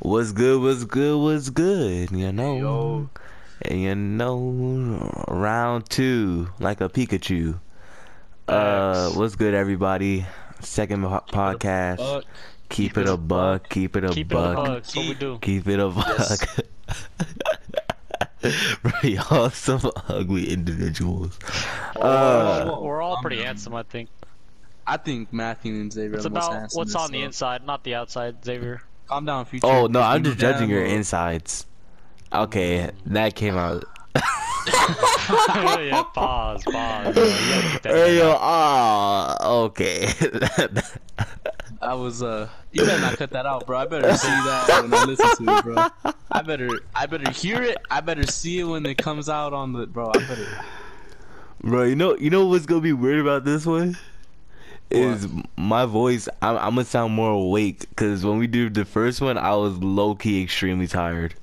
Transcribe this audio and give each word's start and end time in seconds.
What's 0.00 0.32
good? 0.32 0.60
What's 0.60 0.84
good? 0.84 1.18
What's 1.20 1.50
good? 1.50 2.10
You 2.10 2.32
know, 2.32 2.56
Yo. 2.56 3.10
and 3.62 3.80
you 3.80 3.94
know, 3.94 5.24
round 5.28 5.88
two, 5.88 6.48
like 6.58 6.80
a 6.80 6.88
Pikachu. 6.88 7.58
Uh, 8.46 9.10
what's 9.10 9.36
good, 9.36 9.54
everybody? 9.54 10.26
Second 10.60 11.02
podcast. 11.04 11.98
Fuck. 11.98 12.24
keep, 12.68 12.98
it 12.98 13.08
a 13.08 13.16
buck. 13.16 13.68
Keep 13.70 13.96
it 13.96 14.04
a 14.04 14.08
Keep 14.10 14.32
it 14.32 14.34
a 14.34 14.36
buck. 14.36 14.84
what 14.94 14.96
we 14.96 15.14
do. 15.14 15.38
Keep 15.40 15.68
it 15.68 15.80
a 15.80 15.88
buck. 15.88 16.40
Bro, 18.82 18.92
y'all 19.04 19.48
some 19.54 19.90
ugly 20.08 20.50
individuals. 20.52 21.38
Uh, 21.96 22.76
We're 22.80 23.00
all 23.00 23.14
I'm- 23.14 23.22
pretty 23.22 23.42
handsome, 23.42 23.74
I 23.74 23.84
think. 23.84 24.10
I 24.86 24.98
think 24.98 25.32
Matthew 25.32 25.72
and 25.76 25.90
Xavier 25.90 26.16
It's 26.16 26.26
are 26.26 26.28
the 26.28 26.34
most 26.34 26.48
about 26.48 26.58
handsome. 26.58 26.78
what's 26.78 26.94
on 26.94 27.10
the 27.10 27.22
inside, 27.22 27.64
not 27.66 27.84
the 27.84 27.94
outside, 27.94 28.44
Xavier. 28.44 28.82
Calm 29.06 29.24
down, 29.24 29.44
future. 29.44 29.66
oh 29.66 29.86
no, 29.86 30.00
I'm 30.00 30.24
just 30.24 30.38
judging 30.38 30.70
your 30.70 30.84
insides. 30.84 31.66
Okay, 32.32 32.90
that 33.06 33.34
came 33.34 33.56
out. 33.56 33.84
yeah, 34.16 36.02
pause, 36.14 36.62
pause. 36.64 37.14
bro. 37.14 37.24
You 37.24 37.30
gotta 37.30 37.68
keep 37.72 37.82
that 37.82 37.92
Hey 37.94 38.18
yo, 38.18 38.26
there. 38.28 38.36
ah, 38.38 39.48
okay. 39.64 40.08
I 41.82 41.92
was 41.94 42.22
uh, 42.22 42.48
you 42.72 42.84
better 42.84 43.00
not 43.00 43.16
cut 43.18 43.30
that 43.32 43.44
out, 43.46 43.66
bro. 43.66 43.78
I 43.78 43.86
better 43.86 44.16
see 44.16 44.26
that 44.28 44.80
when 44.82 44.94
I 44.94 45.04
listen 45.04 45.46
to 45.46 45.58
it, 45.58 45.64
bro. 45.64 45.86
I 46.32 46.42
better, 46.42 46.68
I 46.94 47.06
better 47.06 47.30
hear 47.30 47.62
it. 47.62 47.76
I 47.90 48.00
better 48.00 48.24
see 48.26 48.60
it 48.60 48.64
when 48.64 48.86
it 48.86 48.96
comes 48.96 49.28
out 49.28 49.52
on 49.52 49.72
the, 49.74 49.86
bro. 49.86 50.10
I 50.14 50.18
better. 50.18 50.46
Bro, 51.62 51.84
you 51.84 51.96
know, 51.96 52.16
you 52.16 52.30
know 52.30 52.46
what's 52.46 52.66
gonna 52.66 52.80
be 52.80 52.92
weird 52.94 53.20
about 53.20 53.44
this 53.44 53.66
one 53.66 53.96
is 54.94 55.28
my 55.56 55.86
voice. 55.86 56.28
I'm, 56.42 56.56
I'm 56.56 56.74
gonna 56.74 56.84
sound 56.84 57.14
more 57.14 57.30
awake 57.30 57.80
because 57.88 58.24
when 58.24 58.38
we 58.38 58.46
did 58.46 58.74
the 58.74 58.84
first 58.84 59.20
one, 59.20 59.36
I 59.38 59.54
was 59.54 59.76
low 59.78 60.14
key 60.14 60.42
extremely 60.42 60.86
tired. 60.86 61.34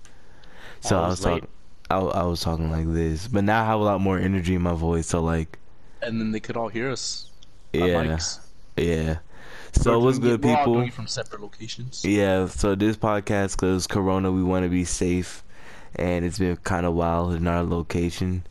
So 0.82 0.98
I 1.00 1.08
was 1.10 1.20
talking, 1.20 1.48
I, 1.90 1.98
I 2.00 2.24
was 2.24 2.42
talking 2.42 2.72
like 2.72 2.92
this, 2.92 3.28
but 3.28 3.44
now 3.44 3.62
I 3.62 3.66
have 3.68 3.80
a 3.80 3.84
lot 3.84 4.02
more 4.02 4.18
energy 4.18 4.56
in 4.56 4.62
my 4.64 4.74
voice. 4.74 5.08
So 5.08 5.22
like, 5.22 5.60
And 6.02 6.20
then 6.20 6.32
they 6.32 6.40
could 6.40 6.58
all 6.58 6.70
hear 6.70 6.90
us. 6.90 7.30
Yeah, 7.74 8.18
yeah. 8.78 9.18
So 9.74 10.00
what's 10.00 10.20
good, 10.20 10.44
it- 10.44 10.46
we're 10.46 10.58
all 10.58 10.66
people? 10.66 10.90
from 10.90 11.08
separate 11.08 11.42
locations. 11.42 12.04
Yeah, 12.04 12.48
so 12.48 12.76
this 12.76 12.98
podcast, 12.98 13.52
because 13.52 13.88
Corona, 13.88 14.32
we 14.32 14.44
want 14.44 14.64
to 14.66 14.70
be 14.70 14.84
safe, 14.84 15.44
and 15.96 16.26
it's 16.26 16.40
been 16.40 16.58
kind 16.58 16.86
of 16.86 16.94
wild 16.94 17.36
in 17.36 17.48
our 17.48 17.64
location. 17.64 18.44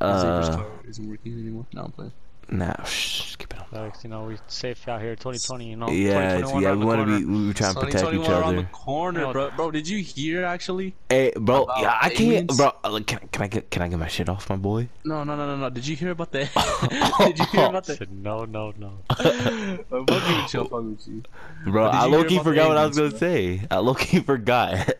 Uh, 0.00 0.62
isn't 0.88 1.08
working 1.08 1.32
anymore. 1.32 1.66
No, 1.74 1.84
I'm 1.84 1.92
playing. 1.92 2.12
Nah, 2.50 2.82
shh, 2.84 3.36
keep 3.36 3.52
it 3.54 3.58
on. 3.60 3.66
Facts, 3.66 4.04
you 4.04 4.10
know, 4.10 4.24
we're 4.24 4.38
safe 4.48 4.86
out 4.88 5.00
here, 5.00 5.16
2020. 5.16 5.70
You 5.70 5.76
know, 5.76 5.88
Yeah, 5.88 6.38
yeah, 6.60 6.74
we 6.74 6.84
want 6.84 7.06
to 7.08 7.18
be, 7.18 7.24
we 7.24 7.46
were 7.48 7.54
trying 7.54 7.74
to 7.74 7.80
protect 7.80 8.04
each 8.04 8.10
21 8.24 8.30
around 8.30 8.42
other. 8.44 8.56
the 8.56 8.62
corner, 8.64 9.32
bro. 9.32 9.50
Bro, 9.52 9.70
did 9.70 9.88
you 9.88 10.02
hear 10.02 10.44
actually? 10.44 10.94
Hey, 11.08 11.32
bro, 11.36 11.66
yeah, 11.78 11.96
I 12.00 12.08
can't, 12.10 12.20
aliens? 12.20 12.56
bro. 12.56 12.72
uh, 12.84 12.90
Like, 12.90 13.06
can, 13.06 13.18
I- 13.22 13.26
can 13.32 13.42
I 13.42 13.46
get, 13.48 13.70
can 13.70 13.82
I 13.82 13.88
get 13.88 13.98
my 13.98 14.08
shit 14.08 14.28
off, 14.28 14.50
my 14.50 14.56
boy? 14.56 14.88
No, 15.04 15.24
no, 15.24 15.36
no, 15.36 15.46
no, 15.46 15.56
no. 15.56 15.70
Did 15.70 15.86
you 15.86 15.96
hear 15.96 16.10
about 16.10 16.32
the? 16.32 16.40
did 17.18 17.38
you 17.38 17.44
hear 17.46 17.66
about 17.66 17.88
I 17.88 17.94
the? 17.94 18.06
no, 18.12 18.44
no, 18.44 18.72
no. 18.78 18.92
I'm 19.10 20.06
fucking 20.06 20.08
with 20.08 20.54
you. 20.54 20.64
With 20.70 21.08
you. 21.08 21.22
Bro, 21.66 21.86
I 21.86 22.04
you 22.04 22.10
low 22.12 22.18
hear 22.20 22.28
key 22.28 22.38
forgot 22.40 22.68
what 22.68 22.76
I 22.76 22.86
was 22.86 22.96
gonna 22.96 23.06
aliens, 23.08 23.20
say. 23.20 23.66
I 23.70 23.76
low 23.78 23.94
key 23.94 24.20
forgot. 24.20 24.90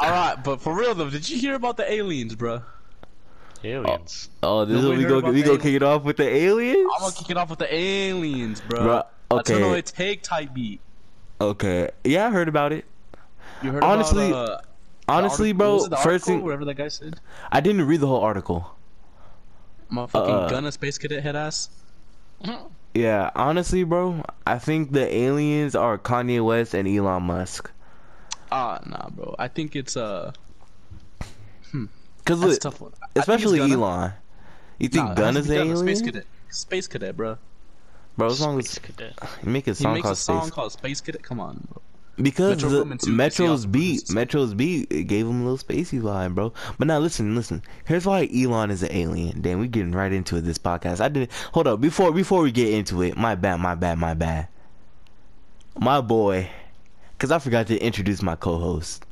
All 0.00 0.10
right, 0.10 0.36
but 0.42 0.60
for 0.60 0.74
real 0.74 0.94
though, 0.94 1.10
did 1.10 1.28
you 1.28 1.38
hear 1.38 1.54
about 1.54 1.76
the 1.76 1.90
aliens, 1.92 2.34
bro? 2.34 2.62
Aliens. 3.64 4.30
Oh, 4.42 4.64
this 4.64 4.76
is 4.76 4.82
Nobody 4.82 4.88
what 4.88 4.96
we 4.98 5.02
heard 5.04 5.08
go, 5.08 5.18
about 5.18 5.34
we 5.34 5.42
go 5.42 5.46
aliens? 5.50 5.62
kick 5.62 5.74
it 5.74 5.82
off 5.82 6.02
with 6.04 6.16
the 6.16 6.28
aliens. 6.28 6.90
I'm 6.94 7.00
gonna 7.00 7.14
kick 7.14 7.30
it 7.30 7.36
off 7.36 7.50
with 7.50 7.58
the 7.58 7.74
aliens, 7.74 8.60
bro. 8.60 8.82
Bro, 8.82 9.02
That's 9.30 9.50
okay, 9.50 9.68
what 9.68 9.78
it 9.78 9.86
take 9.86 10.22
type 10.22 10.54
beat. 10.54 10.80
okay, 11.40 11.90
yeah, 12.04 12.26
I 12.26 12.30
heard 12.30 12.48
about 12.48 12.72
it. 12.72 12.84
You 13.62 13.72
heard 13.72 13.82
Honestly, 13.84 14.30
about, 14.30 14.48
uh, 14.48 14.56
the 14.58 14.62
Honestly, 15.12 15.52
bro, 15.52 15.86
the 15.88 15.96
first 15.96 16.06
article, 16.06 16.26
thing 16.34 16.44
whatever 16.44 16.64
that 16.66 16.74
guy 16.74 16.88
said. 16.88 17.18
I 17.50 17.60
didn't 17.60 17.86
read 17.86 18.00
the 18.00 18.06
whole 18.06 18.20
article. 18.20 18.70
Motherfucking 19.90 20.44
Uh, 20.46 20.48
gunna 20.48 20.70
space 20.72 20.98
cadet 20.98 21.22
head 21.22 21.36
ass. 21.36 21.68
Yeah, 22.94 23.30
honestly, 23.36 23.84
bro, 23.84 24.24
I 24.46 24.58
think 24.58 24.92
the 24.92 25.06
aliens 25.14 25.74
are 25.76 25.98
Kanye 25.98 26.44
West 26.44 26.74
and 26.74 26.88
Elon 26.88 27.22
Musk. 27.24 27.70
Ah, 28.50 28.80
nah, 28.86 29.10
bro. 29.10 29.36
I 29.38 29.46
think 29.48 29.76
it's 29.76 29.96
uh, 29.96 30.32
Cause 31.20 31.26
that's 31.26 31.26
a 31.26 31.26
look, 31.26 31.46
tough 31.68 31.76
one. 31.76 32.08
I 32.08 32.17
think 32.17 32.17
it's 32.30 32.66
especially 33.16 33.58
Gunna. 33.58 33.74
Elon. 33.74 34.12
You 34.78 34.88
think 34.88 35.04
Nah, 35.06 35.12
it 35.12 35.16
Gun 35.16 35.36
is 35.36 35.46
to 35.46 35.52
an 35.52 35.58
alien? 35.58 35.76
Space 35.78 36.02
cadet, 36.02 36.26
space 36.50 36.86
cadet, 36.86 37.16
bro. 37.16 37.38
Bro, 38.16 38.26
as 38.28 38.40
long 38.40 38.58
as 38.58 38.68
Space 38.70 38.78
cadet. 38.96 39.18
you 39.44 39.50
make 39.50 39.66
a 39.66 39.70
He 39.70 39.74
song 39.74 39.94
makes 39.94 40.04
a 40.04 40.08
called 40.08 40.18
song 40.18 40.42
Space. 40.42 40.50
called 40.52 40.72
Space 40.72 41.00
Cadet. 41.00 41.22
Come 41.22 41.40
on, 41.40 41.66
bro. 41.70 41.82
Because 42.20 42.56
Metro 42.56 42.68
the 42.70 42.78
Boomin 42.78 42.98
too, 42.98 43.06
'cause 43.06 43.06
he 43.06 43.12
Metro's 43.16 43.66
beat, 43.66 43.94
produces- 44.06 44.14
Metro's 44.14 44.54
beat, 44.54 44.88
it 44.90 45.04
gave 45.04 45.24
him 45.26 45.40
a 45.40 45.48
little 45.48 45.56
spacey 45.58 46.00
vibe, 46.00 46.34
bro. 46.34 46.52
But 46.76 46.88
now 46.88 46.98
listen, 46.98 47.36
listen. 47.36 47.62
Here's 47.84 48.06
why 48.06 48.28
Elon 48.34 48.72
is 48.72 48.82
an 48.82 48.90
alien. 48.90 49.40
Damn, 49.40 49.60
we 49.60 49.68
getting 49.68 49.92
right 49.92 50.12
into 50.12 50.36
it, 50.36 50.40
this 50.40 50.58
podcast. 50.58 51.00
I 51.00 51.08
didn't 51.10 51.30
hold 51.52 51.68
up 51.68 51.80
before 51.80 52.10
before 52.10 52.42
we 52.42 52.50
get 52.50 52.72
into 52.74 53.02
it. 53.02 53.16
My 53.16 53.36
bad, 53.36 53.60
my 53.60 53.76
bad, 53.76 53.98
my 53.98 54.14
bad. 54.14 54.48
My 55.78 56.00
boy, 56.00 56.50
cause 57.18 57.30
I 57.30 57.38
forgot 57.38 57.68
to 57.68 57.78
introduce 57.78 58.20
my 58.20 58.34
co-host. 58.34 59.04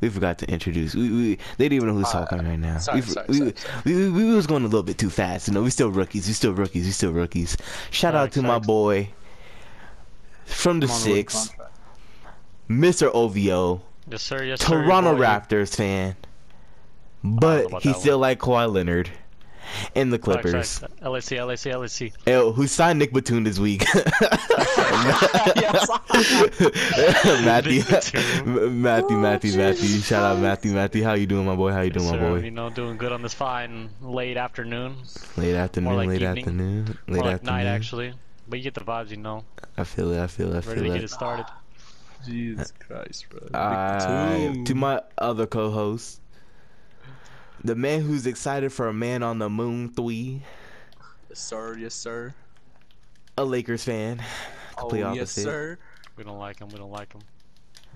We 0.00 0.08
forgot 0.08 0.38
to 0.38 0.50
introduce. 0.50 0.94
We, 0.94 1.10
we 1.10 1.34
they 1.56 1.68
didn't 1.68 1.72
even 1.76 1.88
know 1.88 1.94
who's 1.94 2.06
Uh, 2.06 2.24
talking 2.24 2.38
right 2.46 2.58
now. 2.58 2.78
sorry, 2.78 3.00
we, 3.00 3.06
sorry, 3.06 3.26
we, 3.28 3.38
sorry, 3.38 3.54
We, 3.84 4.10
we, 4.10 4.24
we 4.24 4.34
was 4.34 4.46
going 4.46 4.62
a 4.62 4.66
little 4.66 4.82
bit 4.82 4.98
too 4.98 5.10
fast. 5.10 5.48
You 5.48 5.54
know, 5.54 5.62
we 5.62 5.70
still 5.70 5.90
rookies. 5.90 6.26
We 6.26 6.32
still 6.32 6.52
rookies. 6.52 6.86
We 6.86 6.92
still 6.92 7.12
rookies. 7.12 7.56
Shout 7.90 8.14
out 8.14 8.26
Facts, 8.26 8.34
to 8.36 8.42
my 8.42 8.58
boy 8.58 9.10
from 10.44 10.80
the 10.80 10.86
I'm 10.86 10.92
on 10.92 11.02
the 11.04 11.10
way 11.10 11.16
six. 11.22 11.50
Mr. 12.68 13.10
OVO, 13.12 13.82
Yes, 14.10 14.22
sir. 14.22 14.44
Yes, 14.44 14.60
sir. 14.60 14.66
Toronto 14.66 15.14
boy. 15.16 15.22
Raptors 15.22 15.74
fan, 15.74 16.16
but 17.24 17.82
he 17.82 17.90
that 17.92 17.98
still 18.00 18.18
like 18.18 18.38
Kawhi 18.38 18.72
Leonard 18.72 19.10
and 19.94 20.12
the 20.12 20.18
Facts, 20.18 20.24
Clippers. 20.42 20.78
facts. 20.80 21.02
LAC, 21.02 21.30
LAC, 21.46 21.66
LAC. 21.66 22.12
Yo, 22.26 22.52
who 22.52 22.66
signed 22.66 22.98
Nick 22.98 23.12
Batum 23.12 23.44
this 23.44 23.58
week? 23.58 23.84
Matthew, 27.44 27.78
Nick 27.82 27.88
Batum. 27.88 28.82
Matthew, 28.82 29.16
Matthew, 29.18 29.56
Matthew. 29.56 30.00
Shout 30.00 30.22
out 30.24 30.38
Matthew, 30.40 30.72
Matthew. 30.72 31.04
How 31.04 31.14
you 31.14 31.26
doing, 31.26 31.46
my 31.46 31.54
boy? 31.56 31.72
How 31.72 31.80
you 31.82 31.90
doing, 31.90 32.06
Yes, 32.06 32.12
my 32.14 32.18
sir. 32.18 32.30
boy? 32.30 32.44
You 32.44 32.50
know, 32.50 32.70
doing 32.70 32.96
good 32.96 33.12
on 33.12 33.22
this 33.22 33.34
fine 33.34 33.90
late 34.00 34.36
afternoon. 34.36 34.96
Late 35.36 35.54
afternoon, 35.54 35.96
like 35.96 36.08
late 36.08 36.22
evening. 36.22 36.38
afternoon, 36.38 36.84
late 36.86 36.98
More 37.08 37.24
like 37.24 37.34
afternoon. 37.34 37.54
night, 37.56 37.66
actually. 37.66 38.14
But 38.48 38.58
you 38.58 38.62
get 38.64 38.74
the 38.74 38.80
vibes, 38.80 39.10
you 39.10 39.16
know. 39.18 39.44
I 39.76 39.84
feel 39.84 40.12
it. 40.12 40.20
I 40.22 40.26
feel 40.26 40.54
it. 40.54 40.64
I 40.64 40.68
Ready 40.68 40.82
to 40.82 40.86
get 40.88 40.96
it. 40.98 41.04
it 41.04 41.10
started. 41.10 41.46
Jesus 42.26 42.72
Christ, 42.86 43.26
bro. 43.30 43.40
Uh, 43.58 44.64
to 44.64 44.74
my 44.74 45.00
other 45.18 45.46
co-host, 45.46 46.20
the 47.64 47.74
man 47.74 48.02
who's 48.02 48.26
excited 48.26 48.72
for 48.72 48.88
a 48.88 48.92
man 48.92 49.22
on 49.22 49.38
the 49.38 49.48
moon 49.50 49.88
three, 49.90 50.42
Yes, 51.28 51.38
sir. 51.40 51.76
Yes, 51.78 51.94
sir. 51.94 52.34
a 53.36 53.44
Lakers 53.44 53.84
fan. 53.84 54.20
Oh, 54.76 54.82
Complete 54.82 55.00
yes, 55.00 55.08
opposite. 55.08 55.42
sir. 55.42 55.78
We 56.16 56.24
don't 56.24 56.38
like 56.38 56.58
him. 56.60 56.68
We 56.68 56.78
don't 56.78 56.90
like 56.90 57.12
him. 57.12 57.20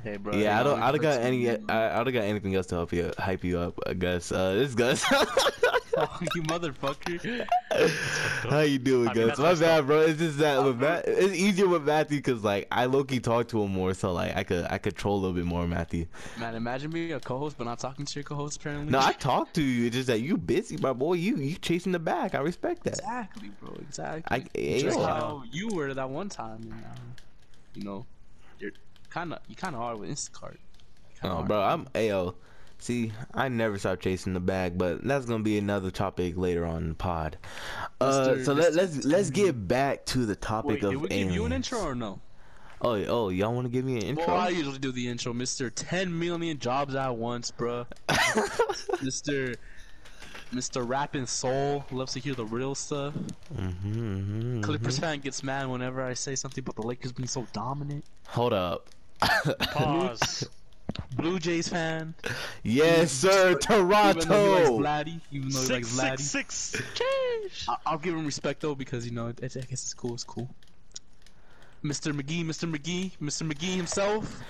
Hey, 0.04 0.16
bro. 0.16 0.34
Yeah, 0.34 0.58
I 0.60 0.62
don't. 0.64 0.80
I 0.80 0.90
don't 0.92 1.00
got 1.00 1.20
any. 1.20 1.48
I, 1.48 2.00
I 2.00 2.04
don't 2.04 2.12
got 2.12 2.24
anything 2.24 2.54
else 2.56 2.66
to 2.66 2.74
help 2.74 2.92
you 2.92 3.12
hype 3.18 3.44
you 3.44 3.58
up. 3.58 3.78
I 3.86 3.94
guess. 3.94 4.32
Uh, 4.32 4.54
this 4.54 4.74
Gus. 4.74 5.04
You 6.34 6.42
motherfucker. 6.44 7.46
How 8.50 8.60
you 8.60 8.78
doing, 8.78 9.08
I 9.08 9.14
mean, 9.14 9.28
Gus? 9.28 9.38
My 9.38 9.54
bad, 9.54 9.86
bro. 9.86 10.00
It's 10.00 10.18
just 10.18 10.38
that 10.38 10.62
with 10.64 10.80
Matt, 10.80 11.04
it's 11.06 11.34
easier 11.34 11.68
with 11.68 11.82
Matthew 11.84 12.18
because 12.18 12.42
like 12.42 12.66
I 12.70 12.86
low 12.86 13.04
key 13.04 13.20
talk 13.20 13.48
to 13.48 13.62
him 13.62 13.72
more, 13.72 13.92
so 13.94 14.12
like 14.12 14.36
I 14.36 14.42
could 14.44 14.66
I 14.70 14.78
could 14.78 14.96
troll 14.96 15.16
a 15.16 15.20
little 15.20 15.34
bit 15.34 15.44
more, 15.44 15.66
Matthew. 15.66 16.06
Man, 16.38 16.54
imagine 16.54 16.90
being 16.90 17.12
a 17.12 17.20
co-host 17.20 17.56
but 17.58 17.64
not 17.64 17.78
talking 17.78 18.04
to 18.06 18.14
your 18.18 18.24
co-host 18.24 18.56
apparently. 18.58 18.90
No, 18.90 19.00
I 19.00 19.12
talk 19.12 19.52
to 19.54 19.62
you. 19.62 19.86
It's 19.86 19.96
just 19.96 20.06
that 20.08 20.20
you 20.20 20.36
busy, 20.38 20.76
my 20.78 20.92
boy. 20.92 21.14
You 21.14 21.36
you 21.36 21.56
chasing 21.56 21.92
the 21.92 21.98
back. 21.98 22.34
I 22.34 22.38
respect 22.38 22.84
that. 22.84 22.94
Exactly, 22.98 23.50
bro. 23.60 23.74
Exactly. 23.80 24.44
I- 24.56 24.78
Just 24.80 24.98
yo. 24.98 25.04
how 25.04 25.42
you 25.50 25.68
were 25.68 25.92
that 25.94 26.08
one 26.10 26.28
time, 26.28 26.62
and 26.62 26.72
uh, 26.84 27.22
you 27.74 27.84
know, 27.84 28.06
you're 28.58 28.72
kind 29.10 29.32
of 29.32 29.40
you 29.48 29.56
kind 29.56 29.74
of 29.74 29.82
are 29.82 29.96
with 29.96 30.10
Instacart. 30.10 30.56
Kinda 31.20 31.36
Oh, 31.36 31.38
are. 31.40 31.42
bro, 31.44 31.60
I'm 31.62 31.84
Ayo. 31.94 32.34
See, 32.82 33.12
I 33.32 33.46
never 33.46 33.78
stop 33.78 34.00
chasing 34.00 34.34
the 34.34 34.40
bag, 34.40 34.76
but 34.76 35.04
that's 35.04 35.24
gonna 35.24 35.44
be 35.44 35.56
another 35.56 35.92
topic 35.92 36.36
later 36.36 36.66
on 36.66 36.82
in 36.82 36.88
the 36.88 36.94
pod. 36.96 37.38
Uh, 38.00 38.30
Mr. 38.30 38.44
so 38.44 38.52
let, 38.54 38.72
Mr. 38.72 38.76
let's 38.76 39.04
let's 39.04 39.30
get 39.30 39.68
back 39.68 40.04
to 40.06 40.26
the 40.26 40.34
topic 40.34 40.82
Wait, 40.82 40.82
of 40.82 40.90
did 40.90 41.00
we 41.00 41.08
give 41.08 41.30
you 41.30 41.44
an 41.44 41.52
intro 41.52 41.78
or 41.78 41.94
no? 41.94 42.18
Oh, 42.80 42.94
oh, 43.04 43.28
y'all 43.28 43.54
want 43.54 43.66
to 43.66 43.70
give 43.70 43.84
me 43.84 43.98
an 43.98 44.02
intro? 44.02 44.26
Well, 44.26 44.36
I 44.36 44.48
usually 44.48 44.80
do 44.80 44.90
the 44.90 45.06
intro, 45.06 45.32
Mister. 45.32 45.70
Ten 45.70 46.18
million 46.18 46.58
jobs 46.58 46.96
at 46.96 47.14
once, 47.14 47.52
bro. 47.52 47.86
Mister. 49.02 49.54
Mr. 50.52 50.86
Rapping 50.86 51.24
Soul 51.24 51.84
loves 51.92 52.12
to 52.12 52.18
hear 52.18 52.34
the 52.34 52.44
real 52.44 52.74
stuff. 52.74 53.14
mm-hmm, 53.56 54.60
Clippers 54.60 54.98
fan 54.98 55.20
gets 55.20 55.42
mad 55.42 55.66
whenever 55.66 56.02
I 56.02 56.12
say 56.12 56.34
something 56.34 56.62
about 56.62 56.76
the 56.76 56.82
Lakers 56.82 57.12
being 57.12 57.28
so 57.28 57.46
dominant. 57.54 58.04
Hold 58.26 58.52
up. 58.52 58.88
Pause. 59.70 60.48
Blue 61.16 61.38
Jays 61.38 61.68
fan. 61.68 62.14
yes, 62.62 63.12
sir. 63.12 63.50
Even 63.50 63.58
though 63.68 63.76
he 63.76 63.82
likes 63.82 64.24
Toronto. 64.24 64.78
Vladdy, 64.80 65.20
even 65.30 65.48
though 65.50 65.60
he 65.62 65.72
likes 65.72 65.92
Vladdy. 65.92 66.20
six, 66.20 66.54
six. 66.54 66.84
Change. 66.94 67.64
I- 67.68 67.76
I'll 67.86 67.98
give 67.98 68.14
him 68.14 68.24
respect 68.26 68.60
though 68.60 68.74
because 68.74 69.04
you 69.06 69.12
know 69.12 69.26
I 69.26 69.30
I 69.30 69.48
guess 69.48 69.62
it's 69.70 69.94
cool. 69.94 70.14
It's 70.14 70.24
cool. 70.24 70.48
Mr. 71.84 72.12
McGee, 72.12 72.44
Mr. 72.44 72.72
McGee, 72.72 73.10
Mr. 73.20 73.42
McGee 73.50 73.74
himself. 73.76 74.40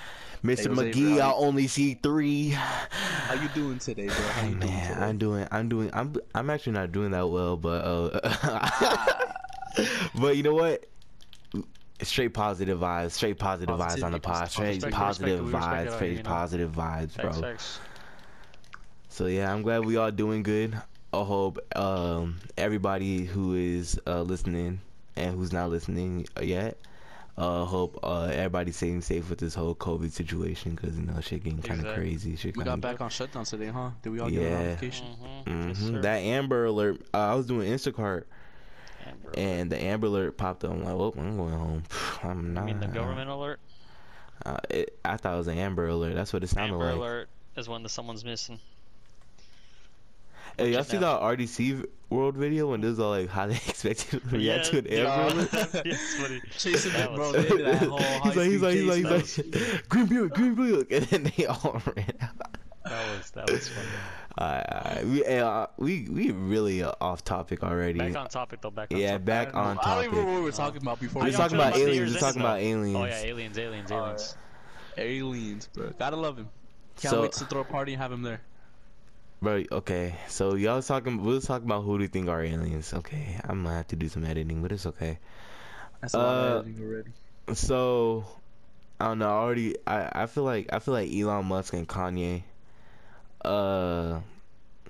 Mr. 0.45 0.67
Jose, 0.75 0.91
McGee. 0.93 1.21
I 1.21 1.33
only 1.33 1.67
see 1.67 1.95
three. 1.95 2.51
How 2.51 3.35
you 3.35 3.49
doing 3.55 3.79
today, 3.79 4.07
bro? 4.07 4.15
How 4.17 4.43
Hey 4.43 4.49
you 4.49 4.55
doing 4.57 4.71
man, 4.73 4.89
today? 4.95 5.07
I'm 5.07 5.19
doing, 5.19 5.49
I'm 5.51 5.69
doing, 5.69 5.91
I'm, 5.95 6.15
I'm 6.35 6.51
actually 6.51 6.73
not 6.73 6.93
doing 6.93 7.13
that 7.13 7.29
well, 7.29 7.57
but 7.57 7.85
uh, 7.85 9.07
but 10.21 10.37
you 10.37 10.43
know 10.43 10.55
what? 10.55 10.85
Straight 12.03 12.35
positive 12.35 12.79
vibes, 12.81 13.13
straight 13.13 13.39
positive 13.39 13.77
vibes 13.77 14.03
on 14.03 14.13
the 14.13 14.19
Positivity, 14.19 14.21
pod, 14.21 14.51
straight 14.51 14.67
respect- 14.69 14.85
respect 14.85 14.95
positive 14.97 15.41
it, 15.41 15.43
respect 15.43 15.65
vibes, 15.65 15.87
it, 15.87 15.93
straight 15.95 16.17
you 16.17 16.23
know. 16.23 16.29
positive 16.31 16.73
vibes, 16.73 17.11
Facts, 17.13 17.17
bro. 17.23 17.33
facts. 17.33 17.79
So 19.09 19.27
yeah, 19.27 19.53
I'm 19.53 19.63
glad 19.63 19.85
we 19.85 19.97
all 19.97 20.11
doing 20.11 20.43
good. 20.43 20.75
I 21.13 21.23
hope 21.23 21.59
um, 21.77 22.39
everybody 22.57 23.25
who 23.25 23.55
is 23.55 24.01
uh, 24.07 24.23
listening 24.23 24.81
and 25.17 25.37
who's 25.37 25.53
not 25.53 25.69
listening 25.69 26.27
yet, 26.41 26.79
uh, 27.37 27.65
hope 27.67 27.99
uh, 28.03 28.31
everybody's 28.33 28.77
staying 28.77 29.03
safe 29.03 29.29
with 29.29 29.39
this 29.39 29.55
whole 29.55 29.75
COVID 29.75 30.11
situation 30.11 30.75
because 30.75 30.97
you 30.99 31.05
know 31.05 31.21
shit 31.21 31.45
getting 31.45 31.61
kind 31.61 31.81
of 31.81 31.87
Exactly. 31.87 32.05
crazy. 32.05 32.37
Shit 32.37 32.57
we 32.57 32.65
got 32.65 32.81
back 32.81 33.01
on 33.03 33.11
shutdown 33.11 33.45
today, 33.45 33.67
huh? 33.69 33.91
Did 34.03 34.11
we 34.11 34.21
all 34.21 34.31
get 34.31 34.41
a 34.41 34.45
Yeah. 34.45 34.59
notification? 34.65 35.07
Mm-hmm. 35.47 35.69
Yes, 35.69 35.79
hmm 35.79 35.89
sir. 35.97 36.01
That 36.01 36.17
Amber 36.19 36.65
Alert. 36.65 37.03
Uh, 37.13 37.19
I 37.19 37.35
was 37.35 37.47
doing 37.47 37.71
Instacart, 37.71 37.93
Amber 37.93 38.27
and 39.37 39.71
the 39.71 39.81
Amber 39.83 40.07
Alert 40.09 40.37
popped 40.37 40.65
up. 40.65 40.71
I'm 40.73 40.85
like, 40.85 40.97
well, 40.97 41.15
I'm 41.17 41.37
going 41.37 41.53
home. 41.53 41.83
I'm 42.23 42.31
I 42.31 42.61
not. 42.61 42.65
mean, 42.65 42.81
the 42.81 42.87
government 42.89 43.31
alert. 43.31 43.61
Uh, 44.45 44.57
it, 44.71 44.99
I 45.05 45.17
thought 45.17 45.35
it 45.35 45.39
was 45.39 45.49
an 45.49 45.59
Amber 45.59 45.87
Alert. 45.89 46.15
That's 46.15 46.33
what 46.33 46.43
it 46.43 46.49
sounded 46.49 46.75
Amber 46.75 46.87
like. 46.87 46.95
alert 46.97 47.29
is 47.57 47.69
when 47.69 47.83
the 47.83 47.89
someone's 47.89 48.25
missing. 48.25 48.59
Hey, 50.59 50.73
y'all 50.73 50.85
see 50.85 50.93
Kidnapped. 50.93 51.23
that 51.23 51.39
RDC 51.39 51.87
World 52.11 52.37
video 52.37 52.71
when 52.71 52.83
this 52.83 52.93
is 52.93 53.01
all 53.01 53.11
like 53.11 53.31
how 53.31 53.47
they 53.47 53.55
expected 53.69 54.21
to 54.29 54.37
react 54.37 54.67
to 54.67 54.79
an 54.79 54.87
Yeah, 54.91 54.99
Amber 55.15 55.35
no, 55.35 55.41
Alert? 55.41 55.51
that- 55.73 55.87
yes, 55.87 56.15
funny. 56.15 56.43
Chasing 56.59 56.93
That 56.93 57.15
bro. 57.15 57.33
was- 57.33 57.47
that 57.49 57.79
whole 57.89 57.99
he's 57.99 58.37
like, 58.37 58.49
he's 58.49 58.63
like, 58.63 58.75
he's 58.75 58.85
like, 58.87 58.97
he's 58.99 59.07
high-speed 59.37 59.55
like, 59.73 59.89
green 59.89 60.07
Buick, 60.07 60.35
green 60.35 60.55
Buick, 60.55 60.93
and 60.93 61.05
then 61.07 61.33
they 61.37 61.47
all 61.47 61.81
ran 61.97 62.13
out. 62.21 62.31
That 62.85 63.17
was 63.17 63.31
that 63.31 63.51
was 63.51 63.69
funny. 63.69 63.89
Alright, 64.41 64.67
alright. 64.73 65.07
we 65.07 65.25
uh, 65.27 65.67
we 65.77 66.09
we 66.09 66.31
really 66.31 66.83
uh, 66.83 66.93
off 67.03 67.23
topic 67.23 67.63
already. 67.63 67.99
Back 67.99 68.17
on 68.17 68.29
topic 68.29 68.63
though. 68.63 68.71
Back 68.71 68.91
on 68.91 68.99
yeah, 68.99 69.11
topic. 69.13 69.25
back 69.27 69.55
on 69.55 69.79
I 69.79 69.95
don't 69.95 70.05
even 70.05 70.17
know 70.17 70.23
topic. 70.23 70.27
what 70.27 70.35
we 70.37 70.41
were 70.41 70.53
talking 70.53 70.83
about 70.83 71.01
before. 71.01 71.23
We're 71.23 71.25
How 71.25 71.27
we 71.27 71.33
y'all 71.33 71.49
talking 71.49 71.57
about 71.59 71.77
aliens. 71.77 72.15
We're 72.15 72.21
talking 72.21 72.41
about 72.41 72.61
aliens. 72.61 72.97
Oh 72.97 73.05
yeah, 73.05 73.31
aliens, 73.31 73.59
aliens, 73.59 73.91
aliens. 73.93 74.37
aliens, 74.97 75.69
bro. 75.75 75.91
Gotta 75.99 76.17
love 76.17 76.39
him. 76.39 76.49
Can't 76.97 77.11
So- 77.13 77.23
wait 77.23 77.33
to 77.33 77.45
throw 77.45 77.61
a 77.61 77.65
party 77.65 77.93
and 77.93 78.03
have 78.03 78.13
him 78.13 78.23
there. 78.23 78.41
Bro, 79.43 79.65
okay. 79.73 80.15
So 80.29 80.55
y'all 80.55 80.77
was 80.77 80.87
talking. 80.87 81.21
We 81.23 81.35
was 81.35 81.45
talking 81.45 81.67
about 81.67 81.83
who 81.83 81.99
do 81.99 82.05
you 82.05 82.09
think 82.09 82.29
are 82.29 82.43
aliens? 82.43 82.95
Okay, 82.95 83.39
I'm 83.45 83.65
gonna 83.65 83.77
have 83.77 83.89
to 83.89 83.97
do 83.97 84.09
some 84.09 84.25
editing, 84.25 84.63
but 84.63 84.73
it's 84.73 84.87
okay. 84.87 85.19
That's 86.01 86.15
a 86.15 86.19
lot 86.19 86.27
Uh, 86.27 86.31
of 86.59 86.67
editing 86.67 86.85
already. 86.87 87.11
So 87.55 88.25
I 89.01 89.09
don't 89.09 89.19
know. 89.19 89.29
Already, 89.29 89.77
I 89.87 90.23
I 90.23 90.27
feel 90.27 90.45
like 90.45 90.73
I 90.73 90.79
feel 90.79 90.95
like 90.95 91.13
Elon 91.13 91.45
Musk 91.47 91.75
and 91.75 91.87
Kanye. 91.89 92.45
Uh, 93.45 94.21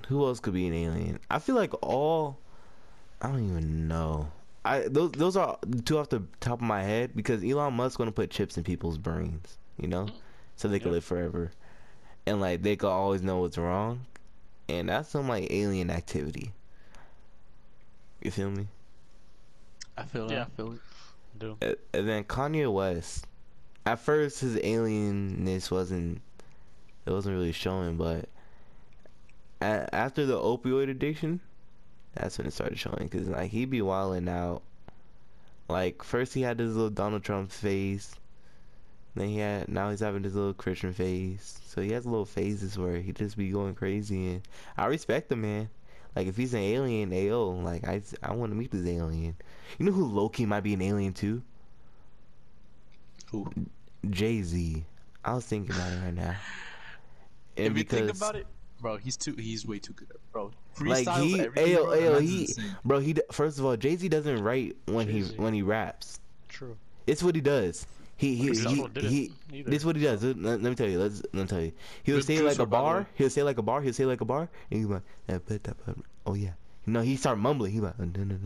who 0.09 0.25
else 0.27 0.41
could 0.41 0.55
be 0.55 0.67
an 0.67 0.75
alien? 0.75 1.19
I 1.31 1.39
feel 1.39 1.55
like 1.55 1.73
all. 1.83 2.39
I 3.21 3.29
don't 3.29 3.49
even 3.49 3.89
know. 3.89 4.31
I 4.65 4.81
those 4.81 5.13
those 5.13 5.37
are 5.37 5.59
two 5.85 5.99
off 5.99 6.09
the 6.09 6.23
top 6.41 6.55
of 6.61 6.67
my 6.67 6.83
head 6.83 7.13
because 7.17 7.43
Elon 7.43 7.75
Musk 7.75 7.99
gonna 7.99 8.13
put 8.13 8.31
chips 8.31 8.57
in 8.57 8.65
people's 8.65 8.99
brains, 8.99 9.59
you 9.79 9.89
know, 9.89 10.09
so 10.57 10.69
they 10.69 10.79
can 10.79 10.93
live 10.93 11.05
forever, 11.05 11.51
and 12.27 12.41
like 12.41 12.63
they 12.63 12.77
can 12.77 12.89
always 12.89 13.23
know 13.23 13.39
what's 13.39 13.59
wrong, 13.59 14.07
and 14.69 14.89
that's 14.89 15.09
some 15.09 15.29
like 15.29 15.49
alien 15.51 15.91
activity. 15.91 16.53
You 18.23 18.31
feel 18.31 18.51
me? 18.51 18.69
I 19.97 20.05
feel 20.05 20.31
it. 20.31 20.35
Yeah. 20.35 20.43
I 20.43 20.57
feel 20.57 20.73
it. 20.73 20.81
Do 21.39 21.57
and 21.61 22.09
then 22.09 22.25
Kanye 22.25 22.73
West. 22.73 23.27
At 23.85 23.99
first, 23.99 24.41
his 24.41 24.57
alienness 24.57 25.71
wasn't. 25.71 26.21
It 27.05 27.11
wasn't 27.11 27.35
really 27.35 27.51
showing, 27.51 27.97
but 27.97 28.27
a- 28.27 28.29
after 29.63 30.27
the 30.27 30.37
opioid 30.37 30.91
addiction, 30.91 31.41
that's 32.15 32.39
when 32.39 32.47
it 32.47 32.53
started 32.53 32.79
showing. 32.79 33.09
Cause 33.09 33.29
like 33.29 33.51
he 33.51 33.65
be 33.65 33.83
wilding 33.83 34.29
out. 34.29 34.63
Like 35.69 36.03
first 36.03 36.35
he 36.35 36.43
had 36.43 36.59
this 36.59 36.73
little 36.73 36.91
Donald 36.91 37.25
Trump 37.25 37.51
face. 37.51 38.15
Then 39.15 39.29
he 39.29 39.39
had 39.39 39.69
now 39.69 39.91
he's 39.91 40.01
having 40.01 40.23
this 40.23 40.35
little 40.35 40.55
Christian 40.55 40.93
face. 40.93 41.61
So 41.67 41.81
he 41.81 41.93
has 41.93 42.07
little 42.07 42.25
phases 42.25 42.79
where 42.79 42.97
he 43.01 43.13
just 43.13 43.37
be 43.37 43.51
going 43.51 43.75
crazy, 43.75 44.33
and 44.33 44.43
I 44.77 44.87
respect 44.87 45.29
the 45.29 45.37
man. 45.37 45.69
Like 46.15 46.27
if 46.27 46.37
he's 46.37 46.55
an 46.55 46.61
alien, 46.61 47.11
ayo, 47.11 47.63
like 47.63 47.87
I 47.87 48.03
I 48.23 48.33
want 48.35 48.53
to 48.53 48.57
meet 48.57 48.71
this 48.71 48.87
alien. 48.87 49.37
You 49.79 49.87
know 49.87 49.93
who 49.93 50.05
Loki 50.07 50.45
might 50.47 50.61
be 50.63 50.75
an 50.75 50.83
alien 50.83 51.13
too? 51.13 51.43
Who? 53.31 53.51
Jay 54.11 54.43
Z. 54.43 54.85
I 55.25 55.35
was 55.35 55.47
thinking 55.47 55.75
about 55.75 55.93
it 55.93 55.97
right 56.05 56.15
now. 56.15 56.37
And 57.57 57.67
if 57.67 57.79
you 57.79 57.85
think 57.85 58.11
about 58.11 58.37
it, 58.37 58.47
bro, 58.83 58.97
he's 58.99 59.17
too. 59.17 59.35
He's 59.35 59.65
way 59.65 59.79
too 59.79 59.93
good, 59.95 60.09
bro. 60.33 60.51
like 60.81 61.09
he, 61.09 61.41
everything, 61.41 61.77
ayo, 61.77 61.85
bro, 61.85 61.97
ayo, 61.97 62.21
he, 62.21 62.41
insane. 62.43 62.77
bro, 62.85 62.99
he. 62.99 63.15
First 63.31 63.59
of 63.59 63.65
all, 63.65 63.77
Jay 63.77 63.97
Z 63.97 64.09
doesn't 64.09 64.43
write 64.43 64.77
when 64.87 65.07
Jay-Z. 65.07 65.35
he 65.37 65.41
when 65.41 65.55
he 65.55 65.63
raps. 65.63 66.19
true. 66.49 66.77
It's 67.07 67.23
what 67.23 67.35
he 67.35 67.41
does. 67.41 67.87
He 68.17 68.35
he 68.37 68.47
Chris 68.49 68.63
he, 68.63 69.33
he. 69.51 69.63
This 69.63 69.77
is 69.83 69.87
what 69.87 69.97
he 69.97 70.03
does. 70.03 70.23
Let, 70.23 70.37
let 70.37 70.61
me 70.63 70.75
tell 70.75 70.89
you. 70.89 70.99
Let's 71.01 71.23
let 71.33 71.43
me 71.43 71.47
tell 71.47 71.61
you. 71.61 71.73
He'll 72.05 72.17
Good 72.19 72.25
say 72.27 72.41
like 72.43 72.59
a 72.59 72.67
bar. 72.67 73.07
He'll 73.15 73.31
say 73.31 73.43
like 73.43 73.59
a 73.59 73.63
bar. 73.63 73.81
He'll 73.81 73.93
say 73.95 74.05
like 74.05 74.21
a 74.21 74.25
bar, 74.25 74.49
and 74.71 74.81
he's 74.81 74.87
like, 74.87 75.03
"Eh, 75.29 75.39
that- 75.49 75.77
oh 76.27 76.35
yeah. 76.35 76.51
You 76.87 76.93
know, 76.95 77.01
he 77.01 77.15
start 77.17 77.39
mumbling. 77.39 77.73
He 77.73 77.81
like, 77.81 77.95
and 77.99 78.13
That's 78.13 78.43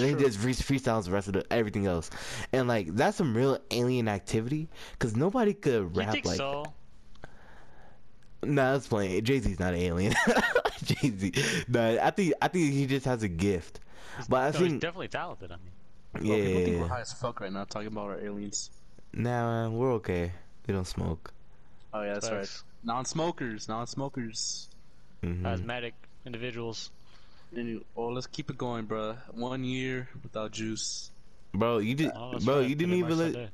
then 0.00 0.18
he 0.18 0.24
just 0.24 0.38
free, 0.38 0.52
freestyles 0.52 1.04
the 1.06 1.10
rest 1.12 1.28
of 1.28 1.34
the 1.34 1.50
everything 1.52 1.86
else, 1.86 2.10
and 2.52 2.68
like 2.68 2.94
that's 2.94 3.16
some 3.16 3.34
real 3.36 3.58
alien 3.70 4.08
activity 4.08 4.68
because 4.92 5.16
nobody 5.16 5.54
could 5.54 5.72
You 5.74 5.90
rap 5.94 6.12
think 6.12 6.26
like. 6.26 6.36
so? 6.36 6.64
Nah, 8.42 8.72
that's 8.72 8.86
playing. 8.88 9.24
Jay 9.24 9.40
Z's 9.40 9.58
not 9.58 9.74
an 9.74 9.80
alien. 9.80 10.14
Jay 10.84 11.10
Z. 11.10 11.32
Nah, 11.68 11.96
I 12.02 12.10
think 12.10 12.34
I 12.40 12.48
think 12.48 12.72
he 12.72 12.86
just 12.86 13.06
has 13.06 13.22
a 13.22 13.28
gift. 13.28 13.80
But 14.28 14.36
I 14.36 14.50
No, 14.50 14.58
he's 14.58 14.68
think 14.68 14.80
definitely 14.82 15.08
talented. 15.08 15.52
I 15.52 15.56
mean, 15.56 15.72
Bro, 16.12 16.36
people 16.36 16.60
think 16.64 16.80
we're 16.80 16.88
high 16.88 17.00
as 17.00 17.12
fuck 17.12 17.40
right 17.40 17.52
now 17.52 17.64
talking 17.64 17.88
about 17.88 18.06
our 18.10 18.20
aliens. 18.20 18.70
Nah, 19.12 19.68
we're 19.68 19.92
okay. 19.94 20.32
We 20.66 20.74
don't 20.74 20.86
smoke. 20.86 21.32
Oh 21.92 22.02
yeah, 22.02 22.14
that's 22.14 22.30
right. 22.30 22.62
Non-smokers, 22.84 23.68
non-smokers. 23.68 24.68
hmm 25.22 25.46
asthmatic 25.46 25.94
individuals. 26.24 26.90
Anyway, 27.56 27.82
oh, 27.96 28.08
let's 28.08 28.26
keep 28.26 28.50
it 28.50 28.58
going, 28.58 28.84
bro. 28.84 29.16
One 29.32 29.64
year 29.64 30.08
without 30.22 30.52
juice. 30.52 31.10
Bro, 31.54 31.78
you 31.78 31.94
did. 31.94 32.12
Oh, 32.14 32.38
bro, 32.40 32.60
right. 32.60 32.68
you 32.68 32.74
didn't 32.74 32.94
even 32.94 33.18
let. 33.18 33.50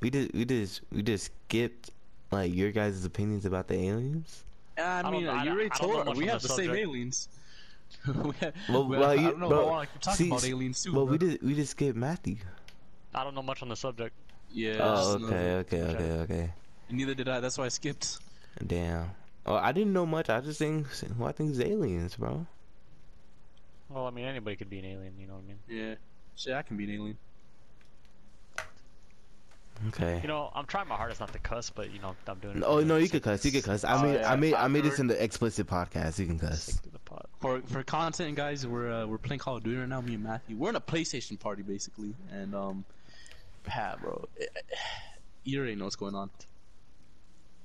We 0.00 0.10
did, 0.10 0.32
we 0.34 0.44
just, 0.44 0.82
we 0.92 1.02
just 1.02 1.30
skipped 1.46 1.90
like 2.30 2.54
your 2.54 2.72
guys' 2.72 3.04
opinions 3.04 3.44
about 3.46 3.68
the 3.68 3.74
aliens. 3.76 4.44
I 4.78 5.10
mean, 5.10 5.26
I 5.26 5.44
you 5.44 5.50
already 5.52 5.70
I 5.70 5.76
don't 5.78 5.88
know 5.88 5.94
told 5.94 6.06
much 6.06 6.16
we 6.16 6.26
have 6.26 6.42
the 6.42 6.48
the 6.48 6.54
same 6.54 6.70
aliens. 6.70 7.28
we 8.06 8.32
have, 8.40 8.54
Well, 8.68 8.86
well, 8.88 9.00
well, 9.00 9.10
I 9.10 9.14
you- 9.14 9.30
don't 9.30 9.40
know 9.40 9.48
bro, 9.48 9.74
I 9.74 9.86
keep 9.86 10.00
talking 10.00 10.16
see, 10.26 10.28
about 10.30 10.44
aliens 10.44 10.82
too. 10.82 10.92
Well, 10.92 11.04
bro. 11.06 11.12
we 11.12 11.18
did, 11.18 11.42
we 11.42 11.54
just 11.54 11.70
skipped 11.72 11.96
Matthew. 11.96 12.36
I 13.14 13.24
don't 13.24 13.34
know 13.34 13.42
much 13.42 13.62
on 13.62 13.68
the 13.68 13.76
subject. 13.76 14.14
Yeah. 14.52 14.78
Oh, 14.80 15.14
okay, 15.24 15.34
okay, 15.54 15.82
Okay. 15.82 15.94
okay, 15.94 16.10
okay. 16.22 16.52
Neither 16.90 17.14
did 17.14 17.28
I. 17.28 17.40
That's 17.40 17.56
why 17.58 17.64
I 17.64 17.68
skipped. 17.68 18.18
Damn. 18.66 19.10
Oh, 19.46 19.54
I 19.54 19.72
didn't 19.72 19.92
know 19.92 20.04
much. 20.06 20.28
I 20.28 20.40
just 20.40 20.58
think, 20.58 20.86
well, 21.18 21.28
I 21.28 21.32
think 21.32 21.50
it's 21.50 21.60
aliens, 21.60 22.16
bro. 22.16 22.46
Well, 23.88 24.06
I 24.06 24.10
mean, 24.10 24.24
anybody 24.24 24.56
could 24.56 24.68
be 24.70 24.78
an 24.80 24.84
alien. 24.84 25.14
You 25.18 25.26
know 25.28 25.34
what 25.34 25.44
I 25.44 25.48
mean? 25.48 25.58
Yeah. 25.68 25.94
Shit, 26.34 26.52
I 26.54 26.62
can 26.62 26.76
be 26.76 26.84
an 26.84 26.90
alien. 26.90 27.18
Okay. 29.88 30.20
You 30.22 30.28
know, 30.28 30.50
I'm 30.54 30.64
trying 30.66 30.88
my 30.88 30.96
hardest 30.96 31.20
not 31.20 31.32
to 31.32 31.38
cuss, 31.38 31.70
but 31.70 31.90
you 31.92 32.00
know, 32.00 32.16
I'm 32.26 32.38
doing. 32.38 32.58
it 32.58 32.62
Oh 32.66 32.80
no, 32.80 32.96
you 32.96 33.06
sake- 33.06 33.22
can 33.22 33.32
cuss. 33.32 33.44
You 33.44 33.52
can 33.52 33.62
cuss. 33.62 33.84
I 33.84 33.94
Oh, 33.98 34.02
made, 34.02 34.14
yeah, 34.20 34.32
I 34.32 34.36
made, 34.36 34.54
I 34.54 34.68
made 34.68 34.84
this 34.84 34.98
in 34.98 35.06
the 35.06 35.22
explicit 35.22 35.66
podcast. 35.66 36.18
You 36.18 36.26
can 36.26 36.38
cuss. 36.38 36.62
sake 36.64 36.86
of 36.86 36.92
the 36.92 36.98
pot. 37.00 37.28
For 37.40 37.60
for 37.62 37.82
content, 37.82 38.34
guys, 38.36 38.66
we're 38.66 38.90
uh, 38.90 39.06
we're 39.06 39.18
playing 39.18 39.40
Call 39.40 39.56
of 39.56 39.62
Duty 39.64 39.76
right 39.78 39.88
now. 39.88 40.00
Me 40.00 40.14
and 40.14 40.24
Matthew. 40.24 40.56
We're 40.56 40.70
in 40.70 40.76
a 40.76 40.80
PlayStation 40.80 41.38
party 41.38 41.62
basically, 41.62 42.14
and 42.32 42.54
um, 42.54 42.84
yeah, 43.66 43.96
bro, 44.00 44.26
eh, 44.40 44.44
you 45.44 45.58
already 45.58 45.74
know 45.74 45.84
what's 45.84 45.96
going 45.96 46.14
on. 46.14 46.30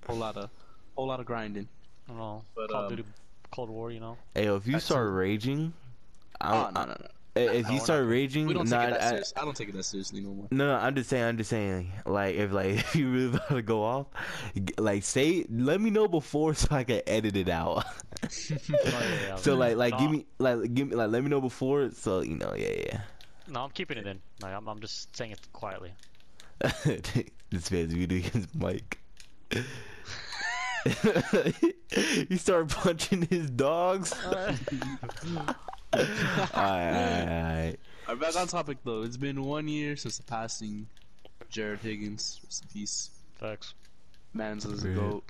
Whole 0.08 0.18
lot 0.18 0.36
of, 0.38 0.50
whole 0.96 1.08
lot 1.08 1.20
of 1.20 1.25
grinding. 1.25 1.68
I 2.08 2.12
don't 2.12 2.18
know. 2.20 2.44
But, 2.56 2.70
Call 2.70 2.80
um, 2.80 2.84
of 2.86 2.89
Duty, 2.98 3.03
Cold 3.51 3.70
War. 3.70 3.91
You 3.91 4.00
know. 4.01 4.18
Hey, 4.36 4.48
if 4.48 4.65
you 4.68 4.74
That's 4.74 4.86
start 4.86 5.08
some- 5.08 5.15
raging, 5.15 5.74
I, 6.39 6.50
Oh 6.58 6.63
don't- 6.63 6.74
no 6.74 6.82
no 6.86 6.98
no. 7.00 7.08
If 7.36 7.68
no, 7.68 7.74
you 7.74 7.80
start 7.80 8.04
not- 8.04 8.10
raging, 8.10 8.46
We 8.48 8.54
don't 8.54 8.70
nah, 8.70 8.80
take 8.86 8.90
it 8.90 8.92
that 8.92 9.02
I- 9.02 9.10
serious. 9.10 9.34
I 9.38 9.42
don't 9.46 9.56
take 9.56 9.70
it 9.70 9.76
that 9.76 9.84
seriously 9.84 10.22
no 10.22 10.30
more. 10.34 10.48
No, 10.52 10.68
no, 10.68 10.76
I'm 10.76 10.96
just 10.96 11.10
saying, 11.10 11.24
I'm 11.24 11.38
just 11.38 11.50
saying, 11.50 11.92
like, 12.06 12.36
if 12.36 12.52
like 12.52 12.68
if 12.80 12.96
you 12.96 13.10
really 13.12 13.28
about 13.30 13.48
to 13.50 13.62
go 13.62 13.84
off, 13.84 14.08
like, 14.78 15.04
say, 15.04 15.46
let 15.50 15.80
me 15.80 15.90
know 15.90 16.08
before 16.08 16.54
so 16.62 16.68
I 16.72 16.84
can 16.84 17.02
edit 17.08 17.36
it 17.36 17.50
out. 17.50 17.86
Oh, 18.24 18.56
yeah, 18.70 19.28
yeah, 19.30 19.36
so 19.36 19.56
like, 19.56 19.78
like, 19.78 19.98
give 19.98 20.12
me, 20.12 20.28
like, 20.38 20.74
give 20.76 20.90
me, 20.90 20.96
like, 20.96 21.10
let 21.10 21.24
me 21.24 21.30
know 21.30 21.42
before, 21.42 21.90
so 21.92 22.22
you 22.22 22.36
know, 22.36 22.54
yeah, 22.56 22.74
yeah. 22.86 23.02
No, 23.48 23.62
I'm 23.64 23.72
keeping 23.72 23.98
it 23.98 24.06
in. 24.06 24.20
Like, 24.42 24.54
I'm, 24.54 24.68
I'm 24.68 24.80
just 24.80 25.16
saying 25.16 25.32
it 25.32 25.40
quietly. 25.54 25.92
this 27.50 27.72
man's 27.72 27.96
muting 27.96 28.22
his 28.22 28.48
mic. 28.54 29.00
he 32.30 32.38
started 32.38 32.70
punching 32.70 33.24
his 33.24 33.50
dogs. 33.50 34.14
alright, 35.96 36.56
alright, 36.56 37.28
alright. 37.28 37.80
Alright, 38.08 38.20
back 38.22 38.36
on 38.36 38.48
topic 38.48 38.78
though. 38.84 39.04
It's 39.04 39.18
been 39.18 39.44
one 39.44 39.68
year 39.68 39.96
since 39.96 40.18
the 40.18 40.24
passing 40.24 40.88
Jarad 41.52 41.80
Higgins, 41.80 42.40
rest 42.46 42.64
in 42.64 42.70
peace. 42.82 43.10
Facts. 43.36 43.74
Man's 44.34 44.66
is 44.66 44.84
a 44.84 44.88
Rip. 44.90 44.98
goat. 44.98 45.24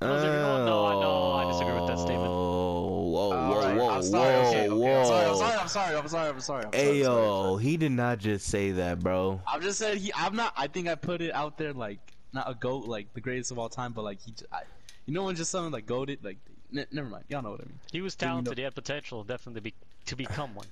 No, 0.00 0.08
no, 0.22 0.64
no, 0.64 0.86
I 0.86 0.92
know, 1.00 1.32
I 1.32 1.50
disagree 1.52 1.74
with 1.80 1.88
that 1.88 1.98
statement. 1.98 2.28
Whoa, 2.28 3.08
whoa, 3.10 3.28
whoa, 3.30 3.34
Alright, 3.56 3.76
whoa, 3.76 3.90
I'm 3.90 4.02
sorry, 4.02 4.34
whoa, 4.34 4.48
okay, 4.48 4.64
I'm 5.00 5.06
sorry, 5.06 5.26
I'm 5.26 5.36
sorry, 5.36 5.56
I'm 5.58 5.68
sorry, 5.68 5.96
I'm 5.96 6.08
sorry, 6.08 6.28
I'm 6.30 6.40
sorry. 6.40 6.64
I'm 6.66 6.72
Hey 6.72 6.84
sorry, 6.84 7.02
sorry, 7.02 7.16
yo, 7.24 7.42
sorry. 7.52 7.62
he 7.64 7.76
did 7.76 7.92
not 7.92 8.18
just 8.18 8.46
say 8.46 8.70
that, 8.72 9.00
bro. 9.00 9.40
I'm 9.46 9.60
just 9.60 9.78
saying 9.80 9.98
he. 9.98 10.12
I'm 10.14 10.36
not. 10.36 10.52
I 10.56 10.68
think 10.68 10.86
I 10.88 10.94
put 10.94 11.20
it 11.20 11.32
out 11.34 11.58
there 11.58 11.72
like 11.72 11.98
not 12.32 12.48
a 12.48 12.54
goat, 12.54 12.86
like 12.86 13.12
the 13.14 13.20
greatest 13.20 13.50
of 13.50 13.58
all 13.58 13.68
time, 13.68 13.92
but 13.92 14.02
like 14.04 14.20
he. 14.20 14.30
j- 14.32 14.46
I, 14.52 14.62
you 15.06 15.14
know 15.14 15.24
when 15.24 15.34
just 15.34 15.50
something 15.50 15.72
like 15.72 15.86
goated, 15.86 16.18
like 16.22 16.38
n- 16.74 16.86
never 16.92 17.08
mind. 17.08 17.24
Y'all 17.28 17.42
know 17.42 17.50
what 17.52 17.60
I 17.60 17.64
mean. 17.64 17.78
He 17.92 18.00
was 18.00 18.14
Then 18.14 18.28
you 18.28 18.30
know- 18.30 18.34
talented. 18.42 18.58
He 18.58 18.64
had 18.64 18.74
potential, 18.74 19.24
definitely 19.24 19.60
be, 19.60 19.74
to 20.06 20.16
become 20.16 20.54
one. 20.54 20.66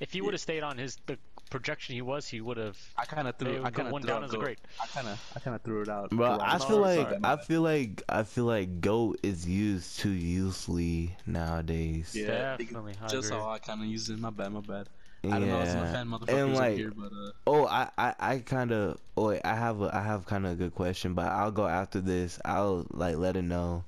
If 0.00 0.12
he 0.12 0.20
would 0.20 0.32
have 0.34 0.40
stayed 0.40 0.62
on 0.62 0.78
his 0.78 0.96
the 1.06 1.18
projection 1.50 1.94
he 1.96 2.02
was, 2.02 2.28
he 2.28 2.40
would 2.40 2.56
have. 2.56 2.78
I 2.96 3.04
kind 3.04 3.26
of 3.26 3.34
threw. 3.36 3.64
I 3.64 3.70
kind 3.70 3.88
of 3.88 4.00
threw 4.00 4.08
down 4.08 4.22
as 4.22 4.32
a 4.32 4.36
great. 4.38 4.58
I 4.80 4.86
kind 4.86 5.08
of. 5.08 5.32
I 5.34 5.40
kind 5.40 5.56
of 5.56 5.62
threw 5.62 5.82
it 5.82 5.88
out. 5.88 6.10
Bro, 6.10 6.18
Threw 6.18 6.34
out 6.34 6.40
I 6.40 6.58
goat. 6.58 6.68
feel 6.68 6.78
like 6.78 6.98
Sorry, 7.00 7.16
I 7.16 7.18
bad. 7.36 7.44
feel 7.46 7.62
like 7.62 8.02
I 8.08 8.22
feel 8.22 8.44
like 8.44 8.80
goat 8.80 9.18
is 9.24 9.48
used 9.48 9.98
too 9.98 10.10
loosely 10.10 11.16
nowadays. 11.26 12.14
Yeah, 12.14 12.56
Definitely, 12.56 12.94
I 13.02 13.08
just 13.08 13.28
agree. 13.28 13.40
how 13.40 13.48
I 13.50 13.58
kind 13.58 13.80
of 13.80 13.86
used 13.88 14.08
it. 14.10 14.18
My 14.20 14.30
bad. 14.30 14.52
My 14.52 14.60
bad. 14.60 14.88
I 15.24 15.30
don't 15.30 15.48
know. 15.48 15.56
I 15.56 15.60
wasn't 15.64 15.82
Yeah. 15.84 15.92
fan, 15.92 16.06
motherfuckers 16.06 16.28
And 16.44 16.50
up 16.52 16.56
like, 16.58 16.76
here, 16.76 16.92
but 16.96 17.06
uh, 17.12 17.30
oh, 17.48 17.66
I, 17.66 17.90
I, 17.98 18.14
I 18.20 18.38
kind 18.38 18.70
of, 18.70 19.00
oh, 19.16 19.26
wait, 19.30 19.40
I 19.44 19.56
have, 19.56 19.80
a, 19.82 19.90
I 19.92 20.00
have 20.00 20.26
kind 20.26 20.46
of 20.46 20.52
a 20.52 20.54
good 20.54 20.76
question, 20.76 21.14
but 21.14 21.26
I'll 21.26 21.50
go 21.50 21.66
after 21.66 22.00
this. 22.00 22.38
I'll 22.44 22.86
like 22.92 23.16
let 23.16 23.34
it 23.36 23.42
know. 23.42 23.82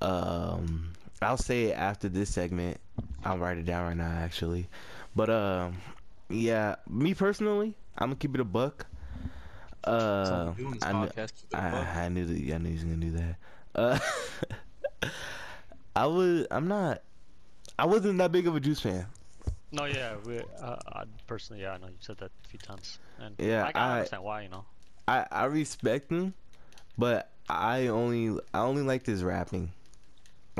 Um, 0.00 0.92
I'll 1.22 1.36
say 1.36 1.64
it 1.64 1.76
after 1.76 2.08
this 2.08 2.30
segment. 2.30 2.78
I'll 3.24 3.38
write 3.38 3.58
it 3.58 3.66
down 3.66 3.86
right 3.86 3.96
now, 3.96 4.10
actually. 4.10 4.68
But 5.14 5.30
um, 5.30 5.78
yeah, 6.28 6.76
me 6.88 7.14
personally, 7.14 7.76
I'm 7.98 8.08
gonna 8.08 8.16
keep 8.16 8.34
it 8.34 8.40
a 8.40 8.44
buck. 8.44 8.86
Uh, 9.84 9.90
all 9.90 10.54
we 10.56 10.62
do 10.62 10.66
in 10.68 10.74
this 10.74 10.82
I, 10.82 10.92
kn- 10.92 11.08
podcast. 11.08 11.32
Keep 11.34 11.50
buck. 11.50 11.62
I, 11.62 12.08
knew 12.08 12.24
that. 12.26 12.54
I 12.54 12.58
knew 12.58 12.68
he 12.68 12.74
was 12.74 12.84
gonna 12.84 12.96
do 12.96 13.10
that. 13.12 13.36
Uh, 13.74 13.98
I 15.96 16.06
was. 16.06 16.46
I'm 16.50 16.68
not. 16.68 17.02
I 17.78 17.86
wasn't 17.86 18.18
that 18.18 18.32
big 18.32 18.46
of 18.46 18.54
a 18.56 18.60
Juice 18.60 18.80
fan. 18.80 19.06
No, 19.72 19.84
yeah, 19.84 20.16
we, 20.26 20.40
uh, 20.60 20.76
I 20.88 21.04
personally, 21.28 21.62
yeah, 21.62 21.72
I 21.72 21.78
know 21.78 21.86
you 21.86 21.94
said 22.00 22.18
that 22.18 22.30
a 22.44 22.48
few 22.48 22.58
times, 22.58 22.98
and 23.20 23.36
Yeah, 23.38 23.66
I 23.66 23.72
can 23.72 23.82
understand 23.82 24.24
why, 24.24 24.42
you 24.42 24.48
know. 24.48 24.64
I 25.06 25.26
I 25.30 25.44
respect 25.44 26.10
him, 26.10 26.34
but 26.98 27.30
I 27.48 27.86
only 27.86 28.38
I 28.52 28.60
only 28.60 28.82
liked 28.82 29.06
his 29.06 29.22
rapping. 29.22 29.72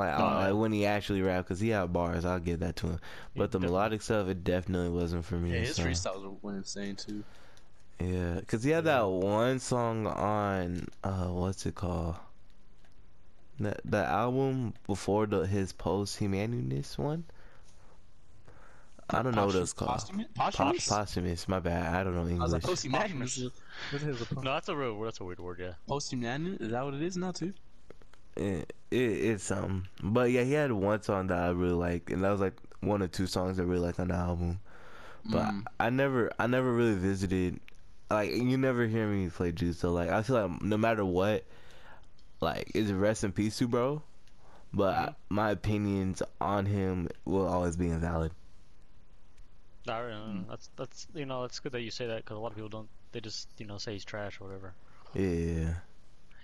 Like, 0.00 0.18
No, 0.18 0.24
I, 0.24 0.50
like 0.50 0.60
when 0.60 0.72
he 0.72 0.86
actually 0.86 1.22
rapped, 1.22 1.48
cause 1.48 1.60
he 1.60 1.68
had 1.70 1.92
bars. 1.92 2.24
I'll 2.24 2.38
give 2.40 2.60
that 2.60 2.76
to 2.76 2.86
him. 2.88 3.00
He 3.34 3.38
But 3.38 3.50
the 3.52 3.58
definitely- 3.58 3.68
melodic 3.76 4.02
stuff, 4.02 4.28
it 4.28 4.42
definitely 4.44 4.90
wasn't 4.90 5.24
for 5.24 5.36
me. 5.36 5.52
Yeah, 5.52 5.60
his 5.60 5.76
so, 5.76 5.84
freestyles 5.84 6.36
went 6.42 6.56
insane 6.58 6.96
too. 6.96 7.22
Yeah, 8.00 8.40
cause 8.46 8.64
he 8.64 8.70
had 8.70 8.84
that 8.84 9.02
one 9.08 9.58
song 9.60 10.06
on 10.06 10.88
uh, 11.04 11.26
what's 11.26 11.66
it 11.66 11.74
called? 11.74 12.16
The 13.58 13.76
the 13.84 13.98
album 14.04 14.72
before 14.86 15.26
the 15.26 15.46
his 15.46 15.72
post 15.74 16.16
humanist 16.16 16.98
one. 16.98 17.24
I 19.12 19.22
don't 19.22 19.34
know 19.34 19.46
what 19.46 19.56
it's 19.56 19.72
called. 19.72 19.90
Posthumous? 19.90 20.26
Po- 20.34 20.44
Posthumous? 20.44 20.88
posthumous. 20.88 21.48
My 21.48 21.58
bad. 21.58 21.94
I 21.94 22.04
don't 22.04 22.14
know 22.14 22.20
I 22.20 22.46
like, 22.46 22.62
English. 22.62 22.62
posthumous. 22.62 23.38
What 23.90 24.02
is 24.02 24.20
it? 24.22 24.32
No, 24.36 24.40
that's 24.42 24.68
a 24.68 24.76
real, 24.76 25.00
that's 25.00 25.20
a 25.20 25.24
weird 25.24 25.40
word, 25.40 25.58
yeah. 25.60 25.72
Posthumous? 25.88 26.60
Is 26.60 26.70
that 26.70 26.84
what 26.84 26.94
it 26.94 27.02
is 27.02 27.16
now 27.16 27.32
too? 27.32 27.52
It, 28.40 28.72
it 28.90 28.96
it's 28.96 29.50
um 29.50 29.84
but 30.02 30.30
yeah 30.30 30.42
he 30.42 30.52
had 30.52 30.72
one 30.72 31.02
song 31.02 31.28
that 31.28 31.38
I 31.38 31.50
really 31.50 31.72
like 31.74 32.10
and 32.10 32.24
that 32.24 32.30
was 32.30 32.40
like 32.40 32.54
one 32.80 33.02
or 33.02 33.08
two 33.08 33.26
songs 33.26 33.60
I 33.60 33.64
really 33.64 33.80
liked 33.86 34.00
on 34.00 34.08
the 34.08 34.14
album 34.14 34.60
but 35.30 35.54
Mm. 35.54 35.66
I, 35.78 35.86
I 35.86 35.90
never 35.90 36.32
I 36.38 36.46
never 36.46 36.72
really 36.72 36.94
visited 36.94 37.60
like 38.10 38.30
you 38.30 38.56
never 38.56 38.86
hear 38.86 39.06
me 39.06 39.28
play 39.30 39.52
Juice 39.52 39.78
so 39.78 39.92
like 39.92 40.10
I 40.10 40.22
feel 40.22 40.40
like 40.48 40.62
no 40.62 40.76
matter 40.78 41.04
what 41.04 41.44
like 42.40 42.70
is 42.74 42.92
rest 42.92 43.24
in 43.24 43.32
peace 43.32 43.58
to 43.58 43.68
bro 43.68 44.02
but 44.72 44.94
I, 44.94 45.10
my 45.28 45.50
opinions 45.50 46.22
on 46.40 46.66
him 46.66 47.08
will 47.24 47.46
always 47.46 47.76
be 47.76 47.88
invalid 47.88 48.32
That's 50.48 50.70
that's 50.76 51.06
you 51.14 51.26
know 51.26 51.44
it's 51.44 51.60
good 51.60 51.72
that 51.72 51.80
you 51.82 51.90
say 51.90 52.06
that 52.06 52.16
because 52.24 52.36
a 52.36 52.40
lot 52.40 52.48
of 52.48 52.54
people 52.54 52.68
don't. 52.68 52.88
They 53.12 53.20
just 53.20 53.48
you 53.58 53.66
know 53.66 53.78
say 53.78 53.92
he's 53.94 54.04
trash 54.04 54.40
or 54.40 54.44
whatever. 54.44 54.74
yeah 55.14 55.74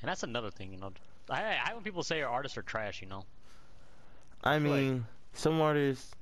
And 0.00 0.08
that's 0.08 0.22
another 0.22 0.50
thing, 0.50 0.72
you 0.72 0.78
know. 0.78 0.92
I 1.30 1.42
I 1.42 1.54
hate 1.56 1.74
when 1.74 1.84
people 1.84 2.02
say 2.02 2.22
artists 2.22 2.56
are 2.58 2.62
trash, 2.62 3.00
you 3.02 3.08
know. 3.08 3.24
I 4.42 4.58
mean 4.58 5.06
some 5.32 5.60
artists 5.60 6.14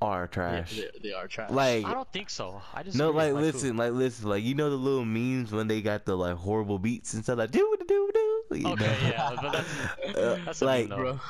are 0.00 0.26
trash 0.26 0.78
Yeah, 0.78 0.90
they, 0.92 0.98
they 1.00 1.12
are 1.12 1.28
trash. 1.28 1.50
like 1.50 1.84
I 1.84 1.94
don't 1.94 2.10
think 2.12 2.30
so. 2.30 2.62
I 2.74 2.82
just 2.82 2.98
No, 2.98 3.10
like 3.10 3.32
who? 3.32 3.38
listen, 3.40 3.76
like 3.76 3.92
listen, 3.92 4.28
like 4.28 4.42
you 4.44 4.54
know 4.54 4.70
the 4.70 4.76
little 4.76 5.04
memes 5.04 5.52
when 5.52 5.68
they 5.68 5.80
got 5.82 6.04
the 6.04 6.16
like 6.16 6.36
horrible 6.36 6.78
beats 6.78 7.14
and 7.14 7.22
stuff 7.22 7.38
like 7.38 7.50
do 7.50 7.76
do 7.80 7.86
do 7.86 8.12
do. 8.50 8.58
You 8.58 8.76
Okay, 8.76 8.76
know? 8.76 9.10
yeah, 9.10 9.36
but 9.40 9.52
that's 9.52 9.74
that's 10.44 10.62
a 10.62 10.66
like, 10.66 10.88
meme, 10.88 10.94
bro. 10.94 11.20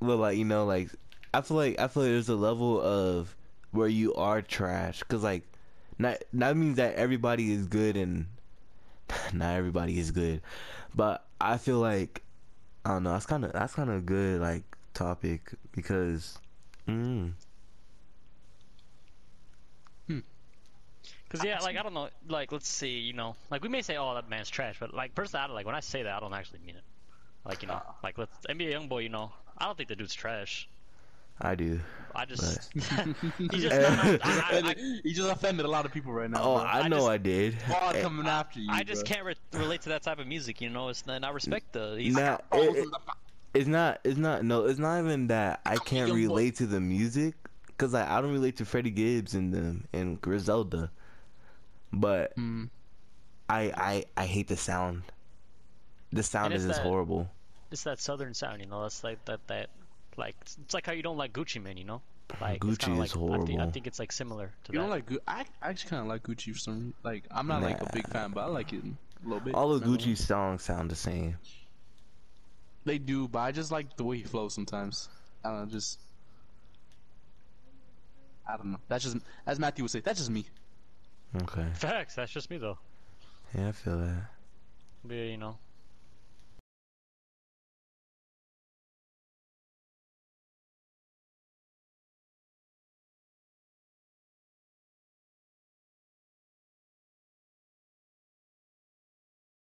well, 0.00 0.16
like 0.18 0.36
you 0.38 0.44
know, 0.44 0.64
like 0.64 0.90
I 1.34 1.40
feel 1.42 1.56
like 1.56 1.78
I 1.78 1.88
feel 1.88 2.02
like 2.04 2.10
there's 2.10 2.28
a 2.28 2.36
level 2.36 2.80
of 2.80 3.36
where 3.72 3.88
you 3.88 4.14
are 4.14 4.42
trash, 4.42 5.02
cause 5.04 5.22
like 5.22 5.44
not 5.98 6.18
that 6.32 6.56
means 6.56 6.76
that 6.76 6.94
everybody 6.96 7.52
is 7.52 7.66
good 7.66 7.96
and 7.96 8.26
not 9.32 9.56
everybody 9.56 9.98
is 9.98 10.10
good, 10.10 10.42
but 10.94 11.29
I 11.40 11.58
feel 11.58 11.78
like 11.78 12.22
I 12.84 12.90
don't 12.90 13.02
know. 13.04 13.12
That's 13.12 13.26
kind 13.26 13.44
of 13.44 13.52
that's 13.52 13.74
kind 13.74 13.90
of 13.90 13.96
a 13.96 14.00
good 14.00 14.40
like 14.40 14.64
topic 14.94 15.52
because. 15.72 16.38
Mm, 16.88 17.32
Cause 21.30 21.44
yeah, 21.44 21.60
like 21.60 21.76
I 21.76 21.82
don't 21.84 21.94
know, 21.94 22.08
like 22.28 22.50
let's 22.50 22.66
see, 22.68 22.98
you 22.98 23.12
know, 23.12 23.36
like 23.52 23.62
we 23.62 23.68
may 23.68 23.82
say, 23.82 23.96
oh 23.96 24.14
that 24.16 24.28
man's 24.28 24.50
trash, 24.50 24.78
but 24.80 24.92
like 24.92 25.14
personally, 25.14 25.44
I 25.44 25.46
don't, 25.46 25.54
like 25.54 25.64
when 25.66 25.76
I 25.76 25.80
say 25.80 26.02
that, 26.02 26.12
I 26.12 26.18
don't 26.18 26.34
actually 26.34 26.58
mean 26.58 26.74
it. 26.74 26.82
Like 27.44 27.62
you 27.62 27.68
know, 27.68 27.80
Ah. 27.86 27.94
like 28.02 28.18
let's 28.18 28.36
NBA 28.48 28.72
YoungBoy, 28.72 29.04
you 29.04 29.08
know, 29.10 29.30
I 29.56 29.66
don't 29.66 29.76
think 29.76 29.88
the 29.88 29.94
dude's 29.94 30.12
trash. 30.12 30.68
I 31.40 31.54
do. 31.54 31.80
I 32.14 32.24
just, 32.24 32.72
he 32.72 32.80
he 33.38 33.48
just, 33.48 33.74
I, 33.76 34.18
I, 34.24 34.62
I, 34.70 34.74
he 35.04 35.12
just 35.12 35.30
offended 35.30 35.64
a 35.64 35.68
lot 35.68 35.86
of 35.86 35.92
people 35.92 36.12
right 36.12 36.28
now. 36.30 36.40
Oh, 36.42 36.54
bro. 36.56 36.64
I 36.64 36.80
I 36.80 36.88
know 36.88 36.96
just- 36.98 37.08
I 37.08 37.18
did. 37.18 37.60
Squad 37.60 37.96
Eh, 37.96 38.02
coming 38.02 38.26
after 38.26 38.58
you. 38.60 38.68
I 38.70 38.82
just 38.82 39.06
bro. 39.06 39.14
can't 39.14 39.26
re- 39.26 39.36
relate 39.60 39.82
to 39.82 39.90
that 39.90 40.02
type 40.02 40.18
of 40.18 40.26
music, 40.26 40.60
you 40.60 40.70
know. 40.70 40.88
It's 40.88 41.04
and 41.06 41.24
I 41.24 41.30
respect 41.30 41.72
the. 41.72 41.94
He's, 41.98 42.14
Nah, 42.14 42.38
it- 42.52 42.76
it- 42.78 42.88
it's 43.54 43.68
not. 43.68 44.00
It's 44.04 44.18
not. 44.18 44.44
No, 44.44 44.66
it's 44.66 44.78
not 44.80 44.98
even 44.98 45.28
that 45.28 45.60
I 45.64 45.76
can't 45.76 46.08
young 46.08 46.16
boy. 46.18 46.26
relate 46.28 46.56
to 46.56 46.66
the 46.66 46.80
music, 46.80 47.34
cause 47.78 47.92
like 47.92 48.08
I 48.08 48.20
don't 48.20 48.32
relate 48.32 48.56
to 48.58 48.64
Freddie 48.64 48.90
Gibbs 48.90 49.34
and 49.34 49.54
them 49.54 49.86
and 49.92 50.20
Griselda, 50.20 50.90
but 51.92 52.36
Mm. 52.36 52.70
I 53.48 53.72
I 53.76 54.04
I 54.16 54.26
hate 54.26 54.48
the 54.48 54.56
sound. 54.56 55.02
The 56.12 56.22
sound 56.24 56.52
And 56.54 56.60
is 56.60 56.66
that- 56.66 56.78
horrible. 56.82 57.30
it's 57.70 57.84
that 57.84 58.00
southern 58.00 58.34
sound, 58.34 58.60
you 58.60 58.66
know. 58.66 58.82
That's 58.82 59.02
like 59.04 59.24
that 59.26 59.46
that, 59.46 59.70
like 60.20 60.36
it's 60.42 60.56
it's 60.64 60.74
like 60.74 60.86
how 60.86 60.92
you 60.92 61.02
don't 61.02 61.16
like 61.16 61.32
Gucci 61.32 61.60
Mane, 61.62 61.76
you 61.78 61.84
know. 61.84 62.02
Like 62.40 62.60
Gucci 62.60 62.92
is 62.92 63.16
like, 63.16 63.40
I 63.40 63.44
think, 63.44 63.60
I 63.60 63.70
think 63.70 63.86
it's 63.88 63.98
like 63.98 64.12
similar 64.12 64.52
to 64.64 64.72
You 64.72 64.78
that. 64.78 64.82
don't 64.84 64.90
like 64.90 65.06
Gu- 65.06 65.18
I 65.26 65.44
I 65.60 65.70
actually 65.70 65.90
kind 65.90 66.02
of 66.02 66.06
like 66.08 66.22
Gucci 66.22 66.52
for 66.52 66.58
some. 66.60 66.94
Like 67.02 67.24
I'm 67.30 67.48
not 67.48 67.62
like 67.62 67.80
a 67.82 67.90
big 67.92 68.06
fan, 68.08 68.30
but 68.30 68.42
I 68.42 68.46
like 68.46 68.72
it 68.72 68.84
a 68.84 69.28
little 69.28 69.40
bit. 69.40 69.54
All 69.54 69.72
of 69.72 69.82
I 69.82 69.86
know. 69.86 69.96
Gucci's 69.96 70.24
songs 70.24 70.62
sound 70.62 70.90
the 70.90 70.96
same. 70.96 71.36
They 72.84 72.98
do, 72.98 73.26
but 73.28 73.40
I 73.40 73.52
just 73.52 73.72
like 73.72 73.96
the 73.96 74.04
way 74.04 74.18
he 74.18 74.22
flows 74.22 74.54
sometimes. 74.54 75.08
I 75.44 75.48
don't 75.50 75.60
know, 75.64 75.66
just 75.66 75.98
I 78.48 78.56
don't 78.56 78.72
know. 78.72 78.80
That's 78.88 79.04
just 79.04 79.16
as 79.46 79.58
Matthew 79.58 79.84
would 79.84 79.90
say. 79.90 80.00
That's 80.00 80.18
just 80.18 80.30
me. 80.30 80.44
Okay. 81.42 81.66
Facts. 81.74 82.14
That's 82.14 82.32
just 82.32 82.48
me 82.50 82.58
though. 82.58 82.78
Yeah, 83.56 83.68
I 83.68 83.72
feel 83.72 83.98
that. 83.98 84.22
But, 85.04 85.14
yeah, 85.16 85.24
you 85.24 85.36
know. 85.36 85.58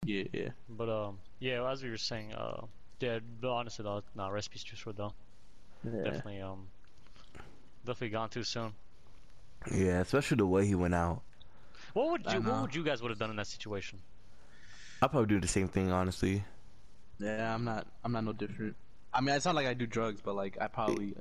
Yeah, 0.09 0.23
yeah. 0.33 0.49
But 0.67 0.89
um, 0.89 1.19
yeah, 1.39 1.69
as 1.69 1.83
we 1.83 1.89
were 1.91 1.97
saying, 1.97 2.33
uh, 2.33 2.65
yeah, 2.99 3.19
but 3.41 3.51
honestly 3.51 3.83
though, 3.83 4.01
nah, 4.15 4.29
recipes 4.29 4.63
Juice 4.63 4.81
WRLD 4.83 4.95
though. 4.97 5.13
Definitely 5.85 6.41
um, 6.41 6.67
definitely 7.85 8.09
gone 8.09 8.29
too 8.29 8.43
soon. 8.43 8.73
Yeah, 9.71 9.99
especially 9.99 10.37
the 10.37 10.47
way 10.47 10.65
he 10.65 10.73
went 10.73 10.95
out. 10.95 11.21
What 11.93 12.11
would 12.11 12.27
I 12.27 12.35
you. 12.35 12.41
What 12.41 12.61
would 12.61 12.75
you 12.75 12.83
guys 12.83 13.01
would 13.01 13.09
have 13.11 13.19
done 13.19 13.29
in 13.29 13.35
that 13.35 13.47
situation? 13.47 13.99
I'd 15.01 15.11
probably 15.11 15.27
do 15.27 15.39
the 15.39 15.47
same 15.47 15.67
thing, 15.67 15.91
honestly. 15.91 16.43
Yeah, 17.19 17.53
I'm 17.53 17.63
not. 17.63 17.85
I'm 18.03 18.11
not 18.11 18.23
no 18.23 18.33
different. 18.33 18.75
I 19.13 19.21
mean, 19.21 19.35
it's 19.35 19.45
not 19.45 19.55
like 19.55 19.67
I 19.67 19.73
do 19.73 19.85
drugs, 19.85 20.21
but 20.21 20.35
like 20.35 20.57
I 20.59 20.67
probably 20.67 21.13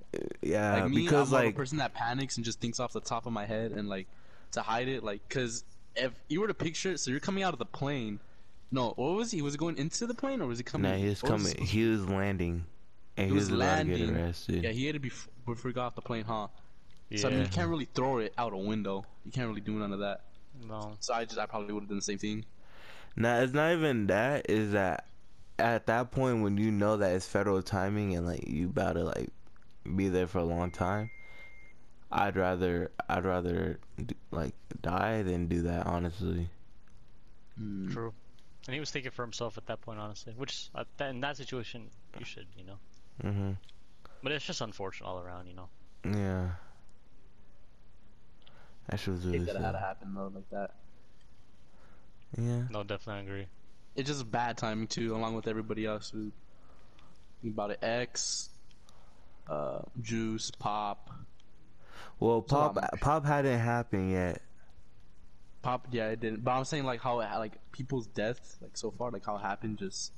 Yeah, 0.42 0.82
like 0.82 0.90
me. 0.90 1.02
because 1.02 1.28
I'm 1.32 1.44
like 1.44 1.54
a 1.54 1.56
person 1.56 1.78
that 1.78 1.94
panics 1.94 2.36
and 2.36 2.44
just 2.44 2.60
thinks 2.60 2.80
off 2.80 2.92
the 2.92 3.00
top 3.00 3.26
of 3.26 3.32
my 3.32 3.44
head 3.46 3.72
and 3.72 3.88
like 3.88 4.06
to 4.52 4.62
hide 4.62 4.88
it. 4.88 5.02
Like, 5.02 5.28
cause 5.28 5.64
if 5.96 6.12
you 6.28 6.40
were 6.40 6.48
to 6.48 6.54
picture, 6.54 6.92
it, 6.92 7.00
so 7.00 7.10
you're 7.10 7.20
coming 7.20 7.42
out 7.42 7.52
of 7.52 7.58
the 7.58 7.66
plane. 7.66 8.20
No, 8.70 8.92
what 8.96 9.14
was 9.14 9.30
he? 9.30 9.40
Was 9.42 9.54
he 9.54 9.58
going 9.58 9.78
into 9.78 10.06
the 10.06 10.14
plane 10.14 10.40
or 10.42 10.46
was 10.46 10.58
he 10.58 10.64
coming? 10.64 10.90
nah, 10.90 10.96
he 10.96 11.08
was 11.08 11.22
coming. 11.22 11.46
supposed- 11.46 11.70
He 11.70 11.86
was 11.86 12.06
landing, 12.08 12.66
and 13.16 13.26
He 13.26 13.32
he 13.32 13.32
was, 13.34 13.50
was 13.50 13.58
about 13.60 13.78
to 13.78 13.84
get 13.84 13.98
landing. 14.00 14.16
arrested. 14.16 14.62
Yeah, 14.64 14.70
he 14.70 14.84
had 14.86 14.94
to 14.94 15.00
be 15.00 15.08
before 15.46 15.70
he 15.70 15.72
got 15.72 15.86
off 15.86 15.94
the 15.94 16.02
plane, 16.02 16.24
huh? 16.24 16.48
Yeah. 17.08 17.18
So 17.20 17.28
I 17.28 17.30
mean, 17.30 17.40
you 17.42 17.48
can't 17.48 17.70
really 17.70 17.86
throw 17.94 18.18
it 18.18 18.34
out 18.36 18.52
a 18.52 18.56
window. 18.58 19.06
You 19.24 19.32
can't 19.32 19.48
really 19.48 19.62
do 19.62 19.72
none 19.72 19.92
of 19.94 20.00
that. 20.00 20.24
No. 20.66 20.96
So 21.00 21.14
I 21.14 21.24
just 21.24 21.38
I 21.38 21.46
probably 21.46 21.72
would 21.72 21.84
have 21.84 21.88
done 21.88 21.98
the 21.98 22.02
same 22.02 22.18
thing. 22.18 22.44
Nah, 23.16 23.40
it's 23.40 23.54
not 23.54 23.72
even 23.72 24.06
that. 24.08 24.50
Is 24.50 24.72
that 24.72 25.06
at 25.58 25.86
that 25.86 26.10
point 26.10 26.42
when 26.42 26.58
you 26.58 26.70
know 26.70 26.98
that 26.98 27.14
it's 27.14 27.26
federal 27.26 27.62
timing 27.62 28.14
and 28.14 28.26
like 28.26 28.46
you 28.46 28.66
about 28.66 28.92
to 28.94 29.04
like 29.04 29.30
be 29.96 30.08
there 30.08 30.26
for 30.26 30.38
a 30.38 30.44
long 30.44 30.70
time, 30.70 31.10
I'd 32.12 32.36
rather 32.36 32.90
I'd 33.08 33.24
rather 33.24 33.78
like 34.30 34.54
die 34.82 35.22
than 35.22 35.46
do 35.46 35.62
that. 35.62 35.86
Honestly. 35.86 36.50
Hmm. 37.56 37.90
True. 37.90 38.12
And 38.66 38.74
he 38.74 38.80
was 38.80 38.90
thinking 38.90 39.10
for 39.12 39.22
himself 39.22 39.56
at 39.56 39.66
that 39.66 39.80
point, 39.80 39.98
honestly. 39.98 40.34
Which, 40.36 40.68
uh, 40.74 40.84
that, 40.98 41.10
in 41.10 41.20
that 41.20 41.36
situation, 41.36 41.90
you 42.18 42.24
should, 42.24 42.46
you 42.56 42.64
know. 42.64 42.78
Mhm. 43.22 43.56
But 44.22 44.32
it's 44.32 44.44
just 44.44 44.60
unfortunate 44.60 45.06
all 45.06 45.20
around, 45.20 45.46
you 45.46 45.54
know. 45.54 45.68
Yeah. 46.04 46.50
That 48.88 49.00
should 49.00 49.14
was 49.14 49.26
really 49.26 49.38
Hate 49.38 49.46
that 49.46 49.56
it 49.56 49.62
had 49.62 49.72
to 49.72 49.78
happen 49.78 50.14
though, 50.14 50.30
like 50.34 50.48
that. 50.50 50.74
Yeah. 52.36 52.62
No, 52.70 52.82
definitely 52.82 53.22
agree. 53.22 53.46
It's 53.96 54.08
just 54.08 54.30
bad 54.30 54.56
timing 54.58 54.86
too, 54.86 55.14
along 55.14 55.34
with 55.34 55.46
everybody 55.46 55.86
else. 55.86 56.10
Who 56.10 56.30
think 57.42 57.54
about 57.54 57.70
it, 57.70 57.78
X, 57.82 58.50
uh, 59.48 59.80
Juice, 60.00 60.50
Pop, 60.50 61.10
Well, 62.20 62.38
It's 62.40 62.52
a 62.52 62.54
lot 62.56 62.74
pop 62.74 63.00
pop 63.00 63.24
hadn't 63.24 63.58
happened 63.60 64.10
yet. 64.10 64.42
Pop. 65.68 65.86
Yeah, 65.90 66.08
it 66.08 66.20
didn't. 66.20 66.44
But 66.44 66.52
I'm 66.52 66.64
saying 66.64 66.84
like 66.84 67.00
how 67.00 67.20
it, 67.20 67.28
like 67.36 67.52
people's 67.72 68.06
deaths, 68.06 68.56
like 68.62 68.76
so 68.76 68.90
far, 68.90 69.10
like 69.10 69.24
how 69.26 69.36
it 69.36 69.40
happened, 69.42 69.78
just 69.78 70.12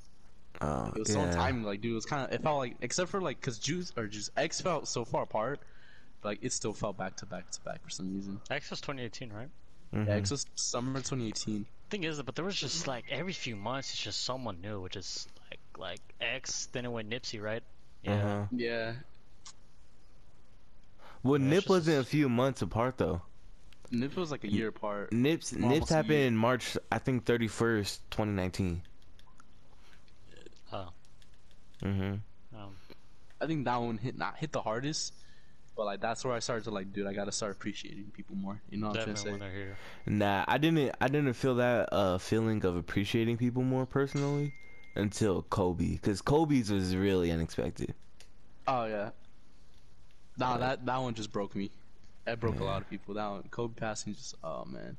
Oh, 0.61 0.91
it 0.95 0.99
was 0.99 1.09
yeah. 1.15 1.31
so 1.31 1.37
timing. 1.37 1.63
Like, 1.63 1.81
dude, 1.81 1.91
it 1.91 1.95
was 1.95 2.05
kind 2.05 2.25
of 2.25 2.31
it 2.33 2.43
felt 2.43 2.57
like 2.57 2.75
except 2.81 3.09
for 3.09 3.21
like 3.21 3.39
because 3.39 3.57
Juice 3.57 3.91
or 3.97 4.07
Juice 4.07 4.29
X 4.37 4.61
felt 4.61 4.87
so 4.87 5.03
far 5.05 5.23
apart, 5.23 5.59
but, 6.21 6.29
like 6.29 6.39
it 6.41 6.51
still 6.53 6.73
felt 6.73 6.97
back 6.97 7.15
to 7.17 7.25
back 7.25 7.49
to 7.51 7.61
back 7.61 7.83
for 7.83 7.89
some 7.89 8.13
reason. 8.15 8.39
X 8.49 8.69
was 8.69 8.79
2018, 8.81 9.31
right? 9.33 9.49
Mhm. 9.93 10.07
Yeah, 10.07 10.13
X 10.15 10.31
was 10.31 10.45
summer 10.55 10.99
2018. 10.99 11.65
Thing 11.89 12.03
is, 12.05 12.21
but 12.21 12.35
there 12.35 12.45
was 12.45 12.55
just 12.55 12.87
like 12.87 13.05
every 13.11 13.33
few 13.33 13.55
months, 13.55 13.91
it's 13.93 14.01
just 14.01 14.23
someone 14.23 14.61
new, 14.61 14.79
which 14.81 14.95
is 14.95 15.27
like 15.49 15.59
like 15.77 16.01
X. 16.21 16.67
Then 16.71 16.85
it 16.85 16.91
went 16.91 17.09
Nipsey, 17.09 17.41
right? 17.41 17.63
Yeah. 18.03 18.13
Uh-huh. 18.13 18.45
Yeah, 18.51 18.93
Well, 21.23 21.39
Yeah, 21.39 21.47
Nip 21.47 21.57
just- 21.63 21.69
wasn't 21.69 21.99
a 21.99 22.03
few 22.03 22.29
months 22.29 22.61
apart 22.61 22.97
though. 22.97 23.21
Nip 23.91 24.15
was 24.15 24.31
like 24.31 24.43
a 24.43 24.51
year 24.51 24.69
apart. 24.69 25.11
Nips 25.11 25.53
Almost 25.53 25.73
Nips 25.73 25.89
happened 25.89 26.13
in 26.13 26.35
March, 26.37 26.77
I 26.91 26.97
think 26.97 27.25
thirty 27.25 27.47
first, 27.47 28.09
twenty 28.09 28.31
nineteen. 28.31 28.81
Oh. 30.71 30.89
Mhm. 31.83 32.21
Um, 32.55 32.75
I 33.41 33.45
think 33.47 33.65
that 33.65 33.75
one 33.81 33.97
hit 33.97 34.17
not 34.17 34.37
hit 34.37 34.51
the 34.51 34.61
hardest, 34.61 35.13
but 35.75 35.85
like 35.85 35.99
that's 35.99 36.23
where 36.23 36.33
I 36.33 36.39
started 36.39 36.63
to 36.65 36.71
like, 36.71 36.93
dude, 36.93 37.07
I 37.07 37.13
gotta 37.13 37.31
start 37.31 37.51
appreciating 37.53 38.11
people 38.13 38.35
more. 38.35 38.61
You 38.69 38.77
know 38.77 38.87
what 38.89 38.99
I'm 38.99 39.03
saying? 39.03 39.15
definitely 39.15 39.31
when 39.31 39.39
they're 39.41 39.51
here. 39.51 39.77
Nah, 40.05 40.45
I 40.47 40.57
didn't. 40.57 40.95
I 41.01 41.07
didn't 41.07 41.33
feel 41.33 41.55
that 41.55 41.89
uh 41.91 42.17
feeling 42.17 42.63
of 42.65 42.75
appreciating 42.77 43.37
people 43.37 43.63
more 43.63 43.85
personally 43.85 44.53
until 44.95 45.43
Kobe, 45.43 45.93
because 45.93 46.21
Kobe's 46.21 46.71
was 46.71 46.95
really 46.95 47.31
unexpected. 47.31 47.93
Oh 48.67 48.85
yeah. 48.85 49.09
Nah, 50.37 50.57
that 50.57 50.85
that 50.85 50.97
one 51.01 51.13
just 51.13 51.31
broke 51.33 51.55
me. 51.55 51.71
That 52.25 52.39
broke 52.39 52.59
a 52.59 52.63
lot 52.63 52.81
of 52.81 52.89
people. 52.89 53.15
That 53.15 53.27
one, 53.29 53.43
Kobe 53.51 53.73
passing, 53.75 54.13
just 54.13 54.35
oh 54.43 54.65
man, 54.65 54.95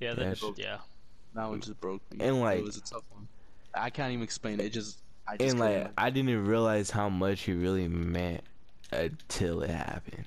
Yeah, 0.00 0.08
Yeah, 0.10 0.14
that, 0.14 0.22
it's- 0.32 0.52
yeah. 0.56 0.78
that 1.34 1.48
one 1.48 1.60
just 1.60 1.80
broke 1.80 2.02
me. 2.12 2.24
And, 2.24 2.40
like- 2.40 2.58
it 2.58 2.64
was 2.64 2.76
a 2.76 2.80
tough 2.82 3.04
one. 3.10 3.28
I 3.74 3.90
can't 3.90 4.12
even 4.12 4.22
explain 4.22 4.60
it. 4.60 4.66
It 4.66 4.70
just, 4.72 4.98
I 5.26 5.36
just 5.36 5.52
And 5.52 5.60
couldn't, 5.60 5.82
like, 5.84 5.92
I 5.96 6.10
didn't 6.10 6.44
realize 6.46 6.90
how 6.90 7.08
much 7.08 7.42
he 7.42 7.52
really 7.52 7.88
meant 7.88 8.42
until 8.90 9.62
it 9.62 9.70
happened. 9.70 10.24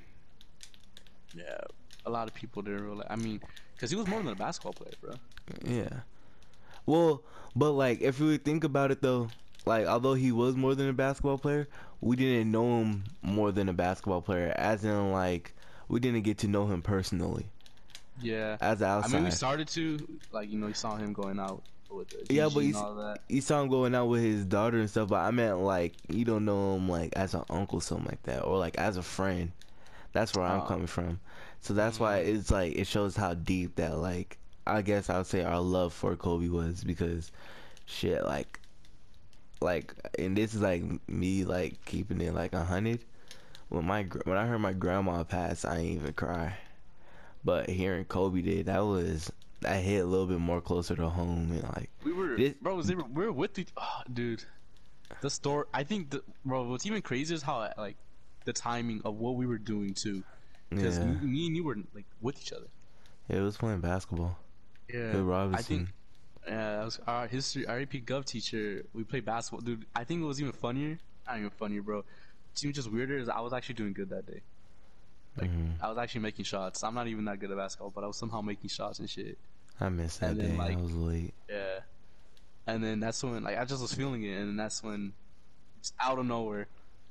yeah, 1.35 1.59
a 2.05 2.09
lot 2.09 2.27
of 2.27 2.33
people 2.33 2.61
didn't 2.61 2.83
realize. 2.85 3.07
I 3.09 3.15
mean, 3.17 3.41
because 3.75 3.89
he 3.91 3.95
was 3.97 4.07
more 4.07 4.19
than 4.19 4.31
a 4.31 4.35
basketball 4.35 4.73
player, 4.73 4.93
bro. 5.01 5.13
Yeah. 5.63 5.99
Well, 6.85 7.21
but 7.55 7.71
like 7.71 8.01
if 8.01 8.19
we 8.19 8.37
think 8.37 8.63
about 8.63 8.91
it 8.91 9.01
though, 9.01 9.29
like 9.65 9.85
although 9.87 10.13
he 10.13 10.31
was 10.31 10.55
more 10.55 10.75
than 10.75 10.87
a 10.89 10.93
basketball 10.93 11.37
player, 11.37 11.67
we 12.01 12.15
didn't 12.15 12.51
know 12.51 12.79
him 12.81 13.03
more 13.21 13.51
than 13.51 13.69
a 13.69 13.73
basketball 13.73 14.21
player. 14.21 14.53
As 14.55 14.85
in 14.85 15.11
like 15.11 15.53
we 15.87 15.99
didn't 15.99 16.21
get 16.23 16.37
to 16.39 16.47
know 16.47 16.65
him 16.67 16.81
personally 16.81 17.45
Yeah. 18.21 18.57
as 18.61 18.81
an 18.81 18.87
I 18.87 18.91
outside. 18.91 19.13
mean, 19.13 19.23
we 19.25 19.31
started 19.31 19.67
to 19.69 20.19
like 20.31 20.49
you 20.49 20.57
know 20.59 20.67
you 20.67 20.73
saw 20.73 20.95
him 20.95 21.13
going 21.13 21.39
out 21.39 21.63
with 21.89 22.13
Yeah, 22.29 22.49
but 22.53 22.61
he's- 22.61 23.17
you 23.29 23.41
saw 23.41 23.61
him 23.61 23.69
going 23.69 23.93
out 23.95 24.07
with 24.07 24.21
his 24.23 24.45
daughter 24.45 24.79
and 24.79 24.89
stuff, 24.89 25.09
but 25.09 25.19
I 25.21 25.31
meant 25.31 25.59
like 25.59 25.93
you 26.09 26.25
don't 26.25 26.45
know 26.45 26.75
him 26.75 26.89
like 26.89 27.13
as 27.15 27.33
an 27.33 27.43
uncle, 27.49 27.79
something 27.81 28.07
like 28.07 28.23
that, 28.23 28.43
or 28.43 28.57
like 28.57 28.77
as 28.77 28.97
a 28.97 29.03
friend. 29.03 29.51
That's 30.13 30.33
where 30.35 30.45
I'm 30.45 30.61
Oh. 30.61 30.65
coming 30.65 30.87
from. 30.87 31.19
So 31.61 31.73
that's 31.73 31.99
why 31.99 32.19
mm-hmm. 32.19 32.35
it's 32.37 32.51
like 32.51 32.75
it 32.75 32.87
shows 32.87 33.15
how 33.15 33.33
deep 33.33 33.75
that 33.75 33.97
like 33.97 34.37
I 34.67 34.81
guess 34.81 35.09
I 35.09 35.17
would 35.17 35.27
say 35.27 35.43
our 35.43 35.59
love 35.61 35.93
for 35.93 36.15
Kobe 36.15 36.47
was 36.47 36.83
because 36.83 37.31
shit 37.85 38.23
like 38.25 38.59
like 39.61 39.93
and 40.17 40.35
this 40.37 40.53
is 40.53 40.61
like 40.61 40.83
me 41.07 41.43
like 41.45 41.83
keeping 41.85 42.21
it 42.21 42.33
like 42.33 42.53
a 42.53 42.63
hundred. 42.63 42.99
When 43.69 43.85
my 43.85 44.03
when 44.23 44.37
I 44.37 44.45
heard 44.45 44.59
my 44.59 44.73
grandma 44.73 45.23
pass, 45.23 45.65
I 45.65 45.77
ain't 45.77 45.95
even 46.01 46.13
cry. 46.13 46.57
But 47.43 47.69
hearing 47.69 48.05
Kobe 48.05 48.41
did, 48.41 48.67
that 48.67 48.79
was 48.79 49.31
that 49.61 49.83
hit 49.83 49.99
a 49.99 50.05
little 50.05 50.27
bit 50.27 50.39
more 50.39 50.61
closer 50.61 50.95
to 50.95 51.09
home 51.09 51.51
and 51.51 51.63
like 51.75 51.89
We 52.03 52.13
were, 52.13 52.35
This- 52.37 52.53
bro. 52.61 52.75
Was 52.75 52.87
they 52.87 52.95
we 52.95 53.25
were 53.25 53.31
with 53.31 53.57
each, 53.57 53.69
oh, 53.77 54.01
dude. 54.11 54.43
The 55.21 55.29
story. 55.29 55.65
I 55.73 55.83
think, 55.83 56.09
the, 56.09 56.23
bro. 56.43 56.63
What's 56.63 56.85
even 56.85 57.01
crazier 57.01 57.35
is 57.35 57.41
how 57.43 57.71
like 57.77 57.95
the 58.45 58.53
timing 58.53 59.01
of 59.05 59.15
what 59.15 59.35
we 59.35 59.45
were 59.45 59.57
doing 59.57 59.93
too. 59.93 60.23
Because 60.69 60.97
yeah. 60.97 61.05
me, 61.05 61.47
and 61.47 61.55
you 61.55 61.63
were 61.63 61.77
like 61.93 62.05
with 62.21 62.41
each 62.41 62.51
other. 62.51 62.67
Yeah, 63.29 63.37
it 63.37 63.41
was 63.41 63.57
playing 63.57 63.81
basketball. 63.81 64.37
Yeah. 64.91 65.11
Bill 65.11 65.21
I 65.21 65.23
Robinson. 65.23 65.63
think. 65.63 65.89
Yeah, 66.47 66.77
that 66.77 66.85
was 66.85 66.99
our 67.07 67.27
history, 67.27 67.65
our 67.65 67.79
AP 67.79 67.93
Gov 68.05 68.25
teacher. 68.25 68.83
We 68.93 69.03
played 69.03 69.25
basketball, 69.25 69.61
dude. 69.61 69.85
I 69.95 70.03
think 70.03 70.21
it 70.21 70.25
was 70.25 70.39
even 70.39 70.53
funnier. 70.53 70.99
Not 71.27 71.37
even 71.37 71.49
funnier, 71.49 71.81
bro. 71.81 72.03
It's 72.55 72.63
even 72.63 72.73
just 72.73 72.89
weirder. 72.89 73.17
Is 73.17 73.27
I 73.27 73.41
was 73.41 73.51
actually 73.51 73.75
doing 73.75 73.91
good 73.91 74.09
that 74.11 74.25
day. 74.25 74.39
Like 75.35 75.51
Mhm. 75.51 75.73
I 75.81 75.89
was 75.89 75.97
actually 75.97 76.21
making 76.21 76.45
shots. 76.45 76.85
I'm 76.85 76.93
not 76.95 77.07
even 77.07 77.25
that 77.25 77.39
good 77.41 77.51
at 77.51 77.57
basketball, 77.57 77.89
but 77.89 78.05
I 78.05 78.07
was 78.07 78.15
somehow 78.15 78.39
making 78.39 78.69
shots 78.69 78.99
and 78.99 79.09
shit. 79.09 79.37
I 79.81 79.89
missed 79.89 80.21
that 80.21 80.31
And 80.31 80.39
then, 80.39 80.51
day. 80.51 80.57
like- 80.57 80.77
I 80.77 80.81
was 80.81 80.93
late. 80.93 81.33
Yeah. 81.49 81.79
And 82.65 82.81
then 82.81 83.01
that's 83.01 83.21
when 83.21 83.43
like 83.43 83.57
I 83.57 83.65
just 83.65 83.81
was 83.81 83.93
feeling 83.93 84.23
it, 84.23 84.37
and 84.39 84.47
then 84.47 84.55
that's 84.55 84.81
when, 84.81 85.11
just 85.81 85.93
out 85.99 86.17
of 86.17 86.25
nowhere, 86.25 86.67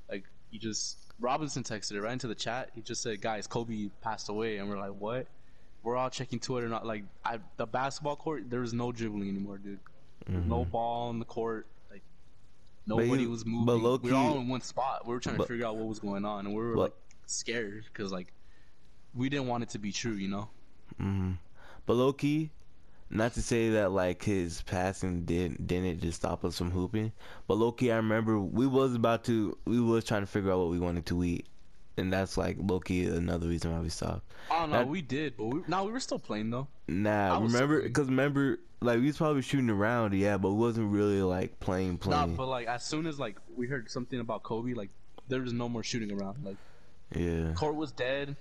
like 0.09 0.23
you 0.49 0.57
just 0.57 0.97
Robinson 1.19 1.61
texted 1.61 1.91
it 1.91 2.01
right 2.01 2.11
into 2.13 2.27
the 2.27 2.33
chat. 2.35 2.71
He 2.73 2.81
just 2.81 3.03
said, 3.03 3.21
"Guys, 3.21 3.45
Kobe 3.45 3.89
passed 4.01 4.27
away," 4.29 4.57
and 4.57 4.67
we're 4.67 4.79
like, 4.79 4.99
"What?" 4.99 5.27
We're 5.83 5.95
all 5.95 6.09
checking 6.09 6.39
Twitter, 6.39 6.67
not 6.67 6.87
like 6.87 7.03
I, 7.23 7.39
the 7.57 7.67
basketball 7.67 8.15
court. 8.15 8.49
There 8.49 8.61
was 8.61 8.73
no 8.73 8.91
dribbling 8.91 9.29
anymore, 9.29 9.59
dude. 9.59 9.79
Was 10.27 10.43
No 10.45 10.65
ball 10.65 11.09
on 11.09 11.19
the 11.19 11.25
court. 11.25 11.67
Nobody 12.87 13.23
you- 13.23 13.29
was 13.29 13.43
but 13.43 13.49
moving. 13.49 13.83
low 13.83 13.97
we 14.01 14.11
were 14.11 14.15
all 14.17 14.39
in 14.39 14.47
one 14.47 14.61
spot. 14.61 15.05
We 15.07 15.13
were 15.13 15.19
trying 15.19 15.37
but- 15.37 15.43
to 15.47 15.53
figure 15.53 15.65
out 15.65 15.77
what 15.77 15.87
was 15.87 15.99
going 15.99 16.25
on, 16.25 16.45
and 16.45 16.55
we 16.55 16.61
were 16.61 16.75
but- 16.75 16.81
like 16.81 16.93
scared 17.25 17.85
because 17.85 18.11
like 18.11 18.31
we 19.15 19.29
didn't 19.29 19.47
want 19.47 19.63
it 19.63 19.69
to 19.69 19.79
be 19.79 19.91
true, 19.91 20.13
you 20.13 20.27
know. 20.27 20.49
hmm 20.97 21.31
But 21.85 21.93
low 21.93 22.13
key, 22.13 22.51
not 23.09 23.33
to 23.33 23.41
say 23.41 23.69
that 23.71 23.91
like 23.91 24.23
his 24.23 24.61
passing 24.63 25.25
didn't 25.25 25.65
didn't 25.67 26.01
just 26.01 26.17
stop 26.19 26.43
us 26.45 26.57
from 26.57 26.71
hooping. 26.71 27.11
But 27.47 27.55
low 27.55 27.71
key, 27.71 27.91
I 27.91 27.95
remember 27.97 28.39
we 28.39 28.67
was 28.67 28.93
about 28.95 29.23
to 29.25 29.57
we 29.65 29.79
was 29.79 30.03
trying 30.03 30.21
to 30.21 30.27
figure 30.27 30.51
out 30.51 30.59
what 30.59 30.69
we 30.69 30.79
wanted 30.79 31.05
to 31.07 31.23
eat, 31.23 31.47
and 31.97 32.11
that's 32.11 32.37
like 32.37 32.57
Loki. 32.59 33.05
another 33.05 33.47
reason 33.47 33.71
why 33.71 33.79
we 33.79 33.89
stopped. 33.89 34.31
Oh 34.51 34.65
no, 34.65 34.71
That- 34.71 34.87
we 34.87 35.01
did, 35.01 35.37
but 35.37 35.45
we, 35.45 35.61
no, 35.67 35.83
we 35.85 35.91
were 35.91 35.99
still 35.99 36.19
playing 36.19 36.49
though. 36.49 36.67
Nah, 36.87 37.39
remember 37.39 37.81
because 37.81 38.07
remember 38.07 38.59
like 38.81 38.99
we 38.99 39.07
was 39.07 39.17
probably 39.17 39.41
shooting 39.41 39.69
around, 39.69 40.13
yeah, 40.13 40.37
but 40.37 40.51
we 40.51 40.57
wasn't 40.57 40.91
really 40.91 41.21
like 41.21 41.59
playing 41.59 41.97
playing. 41.97 42.31
Nah, 42.31 42.35
but 42.35 42.47
like 42.47 42.67
as 42.67 42.83
soon 42.83 43.07
as 43.07 43.19
like 43.19 43.37
we 43.55 43.67
heard 43.67 43.89
something 43.89 44.19
about 44.19 44.43
Kobe, 44.43 44.73
like 44.73 44.89
there 45.27 45.41
was 45.41 45.53
no 45.53 45.67
more 45.67 45.83
shooting 45.83 46.11
around. 46.11 46.43
Like 46.43 46.57
yeah. 47.15 47.53
court 47.53 47.75
was 47.75 47.91
dead. 47.91 48.35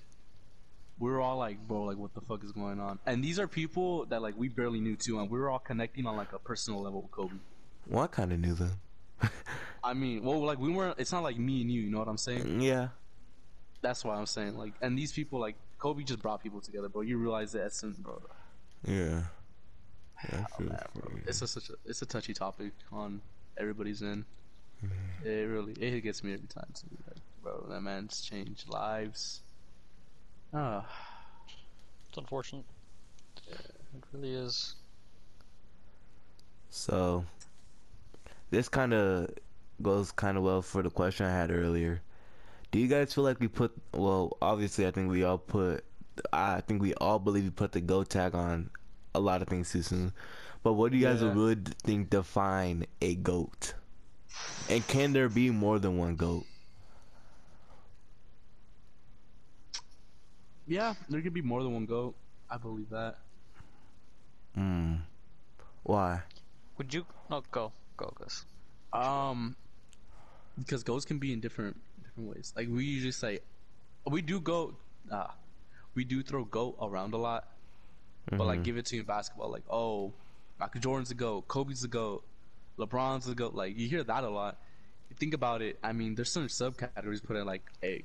We 0.98 1.10
were 1.10 1.20
all 1.20 1.38
like, 1.38 1.66
bro, 1.66 1.84
like 1.84 1.96
what 1.96 2.14
the 2.14 2.20
fuck 2.20 2.44
is 2.44 2.52
going 2.52 2.78
on? 2.80 2.98
And 3.06 3.22
these 3.22 3.38
are 3.38 3.48
people 3.48 4.06
that 4.06 4.22
like 4.22 4.36
we 4.36 4.48
barely 4.48 4.80
knew 4.80 4.96
too, 4.96 5.18
and 5.18 5.30
we 5.30 5.38
were 5.38 5.50
all 5.50 5.58
connecting 5.58 6.06
on 6.06 6.16
like 6.16 6.32
a 6.32 6.38
personal 6.38 6.82
level 6.82 7.02
with 7.02 7.10
Kobe. 7.10 7.34
Well, 7.88 8.04
I 8.04 8.06
kind 8.06 8.32
of 8.32 8.38
knew 8.40 8.54
them. 8.54 8.80
I 9.84 9.94
mean, 9.94 10.22
well, 10.22 10.40
like 10.40 10.58
we 10.58 10.70
weren't. 10.70 10.98
It's 10.98 11.12
not 11.12 11.22
like 11.22 11.38
me 11.38 11.62
and 11.62 11.70
you. 11.70 11.82
You 11.82 11.90
know 11.90 11.98
what 11.98 12.08
I'm 12.08 12.18
saying? 12.18 12.60
yeah. 12.60 12.88
That's 13.84 14.02
why 14.02 14.16
I'm 14.16 14.24
saying 14.24 14.56
like, 14.56 14.72
and 14.80 14.98
these 14.98 15.12
people 15.12 15.38
like 15.38 15.56
Kobe 15.78 16.04
just 16.04 16.22
brought 16.22 16.42
people 16.42 16.62
together, 16.62 16.88
bro. 16.88 17.02
You 17.02 17.18
realize 17.18 17.52
the 17.52 17.62
essence, 17.62 17.98
bro. 17.98 18.18
Yeah. 18.86 19.24
Yeah, 20.24 20.40
I 20.40 20.46
Oh, 20.58 20.62
man, 20.62 20.78
bro. 20.94 21.10
It's 21.26 21.42
a, 21.42 21.46
such 21.46 21.68
a 21.68 21.74
it's 21.84 22.00
a 22.00 22.06
touchy 22.06 22.32
topic 22.32 22.72
on 22.90 23.20
everybody's 23.58 24.02
end. 24.02 24.24
Mm-hmm. 24.82 25.28
It 25.28 25.42
really 25.54 25.72
it 25.74 26.00
gets 26.00 26.24
me 26.24 26.32
every 26.32 26.48
time. 26.48 26.72
Too. 26.74 26.96
Like, 27.06 27.18
bro, 27.42 27.66
that 27.68 27.82
man's 27.82 28.22
changed 28.22 28.70
lives. 28.70 29.42
Ah, 30.54 30.86
It's 32.08 32.16
unfortunate. 32.16 32.64
It 33.50 34.04
really 34.14 34.32
is. 34.34 34.76
So 36.70 37.26
this 38.50 38.70
kind 38.70 38.94
of 38.94 39.28
goes 39.82 40.10
kind 40.10 40.38
of 40.38 40.42
well 40.42 40.62
for 40.62 40.82
the 40.82 40.88
question 40.90 41.26
I 41.26 41.32
had 41.32 41.50
earlier. 41.50 42.00
Do 42.74 42.80
you 42.80 42.88
guys 42.88 43.14
feel 43.14 43.22
like 43.22 43.38
we 43.38 43.46
put 43.46 43.70
well, 43.92 44.36
obviously 44.42 44.84
I 44.84 44.90
think 44.90 45.08
we 45.08 45.22
all 45.22 45.38
put 45.38 45.84
I 46.32 46.60
think 46.60 46.82
we 46.82 46.92
all 46.94 47.20
believe 47.20 47.44
we 47.44 47.50
put 47.50 47.70
the 47.70 47.80
go 47.80 48.02
tag 48.02 48.34
on 48.34 48.68
a 49.14 49.20
lot 49.20 49.42
of 49.42 49.46
things 49.46 49.70
too 49.70 49.82
soon. 49.82 50.12
But 50.64 50.72
what 50.72 50.90
do 50.90 50.98
you 50.98 51.04
guys 51.04 51.22
Yeah. 51.22 51.32
would 51.34 51.68
think 51.84 52.10
define 52.10 52.86
a 53.00 53.14
goat? 53.14 53.74
And 54.68 54.84
can 54.88 55.12
there 55.12 55.28
be 55.28 55.50
more 55.50 55.78
than 55.78 55.98
one 55.98 56.16
goat? 56.16 56.46
Yeah, 60.66 60.94
there 61.08 61.22
could 61.22 61.32
be 61.32 61.42
more 61.42 61.62
than 61.62 61.74
one 61.74 61.86
goat. 61.86 62.16
I 62.50 62.56
believe 62.56 62.90
that. 62.90 63.18
Hmm. 64.56 64.96
Why? 65.84 66.22
Would 66.78 66.92
you? 66.92 67.06
No, 67.30 67.40
go, 67.52 67.70
go, 67.96 68.12
Gus. 68.18 68.44
Um, 68.92 69.54
because 70.58 70.82
goats 70.82 71.04
can 71.04 71.18
be 71.18 71.32
in 71.32 71.38
different 71.38 71.76
different 72.14 72.36
ways. 72.36 72.52
Like 72.56 72.68
we 72.68 72.84
usually 72.84 73.12
say, 73.12 73.40
we 74.06 74.22
do 74.22 74.40
go, 74.40 74.74
ah, 75.10 75.34
we 75.94 76.04
do 76.04 76.22
throw 76.22 76.44
goat 76.44 76.76
around 76.80 77.14
a 77.14 77.16
lot, 77.18 77.48
but 78.30 78.44
like 78.46 78.60
Mhm. 78.60 78.64
give 78.64 78.76
it 78.76 78.86
to 78.86 78.96
you 78.96 79.02
in 79.02 79.06
basketball. 79.06 79.50
Like 79.50 79.64
oh, 79.70 80.12
Michael 80.58 80.80
Jordan's 80.80 81.10
a 81.10 81.14
goat, 81.14 81.48
Kobe's 81.48 81.84
a 81.84 81.88
goat, 81.88 82.24
LeBron's 82.78 83.28
a 83.28 83.34
goat. 83.34 83.54
Like 83.54 83.76
you 83.76 83.88
hear 83.88 84.04
that 84.04 84.24
a 84.24 84.28
lot. 84.30 84.58
You 85.10 85.16
think 85.16 85.34
about 85.34 85.62
it. 85.62 85.78
I 85.82 85.92
mean, 85.92 86.14
there's 86.14 86.30
certain 86.32 86.48
subcategories 86.48 87.22
put 87.22 87.36
in 87.36 87.44
like, 87.46 87.62
hey, 87.80 88.04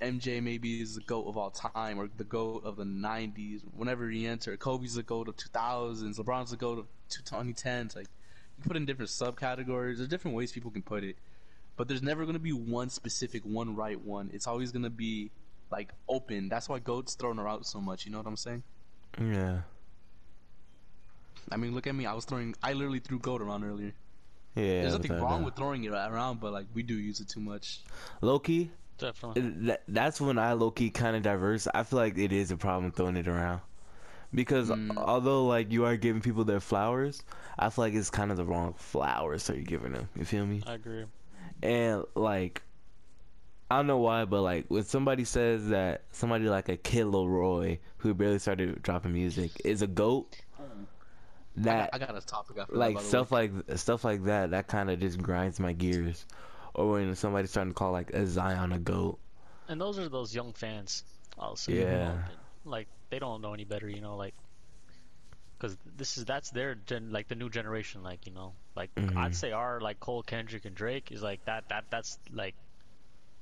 MJ 0.00 0.40
maybe 0.40 0.80
is 0.80 0.94
the 0.94 1.00
goat 1.00 1.26
of 1.26 1.36
all 1.36 1.50
time 1.50 1.98
or 1.98 2.08
the 2.16 2.24
goat 2.24 2.62
of 2.64 2.76
the 2.76 2.84
'90s. 2.84 3.62
Whenever 3.74 4.08
he 4.08 4.26
entered, 4.26 4.58
Kobe's 4.60 4.94
the 4.94 5.02
goat 5.02 5.28
of 5.28 5.36
2000s, 5.36 6.18
LeBron's 6.18 6.50
the 6.50 6.56
goat 6.56 6.78
of 6.78 6.86
2010s. 7.10 7.96
Like 7.96 8.06
you 8.56 8.64
put 8.64 8.76
in 8.76 8.86
different 8.86 9.10
subcategories. 9.10 9.96
There's 9.96 10.08
different 10.08 10.36
ways 10.36 10.52
people 10.52 10.70
can 10.70 10.82
put 10.82 11.02
it, 11.04 11.16
but 11.78 11.88
there's 11.88 12.02
never 12.02 12.26
gonna 12.26 12.38
be 12.38 12.52
one 12.52 12.90
specific, 12.90 13.42
one 13.44 13.74
right 13.74 13.98
one. 13.98 14.28
It's 14.34 14.46
always 14.46 14.70
gonna 14.72 14.90
be 14.90 15.30
like 15.70 15.92
open. 16.08 16.50
That's 16.50 16.68
why 16.68 16.78
goats 16.80 17.14
thrown 17.14 17.38
around 17.38 17.64
so 17.64 17.80
much. 17.80 18.04
You 18.04 18.12
know 18.12 18.18
what 18.18 18.26
I'm 18.26 18.36
saying? 18.36 18.62
Yeah. 19.18 19.60
I 21.50 21.56
mean, 21.56 21.74
look 21.74 21.86
at 21.86 21.94
me. 21.94 22.04
I 22.04 22.12
was 22.12 22.24
throwing. 22.26 22.54
I 22.62 22.74
literally 22.74 22.98
threw 22.98 23.18
goat 23.18 23.40
around 23.40 23.64
earlier. 23.64 23.94
Yeah. 24.54 24.82
There's 24.82 24.92
nothing 24.92 25.12
wrong 25.12 25.38
doubt. 25.40 25.44
with 25.46 25.56
throwing 25.56 25.84
it 25.84 25.92
around, 25.92 26.40
but 26.40 26.52
like 26.52 26.66
we 26.74 26.82
do 26.82 26.94
use 26.98 27.20
it 27.20 27.28
too 27.28 27.40
much. 27.40 27.80
Loki. 28.20 28.70
Definitely. 28.98 29.42
That, 29.68 29.84
that's 29.86 30.20
when 30.20 30.38
I 30.38 30.54
Loki 30.54 30.90
kind 30.90 31.14
of 31.16 31.22
diverse. 31.22 31.68
I 31.72 31.84
feel 31.84 32.00
like 32.00 32.18
it 32.18 32.32
is 32.32 32.50
a 32.50 32.56
problem 32.56 32.90
throwing 32.90 33.16
it 33.16 33.28
around 33.28 33.60
because 34.34 34.70
Mm. 34.70 34.96
although 34.96 35.46
like 35.46 35.70
you 35.70 35.84
are 35.84 35.96
giving 35.96 36.20
people 36.20 36.44
their 36.44 36.58
flowers, 36.60 37.22
I 37.58 37.70
feel 37.70 37.84
like 37.84 37.94
it's 37.94 38.10
kind 38.10 38.32
of 38.32 38.36
the 38.36 38.44
wrong 38.44 38.74
flowers 38.76 39.46
that 39.46 39.54
you're 39.56 39.64
giving 39.64 39.92
them. 39.92 40.08
You 40.16 40.24
feel 40.24 40.44
me? 40.44 40.62
I 40.66 40.74
agree. 40.74 41.04
And 41.62 42.04
like, 42.14 42.62
I 43.70 43.76
don't 43.76 43.86
know 43.86 43.98
why, 43.98 44.24
but 44.24 44.42
like 44.42 44.66
when 44.68 44.84
somebody 44.84 45.24
says 45.24 45.68
that 45.68 46.02
somebody 46.12 46.48
like 46.48 46.68
a 46.68 46.76
Kid 46.76 47.06
LAROI 47.06 47.78
who 47.98 48.14
barely 48.14 48.38
started 48.38 48.82
dropping 48.82 49.12
music 49.12 49.50
is 49.64 49.82
a 49.82 49.86
goat, 49.86 50.36
that 51.56 51.90
I 51.92 51.98
got, 51.98 52.02
I 52.02 52.06
got 52.12 52.22
a 52.22 52.26
topic 52.26 52.56
that, 52.56 52.74
like 52.74 52.94
by 52.96 53.02
stuff 53.02 53.32
like 53.32 53.50
stuff 53.74 54.04
like 54.04 54.24
that 54.24 54.52
that 54.52 54.68
kind 54.68 54.90
of 54.90 55.00
just 55.00 55.20
grinds 55.20 55.58
my 55.58 55.72
gears. 55.72 56.24
Or 56.74 56.92
when 56.92 57.14
somebody's 57.16 57.50
starting 57.50 57.72
to 57.72 57.74
call 57.74 57.90
like 57.90 58.10
a 58.10 58.24
Zion 58.26 58.72
a 58.72 58.78
goat. 58.78 59.18
And 59.66 59.80
those 59.80 59.98
are 59.98 60.08
those 60.08 60.32
young 60.34 60.52
fans. 60.52 61.02
Also, 61.36 61.72
Yeah. 61.72 62.16
like 62.64 62.86
they 63.10 63.18
don't 63.18 63.40
know 63.42 63.52
any 63.54 63.64
better, 63.64 63.88
you 63.88 64.00
know, 64.00 64.16
like 64.16 64.34
because 65.58 65.76
this 65.96 66.16
is 66.18 66.24
that's 66.24 66.50
their 66.50 66.74
gen, 66.76 67.10
like 67.10 67.28
the 67.28 67.34
new 67.34 67.50
generation, 67.50 68.02
like 68.02 68.26
you 68.26 68.32
know, 68.32 68.52
like 68.76 68.94
Mhm. 68.94 69.16
I'd 69.16 69.34
say 69.36 69.52
our 69.52 69.80
like 69.80 69.98
Cole, 70.00 70.22
Kendrick, 70.22 70.64
and 70.64 70.74
Drake 70.74 71.10
is 71.10 71.22
like 71.22 71.44
that. 71.46 71.68
That 71.70 71.84
that's 71.90 72.18
like 72.32 72.54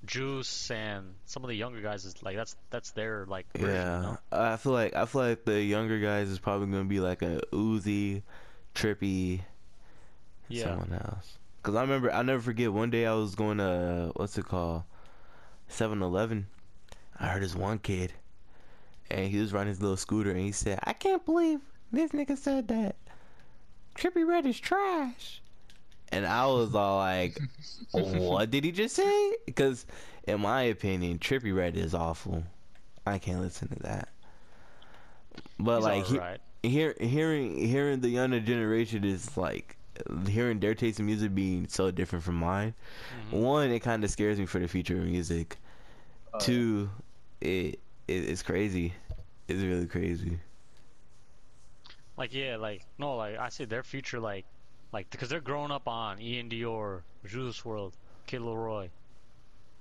Juice 0.04 0.70
and 0.70 1.14
some 1.24 1.42
of 1.44 1.48
the 1.48 1.56
younger 1.56 1.80
guys 1.80 2.04
is 2.04 2.22
like 2.22 2.36
that's 2.36 2.54
that's 2.70 2.90
their 2.92 3.26
like 3.26 3.46
version, 3.56 3.74
Yeah, 3.74 3.96
you 3.96 4.02
know? 4.02 4.18
I 4.32 4.56
feel 4.56 4.72
like 4.72 4.94
I 4.94 5.04
feel 5.06 5.22
like 5.22 5.44
the 5.44 5.60
younger 5.60 5.98
guys 6.00 6.28
is 6.28 6.38
probably 6.38 6.68
gonna 6.68 6.84
be 6.84 7.00
like 7.00 7.22
a 7.22 7.40
Uzi, 7.52 8.22
Trippie, 8.74 9.40
yeah. 10.48 10.64
someone 10.64 10.92
else. 10.92 11.38
Cause 11.62 11.74
I 11.74 11.80
remember 11.82 12.12
I 12.12 12.22
never 12.22 12.40
forget 12.40 12.72
one 12.72 12.90
day 12.90 13.06
I 13.06 13.14
was 13.14 13.34
going 13.34 13.58
to 13.58 14.12
what's 14.14 14.38
it 14.38 14.44
called, 14.44 14.84
7-Eleven. 15.68 16.46
I 17.18 17.26
heard 17.28 17.42
this 17.42 17.56
one 17.56 17.80
kid, 17.80 18.12
and 19.10 19.28
he 19.30 19.38
was 19.40 19.52
riding 19.52 19.70
his 19.70 19.80
little 19.80 19.96
scooter, 19.96 20.30
and 20.30 20.38
he 20.40 20.52
said, 20.52 20.78
"I 20.84 20.92
can't 20.92 21.24
believe 21.24 21.60
this 21.92 22.10
nigga 22.12 22.36
said 22.36 22.68
that 22.68 22.96
Trippie 23.96 24.26
Redd 24.26 24.46
is 24.46 24.58
trash." 24.58 25.40
And 26.12 26.24
I 26.26 26.46
was 26.46 26.74
all 26.74 26.98
like, 26.98 27.38
"What 27.92 28.50
did 28.50 28.64
he 28.64 28.72
just 28.72 28.94
say?" 28.96 29.36
Because 29.46 29.86
in 30.26 30.40
my 30.40 30.62
opinion, 30.62 31.18
Trippie 31.18 31.54
Redd 31.54 31.76
is 31.76 31.94
awful. 31.94 32.44
I 33.06 33.18
can't 33.18 33.40
listen 33.40 33.68
to 33.68 33.78
that. 33.80 34.08
But 35.58 35.76
He's 35.76 35.84
like 36.18 36.38
he, 36.62 36.68
hear, 36.68 36.94
hearing 37.00 37.56
hearing 37.56 38.00
the 38.00 38.08
younger 38.08 38.40
generation 38.40 39.04
is 39.04 39.36
like 39.36 39.76
hearing 40.28 40.60
their 40.60 40.74
taste 40.74 41.00
in 41.00 41.06
music 41.06 41.34
being 41.34 41.68
so 41.68 41.90
different 41.90 42.24
from 42.24 42.36
mine. 42.36 42.74
Mhm. 43.30 43.40
One, 43.40 43.70
it 43.70 43.80
kind 43.80 44.02
of 44.04 44.10
scares 44.10 44.38
me 44.38 44.46
for 44.46 44.58
the 44.58 44.68
future 44.68 44.98
of 44.98 45.04
music. 45.04 45.56
Uh, 46.34 46.38
Two, 46.38 46.90
it, 47.40 47.78
it 48.08 48.12
it's 48.12 48.42
crazy. 48.42 48.92
It's 49.48 49.62
really 49.62 49.86
crazy. 49.86 50.38
Like 52.16 52.32
yeah, 52.34 52.56
like 52.56 52.82
no, 52.98 53.16
like 53.16 53.38
I 53.38 53.48
say 53.50 53.64
their 53.66 53.82
future, 53.82 54.18
like, 54.20 54.46
like 54.92 55.10
because 55.10 55.28
they're 55.28 55.40
growing 55.40 55.70
up 55.70 55.86
on 55.86 56.18
Iann 56.18 56.50
Dior, 56.50 57.02
Juice 57.26 57.60
WRLD, 57.60 57.92
Kid 58.26 58.40
LAROI. 58.40 58.88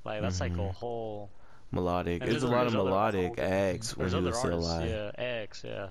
Like 0.04 0.22
that's 0.22 0.40
like 0.40 0.54
a 0.54 0.56
Mhm. 0.58 0.74
whole. 0.74 1.30
Melodic. 1.72 2.22
And 2.22 2.32
There's 2.32 2.44
a 2.44 2.48
lot 2.48 2.68
of 2.68 2.74
there's 2.74 2.84
melodic 2.86 3.40
acts 3.40 3.98
when 3.98 4.08
There's 4.10 4.22
he 4.22 4.28
was 4.28 4.38
still 4.38 4.52
artists, 4.54 4.72
alive. 4.72 4.90
yeah, 4.90 5.12
X, 5.24 5.64
yeah. 5.66 5.88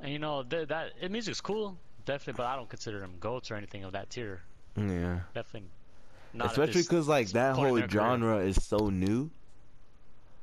And 0.00 0.12
you 0.12 0.18
know 0.18 0.42
th- 0.42 0.68
that 0.68 0.92
it, 1.00 1.10
music's 1.10 1.40
cool, 1.40 1.76
definitely, 2.04 2.34
but 2.36 2.46
I 2.46 2.56
don't 2.56 2.68
consider 2.68 3.00
them 3.00 3.14
goats 3.18 3.50
or 3.50 3.54
anything 3.54 3.84
of 3.84 3.92
that 3.92 4.10
tier. 4.10 4.42
Yeah. 4.76 5.20
Definitely. 5.34 5.70
Not 6.34 6.48
Especially 6.50 6.82
because 6.82 7.08
like 7.08 7.28
that 7.28 7.54
whole 7.54 7.64
their 7.74 7.88
career. 7.88 7.88
genre 7.88 8.36
is 8.38 8.62
so 8.62 8.88
new 8.90 9.30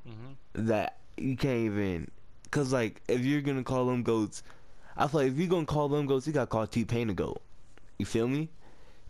Mhm. 0.07 0.35
that 0.53 0.97
you 1.17 1.37
can't 1.37 1.59
even. 1.59 2.09
Cause 2.53 2.71
like 2.71 3.01
if 3.07 3.21
you're 3.21 3.41
gonna 3.41 3.63
call 3.63 3.87
them 3.87 4.03
goats, 4.03 4.43
I 4.95 5.07
feel 5.07 5.21
like 5.21 5.31
if 5.31 5.37
you're 5.37 5.47
gonna 5.47 5.65
call 5.65 5.89
them 5.89 6.05
goats, 6.05 6.27
you 6.27 6.33
gotta 6.33 6.47
call 6.47 6.67
T 6.67 6.85
Pain 6.85 7.09
a 7.09 7.13
goat. 7.13 7.41
You 7.97 8.05
feel 8.05 8.27
me? 8.27 8.49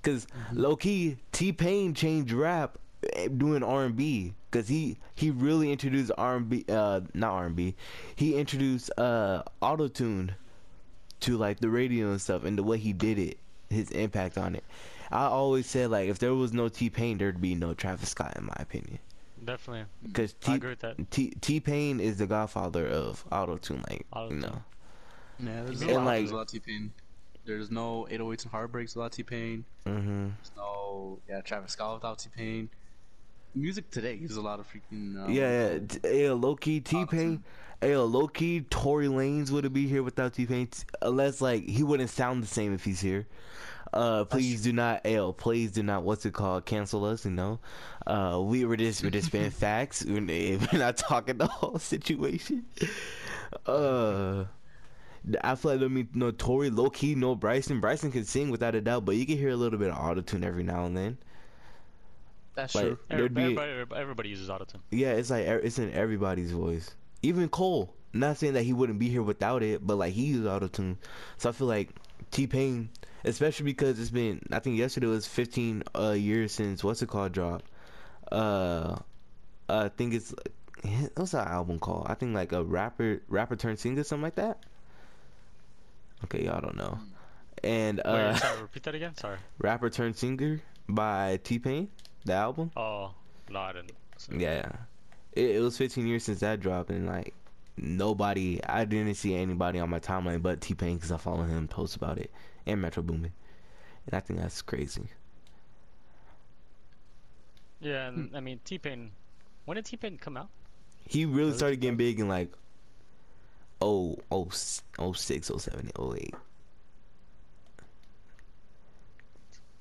because 0.03 0.27
low 0.51 0.75
key 0.75 1.17
T 1.31 1.51
Pain 1.51 1.93
changed 1.93 2.31
rap 2.31 2.77
eh, 3.13 3.29
doing 3.29 3.63
R 3.63 3.85
and 3.85 3.95
B 3.95 4.33
because 4.51 4.67
he 4.67 4.97
he 5.15 5.31
really 5.31 5.71
introduced 5.71 6.11
R 6.17 6.35
and 6.35 6.49
B 6.49 6.65
uh 6.67 7.01
not 7.13 7.31
R 7.31 7.45
and 7.45 7.55
B 7.55 7.75
he 8.15 8.35
introduced 8.35 8.91
uh 8.97 9.43
auto 9.61 9.87
tune 9.87 10.35
to 11.21 11.37
like 11.37 11.61
the 11.61 11.69
radio 11.69 12.11
and 12.11 12.21
stuff 12.21 12.43
and 12.43 12.57
the 12.57 12.63
way 12.63 12.77
he 12.77 12.91
did 12.91 13.17
it 13.17 13.37
his 13.69 13.89
impact 13.91 14.37
on 14.37 14.55
it. 14.55 14.63
I 15.11 15.25
always 15.25 15.67
said 15.67 15.89
like 15.89 16.09
if 16.09 16.19
there 16.19 16.35
was 16.35 16.53
no 16.53 16.67
T 16.67 16.89
Pain 16.89 17.17
there'd 17.17 17.41
be 17.41 17.55
no 17.55 17.73
Travis 17.73 18.09
Scott 18.09 18.35
in 18.37 18.45
my 18.45 18.57
opinion 18.59 18.99
Definitely. 19.45 19.85
because 20.03 20.35
I 20.43 20.45
T 20.51 20.53
agree 20.55 20.69
with 20.71 20.79
that. 20.79 21.11
T 21.11 21.33
T 21.41 21.59
Pain 21.59 21.99
is 21.99 22.17
the 22.17 22.27
godfather 22.27 22.87
of 22.87 23.23
auto 23.31 23.57
tune 23.57 23.83
like 23.89 23.99
you 23.99 24.19
Auto-tune. 24.19 24.39
know 24.41 24.63
Yeah, 25.39 25.63
there's 25.63 25.81
a 25.81 25.87
lot 25.87 26.05
like- 26.05 26.13
of 26.15 26.19
things 26.19 26.31
without 26.31 26.47
T 26.49 26.59
Pain. 26.59 26.93
There's 27.45 27.69
no 27.69 28.07
808s 28.09 28.43
and 28.43 28.51
Heartbreaks 28.51 28.95
without 28.95 29.11
T 29.11 29.23
Pain. 29.23 29.65
Mm-hmm. 29.85 30.23
There's 30.27 30.51
no 30.55 31.19
yeah 31.27 31.41
Travis 31.41 31.73
Scott 31.73 31.95
without 31.95 32.19
T 32.19 32.29
Pain. 32.35 32.69
Music 33.55 33.91
today 33.91 34.15
uses 34.15 34.37
a 34.37 34.41
lot 34.41 34.59
of 34.59 34.67
freaking 34.67 35.23
um, 35.23 35.31
Yeah, 35.31 35.73
yeah. 35.73 35.79
T- 35.79 35.99
Hey, 36.03 36.29
low 36.31 36.55
key 36.55 36.79
T 36.79 37.05
Pain. 37.05 37.43
Hey, 37.81 37.95
low 37.97 38.27
key 38.27 38.61
Tory 38.61 39.07
Lanez 39.07 39.51
wouldn't 39.51 39.73
be 39.73 39.87
here 39.87 40.01
without 40.03 40.33
T 40.33 40.45
Pain, 40.45 40.69
unless 41.01 41.41
like 41.41 41.67
he 41.67 41.83
wouldn't 41.83 42.09
sound 42.09 42.41
the 42.41 42.47
same 42.47 42.73
if 42.73 42.83
he's 42.85 43.01
here. 43.01 43.27
Uh, 43.93 44.25
please 44.25 44.63
do 44.63 44.73
not, 44.73 45.01
L. 45.05 45.33
Please 45.33 45.71
do 45.71 45.83
not. 45.83 46.03
What's 46.03 46.25
it 46.25 46.33
called? 46.33 46.65
Cancel 46.65 47.05
us. 47.05 47.25
You 47.25 47.31
know. 47.31 47.59
Uh, 48.07 48.41
we 48.43 48.65
were 48.65 48.75
just 48.75 49.03
we're 49.03 49.09
just 49.11 49.27
spitting 49.27 49.51
facts. 49.65 50.03
We're, 50.03 50.19
we're 50.25 50.79
not 50.79 50.97
talking 50.97 51.37
the 51.37 51.47
whole 51.47 51.79
situation. 51.79 52.65
Uh. 53.67 54.45
I 55.43 55.55
feel 55.55 55.73
like 55.73 55.81
I 55.81 55.87
mean 55.87 56.09
no 56.13 56.31
Tory, 56.31 56.69
low 56.71 56.89
key, 56.89 57.13
no 57.15 57.35
Bryson. 57.35 57.79
Bryson 57.79 58.11
can 58.11 58.25
sing 58.25 58.49
without 58.49 58.73
a 58.75 58.81
doubt, 58.81 59.05
but 59.05 59.15
you 59.15 59.25
can 59.27 59.37
hear 59.37 59.49
a 59.49 59.55
little 59.55 59.77
bit 59.79 59.89
of 59.91 59.95
auto 59.97 60.21
tune 60.21 60.43
every 60.43 60.63
now 60.63 60.85
and 60.85 60.97
then. 60.97 61.17
That's 62.55 62.75
Like, 62.75 62.85
true. 62.85 62.99
there'd 63.09 63.33
be 63.33 63.41
Everybody, 63.43 63.71
everybody 63.95 64.29
uses 64.29 64.49
autotune. 64.49 64.81
yeah, 64.91 65.11
it's 65.13 65.29
like 65.29 65.45
e- 65.45 65.65
it's 65.65 65.79
in 65.79 65.93
everybody's 65.93 66.51
voice. 66.51 66.95
Even 67.21 67.47
Cole. 67.47 67.93
Not 68.11 68.37
saying 68.37 68.53
that 68.53 68.63
he 68.63 68.73
wouldn't 68.73 68.99
be 68.99 69.07
here 69.07 69.23
without 69.23 69.63
it, 69.63 69.85
but 69.85 69.95
like 69.97 70.13
he 70.13 70.23
used 70.25 70.45
auto 70.47 70.67
tune. 70.67 70.97
So 71.37 71.49
I 71.49 71.51
feel 71.51 71.67
like 71.67 71.89
T 72.31 72.45
Pain, 72.47 72.89
especially 73.25 73.65
because 73.65 73.99
it's 73.99 74.09
been 74.09 74.41
I 74.51 74.59
think 74.59 74.77
yesterday 74.77 75.07
was 75.07 75.25
15 75.27 75.83
uh, 75.95 76.11
years 76.11 76.51
since 76.51 76.83
what's 76.83 77.01
it 77.01 77.09
called 77.09 77.31
drop. 77.31 77.63
Uh, 78.31 78.97
I 79.69 79.89
think 79.89 80.13
it's 80.13 80.33
what's 81.15 81.31
that 81.31 81.47
album 81.47 81.79
called? 81.79 82.07
I 82.09 82.15
think 82.15 82.33
like 82.35 82.51
a 82.51 82.63
rapper 82.63 83.21
rapper 83.27 83.55
turned 83.55 83.79
singer 83.79 84.03
something 84.03 84.23
like 84.23 84.35
that. 84.35 84.59
Okay, 86.25 86.45
y'all 86.45 86.61
don't 86.61 86.77
know. 86.77 86.99
And 87.63 87.99
uh, 88.03 88.31
Wait, 88.33 88.39
sorry, 88.41 88.61
repeat 88.61 88.83
that 88.83 88.95
again. 88.95 89.15
Sorry. 89.15 89.37
rapper 89.59 89.89
turned 89.89 90.15
singer 90.17 90.61
by 90.89 91.39
T 91.43 91.59
Pain, 91.59 91.89
the 92.25 92.33
album. 92.33 92.71
Oh, 92.75 93.13
no, 93.49 93.59
I 93.59 93.73
didn't. 93.73 93.91
listen. 94.15 94.39
Yeah, 94.39 94.69
it, 95.33 95.57
it 95.57 95.59
was 95.61 95.77
15 95.77 96.05
years 96.07 96.23
since 96.25 96.39
that 96.41 96.59
dropped, 96.59 96.89
and 96.89 97.05
like 97.07 97.33
nobody. 97.77 98.63
I 98.63 98.85
didn't 98.85 99.15
see 99.15 99.35
anybody 99.35 99.79
on 99.79 99.89
my 99.89 99.99
timeline 99.99 100.41
but 100.41 100.61
T 100.61 100.73
Pain 100.73 100.95
because 100.95 101.11
I 101.11 101.17
follow 101.17 101.43
him 101.43 101.67
post 101.67 101.95
about 101.95 102.17
it 102.17 102.31
and 102.65 102.81
Metro 102.81 103.03
Boomin, 103.03 103.33
and 104.05 104.13
I 104.13 104.19
think 104.19 104.39
that's 104.39 104.61
crazy. 104.61 105.09
Yeah, 107.79 108.07
and 108.07 108.35
I 108.35 108.39
mean 108.39 108.59
T 108.63 108.77
Pain. 108.77 109.11
When 109.65 109.75
did 109.75 109.85
T 109.85 109.97
Pain 109.97 110.17
come 110.17 110.37
out? 110.37 110.49
He 111.07 111.25
really 111.25 111.53
started 111.53 111.81
getting 111.81 111.97
big 111.97 112.19
in 112.19 112.27
like 112.27 112.51
oh 113.81 114.17
oh 114.31 114.49
oh 114.99 115.13
six 115.13 115.51
oh 115.51 115.57
seven 115.57 115.91
oh 115.97 116.15
eight. 116.15 116.33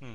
Hmm. 0.01 0.15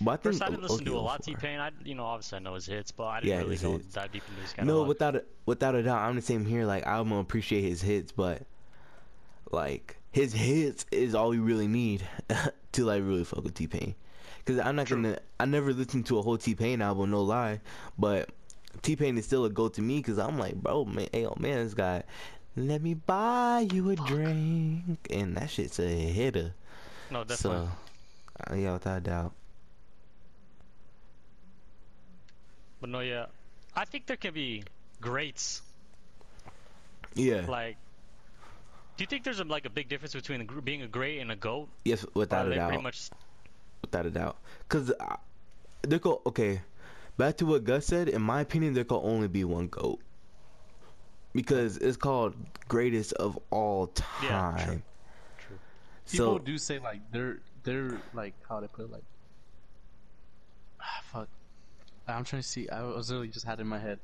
But 0.00 0.12
I 0.12 0.16
think 0.16 0.34
First, 0.34 0.42
I 0.42 0.48
didn't 0.50 0.62
listen 0.62 0.84
to 0.84 0.96
a 0.96 1.00
lot 1.00 1.18
of 1.20 1.24
T 1.24 1.34
Pain. 1.34 1.58
I, 1.58 1.70
you 1.84 1.94
know, 1.94 2.04
obviously 2.04 2.36
I 2.36 2.38
know 2.40 2.54
his 2.54 2.66
hits, 2.66 2.92
but 2.92 3.06
I 3.06 3.20
didn't 3.20 3.30
Yeah, 3.30 3.38
really 3.38 3.58
know 3.58 3.72
hits. 3.72 3.94
dive 3.94 4.12
deep 4.12 4.22
into 4.28 4.40
his 4.42 4.54
No, 4.58 4.82
without 4.84 5.16
a, 5.16 5.24
without 5.46 5.74
a 5.74 5.82
doubt, 5.82 5.98
I'm 6.08 6.16
the 6.16 6.22
same 6.22 6.44
here. 6.46 6.64
Like 6.64 6.86
I'm 6.86 7.08
gonna 7.08 7.20
appreciate 7.20 7.62
his 7.62 7.82
hits, 7.82 8.12
but 8.12 8.42
like 9.50 9.96
his 10.12 10.32
hits 10.32 10.86
is 10.92 11.14
all 11.14 11.30
we 11.30 11.38
really 11.38 11.66
need 11.66 12.06
to 12.72 12.84
like 12.84 13.02
really 13.02 13.24
fuck 13.24 13.42
with 13.44 13.54
T 13.54 13.66
Pain. 13.66 13.94
Cause 14.44 14.58
I'm 14.60 14.76
not 14.76 14.86
True. 14.86 15.02
gonna. 15.02 15.18
I 15.40 15.44
never 15.44 15.72
listened 15.72 16.06
to 16.06 16.18
a 16.18 16.22
whole 16.22 16.38
T 16.38 16.54
Pain 16.54 16.80
album, 16.80 17.10
no 17.10 17.22
lie, 17.22 17.60
but 17.98 18.30
T 18.82 18.96
Pain 18.96 19.18
is 19.18 19.26
still 19.26 19.44
a 19.44 19.50
go 19.50 19.68
to 19.68 19.82
me. 19.82 20.00
Cause 20.02 20.18
I'm 20.18 20.38
like, 20.38 20.54
bro, 20.54 20.84
man, 20.84 21.08
hey, 21.12 21.26
oh 21.26 21.36
man, 21.38 21.64
this 21.64 21.74
guy. 21.74 22.04
Let 22.56 22.82
me 22.82 22.94
buy 22.94 23.68
you 23.70 23.90
a 23.90 23.96
drink, 23.96 24.98
and 25.10 25.36
that 25.36 25.48
shit's 25.50 25.78
a 25.78 25.86
hitter. 25.86 26.54
no, 27.10 27.22
definitely. 27.24 27.68
So, 27.68 27.70
uh, 28.50 28.54
yeah, 28.54 28.72
without 28.72 28.96
a 28.98 29.00
doubt. 29.00 29.32
But 32.80 32.90
no, 32.90 33.00
yeah, 33.00 33.26
I 33.74 33.84
think 33.84 34.06
there 34.06 34.16
can 34.16 34.34
be 34.34 34.64
greats. 35.00 35.62
Yeah. 37.14 37.44
Like, 37.48 37.76
do 38.96 39.02
you 39.02 39.06
think 39.06 39.24
there's 39.24 39.40
a, 39.40 39.44
like 39.44 39.64
a 39.64 39.70
big 39.70 39.88
difference 39.88 40.14
between 40.14 40.46
being 40.64 40.82
a 40.82 40.88
great 40.88 41.18
and 41.20 41.30
a 41.32 41.36
goat? 41.36 41.68
yes, 41.84 42.04
without 42.14 42.46
are 42.46 42.52
a 42.52 42.54
doubt. 42.54 42.68
pretty 42.68 42.82
much 42.82 43.10
without 43.82 44.06
a 44.06 44.10
doubt. 44.10 44.36
Cause 44.68 44.92
uh, 44.98 45.16
there 45.82 45.98
could 45.98 46.18
okay, 46.26 46.60
back 47.16 47.36
to 47.38 47.46
what 47.46 47.64
Gus 47.64 47.86
said. 47.86 48.08
In 48.08 48.22
my 48.22 48.40
opinion, 48.40 48.74
there 48.74 48.84
could 48.84 49.00
only 49.02 49.28
be 49.28 49.44
one 49.44 49.68
goat 49.68 50.00
because 51.32 51.76
it's 51.78 51.96
called 51.96 52.34
greatest 52.68 53.12
of 53.14 53.38
all 53.50 53.90
Yeah, 54.22 54.28
time. 54.28 54.66
true. 54.66 54.82
True. 55.46 55.58
People 56.10 56.26
So 56.26 56.38
do 56.38 56.58
say 56.58 56.78
like 56.78 57.00
they're 57.12 57.38
they're 57.64 58.00
like 58.14 58.34
how 58.48 58.60
they 58.60 58.66
put 58.68 58.84
it 58.86 58.90
like 58.92 59.04
ah, 60.80 61.00
fuck. 61.12 61.28
I'm 62.08 62.24
trying 62.24 62.42
to 62.42 62.48
see. 62.48 62.68
I 62.68 62.82
was 62.82 63.10
literally 63.10 63.28
just 63.28 63.46
had 63.46 63.58
it 63.58 63.62
in 63.62 63.68
my 63.68 63.78
head. 63.78 63.98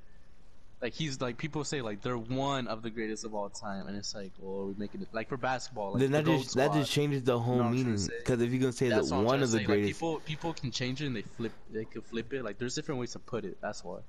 Like 0.82 0.92
he's 0.92 1.20
like 1.20 1.38
people 1.38 1.64
say 1.64 1.80
like 1.80 2.02
they're 2.02 2.18
one 2.18 2.68
of 2.68 2.82
the 2.82 2.90
greatest 2.90 3.24
of 3.24 3.34
all 3.34 3.48
time, 3.48 3.86
and 3.86 3.96
it's 3.96 4.14
like, 4.14 4.32
well, 4.38 4.66
we're 4.66 4.74
making 4.76 5.02
it 5.02 5.08
like 5.12 5.28
for 5.28 5.38
basketball. 5.38 5.92
Like 5.92 6.00
then 6.00 6.12
that 6.12 6.24
GOAT 6.24 6.42
just 6.42 6.56
that 6.56 6.66
squad, 6.70 6.80
just 6.80 6.92
changes 6.92 7.22
the 7.22 7.38
whole 7.38 7.56
know 7.56 7.62
what 7.64 7.68
I'm 7.68 7.72
trying 7.74 7.84
to 7.84 7.90
meaning. 7.90 8.10
Because 8.18 8.42
if 8.42 8.50
you're 8.50 8.60
gonna 8.60 8.72
say 8.72 8.88
that 8.90 9.04
one 9.06 9.42
of 9.42 9.50
the 9.50 9.58
say. 9.58 9.58
Like, 9.58 9.66
greatest, 9.66 9.88
people 10.00 10.20
people 10.20 10.52
can 10.52 10.70
change 10.70 11.00
it 11.00 11.06
and 11.06 11.16
they 11.16 11.22
flip 11.22 11.52
they 11.72 11.86
can 11.86 12.02
flip 12.02 12.32
it. 12.34 12.44
Like 12.44 12.58
there's 12.58 12.74
different 12.74 13.00
ways 13.00 13.12
to 13.12 13.18
put 13.18 13.44
it. 13.44 13.56
That's 13.62 13.82
why. 13.82 14.00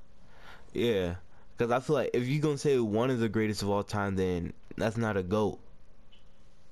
yeah. 0.73 1.15
Because 1.57 1.71
I 1.71 1.79
feel 1.79 1.95
like 1.95 2.09
if 2.13 2.27
you're 2.27 2.41
gonna 2.41 2.57
say 2.57 2.77
one 2.79 3.09
of 3.09 3.19
the 3.19 3.29
greatest 3.29 3.61
of 3.61 3.69
all 3.69 3.83
time, 3.83 4.17
then 4.17 4.51
that's 4.75 4.97
not 4.97 5.15
a 5.15 5.23
goat. 5.23 5.59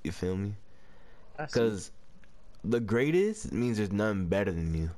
You 0.03 0.11
feel 0.11 0.35
me? 0.35 0.55
Because 1.37 1.91
the 2.65 2.81
greatest 2.81 3.53
means 3.53 3.77
there's 3.77 3.93
none 3.93 4.25
better 4.25 4.51
than 4.51 4.73
you. 4.73 4.89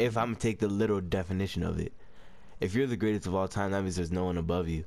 If 0.00 0.16
I'm 0.16 0.28
gonna 0.28 0.36
take 0.36 0.58
the 0.58 0.68
literal 0.68 1.00
definition 1.00 1.62
of 1.62 1.78
it, 1.78 1.92
if 2.60 2.74
you're 2.74 2.86
the 2.86 2.96
greatest 2.96 3.26
of 3.26 3.34
all 3.34 3.48
time, 3.48 3.72
that 3.72 3.82
means 3.82 3.96
there's 3.96 4.10
no 4.12 4.24
one 4.24 4.38
above 4.38 4.68
you, 4.68 4.84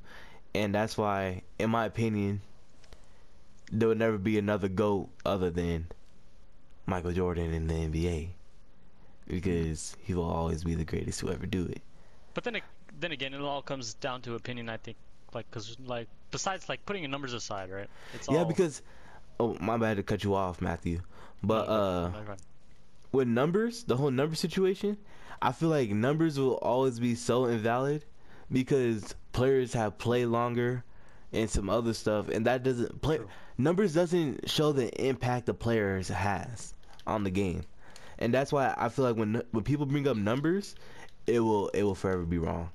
and 0.54 0.74
that's 0.74 0.98
why, 0.98 1.42
in 1.58 1.70
my 1.70 1.86
opinion, 1.86 2.40
there 3.72 3.88
would 3.88 3.98
never 3.98 4.18
be 4.18 4.38
another 4.38 4.68
goat 4.68 5.08
other 5.24 5.50
than 5.50 5.86
Michael 6.86 7.12
Jordan 7.12 7.52
in 7.52 7.66
the 7.66 7.74
NBA, 7.74 8.28
because 9.26 9.96
he 10.02 10.14
will 10.14 10.30
always 10.30 10.64
be 10.64 10.74
the 10.74 10.84
greatest 10.84 11.20
to 11.20 11.30
ever 11.30 11.46
do 11.46 11.64
it. 11.64 11.80
But 12.34 12.44
then, 12.44 12.56
it, 12.56 12.64
then 12.98 13.12
again, 13.12 13.34
it 13.34 13.40
all 13.40 13.62
comes 13.62 13.94
down 13.94 14.22
to 14.22 14.34
opinion. 14.34 14.68
I 14.68 14.76
think, 14.76 14.96
like, 15.32 15.50
cause 15.50 15.76
like 15.84 16.08
besides 16.30 16.68
like 16.68 16.84
putting 16.86 17.02
your 17.02 17.10
numbers 17.10 17.32
aside, 17.32 17.70
right? 17.70 17.88
It's 18.14 18.28
Yeah, 18.28 18.38
all, 18.38 18.44
because 18.44 18.82
oh 19.38 19.56
my 19.60 19.76
bad 19.76 19.96
to 19.96 20.02
cut 20.02 20.24
you 20.24 20.34
off, 20.34 20.60
Matthew, 20.60 21.00
but 21.42 21.68
uh. 21.68 22.08
No, 22.08 22.20
no, 22.20 22.24
no. 22.24 22.36
With 23.14 23.28
numbers, 23.28 23.84
the 23.84 23.96
whole 23.96 24.10
number 24.10 24.34
situation, 24.34 24.98
I 25.40 25.52
feel 25.52 25.68
like 25.68 25.90
numbers 25.90 26.38
will 26.38 26.56
always 26.56 26.98
be 26.98 27.14
so 27.14 27.46
invalid 27.46 28.04
because 28.50 29.14
players 29.32 29.72
have 29.72 29.96
played 29.98 30.26
longer 30.26 30.84
and 31.32 31.48
some 31.48 31.70
other 31.70 31.94
stuff, 31.94 32.28
and 32.28 32.44
that 32.46 32.62
doesn't 32.62 33.00
play 33.02 33.18
True. 33.18 33.28
numbers 33.56 33.94
doesn't 33.94 34.48
show 34.50 34.72
the 34.72 34.88
impact 35.02 35.46
the 35.46 35.54
players 35.54 36.08
has 36.08 36.74
on 37.06 37.24
the 37.24 37.30
game, 37.30 37.62
and 38.18 38.34
that's 38.34 38.52
why 38.52 38.74
I 38.76 38.88
feel 38.88 39.04
like 39.04 39.16
when 39.16 39.42
when 39.52 39.64
people 39.64 39.86
bring 39.86 40.06
up 40.06 40.16
numbers, 40.16 40.74
it 41.26 41.40
will 41.40 41.68
it 41.68 41.82
will 41.82 41.94
forever 41.94 42.24
be 42.24 42.38
wrong. 42.38 42.70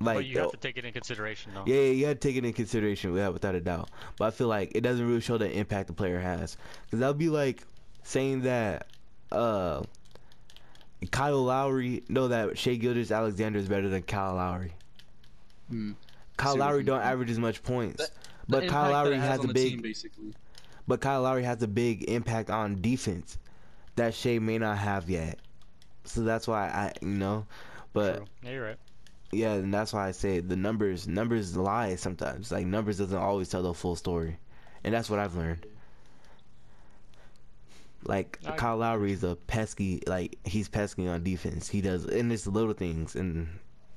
Like 0.00 0.16
but 0.16 0.26
you 0.26 0.38
have 0.38 0.52
to 0.52 0.56
take 0.56 0.76
it 0.76 0.84
in 0.84 0.92
consideration, 0.92 1.52
though. 1.54 1.64
yeah, 1.66 1.74
yeah, 1.74 1.90
you 1.90 2.06
have 2.06 2.20
to 2.20 2.28
take 2.28 2.36
it 2.36 2.44
in 2.44 2.52
consideration, 2.52 3.16
yeah, 3.16 3.28
without 3.28 3.56
a 3.56 3.60
doubt. 3.60 3.90
But 4.16 4.26
I 4.26 4.30
feel 4.30 4.46
like 4.46 4.72
it 4.74 4.82
doesn't 4.82 5.06
really 5.06 5.20
show 5.20 5.38
the 5.38 5.50
impact 5.50 5.88
the 5.88 5.92
player 5.92 6.20
has, 6.20 6.56
because 6.86 7.00
that 7.00 7.08
would 7.08 7.18
be 7.18 7.30
like 7.30 7.64
saying 8.04 8.42
that 8.42 8.86
uh, 9.32 9.82
Kyle 11.10 11.42
Lowry, 11.44 12.02
know 12.08 12.28
that 12.28 12.58
Shai 12.58 12.74
Gilgeous-Alexander 12.74 13.58
is 13.58 13.68
better 13.68 13.88
than 13.88 14.02
Kyle 14.02 14.34
Lowry. 14.34 14.72
Hmm. 15.68 15.92
Kyle 16.36 16.54
See 16.54 16.58
Lowry 16.60 16.82
don't 16.84 17.00
mean. 17.00 17.08
average 17.08 17.30
as 17.30 17.38
much 17.38 17.62
points, 17.62 17.98
That- 17.98 18.10
but 18.48 18.62
The 18.62 18.68
Kyle 18.68 18.92
Lowry 18.92 19.14
it 19.16 19.20
has 19.20 19.44
a 19.44 19.48
big, 19.48 19.72
team, 19.72 19.82
basically. 19.82 20.34
but 20.86 21.00
Kyle 21.00 21.22
Lowry 21.22 21.42
has 21.44 21.62
a 21.62 21.68
big 21.68 22.04
impact 22.08 22.48
on 22.50 22.80
defense 22.80 23.38
that 23.96 24.14
Shai 24.14 24.38
may 24.38 24.58
not 24.58 24.78
have 24.78 25.10
yet. 25.10 25.38
So 26.04 26.22
that's 26.22 26.48
why 26.48 26.68
I, 26.68 26.92
you 27.02 27.08
know, 27.08 27.46
but 27.92 28.16
True. 28.16 28.26
Yeah, 28.42 28.50
you're 28.50 28.64
right. 28.64 28.76
Yeah, 29.30 29.52
and 29.54 29.74
that's 29.74 29.92
why 29.92 30.08
I 30.08 30.12
say 30.12 30.40
the 30.40 30.56
numbers 30.56 31.06
numbers 31.06 31.54
lie 31.56 31.96
sometimes. 31.96 32.50
Like 32.50 32.64
numbers 32.66 32.96
doesn't 32.98 33.18
always 33.18 33.50
tell 33.50 33.62
the 33.62 33.74
full 33.74 33.94
story, 33.96 34.38
and 34.84 34.94
that's 34.94 35.10
what 35.10 35.18
I've 35.18 35.36
learned. 35.36 35.66
Like 38.04 38.38
I- 38.46 38.52
Kyle 38.56 38.76
Lowry 38.76 39.12
is 39.12 39.24
a 39.24 39.36
pesky, 39.36 40.02
like 40.06 40.38
he's 40.44 40.68
pesky 40.68 41.08
on 41.08 41.22
defense. 41.24 41.68
He 41.68 41.80
does, 41.80 42.04
and 42.06 42.32
it's 42.32 42.46
little 42.46 42.72
things, 42.72 43.16
and 43.16 43.48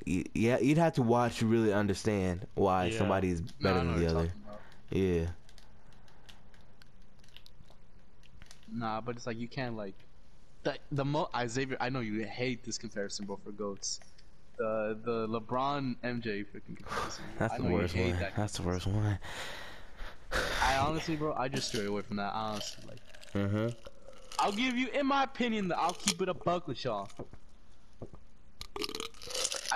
y- 0.07 0.23
yeah, 0.33 0.57
you'd 0.59 0.77
have 0.79 0.93
to 0.93 1.01
watch 1.03 1.37
to 1.39 1.45
really 1.45 1.71
understand 1.71 2.47
why 2.55 2.85
Yeah. 2.87 2.97
somebody 2.97 3.29
is 3.29 3.41
No, 3.41 3.47
better 3.61 3.79
than 3.85 3.99
the 3.99 4.07
other. 4.07 4.33
Yeah, 4.89 5.27
Nah, 8.73 9.01
but 9.01 9.15
it's 9.17 9.27
like 9.27 9.37
you 9.37 9.47
can't 9.47 9.75
like 9.75 9.95
the 10.63 10.77
the 10.91 11.03
mo 11.05 11.29
Xavier. 11.47 11.77
I 11.79 11.89
know 11.89 11.99
you 11.99 12.23
hate 12.25 12.63
this 12.63 12.77
comparison, 12.77 13.25
bro, 13.25 13.37
for 13.43 13.51
goats. 13.51 13.99
The 14.57 14.97
the 15.03 15.27
LeBron 15.27 15.95
MJ 16.03 16.45
freaking 16.45 16.75
comparison. 16.77 17.23
that's 17.37 17.53
I 17.53 17.57
the 17.57 17.63
worst 17.65 17.95
one. 17.95 18.19
that 18.19 18.35
That's 18.35 18.53
the 18.57 18.63
worst 18.63 18.87
one. 18.87 19.19
I 20.63 20.77
honestly, 20.77 21.17
bro, 21.17 21.33
I 21.33 21.49
just 21.49 21.67
stray 21.69 21.85
away 21.85 22.01
from 22.03 22.17
that. 22.17 22.33
Honestly, 22.33 22.83
like 22.87 22.99
Mhm. 23.33 23.75
I'll 24.41 24.51
give 24.51 24.75
you, 24.75 24.87
in 24.87 25.05
my 25.05 25.23
opinion, 25.23 25.67
that 25.67 25.77
I'll 25.77 25.93
keep 25.93 26.19
it 26.19 26.27
a 26.27 26.33
buck 26.33 26.67
with 26.67 26.83
y'all. 26.83 27.07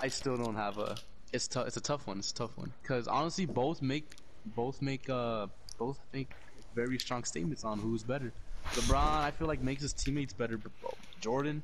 I 0.01 0.07
still 0.07 0.35
don't 0.37 0.55
have 0.55 0.79
a. 0.79 0.95
It's 1.31 1.47
tough. 1.47 1.67
It's 1.67 1.77
a 1.77 1.81
tough 1.81 2.07
one. 2.07 2.17
It's 2.17 2.31
a 2.31 2.35
tough 2.35 2.57
one. 2.57 2.73
Cause 2.83 3.07
honestly, 3.07 3.45
both 3.45 3.81
make 3.81 4.09
both 4.55 4.81
make 4.81 5.07
uh 5.09 5.47
both 5.77 5.99
make 6.13 6.31
very 6.73 6.97
strong 6.97 7.23
statements 7.23 7.63
on 7.63 7.77
who's 7.79 8.03
better. 8.03 8.31
LeBron, 8.73 9.21
I 9.23 9.31
feel 9.31 9.47
like 9.47 9.61
makes 9.61 9.83
his 9.83 9.93
teammates 9.93 10.33
better, 10.33 10.57
but 10.57 10.71
bro, 10.81 10.91
Jordan 11.21 11.61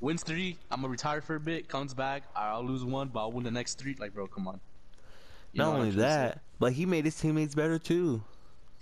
wins 0.00 0.24
three. 0.24 0.58
I'm 0.70 0.80
gonna 0.80 0.90
retire 0.90 1.20
for 1.20 1.36
a 1.36 1.40
bit. 1.40 1.68
Comes 1.68 1.94
back. 1.94 2.24
I'll 2.34 2.64
lose 2.64 2.84
one, 2.84 3.08
but 3.08 3.20
I'll 3.20 3.32
win 3.32 3.44
the 3.44 3.50
next 3.52 3.78
three. 3.78 3.94
Like, 3.98 4.12
bro, 4.12 4.26
come 4.26 4.48
on. 4.48 4.60
You 5.52 5.58
Not 5.58 5.74
only 5.76 5.88
I'm 5.88 5.94
trying 5.94 5.96
to 5.96 5.98
say? 6.00 6.08
that, 6.08 6.40
but 6.58 6.72
he 6.72 6.84
made 6.84 7.04
his 7.04 7.14
teammates 7.18 7.54
better 7.54 7.78
too. 7.78 8.22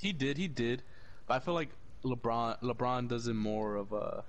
He 0.01 0.13
did, 0.13 0.39
he 0.39 0.49
did. 0.49 0.83
But 1.27 1.35
I 1.35 1.39
feel 1.41 1.55
like 1.55 1.69
LeBron 2.05 2.61
LeBron 2.63 3.09
does 3.09 3.27
it 3.27 3.35
more 3.35 3.77
of 3.77 3.93
a 3.93 4.25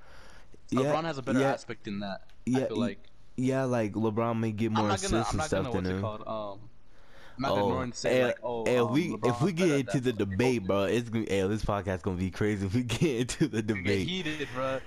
Yeah, 0.70 0.82
LeBron 0.82 1.04
has 1.04 1.18
a 1.18 1.22
better 1.22 1.40
yeah, 1.40 1.52
aspect 1.54 1.88
in 1.88 2.00
that. 2.00 2.22
yeah, 2.46 2.60
I 2.60 2.68
feel 2.68 2.78
like 2.78 3.00
Yeah, 3.38 3.64
like 3.66 3.94
LeBron 3.94 4.40
may 4.40 4.52
get 4.52 4.72
more 4.72 4.82
I'm 4.84 4.88
gonna 4.88 4.96
assists 4.96 5.34
and 5.34 5.42
stuff 5.44 5.72
gonna 5.72 5.82
than 5.82 5.98
him. 5.98 6.06
Um 6.06 6.60
Oh, 7.44 7.68
ignoring 7.68 7.92
to 7.92 7.98
say 7.98 8.18
and- 8.20 8.28
like 8.28 8.38
oh 8.44 8.64
and 8.66 8.80
um, 8.80 8.94
we 8.94 9.18
if 9.26 9.42
we 9.42 9.52
get 9.52 9.70
into 9.70 10.00
the 10.00 10.14
debate, 10.14 10.66
bro, 10.66 10.84
it's 10.84 11.10
gonna 11.10 11.26
hey, 11.28 11.46
this 11.48 11.66
podcast 11.66 12.02
gonna 12.02 12.16
be 12.18 12.32
crazy 12.32 12.66
if 12.66 12.74
we 12.74 12.84
get 13.00 13.20
into 13.22 13.48
the 13.50 13.62
debate. 13.62 14.08
heated, 14.08 14.48
bro. 14.56 14.80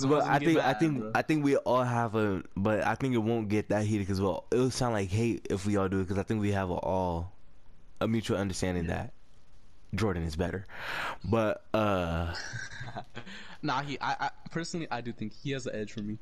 But 0.00 0.24
I 0.24 0.40
think 0.40 0.58
I 0.58 0.74
think 0.74 1.04
I 1.14 1.22
think 1.22 1.44
we 1.44 1.56
all 1.56 1.84
have 1.84 2.16
a, 2.16 2.42
but 2.56 2.82
I 2.82 2.96
think 2.96 3.14
it 3.14 3.18
won't 3.18 3.48
get 3.48 3.68
that 3.68 3.84
heated 3.86 4.08
because 4.08 4.20
well, 4.20 4.44
it 4.50 4.56
will 4.56 4.72
sound 4.72 4.92
like 4.94 5.08
hate 5.08 5.46
if 5.50 5.66
we 5.66 5.76
all 5.76 5.88
do 5.88 6.00
it 6.00 6.04
because 6.08 6.18
I 6.18 6.24
think 6.24 6.40
we 6.40 6.50
have 6.50 6.68
a, 6.70 6.74
all 6.74 7.30
a 8.00 8.08
mutual 8.08 8.38
understanding 8.38 8.88
that 8.88 9.13
Jordan 9.96 10.24
is 10.24 10.36
better. 10.36 10.66
But 11.24 11.64
uh, 11.72 12.34
nah, 13.62 13.82
he 13.82 13.98
I, 14.00 14.16
I 14.20 14.30
personally 14.50 14.86
I 14.90 15.00
do 15.00 15.12
think 15.12 15.32
he 15.32 15.52
has 15.52 15.64
the 15.64 15.74
edge 15.74 15.92
for 15.92 16.00
me. 16.00 16.18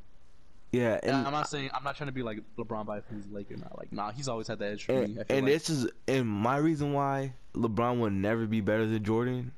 Yeah, 0.72 0.98
And 1.02 1.16
and 1.16 1.26
I'm 1.26 1.32
not 1.32 1.50
saying 1.50 1.70
I'm 1.74 1.84
not 1.84 1.96
trying 1.96 2.08
to 2.08 2.12
be 2.12 2.22
like 2.22 2.38
LeBron 2.56 2.86
by 2.86 2.98
if 2.98 3.04
who's 3.10 3.26
Laker 3.30 3.56
now. 3.56 3.74
Like, 3.76 3.92
nah, 3.92 4.10
he's 4.10 4.26
always 4.26 4.48
had 4.48 4.58
the 4.58 4.66
edge 4.66 4.84
for 4.84 4.92
and, 4.92 5.16
me. 5.16 5.22
And 5.28 5.44
like. 5.44 5.52
this 5.52 5.68
is 5.68 5.90
and 6.08 6.26
my 6.26 6.56
reason 6.56 6.94
why 6.94 7.34
LeBron 7.54 8.00
will 8.00 8.10
never 8.10 8.46
be 8.46 8.62
better 8.62 8.86
than 8.86 9.04
Jordan, 9.04 9.52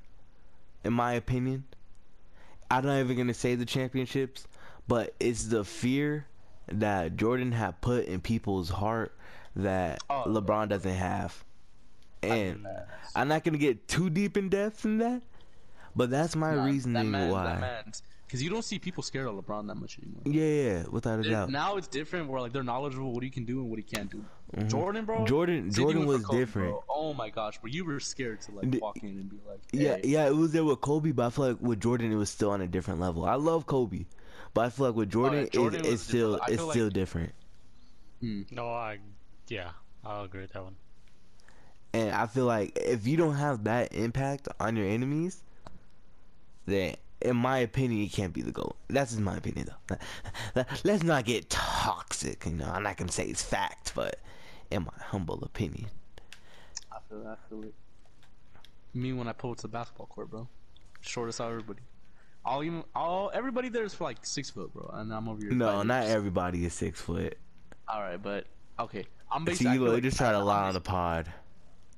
in 0.83 0.93
my 0.93 1.13
opinion. 1.13 1.65
I'm 2.71 2.85
not 2.85 2.99
even 2.99 3.17
gonna 3.17 3.35
say 3.35 3.55
the 3.55 3.65
championships, 3.65 4.49
but 4.89 5.15
it's 5.21 5.45
the 5.45 5.65
fear 5.65 6.27
that 6.67 7.17
Jordan 7.17 7.53
had 7.53 7.81
put 7.81 8.07
in 8.07 8.21
people's 8.21 8.71
heart 8.71 9.15
that 9.55 10.03
Oh. 10.11 10.25
LeBron 10.27 10.69
doesn't 10.69 10.95
have. 10.95 11.44
And. 12.31 12.67
I'm 13.15 13.29
not 13.29 13.45
gonna 13.45 13.59
get 13.59 13.87
too 13.89 14.11
deep 14.11 14.37
in 14.37 14.49
depth 14.49 14.85
in 14.85 14.99
that, 14.99 15.23
but 15.95 16.11
that's 16.11 16.35
my 16.35 16.55
Nah, 16.55 16.65
reasoning 16.65 17.13
that 17.13 17.19
man, 17.19 17.31
why. 17.31 17.83
Because 18.27 18.43
you 18.43 18.51
don't 18.51 18.65
see 18.65 18.81
people 18.81 19.03
scared 19.05 19.29
of 19.29 19.35
LeBron 19.37 19.69
that 19.69 19.77
much 19.77 19.99
anymore. 20.01 20.23
Yeah, 20.25 20.63
yeah, 20.81 20.85
without 20.91 21.21
a 21.21 21.23
They're- 21.23 21.31
doubt. 21.31 21.51
Now 21.51 21.77
it's 21.77 21.87
different 21.87 22.29
where 22.29 22.41
like 22.41 22.53
they're 22.53 22.65
knowledgeable 22.65 23.13
what 23.13 23.23
he 23.23 23.31
can 23.31 23.45
do 23.45 23.61
and 23.61 23.71
what 23.71 23.79
he 23.79 23.85
can't 23.85 24.11
do. 24.11 24.25
Mhm. 24.57 24.69
Jordan, 24.69 25.05
bro. 25.05 25.25
Jordan, 25.27 25.71
Jordan 25.71 26.07
was 26.07 26.25
Kobe, 26.25 26.39
different. 26.39 26.71
bro. 26.71 26.85
Oh 26.89 27.15
my 27.15 27.31
gosh, 27.31 27.59
bro, 27.59 27.69
you 27.71 27.85
were 27.85 28.01
scared 28.01 28.41
to 28.43 28.53
like 28.53 28.81
walk 28.83 28.97
in 29.03 29.11
and 29.11 29.31
be 29.31 29.37
like, 29.49 29.61
Yeah, 29.73 29.97
hey. 29.97 30.01
yeah, 30.05 30.27
it 30.27 30.35
was 30.35 30.51
there 30.53 30.65
with 30.65 30.81
Kobe, 30.81 31.13
but 31.13 31.27
I 31.27 31.31
feel 31.31 31.49
like 31.49 31.61
with 31.61 31.81
Jordan 31.81 32.11
it 32.11 32.17
was 32.17 32.31
still 32.31 32.51
on 32.51 32.61
a 32.61 32.67
different 32.67 32.99
level. 32.99 33.25
I 33.25 33.35
love 33.35 33.67
Kobe, 33.67 34.07
but 34.53 34.65
I 34.65 34.71
feel 34.71 34.87
like 34.87 34.97
with 34.97 35.11
Jordan, 35.11 35.41
Oh, 35.41 35.43
yeah, 35.43 35.49
Jordan 35.51 35.81
it's, 35.81 35.89
it's 35.91 36.03
still 36.03 36.35
it's 36.37 36.47
feel 36.57 36.71
still 36.71 36.85
like- 36.87 36.93
different. 36.95 37.33
No, 38.21 38.69
I, 38.71 38.99
yeah, 39.49 39.71
I'll 40.05 40.25
agree 40.25 40.41
with 40.41 40.53
that 40.55 40.63
one. 40.65 40.77
And 41.95 42.11
I 42.11 42.27
feel 42.27 42.45
like 42.45 42.77
if 42.77 43.07
you 43.07 43.17
don't 43.17 43.37
have 43.37 43.65
that 43.65 43.95
impact 43.95 44.49
on 44.59 44.75
your 44.77 44.87
enemies, 44.87 45.43
then 46.67 46.97
in 47.23 47.37
my 47.37 47.59
opinion, 47.59 48.01
you 48.03 48.11
can't 48.11 48.33
be 48.33 48.43
the 48.43 48.51
goal. 48.51 48.75
That's 48.89 49.13
just 49.13 49.23
my 49.23 49.37
opinion, 49.37 49.69
though. 49.89 50.65
Let's 50.85 51.05
not 51.05 51.25
get 51.25 51.49
toxic. 51.49 52.45
You 52.47 52.53
know, 52.53 52.67
I'm 52.69 52.83
not 52.83 52.97
gonna 52.97 53.13
say 53.13 53.27
it's 53.27 53.45
fact, 53.45 53.93
but 53.95 54.19
in 54.73 54.83
my 54.83 54.93
humble 55.05 55.43
opinion, 55.45 55.87
I 56.91 56.97
feel 57.09 57.21
that. 57.23 57.39
I 57.45 57.49
feel 57.49 57.63
it. 57.63 57.75
Me 58.93 59.13
when 59.13 59.29
I 59.29 59.33
pull 59.33 59.53
up 59.53 59.59
to 59.59 59.63
the 59.63 59.69
basketball 59.69 60.07
court, 60.07 60.31
bro. 60.31 60.49
Shortest 61.01 61.41
out 61.41 61.47
of 61.47 61.53
everybody. 61.53 61.81
All 62.45 62.65
even 62.65 62.83
all 62.95 63.31
everybody 63.33 63.69
there 63.69 63.85
is 63.85 63.95
for 63.95 64.03
like 64.05 64.19
six 64.27 64.51
foot, 64.51 64.75
bro, 64.75 64.91
and 64.95 65.13
I'm 65.15 65.29
over 65.29 65.41
here. 65.41 65.53
no, 65.53 65.67
fighting. 65.75 65.87
not 65.89 66.07
everybody 66.07 66.65
is 66.65 66.75
six 66.75 67.01
foot. 67.01 67.39
All 67.89 68.01
right, 68.03 68.21
but 68.21 68.47
okay, 68.81 69.05
I'm 69.31 69.43
See, 69.43 69.47
basically. 69.47 69.69
I 69.69 69.73
you 69.75 69.79
feel 69.79 69.85
look, 69.87 69.95
like- 69.95 70.03
just 70.03 70.17
try 70.19 70.33
to 70.33 70.39
I'm 70.39 70.45
lie 70.45 70.67
on 70.69 70.75
the 70.75 70.81
pod. 70.81 71.33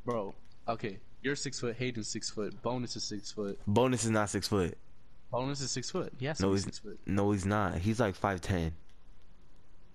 Bro, 0.06 0.34
okay, 0.68 0.98
you're 1.22 1.34
six 1.36 1.58
foot. 1.60 1.76
Hayden's 1.76 2.06
six 2.08 2.30
foot. 2.30 2.62
Bonus 2.62 2.94
is 2.96 3.02
six 3.02 3.32
foot. 3.32 3.58
Bonus 3.66 4.04
is 4.04 4.10
not 4.10 4.30
six 4.30 4.46
foot. 4.48 4.78
Bonus 5.32 5.60
is 5.60 5.70
six 5.72 5.90
foot. 5.90 6.12
He 6.18 6.26
has 6.26 6.38
to 6.38 6.44
No, 6.44 6.48
be 6.50 6.54
he's 6.54 6.64
six 6.64 6.78
foot. 6.78 6.98
no, 7.06 7.32
he's 7.32 7.44
not. 7.44 7.78
He's 7.78 7.98
like 7.98 8.14
five 8.14 8.40
ten. 8.40 8.72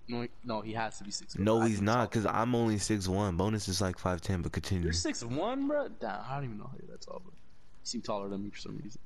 No, 0.08 0.20
he- 0.22 0.28
no, 0.44 0.60
he 0.60 0.74
has 0.74 0.98
to 0.98 1.04
be 1.04 1.10
six 1.10 1.32
foot. 1.34 1.42
No, 1.42 1.62
I 1.62 1.68
he's 1.68 1.80
not, 1.80 2.12
so. 2.12 2.20
cause 2.20 2.26
I'm 2.30 2.54
only 2.54 2.76
six 2.76 3.08
one. 3.08 3.36
Bonus 3.38 3.66
is 3.68 3.80
like 3.80 3.98
five 3.98 4.20
ten, 4.20 4.42
but 4.42 4.52
continue. 4.52 4.84
You're 4.84 4.92
six 4.92 5.24
one, 5.24 5.66
bro. 5.66 5.88
Damn, 5.88 6.20
I 6.28 6.34
don't 6.34 6.44
even 6.44 6.58
know 6.58 6.64
how 6.64 6.76
you're 6.78 6.90
that 6.94 7.00
tall, 7.00 7.20
bro. 7.20 7.32
You 7.32 7.84
seem 7.86 8.02
taller 8.02 8.28
than 8.28 8.44
me 8.44 8.50
for 8.50 8.58
some 8.58 8.78
reason. 8.84 9.00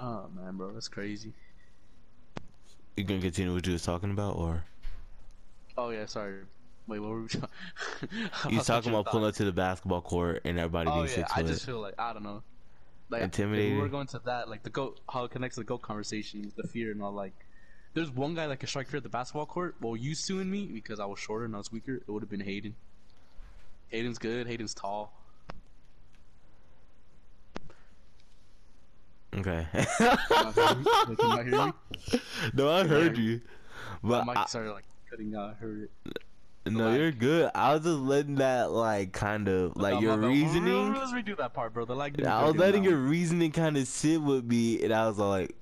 Oh 0.00 0.26
man, 0.34 0.56
bro, 0.56 0.72
that's 0.72 0.88
crazy. 0.88 1.32
You 2.96 3.02
gonna 3.04 3.20
continue 3.20 3.52
what 3.52 3.66
you 3.66 3.72
was 3.72 3.82
talking 3.84 4.12
about, 4.12 4.36
or 4.36 4.62
Oh 5.76 5.90
yeah, 5.90 6.06
sorry. 6.06 6.42
Wait, 6.86 6.98
what 6.98 7.10
were 7.10 7.22
we? 7.22 7.28
talking- 7.28 7.48
I 8.44 8.48
you 8.50 8.56
lost 8.56 8.66
talking 8.66 8.90
about 8.92 9.06
pulling 9.06 9.26
up 9.28 9.34
to 9.36 9.44
the 9.44 9.52
basketball 9.52 10.02
court 10.02 10.42
and 10.44 10.58
everybody. 10.58 10.90
Oh 10.90 10.94
being 10.94 11.06
yeah, 11.06 11.14
six 11.14 11.32
I 11.32 11.36
foot? 11.40 11.46
just 11.46 11.64
feel 11.66 11.80
like 11.80 11.94
I 11.98 12.12
don't 12.12 12.22
know. 12.22 12.42
Like? 13.10 13.36
We 13.38 13.76
were 13.76 13.88
going 13.88 14.06
to 14.08 14.18
that, 14.24 14.48
like 14.48 14.62
the 14.62 14.70
goat, 14.70 15.00
how 15.08 15.24
it 15.24 15.30
connects 15.30 15.54
to 15.56 15.60
the 15.60 15.64
goat 15.66 15.82
conversation, 15.82 16.50
the 16.56 16.66
fear 16.66 16.90
and 16.90 17.02
all. 17.02 17.12
Like, 17.12 17.32
there's 17.92 18.10
one 18.10 18.34
guy 18.34 18.46
that 18.48 18.58
can 18.58 18.68
strike 18.68 18.88
fear 18.88 18.96
at 18.98 19.02
the 19.02 19.08
basketball 19.08 19.46
court. 19.46 19.76
Well, 19.80 19.94
used 19.96 20.26
to 20.28 20.40
in 20.40 20.50
me 20.50 20.66
because 20.66 20.98
I 20.98 21.04
was 21.04 21.18
shorter 21.18 21.44
and 21.44 21.54
I 21.54 21.58
was 21.58 21.70
weaker. 21.70 21.96
It 21.96 22.08
would 22.08 22.22
have 22.22 22.30
been 22.30 22.40
Hayden. 22.40 22.74
Hayden's 23.88 24.18
good. 24.18 24.46
Hayden's 24.46 24.74
tall. 24.74 25.12
Okay. 29.36 29.66
Can 29.98 30.16
you 30.38 30.52
hear 30.52 30.74
me? 30.76 30.84
Wait, 31.08 31.18
can 31.18 31.18
you 31.18 31.28
not 31.28 31.44
hear 31.44 31.66
me? 31.66 32.20
no, 32.54 32.70
I 32.70 32.86
heard 32.86 33.18
you, 33.18 33.40
but 34.02 34.24
My 34.26 34.32
I, 34.32 34.38
mic 34.40 34.48
started 34.48 34.72
like 34.72 34.84
cutting 35.10 35.34
out. 35.34 35.50
I 35.50 35.54
heard 35.54 35.82
it. 36.06 36.18
No, 36.66 36.94
you're 36.94 37.12
good. 37.12 37.50
I 37.54 37.74
was 37.74 37.84
just 37.84 37.98
letting 37.98 38.36
that 38.36 38.70
like 38.70 39.12
kind 39.12 39.48
of 39.48 39.76
like 39.76 39.94
No, 39.94 40.00
your 40.00 40.16
reasoning. 40.16 40.94
Let's 40.94 41.12
redo 41.12 41.36
that 41.36 41.52
part, 41.52 41.74
bro. 41.74 41.84
The 41.84 41.94
lag 41.94 42.24
I 42.24 42.44
was 42.44 42.56
letting 42.56 42.84
your 42.84 42.96
reasoning 42.96 43.52
kind 43.52 43.76
of 43.76 43.86
sit 43.86 44.20
with 44.20 44.44
me, 44.44 44.82
and 44.82 44.92
I 44.92 45.06
was 45.06 45.18
like, 45.18 45.54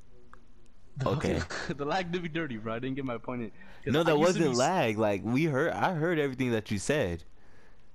okay. 1.06 1.40
the 1.76 1.84
lag 1.84 2.12
did 2.12 2.22
be 2.22 2.28
dirty, 2.28 2.56
bro. 2.56 2.74
I 2.74 2.78
didn't 2.78 2.96
get 2.96 3.04
my 3.04 3.18
point 3.18 3.52
in. 3.84 3.92
no, 3.92 4.02
that 4.02 4.18
wasn't 4.18 4.52
be- 4.52 4.56
lag. 4.56 4.98
Like 4.98 5.22
we 5.24 5.44
heard, 5.44 5.72
I 5.72 5.94
heard 5.94 6.18
everything 6.18 6.52
that 6.52 6.70
you 6.70 6.78
said. 6.78 7.24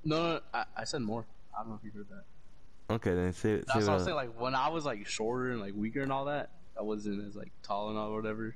No, 0.03 0.17
no, 0.17 0.33
no 0.33 0.39
I, 0.53 0.65
I 0.77 0.83
said 0.83 1.01
more. 1.01 1.25
I 1.57 1.61
don't 1.61 1.69
know 1.69 1.79
if 1.81 1.85
you 1.85 1.91
heard 1.91 2.09
that. 2.09 2.93
Okay, 2.93 3.13
then 3.13 3.33
say, 3.33 3.57
say 3.59 3.63
That's 3.67 3.75
what 3.75 3.87
what 3.87 3.93
I'm 3.99 4.05
saying. 4.05 4.15
Like 4.15 4.39
when 4.39 4.55
I 4.55 4.69
was 4.69 4.85
like 4.85 5.05
shorter 5.07 5.51
and 5.51 5.61
like 5.61 5.73
weaker 5.75 6.01
and 6.01 6.11
all 6.11 6.25
that, 6.25 6.51
I 6.77 6.83
wasn't 6.83 7.25
as 7.27 7.35
like 7.35 7.51
tall 7.63 7.89
and 7.89 7.97
all 7.97 8.13
whatever. 8.13 8.55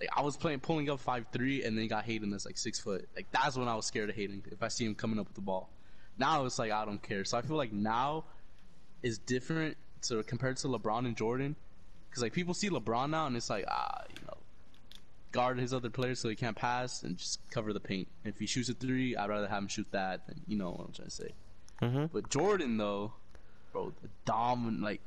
Like 0.00 0.10
I 0.14 0.22
was 0.22 0.36
playing 0.36 0.60
pulling 0.60 0.90
up 0.90 1.00
five 1.00 1.26
three 1.32 1.64
and 1.64 1.76
then 1.76 1.88
got 1.88 2.04
Hayden 2.04 2.30
that's 2.30 2.44
like 2.44 2.58
six 2.58 2.78
foot. 2.78 3.08
Like 3.16 3.26
that's 3.30 3.56
when 3.56 3.68
I 3.68 3.74
was 3.74 3.86
scared 3.86 4.10
of 4.10 4.16
Hayden 4.16 4.42
if 4.50 4.62
I 4.62 4.68
see 4.68 4.84
him 4.84 4.94
coming 4.94 5.18
up 5.18 5.26
with 5.26 5.34
the 5.34 5.40
ball. 5.40 5.70
Now 6.18 6.44
it's 6.44 6.58
like 6.58 6.70
I 6.70 6.84
don't 6.84 7.02
care. 7.02 7.24
So 7.24 7.38
I 7.38 7.42
feel 7.42 7.56
like 7.56 7.72
now 7.72 8.24
is 9.02 9.18
different 9.18 9.76
to 10.02 10.22
compared 10.22 10.56
to 10.58 10.68
LeBron 10.68 11.06
and 11.06 11.16
Jordan, 11.16 11.56
because 12.08 12.22
like 12.22 12.32
people 12.32 12.54
see 12.54 12.68
LeBron 12.68 13.10
now 13.10 13.26
and 13.26 13.36
it's 13.36 13.48
like 13.50 13.64
ah 13.68 14.02
you 14.10 14.26
know 14.26 14.36
guard 15.32 15.58
his 15.58 15.74
other 15.74 15.90
players 15.90 16.18
so 16.18 16.28
he 16.28 16.34
can't 16.34 16.56
pass 16.56 17.02
and 17.02 17.18
just 17.18 17.40
cover 17.50 17.72
the 17.72 17.80
paint. 17.80 18.08
If 18.24 18.38
he 18.38 18.46
shoots 18.46 18.68
a 18.68 18.74
three, 18.74 19.16
I'd 19.16 19.28
rather 19.28 19.48
have 19.48 19.58
him 19.62 19.68
shoot 19.68 19.86
that 19.90 20.26
than 20.26 20.40
you 20.46 20.56
know 20.56 20.70
what 20.70 20.86
I'm 20.86 20.92
trying 20.92 21.08
to 21.08 21.14
say. 21.14 21.32
hmm 21.80 22.06
But 22.12 22.30
Jordan 22.30 22.76
though, 22.76 23.14
bro, 23.72 23.92
the 24.02 24.08
dominant 24.24 24.82
like 24.82 25.00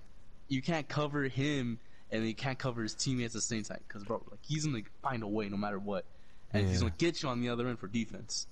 you 0.48 0.62
can't 0.62 0.88
cover 0.88 1.24
him 1.24 1.80
and 2.12 2.24
he 2.24 2.34
can't 2.34 2.58
cover 2.58 2.82
his 2.84 2.94
teammates 2.94 3.34
at 3.36 3.40
the 3.40 3.42
same 3.42 3.64
time 3.64 3.80
because 3.88 4.04
bro, 4.04 4.24
like 4.30 4.40
he's 4.44 4.66
gonna 4.66 4.82
find 5.02 5.24
a 5.24 5.28
way 5.28 5.50
no 5.50 5.58
matter 5.58 5.80
what, 5.80 6.06
and 6.54 6.68
he's 6.68 6.80
gonna 6.82 6.94
get 6.98 7.22
you 7.24 7.30
on 7.30 7.42
the 7.42 7.50
other 7.50 7.68
end 7.68 7.80
for 7.80 7.88
defense. 7.88 8.48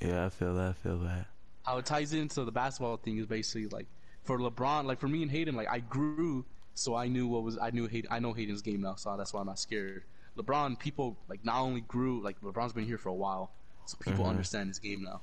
Yeah, 0.00 0.26
I 0.26 0.28
feel 0.28 0.54
that. 0.54 0.68
I 0.68 0.72
feel 0.74 0.98
that. 0.98 1.26
How 1.64 1.78
it 1.78 1.86
ties 1.86 2.12
into 2.12 2.44
the 2.44 2.52
basketball 2.52 2.96
thing 2.98 3.18
is 3.18 3.26
basically 3.26 3.66
like 3.68 3.86
for 4.24 4.38
LeBron, 4.38 4.84
like 4.84 5.00
for 5.00 5.08
me 5.08 5.22
and 5.22 5.30
Hayden, 5.30 5.54
like 5.54 5.68
I 5.68 5.80
grew 5.80 6.44
so 6.74 6.94
I 6.94 7.08
knew 7.08 7.26
what 7.26 7.42
was 7.42 7.58
I 7.58 7.70
knew 7.70 7.86
Hayden, 7.88 8.08
I 8.10 8.20
know 8.20 8.32
Hayden's 8.32 8.62
game 8.62 8.80
now, 8.82 8.94
so 8.94 9.16
that's 9.16 9.32
why 9.34 9.40
I'm 9.40 9.46
not 9.46 9.58
scared. 9.58 10.04
LeBron, 10.36 10.78
people 10.78 11.16
like 11.28 11.44
not 11.44 11.60
only 11.60 11.80
grew 11.80 12.22
like 12.22 12.40
LeBron's 12.40 12.72
been 12.72 12.86
here 12.86 12.98
for 12.98 13.08
a 13.08 13.14
while, 13.14 13.50
so 13.86 13.96
people 14.00 14.24
Mhm. 14.24 14.30
understand 14.30 14.68
his 14.68 14.78
game 14.78 15.02
now. 15.02 15.20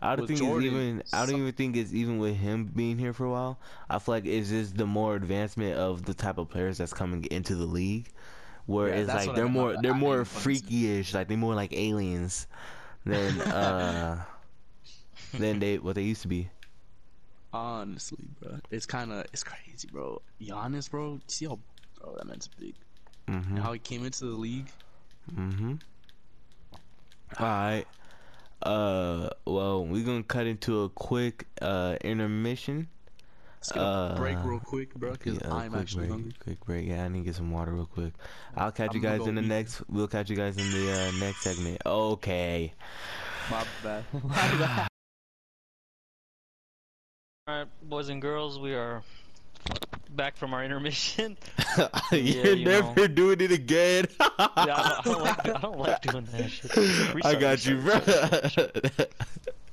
I 0.00 0.16
don't 0.16 0.26
think 0.26 0.38
Jordan, 0.38 0.64
it's 0.66 0.74
even. 0.74 1.02
I 1.12 1.26
don't 1.26 1.40
even 1.40 1.52
think 1.52 1.76
it's 1.76 1.92
even 1.92 2.18
with 2.18 2.36
him 2.36 2.64
being 2.66 2.98
here 2.98 3.12
for 3.12 3.24
a 3.24 3.30
while. 3.30 3.58
I 3.90 3.98
feel 3.98 4.14
like 4.14 4.26
it's 4.26 4.48
just 4.48 4.76
the 4.76 4.86
more 4.86 5.14
advancement 5.16 5.76
of 5.76 6.04
the 6.04 6.14
type 6.14 6.38
of 6.38 6.48
players 6.48 6.78
that's 6.78 6.92
coming 6.92 7.24
into 7.30 7.54
the 7.56 7.66
league, 7.66 8.08
where 8.66 8.88
Yeah, 8.88 8.94
it's 8.96 9.08
like 9.08 9.34
they're 9.34 9.46
by 9.46 9.50
more 9.50 9.76
they're 9.82 9.94
I 9.94 9.98
more 9.98 10.24
fucking 10.24 10.38
say- 10.38 10.42
freaky-ish, 10.42 11.14
like 11.14 11.28
they're 11.28 11.36
more 11.36 11.54
like 11.54 11.72
aliens 11.72 12.46
than 13.04 13.40
uh 13.40 14.22
than 15.34 15.58
they 15.58 15.78
what 15.78 15.94
they 15.96 16.02
used 16.02 16.22
to 16.22 16.28
be. 16.28 16.48
Honestly, 17.52 18.28
bro, 18.40 18.58
it's 18.70 18.86
kind 18.86 19.10
of 19.12 19.24
it's 19.32 19.42
crazy, 19.42 19.88
bro. 19.90 20.20
Giannis, 20.40 20.90
bro, 20.90 21.18
see 21.26 21.46
how 21.46 21.58
bro 22.00 22.14
that 22.16 22.26
man's 22.26 22.46
big. 22.48 22.74
Mm-hmm. 23.26 23.56
And 23.56 23.58
how 23.58 23.72
he 23.72 23.78
came 23.78 24.04
into 24.04 24.26
the 24.26 24.36
league. 24.36 24.68
Mm-hmm. 25.34 25.74
All 27.38 27.46
right. 27.46 27.84
Uh, 28.62 29.30
well, 29.46 29.84
we're 29.86 30.04
gonna 30.04 30.22
cut 30.22 30.46
into 30.46 30.82
a 30.82 30.88
quick 30.88 31.46
uh 31.62 31.96
intermission. 32.02 32.88
Let's 33.60 33.72
get 33.72 33.82
a 33.82 34.14
break 34.16 34.36
Uh, 34.38 34.42
real 34.42 34.60
quick, 34.60 34.94
bro, 34.94 35.12
because 35.12 35.38
Yeah, 35.40 35.52
I'm 35.52 35.74
actually 35.74 36.06
break, 36.06 36.10
hungry. 36.10 36.32
Quick 36.40 36.64
break. 36.64 36.86
Yeah, 36.88 37.04
I 37.04 37.08
need 37.08 37.20
to 37.20 37.24
get 37.24 37.34
some 37.34 37.50
water 37.50 37.72
real 37.72 37.86
quick. 37.86 38.12
I'll 38.56 38.70
catch 38.72 38.94
you 38.94 39.00
I'm 39.00 39.02
gonna 39.02 39.18
guys 39.18 39.26
in 39.26 39.34
the 39.34 39.42
eat. 39.42 39.48
next. 39.48 39.82
We'll 39.88 40.06
catch 40.08 40.30
you 40.30 40.36
guys 40.36 40.56
in 40.56 40.70
the 40.70 40.92
uh, 40.92 41.10
next 41.18 41.42
segment. 41.42 41.82
Okay. 41.84 42.72
My 43.50 43.64
bad. 43.82 44.04
My 44.24 44.34
bad. 44.58 44.88
Alright, 47.48 47.68
boys 47.82 48.08
and 48.10 48.20
girls, 48.20 48.58
we 48.58 48.74
are 48.74 49.02
back 50.10 50.36
from 50.36 50.52
our 50.54 50.64
intermission. 50.64 51.36
You're 52.12 52.54
you 52.54 52.64
never 52.64 53.08
doing 53.08 53.40
it 53.40 53.52
again. 53.52 54.06
yeah, 54.20 54.26
I 54.38 55.00
don't, 55.04 55.22
I, 55.22 55.22
don't 55.22 55.22
like, 55.22 55.48
I 55.48 55.60
don't 55.60 55.78
like 55.78 56.02
doing 56.02 56.24
that 56.32 56.50
shit. 56.50 56.70
I 56.76 57.12
Restart, 57.12 57.40
got 57.40 57.66
you, 57.66 57.76
bro. 57.78 57.94
restart, 57.94 59.12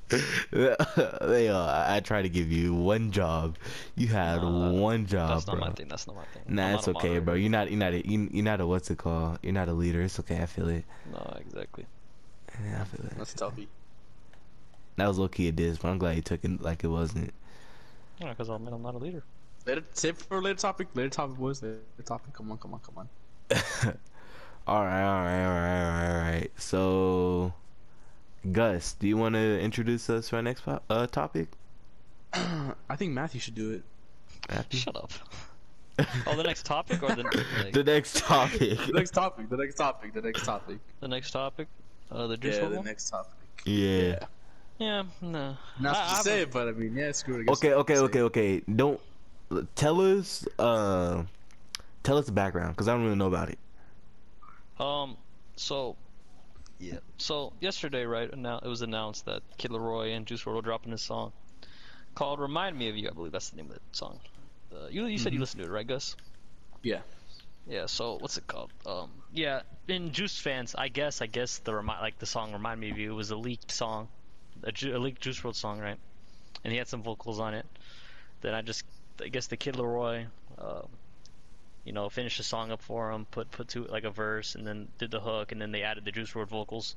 they 1.28 1.48
are. 1.48 1.84
I 1.90 1.98
tried 2.00 2.22
to 2.22 2.28
give 2.28 2.52
you 2.52 2.74
one 2.74 3.10
job. 3.10 3.56
You 3.96 4.06
had 4.08 4.40
Nah, 4.40 4.70
one 4.70 5.06
job, 5.06 5.30
That's 5.30 5.44
bro. 5.46 5.54
not 5.56 5.68
my 5.68 5.72
thing. 5.72 5.88
That's 5.88 6.06
not 6.06 6.14
my 6.16 6.24
thing. 6.26 6.42
Nah, 6.54 6.68
I'm 6.68 6.74
it's 6.76 6.86
okay, 6.88 7.18
bro. 7.18 7.34
You're 7.34 7.50
not. 7.50 7.70
You're 7.70 7.80
not. 7.80 7.92
A, 7.92 8.06
you- 8.08 8.28
you're 8.32 8.44
not 8.44 8.60
a 8.60 8.66
what's 8.66 8.88
it 8.90 8.98
called? 8.98 9.40
You're 9.42 9.52
not 9.52 9.68
a 9.68 9.72
leader. 9.72 10.00
It's 10.02 10.20
okay. 10.20 10.40
I 10.40 10.46
feel 10.46 10.68
it. 10.68 10.84
No, 11.12 11.36
exactly. 11.40 11.86
Yeah, 12.64 12.82
I 12.82 12.84
feel 12.84 13.04
it. 13.04 13.18
That's 13.18 13.34
toughy. 13.34 13.68
That 14.96 15.08
was 15.08 15.18
low 15.18 15.28
key 15.28 15.48
a 15.48 15.52
diss, 15.52 15.76
but 15.78 15.88
I'm 15.88 15.98
glad 15.98 16.16
you 16.16 16.22
took 16.22 16.44
it 16.44 16.62
like 16.62 16.84
it 16.84 16.88
wasn't. 16.88 17.34
Yeah, 18.20 18.30
because 18.30 18.48
I'm, 18.48 18.66
I'm 18.68 18.82
not 18.82 18.94
a 18.94 18.98
leader. 18.98 19.22
Later, 19.66 19.82
save 19.92 20.16
for 20.16 20.40
later 20.40 20.58
topic. 20.58 20.88
Later 20.94 21.08
topic, 21.10 21.36
boys. 21.36 21.62
Later 21.62 21.80
topic. 22.04 22.32
Come 22.32 22.52
on, 22.52 22.58
come 22.58 22.74
on, 22.74 22.80
come 22.80 22.98
on. 22.98 23.08
All 24.66 24.84
right, 24.84 25.02
all 25.04 25.24
right, 25.24 25.44
all 25.44 25.54
right, 25.54 25.84
all 25.84 25.90
right, 25.90 26.10
all 26.24 26.30
right. 26.32 26.50
So, 26.56 27.52
Gus, 28.52 28.92
do 28.94 29.08
you 29.08 29.16
want 29.16 29.34
to 29.34 29.60
introduce 29.60 30.08
us 30.08 30.28
to 30.28 30.36
our 30.36 30.42
next 30.42 30.60
po- 30.62 30.80
uh, 30.88 31.06
topic? 31.08 31.48
I 32.32 32.96
think 32.96 33.12
Matthew 33.12 33.40
should 33.40 33.54
do 33.56 33.72
it. 33.72 33.82
Matthew? 34.48 34.80
Shut 34.80 34.96
up. 34.96 35.10
Oh, 36.26 36.36
the 36.36 36.42
next 36.44 36.66
topic 36.66 37.02
or 37.02 37.14
the 37.14 37.22
like, 37.64 37.72
the 37.72 37.82
next 37.82 38.18
topic. 38.18 38.78
The 38.86 38.92
next 38.92 39.12
topic. 39.12 39.48
The 39.48 39.56
next 39.56 39.74
topic. 39.76 40.12
The 40.14 40.20
next 40.20 40.44
topic. 40.44 40.78
the 41.00 41.08
next 41.08 41.30
topic? 41.30 41.68
Uh, 42.10 42.26
the 42.28 42.38
Yeah, 42.40 42.54
yeah, 42.54 42.68
the 42.68 42.76
one? 42.76 42.84
next 42.84 43.10
topic. 43.10 43.32
yeah. 43.64 44.18
Yeah, 44.78 45.04
no. 45.22 45.56
Not 45.80 45.96
I- 45.96 46.00
to 46.00 46.10
I 46.18 46.20
say 46.20 46.30
haven't- 46.40 46.48
it, 46.48 46.52
but 46.52 46.68
I 46.68 46.72
mean, 46.72 46.94
yeah, 46.94 47.10
screw 47.12 47.40
it. 47.40 47.48
Okay, 47.48 47.72
okay, 47.72 47.98
okay, 47.98 48.20
okay. 48.22 48.60
Don't 48.60 49.00
tell 49.74 50.00
us. 50.00 50.46
Uh, 50.58 51.22
tell 52.02 52.18
us 52.18 52.26
the 52.26 52.32
background 52.32 52.74
because 52.74 52.88
I 52.88 52.92
don't 52.94 53.04
really 53.04 53.16
know 53.16 53.26
about 53.28 53.48
it. 53.50 53.58
Um, 54.78 55.16
so, 55.56 55.96
yeah. 56.78 56.98
So 57.16 57.52
yesterday, 57.60 58.04
right? 58.04 58.34
Now 58.36 58.58
it 58.62 58.68
was 58.68 58.82
announced 58.82 59.26
that 59.26 59.42
Kid 59.58 59.70
Laroi 59.70 60.14
and 60.16 60.26
Juice 60.26 60.42
WRLD 60.44 60.58
are 60.58 60.62
dropping 60.62 60.92
a 60.92 60.98
song 60.98 61.32
called 62.14 62.40
"Remind 62.40 62.78
Me 62.78 62.88
of 62.88 62.96
You." 62.96 63.08
I 63.08 63.12
believe 63.12 63.32
that's 63.32 63.50
the 63.50 63.56
name 63.56 63.66
of 63.70 63.74
the 63.74 63.80
song. 63.92 64.20
Uh, 64.72 64.88
you 64.90 65.06
you 65.06 65.18
said 65.18 65.32
you 65.32 65.38
Mhm. 65.38 65.40
listened 65.42 65.62
to 65.62 65.68
it, 65.68 65.72
right, 65.72 65.86
Gus? 65.86 66.16
Yeah. 66.82 67.00
Yeah. 67.66 67.86
So 67.86 68.18
what's 68.20 68.36
it 68.36 68.46
called? 68.46 68.70
Um, 68.84 69.10
yeah. 69.32 69.62
In 69.88 70.12
Juice 70.12 70.38
fans, 70.38 70.74
I 70.76 70.88
guess 70.88 71.22
I 71.22 71.26
guess 71.26 71.58
the 71.58 71.74
remi- 71.74 72.00
like 72.00 72.18
the 72.18 72.26
song 72.26 72.52
"Remind 72.52 72.80
Me 72.80 72.90
of 72.90 72.98
You" 72.98 73.14
was 73.14 73.30
a 73.30 73.36
leaked 73.36 73.70
song, 73.70 74.08
a, 74.62 74.72
Ju- 74.72 74.94
a 74.96 74.98
leaked 74.98 75.22
Juice 75.22 75.40
WRLD 75.40 75.56
song, 75.56 75.78
right? 75.80 75.98
And 76.64 76.72
he 76.72 76.78
had 76.78 76.88
some 76.88 77.02
vocals 77.02 77.38
on 77.40 77.54
it. 77.54 77.64
Then 78.42 78.52
I 78.54 78.60
just 78.62 78.84
I 79.22 79.28
guess 79.28 79.46
the 79.46 79.56
Kid 79.56 79.74
Laroi. 79.76 80.26
Um, 80.58 80.88
you 81.84 81.92
know, 81.92 82.08
finished 82.08 82.38
the 82.38 82.42
song 82.42 82.72
up 82.72 82.82
for 82.82 83.12
him, 83.12 83.26
put 83.30 83.50
put 83.52 83.68
to 83.68 83.84
like 83.84 84.04
a 84.04 84.10
verse, 84.10 84.56
and 84.56 84.66
then 84.66 84.88
did 84.98 85.12
the 85.12 85.20
hook, 85.20 85.52
and 85.52 85.60
then 85.60 85.70
they 85.70 85.82
added 85.82 86.04
the 86.04 86.10
Juice 86.10 86.32
WRLD 86.32 86.48
vocals. 86.48 86.96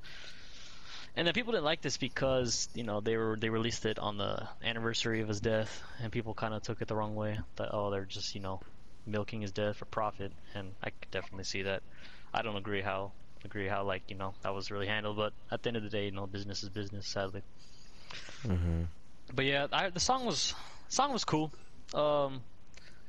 And 1.16 1.28
then 1.28 1.34
people 1.34 1.54
didn't 1.54 1.66
like 1.66 1.82
this 1.82 1.98
because 1.98 2.70
you 2.74 2.84
know 2.84 3.00
they 3.00 3.16
were 3.16 3.38
they 3.40 3.50
released 3.50 3.86
it 3.86 4.00
on 4.00 4.18
the 4.18 4.48
anniversary 4.64 5.22
of 5.22 5.28
his 5.28 5.42
death, 5.42 5.84
and 6.02 6.12
people 6.12 6.34
kind 6.34 6.54
of 6.54 6.64
took 6.64 6.82
it 6.82 6.88
the 6.88 6.96
wrong 6.96 7.16
way. 7.16 7.40
That 7.58 7.70
oh 7.72 7.92
they're 7.92 8.06
just 8.06 8.34
you 8.34 8.42
know 8.42 8.62
milking 9.06 9.42
his 9.42 9.52
death 9.52 9.78
for 9.78 9.86
profit, 9.86 10.32
and 10.56 10.72
I 10.84 10.90
could 10.90 11.12
definitely 11.12 11.44
see 11.44 11.64
that. 11.64 11.84
I 12.34 12.42
don't 12.42 12.56
agree 12.58 12.82
how 12.82 13.12
agree 13.46 13.68
how 13.68 13.84
like 13.84 14.04
you 14.08 14.16
know 14.16 14.34
that 14.42 14.54
was 14.56 14.72
really 14.72 14.88
handled, 14.88 15.18
but 15.18 15.34
at 15.52 15.62
the 15.62 15.70
end 15.70 15.78
of 15.78 15.84
the 15.84 15.90
day, 15.90 16.06
you 16.06 16.12
know 16.12 16.26
business 16.26 16.64
is 16.64 16.70
business, 16.70 17.08
sadly. 17.08 17.44
Mm-hmm. 18.44 18.84
But 19.36 19.46
yeah, 19.46 19.68
I, 19.72 19.90
the 19.90 20.00
song 20.00 20.26
was 20.26 20.56
song 20.88 21.14
was 21.14 21.26
cool. 21.26 21.52
Um, 21.94 22.42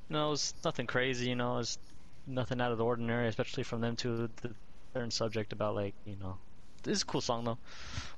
you 0.08 0.14
know, 0.14 0.28
it 0.28 0.30
was 0.30 0.54
nothing 0.64 0.86
crazy. 0.86 1.28
You 1.28 1.36
know, 1.36 1.54
it 1.54 1.58
was 1.58 1.78
nothing 2.26 2.60
out 2.60 2.72
of 2.72 2.78
the 2.78 2.84
ordinary, 2.84 3.28
especially 3.28 3.62
from 3.62 3.80
them 3.80 3.96
to 3.96 4.30
the 4.42 4.50
certain 4.92 5.10
subject 5.10 5.52
about 5.52 5.74
like 5.74 5.94
you 6.04 6.16
know, 6.20 6.36
this 6.82 6.96
is 6.96 7.02
a 7.02 7.06
cool 7.06 7.20
song 7.20 7.44
though. 7.44 7.58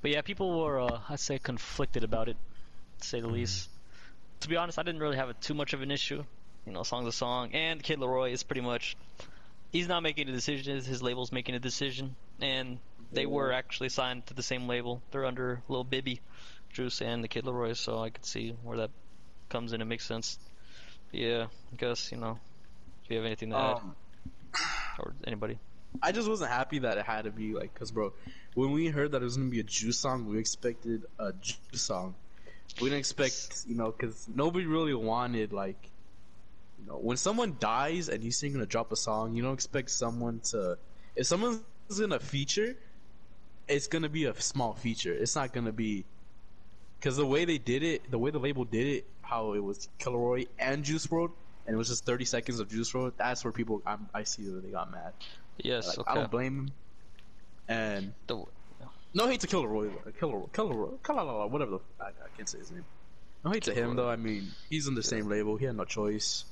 But 0.00 0.10
yeah, 0.10 0.22
people 0.22 0.60
were 0.60 0.80
uh, 0.80 1.00
I'd 1.08 1.20
say 1.20 1.38
conflicted 1.38 2.04
about 2.04 2.28
it, 2.28 2.36
to 3.00 3.08
say 3.08 3.20
the 3.20 3.28
least. 3.28 3.68
To 4.40 4.48
be 4.48 4.56
honest, 4.56 4.78
I 4.78 4.82
didn't 4.82 5.00
really 5.00 5.16
have 5.16 5.28
a, 5.28 5.34
too 5.34 5.54
much 5.54 5.72
of 5.72 5.82
an 5.82 5.90
issue. 5.90 6.24
You 6.66 6.72
know, 6.72 6.82
song's 6.82 7.08
a 7.08 7.12
song, 7.12 7.50
and 7.54 7.82
Kid 7.82 7.98
Laroi 7.98 8.32
is 8.32 8.42
pretty 8.42 8.60
much 8.60 8.96
he's 9.70 9.88
not 9.88 10.02
making 10.02 10.28
a 10.28 10.32
decision. 10.32 10.80
His 10.80 11.02
label's 11.02 11.32
making 11.32 11.54
a 11.54 11.60
decision, 11.60 12.16
and 12.40 12.78
they 13.12 13.26
were 13.26 13.52
actually 13.52 13.88
signed 13.88 14.26
to 14.26 14.34
the 14.34 14.42
same 14.42 14.66
label. 14.66 15.02
They're 15.10 15.26
under 15.26 15.62
Lil 15.68 15.84
Bibby. 15.84 16.20
Juice 16.72 17.02
and 17.02 17.22
the 17.22 17.28
Kid 17.28 17.44
LAROI, 17.44 17.76
so 17.76 18.02
I 18.02 18.10
could 18.10 18.24
see 18.24 18.54
where 18.62 18.78
that 18.78 18.90
comes 19.48 19.72
in. 19.72 19.82
It 19.82 19.84
makes 19.84 20.06
sense. 20.06 20.38
Yeah, 21.12 21.46
I 21.72 21.76
guess 21.76 22.10
you 22.10 22.18
know. 22.18 22.38
If 23.04 23.10
you 23.10 23.16
have 23.16 23.26
anything 23.26 23.50
to 23.50 23.56
add, 23.56 23.76
Um, 23.76 23.96
or 24.98 25.14
anybody, 25.26 25.58
I 26.02 26.12
just 26.12 26.28
wasn't 26.28 26.50
happy 26.50 26.78
that 26.80 26.98
it 26.98 27.04
had 27.04 27.24
to 27.24 27.30
be 27.30 27.54
like, 27.54 27.74
cause 27.74 27.90
bro, 27.90 28.12
when 28.54 28.72
we 28.72 28.86
heard 28.88 29.12
that 29.12 29.22
it 29.22 29.24
was 29.24 29.36
gonna 29.36 29.50
be 29.50 29.60
a 29.60 29.64
Juice 29.64 29.98
song, 29.98 30.26
we 30.26 30.38
expected 30.38 31.04
a 31.18 31.32
Juice 31.34 31.58
song. 31.74 32.14
We 32.80 32.88
didn't 32.88 33.00
expect, 33.00 33.64
you 33.66 33.74
know, 33.74 33.92
cause 33.92 34.28
nobody 34.34 34.66
really 34.66 34.94
wanted 34.94 35.52
like, 35.52 35.90
you 36.80 36.86
know, 36.86 36.96
when 36.98 37.16
someone 37.16 37.56
dies 37.60 38.08
and 38.08 38.22
you're 38.24 38.50
gonna 38.50 38.66
drop 38.66 38.92
a 38.92 38.96
song, 38.96 39.34
you 39.34 39.42
don't 39.42 39.54
expect 39.54 39.90
someone 39.90 40.40
to. 40.50 40.78
If 41.14 41.26
someone's 41.26 41.60
gonna 41.98 42.18
feature, 42.20 42.76
it's 43.68 43.86
gonna 43.86 44.08
be 44.08 44.24
a 44.24 44.40
small 44.40 44.74
feature. 44.74 45.12
It's 45.12 45.36
not 45.36 45.52
gonna 45.52 45.72
be, 45.72 46.04
cause 47.02 47.16
the 47.16 47.26
way 47.26 47.44
they 47.44 47.58
did 47.58 47.82
it, 47.82 48.10
the 48.10 48.18
way 48.18 48.30
the 48.30 48.38
label 48.40 48.64
did 48.64 48.86
it, 48.86 49.06
how 49.32 49.54
it 49.54 49.64
was 49.64 49.88
Killeroy 49.98 50.46
and 50.58 50.84
Juice 50.84 51.06
WRLD, 51.06 51.30
and 51.66 51.74
it 51.74 51.76
was 51.78 51.88
just 51.88 52.04
30 52.04 52.24
seconds 52.26 52.60
of 52.60 52.68
Juice 52.68 52.92
WRLD. 52.92 53.12
That's 53.16 53.42
where 53.44 53.52
people, 53.52 53.80
I'm, 53.86 54.08
I 54.12 54.24
see 54.24 54.42
that 54.44 54.62
they 54.62 54.70
got 54.70 54.90
mad. 54.92 55.12
yes, 55.58 55.86
Like, 55.88 55.98
okay. 56.00 56.10
I 56.10 56.14
don't 56.14 56.30
blame 56.30 56.58
him. 56.58 56.68
And 57.68 58.12
The- 58.26 58.44
no 59.14 59.26
hate 59.28 59.40
to 59.40 59.46
Killeroy, 59.46 59.90
Killeroy, 60.18 60.50
Killeroy, 60.50 60.98
Killeroy, 61.00 61.50
whatever 61.50 61.70
the 61.72 61.78
I, 62.00 62.06
I 62.08 62.28
can't 62.36 62.48
say 62.48 62.58
his 62.58 62.70
name. 62.70 62.84
No 63.44 63.50
hate 63.50 63.64
to 63.64 63.74
him 63.74 63.94
though. 63.96 64.08
I 64.08 64.16
mean, 64.16 64.48
he's 64.70 64.88
on 64.88 64.94
the 64.94 65.02
same 65.02 65.28
label. 65.28 65.56
He 65.56 65.64
had 65.66 65.76
no 65.76 65.84
choice. 65.84 66.44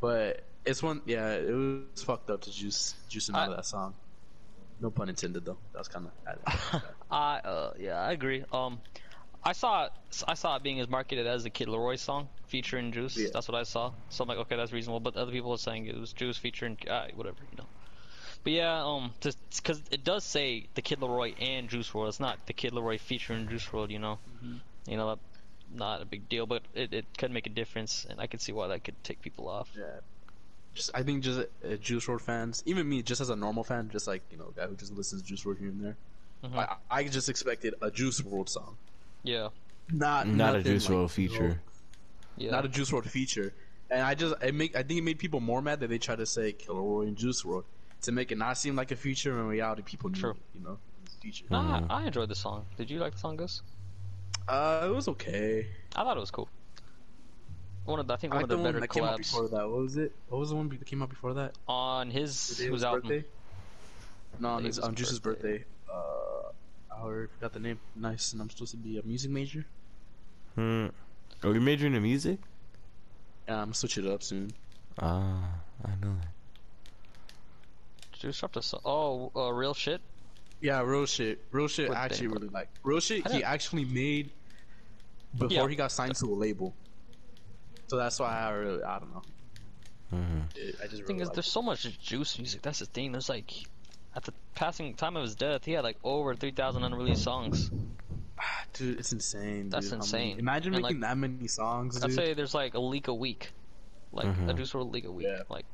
But 0.00 0.42
it's 0.64 0.82
one, 0.82 1.02
yeah, 1.06 1.34
it 1.34 1.52
was 1.52 2.02
fucked 2.02 2.30
up 2.30 2.42
to 2.42 2.50
juice 2.50 2.94
juice 3.08 3.28
him 3.28 3.36
out 3.36 3.50
of 3.50 3.56
that 3.56 3.66
song. 3.66 3.94
No 4.80 4.90
pun 4.90 5.08
intended 5.08 5.44
though. 5.44 5.56
That 5.72 5.78
was 5.78 5.88
kind 5.88 6.08
of. 6.08 6.82
I 7.10 7.38
uh 7.38 7.72
yeah, 7.78 8.00
I 8.00 8.10
agree. 8.12 8.44
Um, 8.52 8.80
I 9.44 9.52
saw 9.52 9.84
it, 9.86 9.92
I 10.26 10.34
saw 10.34 10.56
it 10.56 10.62
being 10.62 10.80
as 10.80 10.88
marketed 10.88 11.26
as 11.26 11.44
the 11.44 11.50
Kid 11.50 11.68
LAROI 11.68 11.98
song 11.98 12.28
featuring 12.46 12.92
Juice. 12.92 13.16
Yeah. 13.16 13.28
That's 13.32 13.46
what 13.48 13.56
I 13.56 13.64
saw. 13.64 13.92
So 14.08 14.22
I'm 14.22 14.28
like, 14.28 14.38
okay, 14.38 14.56
that's 14.56 14.72
reasonable. 14.72 15.00
But 15.00 15.16
other 15.16 15.32
people 15.32 15.52
are 15.52 15.58
saying 15.58 15.86
it 15.86 15.98
was 15.98 16.12
Juice 16.12 16.36
featuring 16.38 16.78
uh, 16.88 17.06
whatever, 17.14 17.36
you 17.50 17.58
know. 17.58 17.66
But 18.42 18.52
yeah, 18.52 18.84
um, 18.84 19.12
just 19.20 19.38
because 19.56 19.82
it 19.90 20.04
does 20.04 20.24
say 20.24 20.66
the 20.74 20.82
Kid 20.82 21.00
LAROI 21.00 21.34
and 21.40 21.68
Juice 21.68 21.90
WRLD. 21.90 22.08
It's 22.08 22.20
not 22.20 22.46
the 22.46 22.52
Kid 22.52 22.72
LAROI 22.72 22.98
featuring 23.00 23.48
Juice 23.48 23.66
WRLD. 23.66 23.90
You 23.90 23.98
know, 23.98 24.18
you 24.86 24.96
know, 24.96 25.18
not 25.74 26.02
a 26.02 26.04
big 26.04 26.28
deal, 26.28 26.46
but 26.46 26.62
it, 26.74 26.92
it 26.92 27.06
could 27.18 27.30
make 27.30 27.46
a 27.46 27.50
difference, 27.50 28.06
and 28.08 28.20
I 28.20 28.26
can 28.26 28.38
see 28.40 28.52
why 28.52 28.68
that 28.68 28.84
could 28.84 29.02
take 29.04 29.20
people 29.22 29.48
off. 29.48 29.70
yeah. 29.76 29.84
Just 30.74 30.90
I 30.92 31.02
think 31.04 31.22
just 31.22 31.38
uh, 31.40 31.76
Juice 31.76 32.06
WRLD 32.06 32.20
fans, 32.20 32.62
even 32.66 32.88
me, 32.88 33.00
just 33.02 33.20
as 33.20 33.30
a 33.30 33.36
normal 33.36 33.62
fan, 33.64 33.88
just 33.92 34.06
like 34.08 34.22
you 34.30 34.36
know, 34.38 34.52
a 34.54 34.60
guy 34.60 34.66
who 34.66 34.74
just 34.74 34.92
listens 34.92 35.22
to 35.22 35.28
Juice 35.28 35.44
WRLD 35.44 35.58
here 35.58 35.68
and 35.68 35.84
there. 35.84 35.96
Mhm. 36.44 36.56
I, 36.58 36.76
I 36.90 37.04
just 37.04 37.28
expected 37.28 37.74
a 37.80 37.90
Juice 37.90 38.20
WRLD 38.20 38.48
song, 38.48 38.76
Yeah, 39.24 39.48
not 39.90 40.28
Not 40.28 40.54
a 40.56 40.62
Juice 40.62 40.88
like, 40.88 40.98
WRLD 40.98 41.10
feature. 41.10 41.60
yeah. 42.36 42.50
not 42.52 42.64
a 42.64 42.68
Juice 42.68 42.90
WRLD 42.90 43.06
feature. 43.08 43.52
And 43.90 44.00
I 44.02 44.14
just 44.14 44.34
it 44.42 44.54
make 44.54 44.76
I 44.76 44.82
think 44.82 44.98
it 44.98 45.02
made 45.04 45.18
people 45.18 45.40
more 45.40 45.60
mad 45.62 45.80
that 45.80 45.88
they 45.88 45.98
tried 45.98 46.18
to 46.18 46.26
say 46.26 46.52
Killer 46.52 46.80
Roy 46.82 47.02
and 47.02 47.16
Juice 47.16 47.42
WRLD 47.42 47.64
to 48.02 48.12
make 48.12 48.30
it 48.32 48.38
not 48.38 48.56
seem 48.58 48.76
like 48.76 48.90
a 48.92 48.96
feature. 48.96 49.32
When 49.32 49.42
in 49.42 49.48
reality, 49.48 49.82
people 49.82 50.10
knew, 50.10 50.20
True. 50.20 50.34
you 50.54 50.60
know, 50.62 50.72
it 50.72 51.04
was 51.04 51.14
a 51.14 51.20
feature. 51.20 51.44
Nah, 51.50 51.80
Mhm. 51.80 51.86
I 51.90 52.06
enjoyed 52.06 52.28
the 52.28 52.34
song. 52.34 52.66
Did 52.76 52.90
you 52.90 52.98
like 53.00 53.12
the 53.14 53.18
song, 53.18 53.36
Gus? 53.36 53.62
Uh, 54.46 54.82
it 54.90 54.94
was 54.94 55.08
okay. 55.08 55.66
I 55.96 56.04
thought 56.04 56.16
it 56.16 56.20
was 56.20 56.30
cool. 56.30 56.48
One 57.86 58.00
of 58.00 58.06
the, 58.06 58.14
I 58.14 58.16
think 58.16 58.32
I 58.32 58.36
one 58.36 58.42
like 58.42 58.44
of 58.44 58.48
the 58.50 58.56
the 58.56 58.62
one 58.62 58.68
better 58.72 58.80
that 58.80 58.90
came 58.90 59.04
out 59.04 59.14
collabs 59.20 59.30
before 59.30 59.48
that. 59.48 59.68
What 59.68 59.78
was 59.78 59.96
it? 59.96 60.12
What 60.28 60.38
was 60.38 60.48
the 60.50 60.56
one 60.56 60.68
that 60.70 60.86
came 60.86 61.02
out 61.02 61.08
before 61.10 61.34
that? 61.34 61.54
on 61.68 62.10
his 62.10 62.56
day 62.58 62.64
of 62.64 62.70
whose 62.70 62.84
album? 62.84 63.08
birthday? 63.08 63.28
No, 64.40 64.48
on, 64.48 64.64
his, 64.64 64.76
his 64.76 64.84
on 64.84 64.94
Juice's 64.94 65.18
birthday. 65.20 65.58
birthday. 65.58 65.64
Uh, 65.92 66.23
I 67.04 67.06
already 67.08 67.28
forgot 67.34 67.52
the 67.52 67.60
name. 67.60 67.80
Nice, 67.94 68.32
and 68.32 68.40
I'm 68.40 68.48
supposed 68.48 68.70
to 68.70 68.76
be 68.78 68.98
a 68.98 69.02
music 69.02 69.30
major. 69.30 69.66
Hmm. 70.54 70.86
Are 71.42 71.52
you 71.52 71.60
majoring 71.60 71.94
in 71.94 72.02
music? 72.02 72.38
Yeah, 73.46 73.56
I'm 73.56 73.64
gonna 73.66 73.74
switch 73.74 73.98
it 73.98 74.06
up 74.06 74.22
soon. 74.22 74.52
Ah, 74.98 75.44
I 75.84 75.90
know 76.00 76.14
that. 76.20 76.28
Juice 78.12 78.38
dropped 78.38 78.56
a 78.56 78.62
song. 78.62 78.80
Oh, 78.84 79.32
uh, 79.36 79.52
real 79.52 79.74
shit. 79.74 80.00
Yeah, 80.60 80.80
real 80.80 81.04
shit. 81.04 81.44
Real 81.50 81.68
shit. 81.68 81.90
What 81.90 81.98
I 81.98 82.04
actually 82.06 82.28
really 82.28 82.48
like. 82.48 82.68
Real 82.82 83.00
shit. 83.00 83.30
He 83.30 83.44
actually 83.44 83.84
made 83.84 84.30
before 85.36 85.50
Yeah. 85.50 85.68
he 85.68 85.76
got 85.76 85.92
signed 85.92 86.14
to 86.16 86.26
a 86.26 86.34
label. 86.34 86.74
So 87.88 87.96
that's 87.98 88.18
why 88.18 88.40
I 88.40 88.50
really 88.50 88.82
I 88.82 88.98
don't 88.98 89.12
know. 89.12 89.22
hmm 90.10 90.40
I 90.82 90.86
just 90.86 90.90
The 90.90 90.96
thing 90.96 91.16
really 91.16 91.22
is, 91.22 91.28
like 91.28 91.34
there's 91.34 91.50
so 91.50 91.60
much 91.60 92.00
Juice 92.00 92.38
music. 92.38 92.62
That's 92.62 92.78
the 92.78 92.86
thing. 92.86 93.12
There's 93.12 93.28
like, 93.28 93.52
at 94.16 94.24
the 94.24 94.32
passing 94.54 94.94
time 94.94 95.16
of 95.16 95.22
his 95.22 95.34
death, 95.34 95.64
he 95.64 95.72
had 95.72 95.84
like 95.84 95.96
over 96.04 96.34
3,000 96.34 96.82
unreleased 96.84 97.22
songs. 97.22 97.70
dude. 98.74 98.98
It's 98.98 99.12
insane. 99.12 99.70
That's 99.70 99.86
dude, 99.86 99.92
how 100.00 100.06
many- 100.12 100.30
insane. 100.30 100.38
imagine 100.38 100.74
And, 100.74 100.82
making 100.82 101.00
that 101.00 101.16
many 101.16 101.46
songs, 101.48 102.02
I'd 102.02 102.08
dude. 102.08 102.16
say 102.16 102.34
there's 102.34 102.54
like 102.54 102.74
a 102.74 102.80
leak 102.80 103.08
a 103.08 103.14
week, 103.14 103.52
like 104.12 104.26
a 104.26 104.30
Mhm. 104.30 104.56
Juice 104.56 104.72
WRLD 104.72 104.92
leak 104.92 105.04
a 105.04 105.12
week, 105.12 105.26
Yeah. 105.28 105.42
like, 105.48 105.64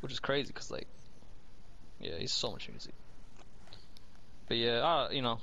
which 0.00 0.12
is 0.12 0.20
crazy 0.20 0.48
because 0.48 0.70
like, 0.70 0.86
yeah, 2.00 2.16
he's 2.18 2.32
so 2.32 2.50
much 2.52 2.68
music. 2.68 2.94
But 4.48 4.56
yeah, 4.56 4.78
uh, 4.78 5.08
you 5.10 5.22
know, 5.22 5.38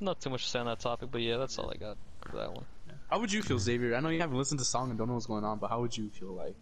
not 0.00 0.20
too 0.20 0.30
much 0.30 0.44
to 0.44 0.48
say 0.50 0.58
on 0.60 0.66
that 0.66 0.78
topic. 0.80 1.10
But 1.10 1.22
yeah, 1.22 1.36
that's 1.38 1.58
all 1.58 1.70
I 1.70 1.76
got 1.76 1.96
for 2.24 2.36
that 2.36 2.52
one. 2.52 2.64
How 3.10 3.18
would 3.20 3.32
you 3.32 3.42
feel, 3.42 3.58
Xavier? 3.58 3.94
I 3.96 4.00
know 4.00 4.08
you 4.10 4.20
haven't 4.20 4.36
listened 4.36 4.58
to 4.58 4.62
the 4.62 4.66
song 4.66 4.90
and 4.90 4.98
don't 4.98 5.08
know 5.08 5.14
what's 5.14 5.26
going 5.26 5.44
on, 5.44 5.58
but 5.58 5.70
how 5.70 5.80
would 5.80 5.96
you 5.96 6.08
feel 6.10 6.32
like? 6.32 6.54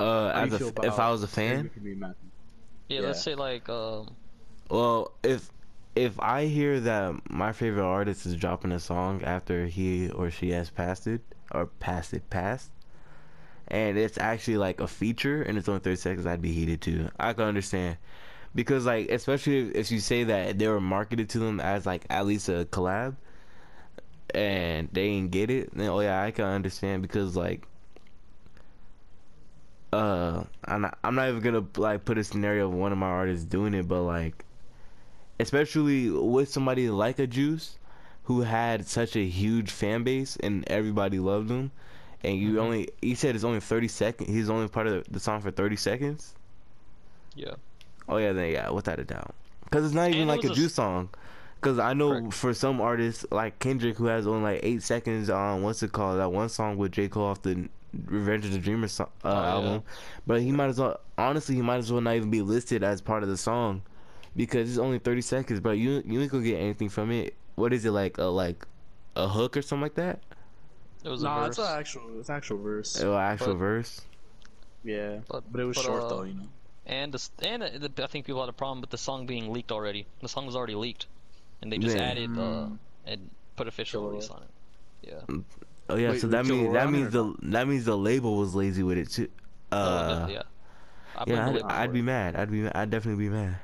Uh, 0.00 0.28
as 0.34 0.52
you 0.52 0.58
feel 0.58 0.68
f- 0.78 0.84
if 0.84 0.98
I 0.98 1.10
was 1.10 1.22
a 1.22 1.28
fan, 1.28 1.56
Xavier 1.56 1.70
Camille 1.70 1.96
Matthew? 1.96 2.28
Yeah, 2.88 3.00
Yeah. 3.00 3.06
let's 3.08 3.22
say 3.22 3.34
like, 3.34 3.68
um, 3.68 4.16
well, 4.70 5.12
if 5.22 5.50
if 5.94 6.18
I 6.20 6.46
hear 6.46 6.80
that 6.80 7.30
my 7.30 7.52
favorite 7.52 7.84
artist 7.84 8.26
is 8.26 8.36
dropping 8.36 8.72
a 8.72 8.78
song 8.78 9.22
after 9.24 9.66
he 9.66 10.10
or 10.10 10.30
she 10.30 10.50
has 10.50 10.70
passed 10.70 11.06
it 11.06 11.22
or 11.50 11.66
passed 11.66 12.14
it 12.14 12.28
past, 12.30 12.70
and 13.68 13.98
it's 13.98 14.18
actually 14.18 14.58
like 14.58 14.80
a 14.80 14.86
feature 14.88 15.42
and 15.42 15.58
it's 15.58 15.68
only 15.68 15.80
thirty 15.80 15.96
seconds, 15.96 16.26
I'd 16.26 16.42
be 16.42 16.52
heated 16.52 16.80
too. 16.80 17.08
I 17.18 17.32
can 17.32 17.44
understand 17.44 17.96
because 18.54 18.86
like 18.86 19.10
especially 19.10 19.58
if, 19.70 19.74
if 19.74 19.90
you 19.92 20.00
say 20.00 20.24
that 20.24 20.58
they 20.58 20.68
were 20.68 20.80
marketed 20.80 21.28
to 21.30 21.38
them 21.38 21.60
as 21.60 21.86
like 21.86 22.04
at 22.10 22.26
least 22.26 22.48
a 22.48 22.66
collab, 22.70 23.16
and 24.34 24.88
they 24.92 25.08
didn't 25.08 25.30
get 25.30 25.50
it, 25.50 25.76
then 25.76 25.88
oh 25.88 26.00
yeah, 26.00 26.22
I 26.22 26.30
can 26.30 26.44
understand 26.44 27.02
because 27.02 27.36
like. 27.36 27.66
Uh, 29.92 30.44
I'm 30.64 30.82
not, 30.82 30.98
I'm 31.02 31.14
not 31.14 31.28
even 31.28 31.40
gonna 31.40 31.64
like 31.76 32.04
put 32.04 32.18
a 32.18 32.24
scenario 32.24 32.66
of 32.66 32.74
one 32.74 32.92
of 32.92 32.98
my 32.98 33.06
artists 33.06 33.44
doing 33.46 33.72
it, 33.74 33.88
but 33.88 34.02
like, 34.02 34.44
especially 35.40 36.10
with 36.10 36.48
somebody 36.48 36.90
like 36.90 37.18
a 37.18 37.26
Juice, 37.26 37.78
who 38.24 38.42
had 38.42 38.86
such 38.86 39.16
a 39.16 39.24
huge 39.24 39.70
fan 39.70 40.02
base 40.02 40.36
and 40.36 40.64
everybody 40.68 41.18
loved 41.18 41.50
him, 41.50 41.70
and 42.22 42.36
you 42.38 42.54
Mhm. 42.54 42.60
only 42.60 42.88
he 43.00 43.14
said 43.14 43.34
it's 43.34 43.44
only 43.44 43.60
30 43.60 43.88
seconds. 43.88 44.28
He's 44.28 44.50
only 44.50 44.68
part 44.68 44.86
of 44.86 45.04
the, 45.10 45.20
song 45.20 45.40
for 45.40 45.50
30 45.50 45.76
seconds. 45.76 46.34
Yeah. 47.34 47.54
Oh 48.08 48.18
yeah, 48.18 48.32
then 48.32 48.52
yeah, 48.52 48.68
without 48.70 48.98
a 48.98 49.04
doubt. 49.04 49.34
Because 49.64 49.84
it's 49.86 49.94
not 49.94 50.08
even 50.08 50.22
And 50.22 50.28
like 50.28 50.44
a 50.44 50.50
a 50.50 50.54
Juice 50.54 50.74
song. 50.74 51.08
Because 51.54 51.78
I 51.78 51.92
know 51.92 52.10
Correct. 52.20 52.34
for 52.34 52.54
some 52.54 52.80
artists 52.80 53.24
like 53.30 53.58
Kendrick, 53.58 53.96
who 53.96 54.06
has 54.06 54.26
only 54.26 54.42
like 54.42 54.60
eight 54.62 54.82
seconds 54.82 55.28
on 55.30 55.62
what's 55.62 55.82
it 55.82 55.92
called 55.92 56.18
that 56.18 56.30
one 56.32 56.48
song 56.48 56.76
with 56.76 56.92
J 56.92 57.08
Cole 57.08 57.24
off 57.24 57.42
the 57.42 57.68
Revenge 58.06 58.44
of 58.44 58.52
the 58.52 58.58
Dreamer 58.58 58.88
song, 58.88 59.08
uh, 59.24 59.28
Oh, 59.28 59.32
yeah. 59.32 59.50
album, 59.50 59.82
but 60.26 60.40
he 60.42 60.52
might 60.52 60.66
as 60.68 60.78
well 60.78 61.00
honestly 61.16 61.54
he 61.54 61.62
might 61.62 61.78
as 61.78 61.90
well 61.90 62.00
not 62.02 62.14
even 62.16 62.30
be 62.30 62.42
listed 62.42 62.82
as 62.82 63.00
part 63.00 63.22
of 63.22 63.28
the 63.28 63.36
song 63.36 63.82
because 64.36 64.68
it's 64.68 64.78
only 64.78 64.98
30 64.98 65.20
seconds. 65.22 65.60
But 65.60 65.78
you 65.78 66.02
you 66.06 66.20
ain't 66.20 66.30
gonna 66.30 66.44
get 66.44 66.58
anything 66.60 66.88
from 66.90 67.10
it. 67.10 67.34
What 67.54 67.72
is 67.72 67.84
it 67.84 67.90
like 67.92 68.18
a 68.18 68.24
like 68.24 68.66
a 69.16 69.26
hook 69.28 69.56
or 69.56 69.62
something 69.62 69.82
like 69.82 69.94
that? 69.94 70.20
It 71.04 71.08
was 71.08 71.22
Nah, 71.22 71.44
a 71.44 71.46
it's 71.48 71.58
an 71.58 71.64
actual, 71.66 72.20
it's 72.20 72.28
actual 72.30 72.58
verse. 72.58 73.00
Or 73.02 73.18
actual 73.18 73.54
But- 73.54 73.58
verse? 73.58 74.00
Yeah, 74.84 75.20
But- 75.28 75.50
but 75.50 75.60
it 75.60 75.64
was 75.64 75.76
but, 75.76 75.84
short 75.84 76.02
uh, 76.04 76.08
though, 76.08 76.22
you 76.24 76.34
know. 76.34 76.48
And 76.86 77.12
the, 77.12 77.16
s- 77.16 77.30
and 77.42 77.62
uh, 77.62 77.68
the, 77.78 77.90
I 78.02 78.06
think 78.06 78.26
people 78.26 78.40
had 78.40 78.48
a 78.48 78.52
problem 78.52 78.80
with 78.80 78.90
the 78.90 78.98
song 78.98 79.26
being 79.26 79.52
leaked 79.52 79.70
already. 79.72 80.06
The 80.20 80.28
song 80.28 80.46
was 80.46 80.56
already 80.56 80.74
leaked, 80.74 81.06
and 81.62 81.70
they 81.72 81.78
just 81.78 81.96
Yeah. 81.96 82.02
added 82.02 82.30
uh, 82.30 82.40
Mm. 82.42 82.78
and 83.06 83.30
put 83.56 83.68
official 83.68 84.08
release 84.08 84.28
on 84.30 84.42
it. 84.42 84.50
Yeah. 85.08 85.36
Oh 85.88 85.96
yeah, 85.96 86.10
Wait, 86.10 86.20
so 86.20 86.26
that 86.28 86.44
means 86.46 86.72
that 86.72 86.86
on 86.86 86.92
means 86.92 87.12
the 87.12 87.34
that 87.44 87.66
means 87.66 87.84
the 87.84 87.96
label 87.96 88.36
was 88.36 88.54
lazy 88.54 88.82
with 88.82 88.98
it 88.98 89.10
too. 89.10 89.28
Oh, 89.72 89.76
Uh, 89.76 90.08
definitely, 90.08 90.34
yeah. 90.34 90.42
I 91.16 91.24
yeah. 91.26 91.48
I'd, 91.48 91.62
I'd 91.62 91.92
be 91.92 92.02
mad. 92.02 92.36
I'd 92.36 92.50
be. 92.50 92.66
I'd 92.68 92.90
definitely 92.90 93.24
be 93.24 93.30
mad. 93.30 93.56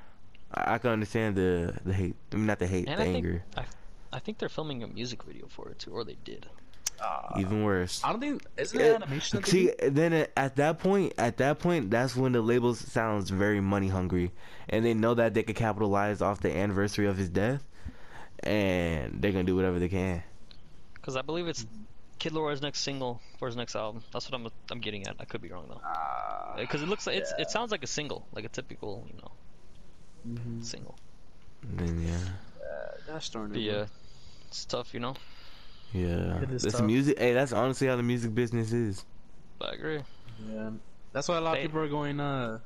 I, 0.53 0.75
I 0.75 0.79
can 0.79 0.91
understand 0.91 1.37
the 1.37 1.75
the 1.85 1.93
hate. 1.93 2.17
I 2.33 2.37
mean, 2.37 2.47
not 2.47 2.59
the 2.59 2.67
hate, 2.67 2.89
And 2.89 2.99
the 2.99 3.03
I 3.03 3.07
think 3.07 3.17
anger. 3.17 3.45
I, 3.57 3.65
I 4.13 4.19
think 4.21 4.39
they're 4.39 4.49
filming 4.49 4.83
a 4.83 4.87
music 4.87 5.23
video 5.25 5.47
for 5.49 5.69
it 5.69 5.79
too, 5.79 5.93
or 5.93 6.05
they 6.05 6.17
did. 6.25 6.47
Uh, 7.01 7.39
Even 7.41 7.65
worse. 7.65 8.01
I 8.05 8.13
don't 8.13 8.21
think 8.21 8.47
isn't 8.57 8.81
it 8.81 8.85
It- 8.85 8.95
animation. 9.03 9.43
See, 9.45 9.73
do? 9.79 9.91
then 9.91 10.13
at- 10.13 10.33
at 10.37 10.57
that 10.57 10.79
point, 10.79 11.13
at 11.19 11.37
that 11.39 11.59
point, 11.59 11.91
that's 11.91 12.15
when 12.17 12.33
the 12.33 12.41
label 12.41 12.75
sounds 12.75 13.31
very 13.31 13.61
money 13.61 13.89
hungry, 13.89 14.31
and 14.69 14.85
they 14.85 14.95
know 14.95 15.13
that 15.15 15.35
they 15.35 15.43
could 15.43 15.57
capitalize 15.57 16.23
off 16.23 16.41
the 16.41 16.57
anniversary 16.57 17.07
of 17.07 17.17
his 17.19 17.29
death, 17.29 17.65
and 18.45 19.21
they're 19.21 19.33
gonna 19.33 19.45
do 19.45 19.57
whatever 19.57 19.79
they 19.79 19.89
can. 19.89 20.23
Because 20.95 21.17
I 21.17 21.23
believe 21.23 21.49
it's 21.49 21.67
Kid 22.19 22.33
LAROI's 22.33 22.63
next 22.63 22.81
single 22.81 23.21
for 23.39 23.47
his 23.49 23.57
next 23.57 23.75
album. 23.77 24.03
That's 24.13 24.31
what 24.31 24.41
I'm 24.41 24.49
I'm 24.71 24.81
getting 24.81 25.07
at. 25.07 25.17
I 25.21 25.25
could 25.25 25.41
be 25.43 25.51
wrong 25.51 25.67
though. 25.69 25.81
Uh, 25.85 26.57
Because 26.57 26.83
it 26.83 26.89
looks 26.89 27.07
like 27.07 27.17
it's 27.17 27.33
it 27.39 27.51
sounds 27.51 27.71
like 27.71 27.83
a 27.85 27.87
single, 27.87 28.27
like 28.33 28.45
a 28.45 28.49
typical 28.49 29.05
you 29.11 29.17
know 29.21 29.33
mhm. 30.27 30.65
single. 30.65 30.97
Then 31.63 32.01
yeah, 32.03 32.17
Uh, 32.61 32.97
that's 33.07 33.29
darn 33.29 33.51
But 33.51 33.59
it. 33.59 33.63
yeah, 33.63 33.87
it's 34.49 34.65
tough, 34.65 34.95
you 34.95 35.01
know. 35.01 35.15
yeah. 35.93 36.41
It 36.43 36.51
is 36.51 36.63
That's 36.63 36.77
tough. 36.77 36.87
music. 36.87 37.19
Hey, 37.19 37.33
that's 37.35 37.53
honestly 37.53 37.87
how 37.89 37.97
the 37.97 38.03
music 38.03 38.35
business 38.35 38.73
is. 38.73 39.05
I 39.61 39.73
agree. 39.75 40.03
Yeah. 40.51 40.71
That's 41.13 41.29
why 41.29 41.37
a 41.39 41.41
lot 41.41 41.53
They- 41.55 41.65
of 41.65 41.71
people 41.71 41.81
are 41.81 41.89
going 41.89 42.21
uh 42.21 42.61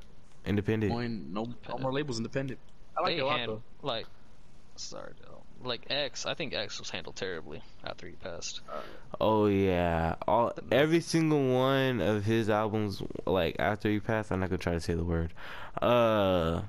Independent. 0.45 0.93
going 0.93 1.33
no, 1.33 1.45
no 1.69 1.79
more 1.79 1.93
labels 1.93 2.17
independent. 2.19 2.59
I 2.97 3.03
like 3.03 3.15
they 3.15 3.19
it 3.19 3.23
a 3.23 3.27
lot 3.27 3.39
handle 3.39 3.63
though. 3.83 3.87
like 3.87 4.07
sorry, 4.77 5.13
though. 5.23 5.43
Like 5.63 5.87
X. 5.91 6.27
I 6.27 6.35
think 6.35 6.55
X 6.55 6.79
was 6.79 6.91
handled 6.91 7.17
terribly 7.17 7.63
after 7.85 8.07
he 8.07 8.13
passed. 8.15 8.61
Oh 9.21 9.47
yeah, 9.47 10.17
all 10.27 10.53
every 10.71 11.01
single 11.01 11.53
one 11.55 12.01
of 12.01 12.25
his 12.25 12.49
albums, 12.51 13.03
like 13.27 13.57
after 13.59 13.89
he 13.91 14.01
passed, 14.01 14.31
I'm 14.31 14.41
not 14.41 14.51
gonna 14.51 14.59
try 14.59 14.75
to 14.75 14.81
say 14.81 14.95
the 14.95 15.05
word. 15.05 15.33
Uh, 15.81 16.63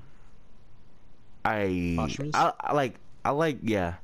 I, 1.46 1.98
I, 2.34 2.54
I 2.60 2.74
like, 2.74 2.96
I 3.24 3.32
like, 3.32 3.60
yeah, 3.64 3.96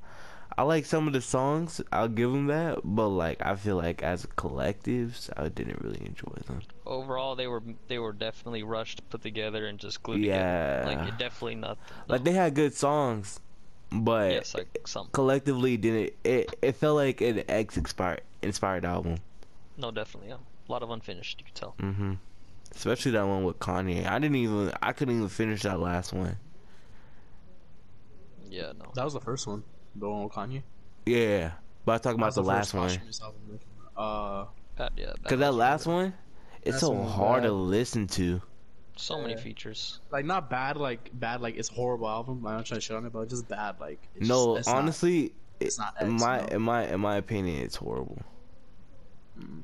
I 0.57 0.63
like 0.63 0.85
some 0.85 1.07
of 1.07 1.13
the 1.13 1.21
songs. 1.21 1.81
I'll 1.91 2.07
give 2.07 2.31
them 2.31 2.47
that, 2.47 2.79
but 2.83 3.09
like, 3.09 3.41
I 3.45 3.55
feel 3.55 3.75
like 3.75 4.01
as 4.03 4.25
collectives, 4.37 5.29
I 5.37 5.49
didn't 5.49 5.81
really 5.81 6.01
enjoy 6.05 6.33
them. 6.47 6.61
Overall, 6.85 7.35
they 7.35 7.47
were 7.47 7.61
they 7.87 7.99
were 7.99 8.13
definitely 8.13 8.63
rushed, 8.63 9.07
put 9.09 9.21
together, 9.21 9.65
and 9.67 9.79
just 9.79 10.01
glued 10.03 10.23
Yeah. 10.23 10.85
together. 10.85 11.03
Like 11.03 11.17
definitely 11.17 11.55
not. 11.55 11.77
Like 12.07 12.23
they 12.23 12.31
had 12.33 12.53
good 12.55 12.73
songs, 12.73 13.39
but 14.03 14.31
yes, 14.31 14.53
like 14.53 14.67
some. 14.85 15.07
collectively 15.11 15.77
didn't. 15.77 16.13
It 16.23 16.55
it 16.61 16.71
felt 16.73 16.95
like 16.97 17.21
an 17.21 17.43
X 17.47 17.77
inspired 17.77 18.21
inspired 18.41 18.85
album. 18.85 19.17
No, 19.77 19.91
definitely, 19.91 20.29
yeah. 20.29 20.37
A 20.67 20.71
lot 20.71 20.83
of 20.83 20.89
unfinished. 20.89 21.39
You 21.39 21.45
could 21.45 21.55
tell. 21.55 21.75
hmm 21.79 22.13
Especially 22.73 23.11
that 23.11 23.25
one 23.25 23.43
with 23.45 23.59
Kanye. 23.59 24.05
I 24.05 24.19
didn't 24.19 24.35
even. 24.35 24.71
I 24.81 24.91
couldn't 24.91 25.15
even 25.15 25.29
finish 25.29 25.61
that 25.63 25.79
last 25.79 26.11
one. 26.13 26.37
Yeah, 28.49 28.73
no. 28.77 28.91
That 28.95 29.03
was 29.03 29.13
the 29.13 29.19
first 29.21 29.47
one. 29.47 29.63
The 29.95 30.09
one 30.09 30.23
with 30.23 30.33
Kanye. 30.33 30.61
Yeah, 31.05 31.51
but 31.85 31.93
I 31.93 31.97
talk 31.99 32.15
about 32.15 32.25
That's 32.27 32.35
the, 32.35 32.43
last 32.43 32.73
one. 32.73 32.87
posthumous 32.89 33.21
album 33.21 33.41
that 33.51 33.59
came 33.59 33.69
out. 33.97 34.01
Uh, 34.01 34.45
Bad, 34.77 34.91
yeah. 34.97 35.13
Cause 35.23 35.39
that 35.39 35.53
last 35.53 35.85
one, 35.85 36.13
it's 36.63 36.73
Last 36.73 36.81
so 36.81 36.89
one 36.89 37.03
was 37.05 37.13
hard 37.13 37.43
to 37.43 37.51
listen 37.51 38.07
to. 38.07 38.41
So 38.97 39.21
many 39.21 39.35
features. 39.35 39.99
like 40.11 40.25
not 40.25 40.49
bad, 40.49 40.77
like 40.77 41.09
bad, 41.13 41.41
like 41.41 41.57
it's 41.57 41.67
horrible 41.69 42.07
album. 42.07 42.45
I'm 42.45 42.55
not 42.57 42.65
trying 42.65 42.79
to 42.79 42.85
shit 42.85 42.95
on 42.95 43.05
it, 43.05 43.11
but 43.13 43.27
just 43.29 43.47
bad, 43.47 43.75
like 43.79 43.99
it's 44.15 44.27
no, 44.27 44.55
just, 44.55 44.59
it's 44.59 44.67
not- 44.67 44.75
honestly, 44.77 45.33
it's 45.59 45.77
it- 45.77 45.81
not 45.81 46.01
in 46.01 46.13
my 46.13 46.39
no. 46.41 46.45
in 46.47 46.61
my 46.61 46.87
in 46.87 46.99
my 47.01 47.15
opinion, 47.17 47.61
it's 47.63 47.75
horrible. 47.75 48.19
Mm. 49.39 49.63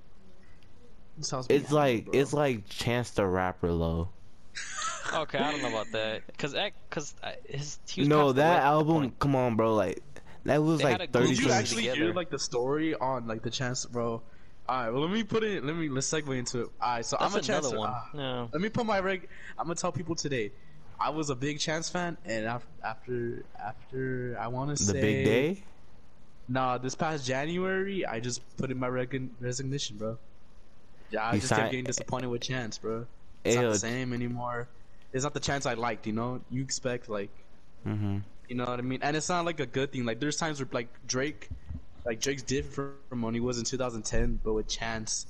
it 1.18 1.26
sounds 1.26 1.48
me 1.50 1.56
It's 1.56 1.72
like 1.72 2.06
bro. 2.06 2.20
it's 2.20 2.34
like 2.34 2.68
Chance 2.68 3.12
the 3.12 3.26
Rapper 3.26 3.72
low. 3.72 4.10
Okay, 5.14 5.38
I 5.40 5.52
don't 5.52 5.62
know 5.62 5.70
about 5.70 5.92
that. 5.94 6.22
Cause, 6.38 6.54
X- 6.56 6.76
cause 6.90 7.16
I- 7.24 7.36
his. 7.48 7.80
He 7.88 8.02
was 8.02 8.08
No, 8.10 8.32
that 8.34 8.64
album. 8.64 9.12
Come 9.20 9.36
on, 9.36 9.56
bro. 9.56 9.74
Like 9.76 10.02
that 10.46 10.62
was 10.62 10.80
They 10.80 10.86
like 10.86 10.98
good 11.00 11.14
thirty. 11.14 11.36
Did 11.36 11.40
you 11.46 11.52
actually 11.52 11.84
together. 11.84 11.98
hear 12.06 12.14
like 12.14 12.30
the 12.30 12.40
story 12.40 12.96
on 12.96 13.28
like 13.28 13.44
the 13.44 13.50
chance, 13.50 13.86
bro? 13.86 14.22
All 14.72 14.78
right, 14.84 14.90
well 14.90 15.02
let 15.02 15.12
me 15.12 15.24
put 15.24 15.44
it. 15.44 15.66
Let 15.66 15.76
me 15.76 15.90
let's 15.90 16.10
segue 16.10 16.38
into 16.38 16.62
it. 16.62 16.70
All 16.82 16.94
right, 16.96 17.06
so 17.06 17.18
That's 17.20 17.34
I'm 17.34 17.40
a 17.40 17.44
chance. 17.44 17.68
one. 17.74 17.90
ah, 17.92 18.10
no. 18.14 18.50
let 18.54 18.62
me 18.62 18.70
put 18.70 18.86
my 18.86 19.00
reg. 19.02 19.28
I'm 19.60 19.66
gonna 19.66 19.76
tell 19.76 19.92
people 19.92 20.16
today. 20.16 20.54
I 20.98 21.10
was 21.10 21.30
a 21.30 21.36
big 21.36 21.60
Chance 21.60 21.90
fan, 21.90 22.16
and 22.24 22.46
af- 22.46 22.66
after 22.82 23.44
after 23.60 24.38
I 24.40 24.48
want 24.48 24.70
to 24.78 24.82
say 24.82 24.94
The 24.94 25.02
big 25.02 25.26
day. 25.26 25.64
Nah, 26.48 26.78
this 26.78 26.96
past 26.96 27.26
January, 27.26 28.06
I 28.06 28.22
just 28.22 28.40
put 28.56 28.72
in 28.72 28.80
my 28.80 28.88
reg- 28.88 29.30
resignation, 29.42 29.98
bro. 29.98 30.18
Yeah, 31.10 31.24
I 31.24 31.34
You 31.34 31.40
just 31.40 31.50
sign- 31.50 31.60
kept 31.60 31.72
getting 31.72 31.86
disappointed 31.86 32.28
with 32.28 32.42
Chance, 32.42 32.78
bro. 32.78 33.08
It's 33.44 33.58
not 33.58 33.74
the 33.74 33.80
same 33.80 34.14
anymore. 34.14 34.70
It's 35.12 35.24
not 35.26 35.34
the 35.34 35.40
Chance 35.42 35.66
I 35.66 35.74
liked, 35.74 36.08
you 36.08 36.14
know. 36.14 36.40
You 36.50 36.62
expect 36.62 37.10
like, 37.10 37.30
Mm-hmm. 37.86 38.20
you 38.48 38.56
know 38.56 38.66
what 38.66 38.80
I 38.80 38.84
mean, 38.84 39.00
and 39.02 39.18
it's 39.18 39.28
not 39.28 39.44
like 39.44 39.60
a 39.60 39.66
good 39.66 39.92
thing. 39.92 40.06
Like 40.06 40.22
there's 40.22 40.38
times 40.38 40.60
where 40.62 40.70
like 40.72 40.88
Drake, 41.08 41.50
like 42.06 42.20
Drake's 42.20 42.44
different 42.44 42.96
from 43.10 43.22
when 43.22 43.34
he 43.34 43.40
was 43.40 43.58
in 43.58 43.64
2010, 43.66 44.40
but 44.44 44.54
with 44.54 44.68
Chance, 44.68 45.26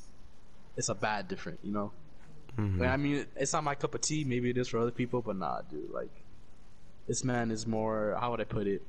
it's 0.77 0.89
a 0.89 0.95
bad 0.95 1.27
different, 1.27 1.59
you 1.63 1.71
know. 1.71 1.91
Mm-hmm. 2.57 2.83
I 2.83 2.97
mean, 2.97 3.25
it's 3.35 3.53
not 3.53 3.63
my 3.63 3.75
cup 3.75 3.95
of 3.95 4.01
tea. 4.01 4.23
Maybe 4.23 4.49
it 4.49 4.57
is 4.57 4.67
for 4.67 4.79
other 4.79 4.91
people, 4.91 5.21
but 5.21 5.35
nah, 5.37 5.61
dude. 5.69 5.89
Like, 5.91 6.11
this 7.07 7.23
man 7.23 7.51
is 7.51 7.65
more. 7.65 8.17
How 8.19 8.31
would 8.31 8.41
I 8.41 8.45
put 8.45 8.67
it? 8.67 8.81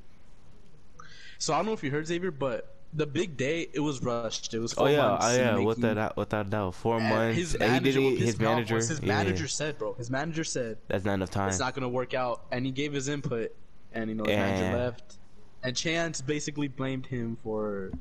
So 1.37 1.53
I 1.53 1.57
don't 1.57 1.65
know 1.65 1.73
if 1.73 1.83
you 1.83 1.91
heard 1.91 2.05
Xavier, 2.07 2.31
but 2.31 2.75
the 2.93 3.05
big 3.05 3.35
day 3.37 3.67
it 3.73 3.79
was 3.79 4.01
rushed. 4.01 4.53
It 4.53 4.59
was 4.59 4.73
Oh 4.73 4.81
four 4.83 4.89
yeah, 4.89 5.07
months 5.07 5.25
oh 5.27 5.35
yeah. 5.35 5.51
making- 5.51 5.65
Without 5.65 5.95
that, 5.95 6.17
without 6.17 6.49
doubt, 6.49 6.75
four 6.75 6.99
months. 6.99 7.37
His 7.37 7.51
he 7.53 7.57
manager, 7.57 8.01
what 8.01 8.11
His 8.13 8.19
pissed 8.25 8.39
me 8.39 8.45
off 8.45 8.51
manager. 8.55 8.75
his 8.75 8.99
yeah, 9.01 9.07
manager 9.07 9.47
said, 9.47 9.77
bro. 9.77 9.93
His 9.93 10.11
manager 10.11 10.43
said 10.43 10.77
That's 10.87 11.03
not 11.05 11.13
enough 11.15 11.31
time. 11.31 11.49
it's 11.49 11.59
not 11.59 11.73
gonna 11.73 11.89
work 11.89 12.13
out, 12.13 12.41
and 12.51 12.65
he 12.65 12.71
gave 12.71 12.93
his 12.93 13.07
input, 13.09 13.53
and 13.93 14.09
you 14.09 14.15
know 14.15 14.23
his 14.25 14.33
And- 14.37 14.39
manager 14.51 14.77
left, 14.77 15.17
and 15.63 15.75
Chance 15.75 16.21
basically 16.21 16.67
blamed 16.67 17.05
him 17.05 17.37
for 17.43 17.91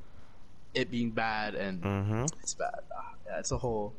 it 0.74 0.90
being 0.90 1.10
bad, 1.10 1.54
and 1.54 1.82
mm-hmm. 1.82 2.24
it's 2.40 2.54
bad. 2.54 2.80
Ah, 2.96 3.12
yeah, 3.26 3.38
it's 3.38 3.52
a 3.52 3.58
whole. 3.58 3.92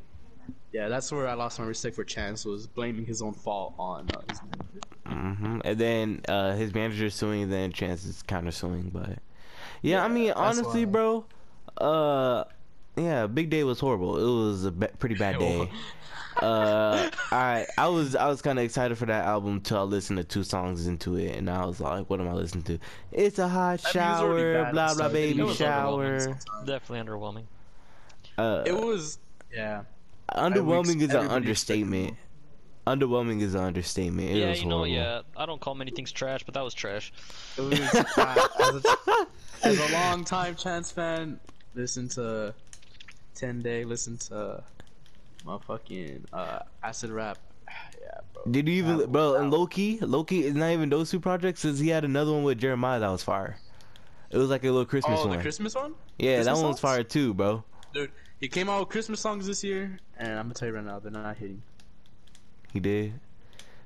Yeah, 0.72 0.89
that's 0.89 1.11
where 1.11 1.28
I 1.28 1.34
lost 1.34 1.59
my 1.59 1.66
respect 1.66 1.95
for 1.95 2.03
Chance 2.03 2.45
was 2.45 2.68
blaming 2.68 3.05
his 3.05 3.22
own 3.22 3.34
fault 3.34 3.76
on 3.78 4.09
uh, 4.16 4.22
his 4.30 4.41
manager. 4.41 4.82
Mm-hmm. 5.05 5.59
And 5.64 5.78
then 5.78 6.22
uh, 6.28 6.55
his 6.55 6.74
manager 6.74 7.09
suing, 7.09 7.49
then 7.49 7.72
Chance 7.72 8.05
is 8.05 8.24
counter 8.24 8.51
suing. 8.51 8.89
But 8.91 9.20
yeah, 9.82 10.03
I 10.03 10.07
mean, 10.07 10.32
honestly, 10.32 10.86
why- 10.86 10.91
bro, 10.91 11.26
uh, 11.78 12.43
yeah, 12.96 13.28
Big 13.28 13.50
Day 13.50 13.64
was 13.64 13.80
horrible. 13.80 14.18
It 14.18 14.48
was 14.50 14.66
a 14.66 14.72
ba- 14.72 14.91
pretty 15.00 15.16
bad 15.16 15.39
day. 15.39 15.70
uh, 16.41 17.10
I 17.32 17.66
I 17.78 17.88
was 17.88 18.16
I 18.16 18.28
was 18.28 18.41
kind 18.41 18.58
of 18.60 18.66
excited 18.66 18.98
for 18.98 19.06
that 19.06 19.26
album 19.26 19.62
till 19.62 19.78
I 19.78 19.82
listened 19.84 20.18
to 20.18 20.24
two 20.24 20.44
songs 20.44 20.88
into 20.88 21.16
it, 21.16 21.36
and 21.36 21.50
I 21.50 21.66
was 21.66 21.80
like, 21.80 22.10
what 22.10 22.20
am 22.20 22.28
I 22.28 22.34
listening 22.34 22.64
to? 22.66 22.80
It's 23.12 23.39
a 23.39 23.48
hot 23.48 23.82
That 23.84 23.96
music 23.96 24.02
was 24.12 24.20
already 24.22 24.54
shower, 24.54 24.72
blah 24.72 24.72
blah 24.72 24.88
start. 24.94 25.14
baby 25.14 25.54
shower. 25.54 26.04
overwhelming 26.16 26.38
Definitely 26.66 27.00
underwhelming. 27.12 27.44
Uh, 28.38 28.64
It 28.66 28.74
was, 28.74 29.20
yeah. 29.54 29.84
underwhelming 30.34 31.02
is 31.02 31.14
an 31.14 31.28
understatement. 31.28 32.16
underwhelming 32.88 33.41
is 33.41 33.54
an 33.54 33.62
understatement. 33.64 34.30
It 34.32 34.38
yeah, 34.38 34.50
was 34.50 34.62
you 34.62 34.68
know, 34.68 34.78
horrible. 34.78 34.96
yeah. 34.96 35.22
I 35.38 35.46
don't 35.46 35.62
call 35.62 35.76
many 35.76 35.91
things 35.91 36.12
trash, 36.12 36.44
but 36.44 36.54
that 36.56 36.64
was 36.64 36.74
trash. 36.74 37.14
It 37.58 37.62
was, 37.62 37.80
uh, 37.80 38.48
as, 38.60 38.86
a, 38.86 39.28
as 39.68 39.80
a 39.89 39.94
long 39.94 40.24
time 40.26 40.56
Chance 40.56 40.91
fan, 40.91 41.39
listen 41.76 42.10
to 42.10 42.54
Ten 43.36 43.61
Day, 43.61 43.84
listen 43.86 44.17
to 44.29 44.63
motherfucking 45.45 46.25
uh, 46.34 46.59
Acid 46.84 47.11
Rap. 47.11 47.38
Yeah, 48.01 48.19
bro. 48.34 48.43
Did 48.51 48.67
you 48.67 48.73
even, 48.75 49.09
bro? 49.11 49.36
And 49.36 49.49
Loki, 49.49 49.97
Loki 49.99 50.45
is 50.45 50.53
not 50.55 50.71
even 50.71 50.89
those 50.89 51.09
two 51.09 51.19
projects. 51.21 51.61
Since 51.61 51.79
he 51.79 51.88
had 51.88 52.03
another 52.03 52.34
one 52.34 52.43
with 52.43 52.59
Jeremih 52.59 52.99
that 52.99 53.09
was 53.09 53.23
fire. 53.23 53.57
It 54.29 54.38
was 54.38 54.49
like 54.49 54.63
a 54.63 54.67
little 54.67 54.86
Christmas 54.86 55.21
Oh, 55.21 55.27
one. 55.27 55.38
the 55.38 55.41
Christmas 55.41 55.73
one? 55.75 55.93
yeah, 56.19 56.43
that 56.43 56.53
one 56.55 56.65
was 56.67 56.79
fire 56.79 57.03
too, 57.03 57.34
bro. 57.34 57.63
Dude, 57.93 58.11
he 58.41 58.47
came 58.49 58.67
out 58.69 58.81
with 58.81 58.89
Christmas 58.89 59.21
songs 59.21 59.47
this 59.47 59.63
year, 59.63 59.97
and 60.17 60.31
I'm 60.38 60.45
gonna 60.45 60.53
tell 60.55 60.67
you 60.67 60.75
right 60.75 60.84
now, 60.84 60.99
they're 60.99 61.11
not 61.11 61.38
hitting. 61.38 61.61
He 62.73 62.79
did. 62.79 63.13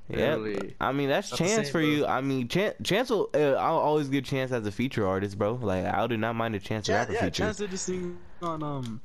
Yeah. 0.09 0.37
I 0.79 0.93
mean 0.93 1.09
that's 1.09 1.29
the 1.29 1.37
chance 1.37 1.53
same, 1.67 1.71
for 1.71 1.81
bro. 1.81 1.87
you. 1.89 2.05
I 2.05 2.21
mean, 2.21 2.47
chance, 2.47 2.75
chance 2.83 3.09
will. 3.09 3.29
Uh, 3.35 3.53
I'll 3.53 3.77
always 3.77 4.07
give 4.07 4.23
chance 4.23 4.51
as 4.51 4.65
a 4.65 4.71
feature 4.71 5.05
artist, 5.05 5.37
bro. 5.37 5.55
Like 5.55 5.85
I 5.85 6.07
do 6.07 6.17
not 6.17 6.35
mind 6.35 6.55
a 6.55 6.59
chance 6.59 6.85
to 6.85 6.93
Yeah, 6.93 6.99
rap 6.99 7.09
a 7.09 7.13
yeah, 7.13 7.19
feature. 7.19 7.43
Chance 7.43 7.57
did 7.57 7.71
this 7.71 7.85
thing 7.85 8.17
on 8.41 8.63
um 8.63 9.01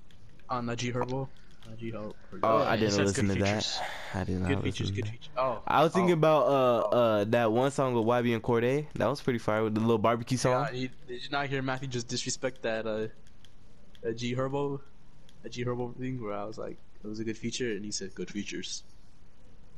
on 0.53 0.67
the 0.67 0.77
G 0.77 0.93
Herbo. 0.93 1.29
Uh, 1.67 1.75
G 1.79 1.91
Herbo. 1.93 2.15
Oh, 2.43 2.59
Yeah, 2.59 2.65
I 2.71 2.77
didn't 2.77 2.97
listen 3.05 3.29
to 3.29 3.35
good 3.35 3.43
that. 3.43 3.83
I 4.15 4.25
did 4.25 4.41
not. 4.41 4.49
Good 4.49 4.63
features, 4.63 4.91
good 4.91 5.09
features. 5.09 5.31
Oh, 5.37 5.63
I 5.67 5.83
was 5.83 5.93
thinking 5.93 6.11
oh. 6.13 6.15
about 6.15 6.43
uh 6.47 6.79
uh 7.01 7.25
that 7.29 7.51
one 7.51 7.71
song 7.71 7.95
with 7.95 8.05
YB 8.05 8.35
and 8.35 8.43
Cordae. 8.43 8.87
That 8.95 9.07
was 9.09 9.21
pretty 9.23 9.39
fire 9.39 9.65
with 9.65 9.75
the 9.75 9.81
little 9.81 9.99
barbecue 9.99 10.37
song. 10.37 10.67
Yeah, 10.67 10.73
he, 10.73 10.91
did 11.09 11.23
you 11.25 11.31
not 11.31 11.47
hear 11.49 11.63
Matthew 11.63 11.89
just 11.89 12.09
disrespect 12.09 12.63
that 12.63 12.87
uh, 12.87 13.09
a 14.03 14.13
G 14.13 14.35
Herbo, 14.35 14.81
a 15.45 15.49
G 15.49 15.65
Herbo 15.65 15.97
thing 15.97 16.23
where 16.23 16.35
I 16.35 16.45
was 16.45 16.59
like, 16.59 16.77
it 17.03 17.07
was 17.07 17.21
a 17.21 17.25
good 17.25 17.39
feature, 17.39 17.71
and 17.73 17.85
he 17.85 17.91
said 17.91 18.15
good 18.15 18.31
features. 18.31 18.83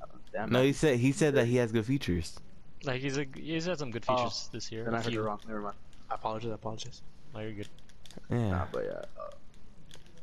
Uh, 0.02 0.06
Damn, 0.32 0.50
No, 0.50 0.58
Matthew. 0.58 0.66
he 0.66 0.72
said 0.72 0.98
he 0.98 1.12
said 1.12 1.34
that 1.34 1.46
he 1.46 1.56
has 1.56 1.70
good 1.70 1.86
features. 1.86 2.36
Like 2.82 3.00
he's 3.00 3.16
a, 3.16 3.26
he's 3.34 3.64
had 3.66 3.78
some 3.78 3.90
good 3.90 4.04
Oh, 4.08 4.16
features 4.16 4.48
this 4.52 4.72
year. 4.72 4.86
And 4.86 4.96
I 4.96 5.00
heard 5.02 5.12
you. 5.12 5.20
it 5.20 5.24
wrong. 5.24 5.40
Never 5.46 5.60
mind. 5.60 5.76
I 6.10 6.16
apologize. 6.16 6.50
I 6.50 6.54
apologize. 6.54 7.00
No, 7.34 7.40
you're 7.40 7.52
good. 7.52 7.68
Yeah, 8.30 8.48
Nah, 8.50 8.64
but 8.72 8.84
yeah. 8.84 8.90
Uh, 9.20 9.30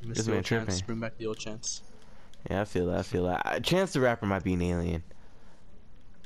miss 0.04 0.18
This 0.18 0.26
the 0.26 0.32
man 0.32 0.38
old 0.38 0.46
chance. 0.46 0.66
tripping. 0.80 0.86
Bring 0.88 1.00
back 1.00 1.18
the 1.18 1.26
old 1.28 1.38
chance. 1.38 1.82
yeah, 2.50 2.62
I 2.62 2.66
feel 2.66 2.88
that. 2.88 3.00
I 3.00 3.04
feel 3.04 3.26
that. 3.26 3.64
Chance 3.64 3.94
the 3.94 4.00
rapper 4.02 4.26
might 4.26 4.44
be 4.44 4.54
an 4.54 4.62
alien. 4.62 5.04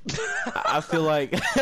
I 0.07 0.61
I 0.77 0.81
feel 0.81 1.01
like 1.01 1.31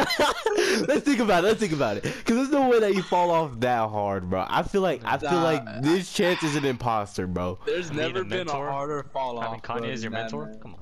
let's 0.87 1.05
think 1.05 1.19
about 1.19 1.43
it. 1.45 1.47
Let's 1.47 1.59
think 1.61 1.71
about 1.71 1.95
it, 1.97 2.03
because 2.03 2.35
there's 2.35 2.49
no 2.49 2.67
way 2.67 2.79
that 2.81 2.93
you 2.93 3.01
fall 3.01 3.31
off 3.31 3.57
that 3.61 3.89
hard, 3.89 4.29
bro. 4.29 4.45
I 4.49 4.63
feel 4.63 4.81
like 4.81 5.01
I 5.05 5.17
feel 5.17 5.31
Nah. 5.31 5.43
like 5.43 5.81
this 5.81 6.11
Chance 6.11 6.43
is 6.43 6.55
an 6.57 6.65
imposter, 6.65 7.25
bro. 7.25 7.57
There's 7.65 7.89
I 7.89 7.93
mean, 7.93 7.99
never 7.99 8.19
a 8.21 8.25
been 8.25 8.33
a 8.41 8.45
mentor? 8.45 8.69
harder 8.69 9.03
fall 9.13 9.37
off. 9.39 9.45
Having 9.45 9.59
Kanye 9.61 9.77
bro, 9.79 9.89
as 9.89 10.03
your 10.03 10.11
mentor? 10.11 10.45
man. 10.47 10.59
Come 10.59 10.73
on. 10.75 10.81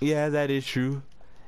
Yeah, 0.00 0.28
that 0.28 0.50
is 0.50 0.66
true. 0.66 1.02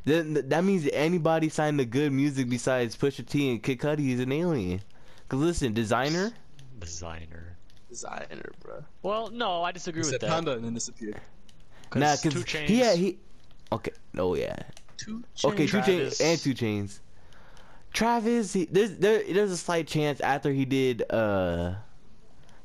Then 0.07 0.33
that 0.49 0.65
means 0.65 0.89
anybody 0.95 1.51
signed 1.51 1.79
to 1.79 1.85
G.O.O.D. 1.85 2.09
Music 2.15 2.49
besides 2.49 2.97
Pusha 2.97 3.27
T 3.27 3.51
and 3.51 3.63
Kid 3.63 3.79
Cudi 3.81 4.13
is 4.15 4.21
an 4.21 4.33
alien. 4.33 4.81
Cause 5.29 5.41
listen, 5.41 5.75
Desiigner. 5.75 6.33
Desiigner. 6.79 7.50
Desiigner, 7.91 8.51
bro. 8.61 8.85
Well, 9.03 9.31
no, 9.31 9.63
I 9.63 9.73
disagree 9.73 10.01
He 10.01 10.05
with 10.05 10.13
said 10.13 10.21
that. 10.21 10.31
panda 10.31 10.53
and 10.53 10.65
then 10.65 10.75
disappeared. 10.75 11.21
Nah, 11.95 12.17
'Cause 12.17 12.23
cause 12.23 12.33
Two 12.35 12.41
Chainz. 12.45 12.69
he 12.69 12.79
had 12.81 12.99
he. 12.99 13.19
Okay. 13.73 13.93
Oh 14.17 14.35
yeah. 14.35 14.57
Two 14.97 15.25
Okay, 15.45 15.67
two 15.67 15.83
chains 15.83 16.21
and 16.21 16.39
two 16.39 16.55
chains. 16.55 17.01
Travis, 17.93 18.53
he, 18.53 18.67
there's 18.67 18.97
there, 18.97 19.23
there's 19.25 19.51
a 19.51 19.57
slight 19.57 19.87
chance 19.89 20.21
after 20.21 20.53
he 20.53 20.65
did 20.65 21.03
uh, 21.11 21.75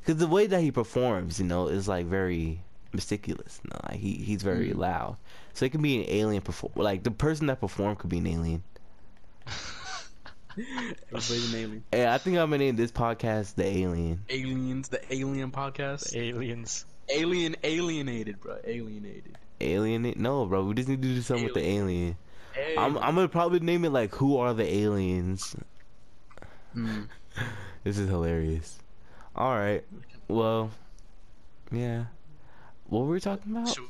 cause 0.05 0.17
the 0.17 0.27
way 0.27 0.45
that 0.45 0.61
he 0.61 0.69
performs, 0.71 1.39
you 1.39 1.45
know, 1.45 1.67
is 1.67 1.87
like 1.87 2.05
very 2.05 2.61
meticulous. 2.93 3.59
You 3.63 3.71
know, 3.71 3.79
like 3.89 3.99
he 3.99 4.13
he's 4.15 4.43
very 4.43 4.69
Mm. 4.69 4.77
loud, 4.77 5.17
so 5.53 5.65
it 5.65 5.71
can 5.71 5.81
be 5.81 5.97
an 5.97 6.05
alien 6.09 6.41
perform. 6.43 6.73
Like 6.75 7.01
the 7.03 7.09
person 7.11 7.47
that 7.47 7.59
performed 7.59 7.97
could 7.97 8.09
be 8.11 8.19
an 8.19 8.27
alien. 8.27 8.63
Everybody's 10.57 11.53
an 11.53 11.59
alien. 11.59 11.83
Hey, 11.91 12.07
I 12.07 12.17
think 12.17 12.37
I'm 12.37 12.49
gonna 12.49 12.57
name 12.59 12.75
this 12.75 12.91
podcast 12.91 13.55
the 13.55 13.65
Alien. 13.65 14.21
Aliens, 14.29 14.87
the 14.89 15.01
Alien 15.13 15.51
podcast. 15.51 16.15
Aliens. 16.15 16.85
Alien, 17.09 17.55
alienated, 17.63 18.39
bro. 18.39 18.57
Alienated. 18.65 19.37
Alien? 19.61 20.13
No, 20.17 20.45
bro. 20.45 20.63
We 20.63 20.73
just 20.73 20.89
need 20.89 21.01
to 21.01 21.07
do 21.07 21.21
something 21.21 21.45
with 21.45 21.53
the 21.53 21.65
alien. 21.65 22.17
Hey. 22.53 22.75
I'm 22.77 22.97
I'm 22.97 23.15
gonna 23.15 23.27
probably 23.27 23.59
name 23.59 23.83
it 23.85 23.89
like 23.91 24.15
Who 24.15 24.37
Are 24.37 24.53
the 24.53 24.63
Aliens? 24.71 25.55
Hmm. 26.73 27.03
This 27.83 27.99
is 27.99 28.09
hilarious. 28.09 28.79
All 29.35 29.53
right. 29.55 29.83
Well, 30.27 30.71
yeah. 31.71 32.05
What 32.87 33.01
were 33.01 33.11
we 33.11 33.19
talking 33.19 33.51
about? 33.51 33.67
So, 33.67 33.83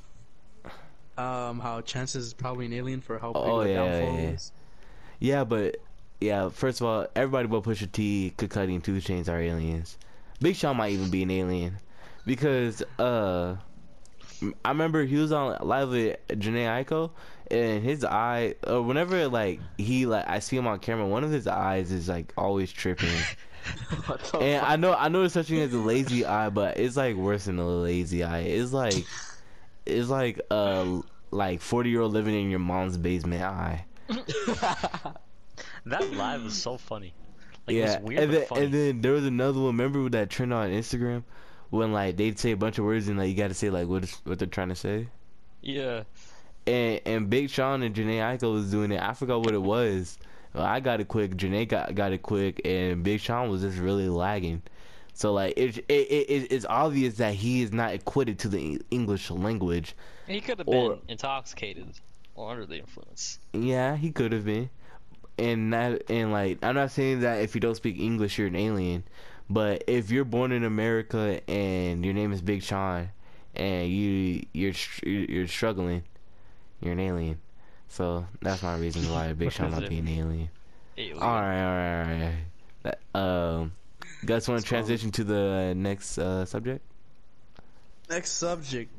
um, 1.18 1.59
how 1.59 1.80
Chances 1.80 2.26
is 2.26 2.34
probably 2.34 2.66
an 2.66 2.74
alien 2.74 2.99
for 2.99 3.20
how 3.20 3.32
big 3.32 3.41
Oh, 3.41 3.63
the 3.63 3.70
yeah, 3.70 3.76
downfall 3.76 4.16
yeah. 4.20 4.30
is. 4.32 4.51
Yeah, 5.20 5.43
but 5.45 5.78
yeah. 6.20 6.49
First 6.49 6.82
of 6.82 6.88
all, 6.88 7.07
everybody 7.16 7.47
but 7.47 7.63
Pusha 7.63 7.91
T, 7.91 8.34
Kid 8.38 8.49
Cudi, 8.49 8.76
and 8.76 8.84
Two 8.84 8.97
Chainz 8.97 9.30
are 9.30 9.39
aliens. 9.39 9.97
Big 10.41 10.55
Sean 10.55 10.78
might 10.78 10.91
even 10.91 11.09
be 11.09 11.24
an 11.24 11.32
alien 11.32 11.78
because 12.26 12.82
uh, 12.99 13.55
I 14.63 14.70
remember 14.70 15.03
he 15.05 15.16
was 15.16 15.32
on 15.32 15.57
live 15.61 15.89
with 15.89 16.18
Jhené 16.28 16.86
Aiko, 16.86 17.11
and 17.51 17.84
his 17.84 18.03
eye, 18.03 18.55
uh, 18.70 18.82
whenever 18.82 19.28
like 19.28 19.59
he 19.78 20.05
like 20.05 20.28
I 20.28 20.39
see 20.39 20.57
him 20.57 20.68
on 20.68 20.80
camera, 20.80 21.07
one 21.07 21.24
of 21.24 21.32
his 21.32 21.47
eyes 21.47 21.91
is 21.91 22.09
like 22.09 22.34
always 22.38 22.72
tripping. 22.72 23.09
And 23.93 24.03
fuck? 24.03 24.36
I 24.36 24.76
know 24.76 24.93
I 24.93 25.07
know 25.07 25.22
there's 25.22 25.34
such 25.34 25.47
thing 25.47 25.59
as 25.61 25.74
a 25.74 25.80
lazy 25.80 26.24
eye, 26.24 26.49
but 26.49 26.78
it's 26.78 26.95
like 26.95 27.16
worse 27.16 27.45
than 27.45 27.57
a 27.57 27.68
lazy 27.68 28.24
eye. 28.24 28.41
It's 28.41 28.74
like 28.74 28.93
it's 29.88 30.07
like 30.07 30.39
uh 30.51 31.01
like 31.32 31.61
forty 31.61 31.89
year 31.89 32.01
old 32.01 32.13
living 32.13 32.39
in 32.39 32.51
your 32.51 32.59
mom's 32.59 32.95
basement 32.95 33.41
eye. 33.41 33.86
That 35.86 36.12
live 36.14 36.43
was 36.43 36.62
so 36.62 36.78
funny. 36.78 37.14
Like, 37.68 37.76
yeah, 37.78 37.93
it 37.93 38.01
was 38.01 38.10
weird 38.10 38.24
and 38.24 38.34
then 38.34 38.45
funny. 38.45 38.66
and 38.66 38.74
then 38.74 39.01
there 39.01 39.12
was 39.14 39.26
another 39.26 39.60
one. 39.60 39.78
Remember 39.78 40.08
that 40.10 40.30
trend 40.30 40.53
on 40.53 40.70
Instagram 40.70 41.24
when 41.70 41.91
like 41.91 42.16
they'd 42.18 42.38
say 42.39 42.51
a 42.51 42.58
bunch 42.58 42.78
of 42.78 42.86
words 42.86 43.08
and 43.08 43.18
like 43.18 43.30
you 43.30 43.36
got 43.36 43.47
to 43.47 43.53
say 43.53 43.70
like 43.70 43.88
what 43.88 44.03
is, 44.03 44.14
what 44.24 44.39
they're 44.39 44.47
trying 44.47 44.70
to 44.70 44.76
say. 44.76 45.08
yeah. 45.62 46.03
And 46.68 46.99
and 47.06 47.30
Big 47.30 47.49
Sean 47.51 47.84
and 47.84 47.93
Jhené 47.95 48.18
Aiko 48.18 48.51
was 48.53 48.72
doing 48.72 48.91
it. 48.91 49.01
I 49.01 49.14
forgot 49.14 49.39
what 49.39 49.53
it 49.53 49.62
was. 49.62 50.18
I 50.56 50.80
got 50.80 50.99
it 51.01 51.08
quick. 51.08 51.36
Jhené 51.36 51.68
got 51.68 51.93
got 51.93 52.12
it 52.12 52.22
quick, 52.24 52.62
and 52.66 53.03
Big 53.03 53.20
Sean 53.20 53.49
was 53.49 53.62
just 53.62 53.78
really 53.78 54.10
lagging. 54.10 54.64
So 55.14 55.32
like 55.34 55.53
it, 55.58 55.78
it, 55.78 55.91
it 55.91 56.51
it's 56.51 56.66
obvious 56.68 57.16
that 57.18 57.36
he 57.36 57.62
is 57.62 57.72
not 57.72 57.93
acquitted 57.93 58.39
to 58.39 58.47
the 58.49 58.82
English 58.89 59.30
language. 59.32 59.95
He 60.28 60.41
could 60.41 60.58
have 60.58 60.68
been 60.68 60.99
intoxicated 61.08 61.88
or 62.36 62.51
under 62.51 62.66
the 62.66 62.80
influence. 62.80 63.39
Yeah, 63.53 63.95
he 63.95 64.12
could 64.12 64.32
have 64.32 64.45
been. 64.45 64.70
And 65.38 65.73
that 65.73 66.09
and 66.09 66.31
like 66.31 66.59
I'm 66.63 66.75
not 66.75 66.91
saying 66.91 67.21
that 67.21 67.41
if 67.41 67.55
you 67.55 67.61
don't 67.61 67.75
speak 67.75 67.99
English 67.99 68.38
you're 68.38 68.47
an 68.47 68.55
alien, 68.55 69.03
but 69.49 69.83
if 69.88 70.09
you're 70.11 70.25
born 70.25 70.51
in 70.51 70.63
America 70.63 71.41
and 71.49 72.05
your 72.05 72.13
name 72.13 72.31
is 72.31 72.41
Big 72.41 72.63
Sean 72.63 73.09
and 73.53 73.89
you 73.89 74.45
you're 74.53 74.73
you're 75.03 75.47
struggling, 75.47 76.03
you're 76.81 76.93
an 76.93 76.99
alien. 76.99 77.39
So 77.89 78.25
that's 78.41 78.63
my 78.63 78.77
reason 78.77 79.11
why 79.11 79.33
Big 79.38 79.51
Sean 79.51 79.71
might 79.71 79.89
be 79.89 79.99
an 79.99 80.07
alien. 80.07 80.49
Alien. 80.97 81.19
All 81.19 81.41
right, 81.41 81.63
all 81.63 81.75
right, 81.75 82.13
all 82.13 82.19
right. 82.19 82.36
That, 82.83 83.19
um, 83.19 83.73
guys 84.25 84.47
want 84.47 84.61
to 84.61 84.67
transition 84.67 85.11
to 85.11 85.23
the 85.23 85.73
next 85.75 86.17
uh, 86.17 86.45
subject? 86.45 86.81
Next 88.09 88.31
subject. 88.31 88.91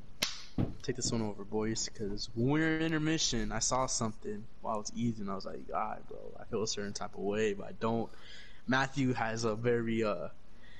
Take 0.87 0.95
this 0.95 1.11
one 1.11 1.23
over, 1.23 1.43
boys, 1.43 1.89
because 1.93 2.31
when 2.37 2.49
we 2.49 2.61
were 2.61 2.77
in 2.77 2.83
intermission, 2.83 3.51
I 3.51 3.59
saw 3.59 3.87
something 3.87 4.45
while 4.63 4.77
I 4.77 4.79
was 4.79 4.93
eating. 4.95 5.29
I 5.29 5.35
was 5.35 5.45
like, 5.45 5.67
God, 5.67 5.99
bro, 6.09 6.17
I 6.39 6.45
feel 6.45 6.63
a 6.63 6.69
certain 6.69 6.93
type 6.93 7.15
of 7.15 7.25
way, 7.25 7.55
but 7.55 7.67
I 7.67 7.73
don't. 7.81 8.09
Matthew 8.69 9.13
has 9.13 9.43
a 9.43 9.57
very, 9.57 10.05
uh, 10.05 10.29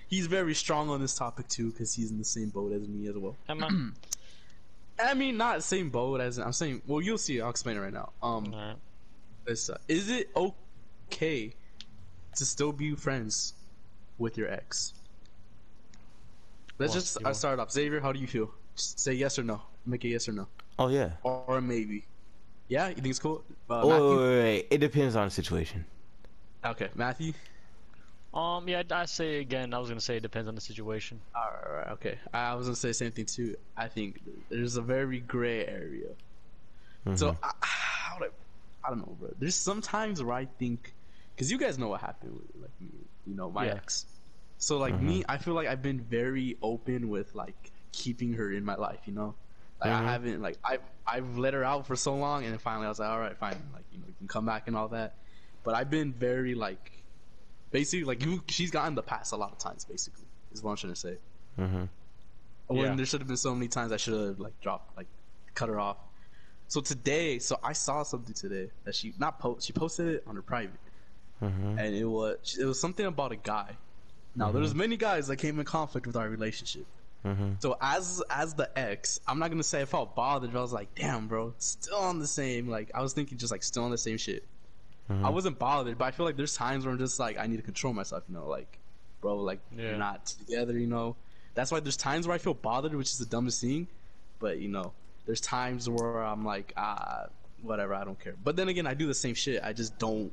he's 0.07 0.29
very 0.29 0.55
strong 0.55 0.91
on 0.91 1.01
this 1.01 1.17
topic 1.17 1.49
too, 1.49 1.73
because 1.73 1.93
he's 1.93 2.13
in 2.13 2.19
the 2.19 2.25
same 2.25 2.51
boat 2.51 2.71
as 2.71 2.87
me 2.87 3.09
as 3.09 3.17
well. 3.17 3.35
Am 3.49 3.65
I? 3.65 5.05
I 5.11 5.15
mean, 5.15 5.39
not 5.39 5.65
same 5.65 5.91
boat 5.91 6.21
as 6.21 6.39
I'm 6.39 6.53
saying. 6.53 6.83
Well, 6.87 7.03
you'll 7.03 7.19
see. 7.19 7.41
I'll 7.41 7.51
explain 7.51 7.77
it 7.77 7.81
right 7.81 7.93
now. 7.93 8.13
Um, 8.23 8.55
this, 9.45 9.69
uh, 9.71 9.79
is 9.89 10.09
it 10.09 10.31
okay 10.37 11.53
to 12.37 12.45
still 12.47 12.71
be 12.71 12.95
friends 12.95 13.55
with 14.19 14.39
your 14.39 14.53
ex? 14.53 14.95
Let's 16.79 16.95
Well, 16.95 17.01
just 17.25 17.39
start 17.41 17.59
off. 17.59 17.73
Xavier, 17.73 17.99
how 17.99 18.13
do 18.13 18.21
you 18.21 18.29
feel? 18.29 18.53
Just 18.77 19.01
say 19.01 19.13
yes 19.13 19.37
or 19.37 19.43
no. 19.43 19.63
Make 19.87 20.05
it 20.05 20.09
yes 20.09 20.29
or 20.29 20.33
no, 20.33 20.49
Oh 20.79 20.89
yeah. 20.89 21.13
or 21.23 21.61
maybe. 21.61 22.05
Yeah, 22.69 22.89
you 22.89 22.95
think 22.97 23.07
it's 23.09 23.21
cool? 23.21 23.45
Uh, 23.71 23.81
Oh, 23.83 24.11
wait, 24.11 24.19
wait, 24.19 24.43
wait. 24.43 24.67
It 24.71 24.79
depends 24.79 25.15
on 25.15 25.27
the 25.27 25.31
situation. 25.31 25.85
Okay, 26.65 26.89
Matthew. 26.97 27.33
Um, 28.35 28.69
yeah, 28.69 28.83
I 28.91 29.07
say 29.07 29.39
again. 29.39 29.73
I 29.73 29.79
was 29.79 29.89
gonna 29.89 30.01
say 30.01 30.17
it 30.17 30.23
depends 30.23 30.49
on 30.49 30.55
the 30.57 30.61
situation. 30.61 31.21
All 31.35 31.43
right, 31.43 31.65
all 31.71 31.77
right, 31.77 31.89
okay. 31.93 32.19
I 32.35 32.55
was 32.55 32.67
gonna 32.67 32.77
say 32.77 32.89
the 32.89 32.95
same 32.95 33.13
thing 33.13 33.27
too. 33.27 33.55
I 33.77 33.87
think 33.89 34.21
there's 34.51 34.77
a 34.77 34.83
very 34.83 35.21
gray 35.21 35.65
area. 35.67 36.09
So 37.15 37.31
Mhm. 37.31 37.39
I, 37.45 37.51
how 37.61 38.19
do 38.19 38.25
I, 38.25 38.29
I 38.85 38.91
don't 38.91 38.99
know, 38.99 39.17
bro. 39.21 39.31
There's 39.39 39.55
sometimes 39.55 40.23
where 40.23 40.35
I 40.35 40.47
think, 40.59 40.93
because 41.35 41.51
you 41.53 41.59
guys 41.59 41.79
know 41.79 41.89
what 41.89 42.01
happened 42.01 42.33
with 42.35 42.51
like 42.61 42.73
me, 42.81 42.89
you 43.25 43.37
know, 43.37 43.51
my 43.51 43.67
Yeah. 43.67 43.75
ex. 43.75 44.07
So 44.59 44.79
like 44.79 45.01
me, 45.01 45.23
I 45.29 45.37
feel 45.39 45.55
like 45.55 45.69
I've 45.69 45.83
been 45.83 46.01
very 46.01 46.57
open 46.63 47.09
with 47.09 47.35
like 47.35 47.71
keeping 47.93 48.33
her 48.35 48.51
in 48.53 48.65
my 48.65 48.75
life, 48.75 49.01
you 49.07 49.13
know. 49.15 49.37
Like 49.81 49.91
Mhm. 49.91 49.95
I 49.95 50.13
haven't 50.13 50.43
like 50.43 50.59
I've 50.65 50.81
I've 51.07 51.37
let 51.39 51.55
her 51.55 51.63
out 51.65 51.87
for 51.87 51.97
so 51.97 52.15
long, 52.17 52.45
and 52.45 52.53
then 52.53 52.59
finally 52.59 52.87
I 52.87 52.89
was 52.89 52.99
like, 52.99 53.09
all 53.09 53.21
right, 53.21 53.37
fine, 53.37 53.57
like 53.75 53.85
you 53.93 53.99
know, 53.99 54.07
you 54.09 54.15
can 54.19 54.29
come 54.29 54.47
back 54.47 54.69
and 54.69 54.77
all 54.77 54.89
that. 54.89 55.17
But 55.65 55.75
I've 55.75 55.91
been 55.91 56.13
very 56.13 56.55
like, 56.55 56.93
basically 57.71 58.05
like 58.05 58.25
you, 58.25 58.43
she's 58.49 58.71
gotten 58.71 58.95
the 58.95 59.03
pass 59.03 59.33
a 59.33 59.37
lot 59.37 59.53
of 59.53 59.59
times. 59.59 59.85
Basically, 59.85 60.25
is 60.53 60.63
what 60.63 60.71
I'm 60.73 60.77
trying 60.77 60.93
to 60.95 60.99
say. 61.01 61.17
Mm-hmm. 61.59 61.85
When 62.69 62.79
Yeah. 62.79 62.95
there 62.97 63.07
should 63.07 63.21
have 63.21 63.29
been 63.29 63.37
so 63.37 63.55
many 63.55 63.69
times 63.69 63.93
I 63.93 63.97
should 63.99 64.15
have 64.15 64.41
like 64.41 64.59
dropped 64.61 64.97
like 64.97 65.07
cut 65.55 65.69
her 65.69 65.79
off. 65.79 65.99
So 66.69 66.81
today, 66.81 67.39
so 67.39 67.59
I 67.63 67.75
saw 67.75 68.03
something 68.03 68.35
today 68.35 68.71
that 68.85 68.95
she 68.95 69.13
not 69.19 69.39
post. 69.39 69.67
She 69.67 69.73
posted 69.73 70.09
it 70.09 70.25
on 70.27 70.35
her 70.37 70.43
private, 70.43 70.81
Mm-hmm. 71.43 71.79
and 71.79 71.95
it 71.95 72.07
was 72.07 72.57
it 72.59 72.65
was 72.65 72.81
something 72.81 73.05
about 73.05 73.31
a 73.33 73.37
guy. 73.37 73.77
Now 74.35 74.53
there's 74.53 74.75
many 74.75 74.97
guys 74.97 75.29
that 75.29 75.37
came 75.37 75.59
in 75.59 75.65
conflict 75.67 76.07
with 76.07 76.17
our 76.17 76.29
relationship. 76.29 76.87
Mm-hmm. 77.25 77.53
So 77.59 77.77
as 77.81 78.23
as 78.31 78.55
the 78.55 78.71
ex, 78.79 79.19
I'm 79.27 79.39
not 79.39 79.51
gonna 79.51 79.63
say 79.65 79.83
I 79.83 79.85
felt 79.85 80.15
bothered. 80.15 80.53
But 80.53 80.59
I 80.61 80.63
was 80.63 80.73
like, 80.73 80.95
damn, 80.95 81.27
bro, 81.27 81.55
still 81.59 81.97
on 81.99 82.19
the 82.21 82.27
same. 82.27 82.69
Like 82.69 82.91
I 82.95 83.03
was 83.03 83.13
thinking, 83.15 83.37
just 83.39 83.51
like 83.51 83.63
still 83.63 83.85
on 83.85 83.91
the 83.91 83.99
same 83.99 84.17
shit. 84.19 84.45
I 85.09 85.29
wasn't 85.31 85.57
bothered, 85.61 85.99
but 85.99 86.05
I 86.07 86.11
feel 86.11 86.27
like 86.27 86.37
there's 86.37 86.57
times 86.57 86.85
where 86.85 86.93
I'm 86.93 86.99
just 86.99 87.21
like, 87.21 87.39
I 87.39 87.47
need 87.47 87.59
to 87.59 87.63
control 87.63 87.93
myself. 87.93 88.25
You 88.29 88.35
know, 88.35 88.49
like, 88.49 88.77
bro, 89.21 89.37
like 89.37 89.61
Yeah. 89.77 89.93
we're 89.93 89.99
not 89.99 90.27
together. 90.27 90.77
You 90.77 90.89
know, 90.89 91.15
that's 91.55 91.71
why 91.71 91.79
there's 91.79 91.97
times 91.97 92.27
where 92.27 92.35
I 92.35 92.39
feel 92.39 92.55
bothered, 92.55 92.93
which 92.93 93.11
is 93.13 93.19
the 93.19 93.27
dumbest 93.27 93.61
thing. 93.61 93.87
But 94.41 94.59
you 94.59 94.69
know, 94.69 94.93
there's 95.25 95.41
times 95.41 95.89
where 95.89 96.25
I'm 96.25 96.45
like, 96.45 96.73
ah, 96.77 97.27
whatever, 97.63 97.95
I 97.95 98.03
don't 98.05 98.19
care. 98.19 98.35
But 98.43 98.57
then 98.57 98.69
again, 98.69 98.87
I 98.89 98.95
do 98.95 99.07
the 99.07 99.15
same 99.15 99.35
shit. 99.37 99.63
I 99.63 99.73
just 99.73 99.97
don't 99.99 100.33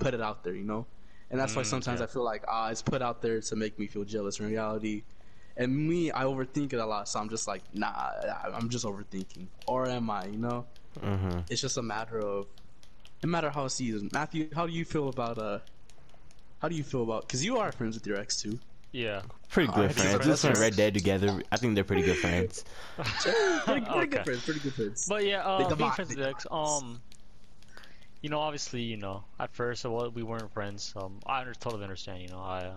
put 0.00 0.12
it 0.12 0.20
out 0.20 0.42
there. 0.42 0.54
You 0.54 0.64
know, 0.64 0.84
and 1.30 1.38
that's 1.38 1.54
why 1.54 1.62
Mm, 1.62 1.66
sometimes 1.66 2.00
yeah. 2.00 2.04
I 2.04 2.08
feel 2.08 2.24
like 2.24 2.44
ah, 2.48 2.70
it's 2.70 2.82
put 2.82 3.00
out 3.00 3.22
there 3.22 3.40
to 3.40 3.56
make 3.56 3.78
me 3.78 3.86
feel 3.86 4.02
jealous. 4.04 4.40
In 4.40 4.48
reality, 4.50 5.04
and 5.58 5.76
me, 5.88 6.10
I 6.10 6.22
overthink 6.24 6.72
it 6.72 6.78
a 6.78 6.86
lot, 6.86 7.08
so 7.08 7.20
I'm 7.20 7.28
just 7.28 7.46
like, 7.46 7.62
nah, 7.74 7.88
I- 7.88 8.52
I'm 8.54 8.68
just 8.70 8.84
overthinking. 8.86 9.46
Or 9.66 9.86
am 9.88 10.08
I, 10.08 10.26
you 10.26 10.38
know? 10.38 10.64
Mm-hmm. 11.00 11.40
It's 11.50 11.60
just 11.60 11.76
a 11.76 11.82
matter 11.82 12.18
of, 12.20 12.46
no 13.22 13.28
matter 13.28 13.50
how 13.50 13.64
it 13.66 13.70
sees. 13.70 14.02
Matthew, 14.12 14.48
how 14.54 14.66
do 14.66 14.72
you 14.72 14.84
feel 14.84 15.08
about, 15.08 15.36
uh, 15.38 15.58
how 16.62 16.68
do 16.68 16.76
you 16.76 16.84
feel 16.84 17.02
about, 17.02 17.22
because 17.26 17.44
you 17.44 17.58
are 17.58 17.70
friends 17.72 17.94
with 17.96 18.06
your 18.06 18.16
ex 18.18 18.40
too. 18.40 18.58
Yeah. 18.92 19.20
Pretty 19.50 19.66
good 19.72 19.90
Alright, 19.90 19.94
friends. 19.94 20.24
so 20.24 20.30
We 20.30 20.36
spent 20.36 20.58
Red 20.58 20.76
Dead 20.76 20.94
together. 20.94 21.42
I 21.52 21.56
think 21.58 21.74
they're 21.74 21.84
pretty 21.84 22.02
good 22.02 22.16
friends. 22.16 22.64
pretty, 22.96 23.36
pretty 23.64 23.90
Okay. 23.90 24.06
good 24.06 24.24
friends, 24.24 24.44
pretty 24.44 24.60
good 24.60 24.74
friends. 24.74 25.06
But 25.08 25.24
yeah, 25.26 25.42
uh, 25.46 25.74
being 25.74 25.90
friends 25.90 26.14
with 26.14 26.24
ex, 26.24 26.46
um, 26.50 27.00
you 28.22 28.30
know, 28.30 28.38
obviously, 28.40 28.82
you 28.82 28.96
know, 28.96 29.24
at 29.38 29.52
first, 29.54 29.84
well, 29.84 30.10
we 30.10 30.22
weren't 30.22 30.52
friends. 30.52 30.92
Um, 30.96 31.20
I 31.26 31.40
under, 31.40 31.54
totally 31.54 31.82
understand. 31.84 32.22
You 32.22 32.28
know, 32.28 32.40
I, 32.40 32.60
uh, 32.64 32.74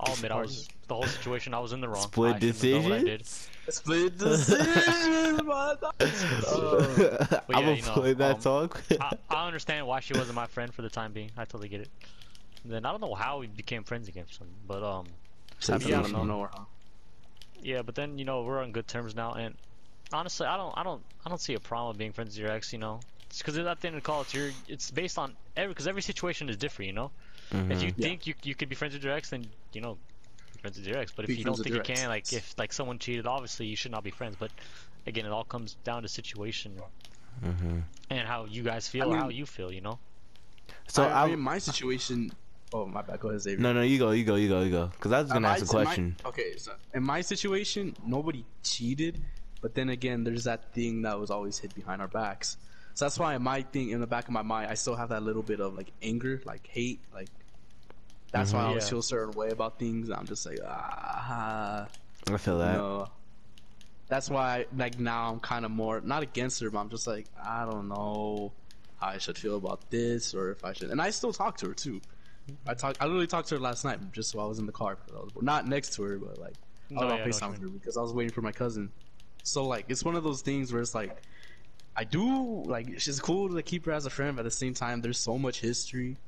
I'll 0.00 0.14
admit, 0.14 0.32
I 0.32 0.40
was 0.40 0.68
the 0.88 0.94
whole 0.94 1.06
situation. 1.06 1.54
I 1.54 1.58
was 1.60 1.72
in 1.72 1.80
the 1.80 1.88
wrong. 1.88 2.08
Split 2.08 2.36
I 2.36 2.38
shouldn't 2.38 2.84
what 2.84 2.92
I 2.92 3.02
did. 3.02 3.26
Split 3.68 4.18
decision, 4.18 5.46
mother- 5.46 5.90
Uh, 6.00 6.04
But 7.46 7.56
I'm 7.56 7.60
yeah, 7.60 7.60
gonna 7.60 7.74
you 7.76 7.82
know, 7.82 7.94
play 7.94 8.12
that 8.14 8.34
um, 8.36 8.40
song. 8.40 8.70
I, 9.00 9.12
I 9.30 9.46
understand 9.46 9.86
why 9.86 10.00
she 10.00 10.14
wasn't 10.14 10.36
my 10.36 10.46
friend 10.46 10.72
for 10.72 10.82
the 10.82 10.90
time 10.90 11.12
being. 11.12 11.30
I 11.36 11.44
totally 11.44 11.68
get 11.68 11.80
it. 11.80 11.88
And 12.62 12.72
then 12.72 12.84
I 12.86 12.90
don't 12.90 13.00
know 13.00 13.14
how 13.14 13.38
we 13.38 13.46
became 13.46 13.84
friends 13.84 14.08
again, 14.08 14.24
some, 14.30 14.48
but 14.66 14.82
um, 14.82 15.06
Happened 15.66 15.88
Yeah, 15.88 15.98
out 15.98 16.04
of 16.04 16.10
I 16.10 16.18
don't 16.18 16.28
nowhere, 16.28 16.50
huh? 16.52 16.64
yeah. 17.62 17.82
But 17.82 17.94
then 17.94 18.18
you 18.18 18.24
know 18.24 18.42
we're 18.42 18.62
on 18.62 18.72
good 18.72 18.86
terms 18.86 19.14
now, 19.14 19.32
and 19.32 19.54
honestly, 20.12 20.46
I 20.46 20.56
don't, 20.56 20.76
I 20.76 20.82
don't, 20.82 21.02
I 21.24 21.28
don't 21.30 21.40
see 21.40 21.54
a 21.54 21.60
problem 21.60 21.88
with 21.88 21.98
being 21.98 22.12
friends 22.12 22.30
with 22.36 22.38
your 22.44 22.50
ex. 22.50 22.72
You 22.72 22.78
know, 22.78 23.00
because 23.38 23.56
at 23.56 23.80
the 23.80 23.86
end 23.86 23.96
of 23.96 24.02
the 24.02 24.06
call, 24.06 24.20
it's 24.22 24.34
your, 24.34 24.50
it's 24.68 24.90
based 24.90 25.16
on 25.18 25.34
every, 25.56 25.68
because 25.72 25.86
every 25.86 26.02
situation 26.02 26.48
is 26.50 26.56
different. 26.58 26.86
You 26.88 26.92
know, 26.94 27.10
if 27.70 27.82
you 27.82 27.92
Mhm. 27.92 27.94
Yeah. 27.96 28.02
think 28.04 28.26
you 28.26 28.34
you 28.42 28.54
could 28.54 28.68
be 28.68 28.74
friends 28.74 28.92
with 28.94 29.02
your 29.04 29.14
ex, 29.14 29.30
then 29.30 29.46
you 29.72 29.80
know, 29.80 29.94
be 29.94 30.00
friends 30.64 30.78
with 30.78 30.86
your 30.86 30.96
ex. 30.98 31.12
But 31.14 31.26
Be 31.26 31.34
if 31.34 31.38
you 31.38 31.44
don't 31.44 31.56
think 31.56 31.68
you 31.68 31.74
your 31.74 31.84
can, 31.84 32.08
like 32.08 32.32
if 32.32 32.54
like 32.58 32.72
someone 32.72 32.98
cheated, 32.98 33.26
obviously 33.26 33.66
you 33.66 33.76
should 33.76 33.90
not 33.92 34.02
be 34.02 34.10
friends. 34.10 34.36
But 34.38 34.50
again, 35.06 35.26
it 35.26 35.32
all 35.32 35.44
comes 35.44 35.76
down 35.84 36.02
to 36.02 36.08
situation 36.08 36.80
Mhm. 37.44 37.82
and 38.10 38.26
how 38.28 38.46
you 38.46 38.62
guys 38.62 38.88
feel 38.88 39.04
or 39.08 39.12
mean- 39.12 39.20
how 39.20 39.28
you 39.28 39.44
feel. 39.46 39.70
You 39.70 39.82
know. 39.82 39.98
So 40.88 41.02
I, 41.04 41.08
I, 41.08 41.22
I 41.24 41.28
mean, 41.30 41.40
my 41.40 41.58
situation. 41.58 42.30
Oh, 42.72 42.86
my 42.86 43.02
bad. 43.02 43.20
Go 43.20 43.28
ahead, 43.28 43.42
Xavier. 43.42 43.60
no, 43.60 43.72
no, 43.72 43.82
you 43.82 43.98
go, 43.98 44.10
you 44.10 44.24
go, 44.24 44.34
you 44.36 44.48
go, 44.48 44.62
you 44.62 44.70
go. 44.70 44.86
Because 44.86 45.12
I 45.12 45.20
was 45.22 45.30
gonna 45.30 45.46
Um, 45.46 45.54
ask 45.54 45.60
a 45.60 45.70
in 45.70 45.76
my- 45.78 45.84
question. 45.84 46.16
okay, 46.24 46.56
so 46.56 46.72
in 46.94 47.02
my 47.04 47.20
situation, 47.20 47.94
nobody 48.04 48.44
cheated, 48.64 49.22
but 49.60 49.74
then 49.76 49.90
again, 49.90 50.24
there's 50.24 50.44
that 50.44 50.72
thing 50.74 51.02
that 51.02 51.20
was 51.20 51.30
always 51.30 51.58
hid 51.58 51.72
behind 51.74 52.00
our 52.02 52.08
backs. 52.08 52.56
So 52.94 53.04
that's 53.04 53.18
why 53.18 53.36
my 53.38 53.62
thing 53.62 53.90
in 53.90 54.00
the 54.00 54.06
back 54.08 54.24
of 54.24 54.30
my 54.32 54.42
mind, 54.42 54.70
I 54.70 54.74
still 54.74 54.96
have 54.96 55.10
that 55.10 55.22
little 55.22 55.42
bit 55.42 55.60
of 55.60 55.74
like 55.76 55.92
anger, 56.02 56.40
like 56.44 56.66
hate, 56.66 57.00
like. 57.12 57.28
That's 58.34 58.52
why 58.52 58.60
I 58.60 58.64
Mhm. 58.64 58.68
always 58.68 58.84
Yeah. 58.84 58.90
feel 58.90 58.98
a 58.98 59.02
certain 59.02 59.34
way 59.34 59.50
about 59.50 59.78
things. 59.78 60.10
I'm 60.10 60.26
just 60.26 60.44
like 60.44 60.58
ah, 60.66 61.88
I 62.26 62.36
feel 62.36 62.58
that. 62.58 62.78
no. 62.78 63.08
That's 64.08 64.28
why, 64.28 64.66
like 64.76 64.98
now, 65.00 65.32
I'm 65.32 65.40
kind 65.40 65.64
of 65.64 65.70
more 65.70 66.00
not 66.00 66.22
against 66.22 66.60
her, 66.60 66.70
but 66.70 66.78
I'm 66.80 66.90
just 66.90 67.06
like 67.06 67.26
I 67.42 67.64
don't 67.64 67.88
know 67.88 68.52
how 68.96 69.08
I 69.08 69.18
should 69.18 69.38
feel 69.38 69.56
about 69.56 69.90
this, 69.90 70.34
or 70.34 70.50
if 70.50 70.64
I 70.64 70.72
should. 70.72 70.90
And 70.90 71.00
I 71.00 71.10
still 71.10 71.32
talk 71.32 71.56
to 71.58 71.68
her 71.68 71.74
too. 71.74 72.00
I 72.66 72.74
talk. 72.74 72.96
I 73.00 73.04
literally 73.06 73.26
talked 73.26 73.48
to 73.48 73.54
her 73.56 73.60
last 73.60 73.84
night, 73.84 73.98
just 74.12 74.34
while 74.34 74.46
I 74.46 74.48
was 74.48 74.58
in 74.58 74.66
the 74.66 74.72
car. 74.72 74.98
I 75.10 75.20
was, 75.20 75.32
not 75.40 75.66
next 75.66 75.94
to 75.94 76.02
her, 76.02 76.18
but 76.18 76.38
like 76.38 76.56
I 76.96 77.00
No, 77.00 77.00
was 77.00 77.08
yeah, 77.08 77.14
I 77.14 77.16
on 77.16 77.18
know 77.18 77.24
what 77.24 77.42
FaceTime 77.42 77.50
with 77.52 77.60
her 77.62 77.68
because 77.68 77.96
I 77.96 78.02
was 78.02 78.12
waiting 78.12 78.32
for 78.32 78.42
my 78.42 78.52
cousin. 78.52 78.92
So 79.42 79.66
like, 79.66 79.86
it's 79.88 80.04
one 80.04 80.16
of 80.16 80.24
those 80.24 80.42
things 80.42 80.72
where 80.72 80.82
it's 80.82 80.94
like, 80.94 81.22
I 81.96 82.04
do 82.04 82.64
like 82.66 83.00
she's 83.00 83.20
cool 83.20 83.54
to 83.54 83.62
keep 83.62 83.86
her 83.86 83.92
as 83.92 84.06
a 84.06 84.10
friend, 84.10 84.36
but 84.36 84.40
at 84.40 84.44
the 84.44 84.50
same 84.50 84.74
time, 84.74 85.00
there's 85.00 85.18
so 85.18 85.38
much 85.38 85.60
history, 85.60 86.18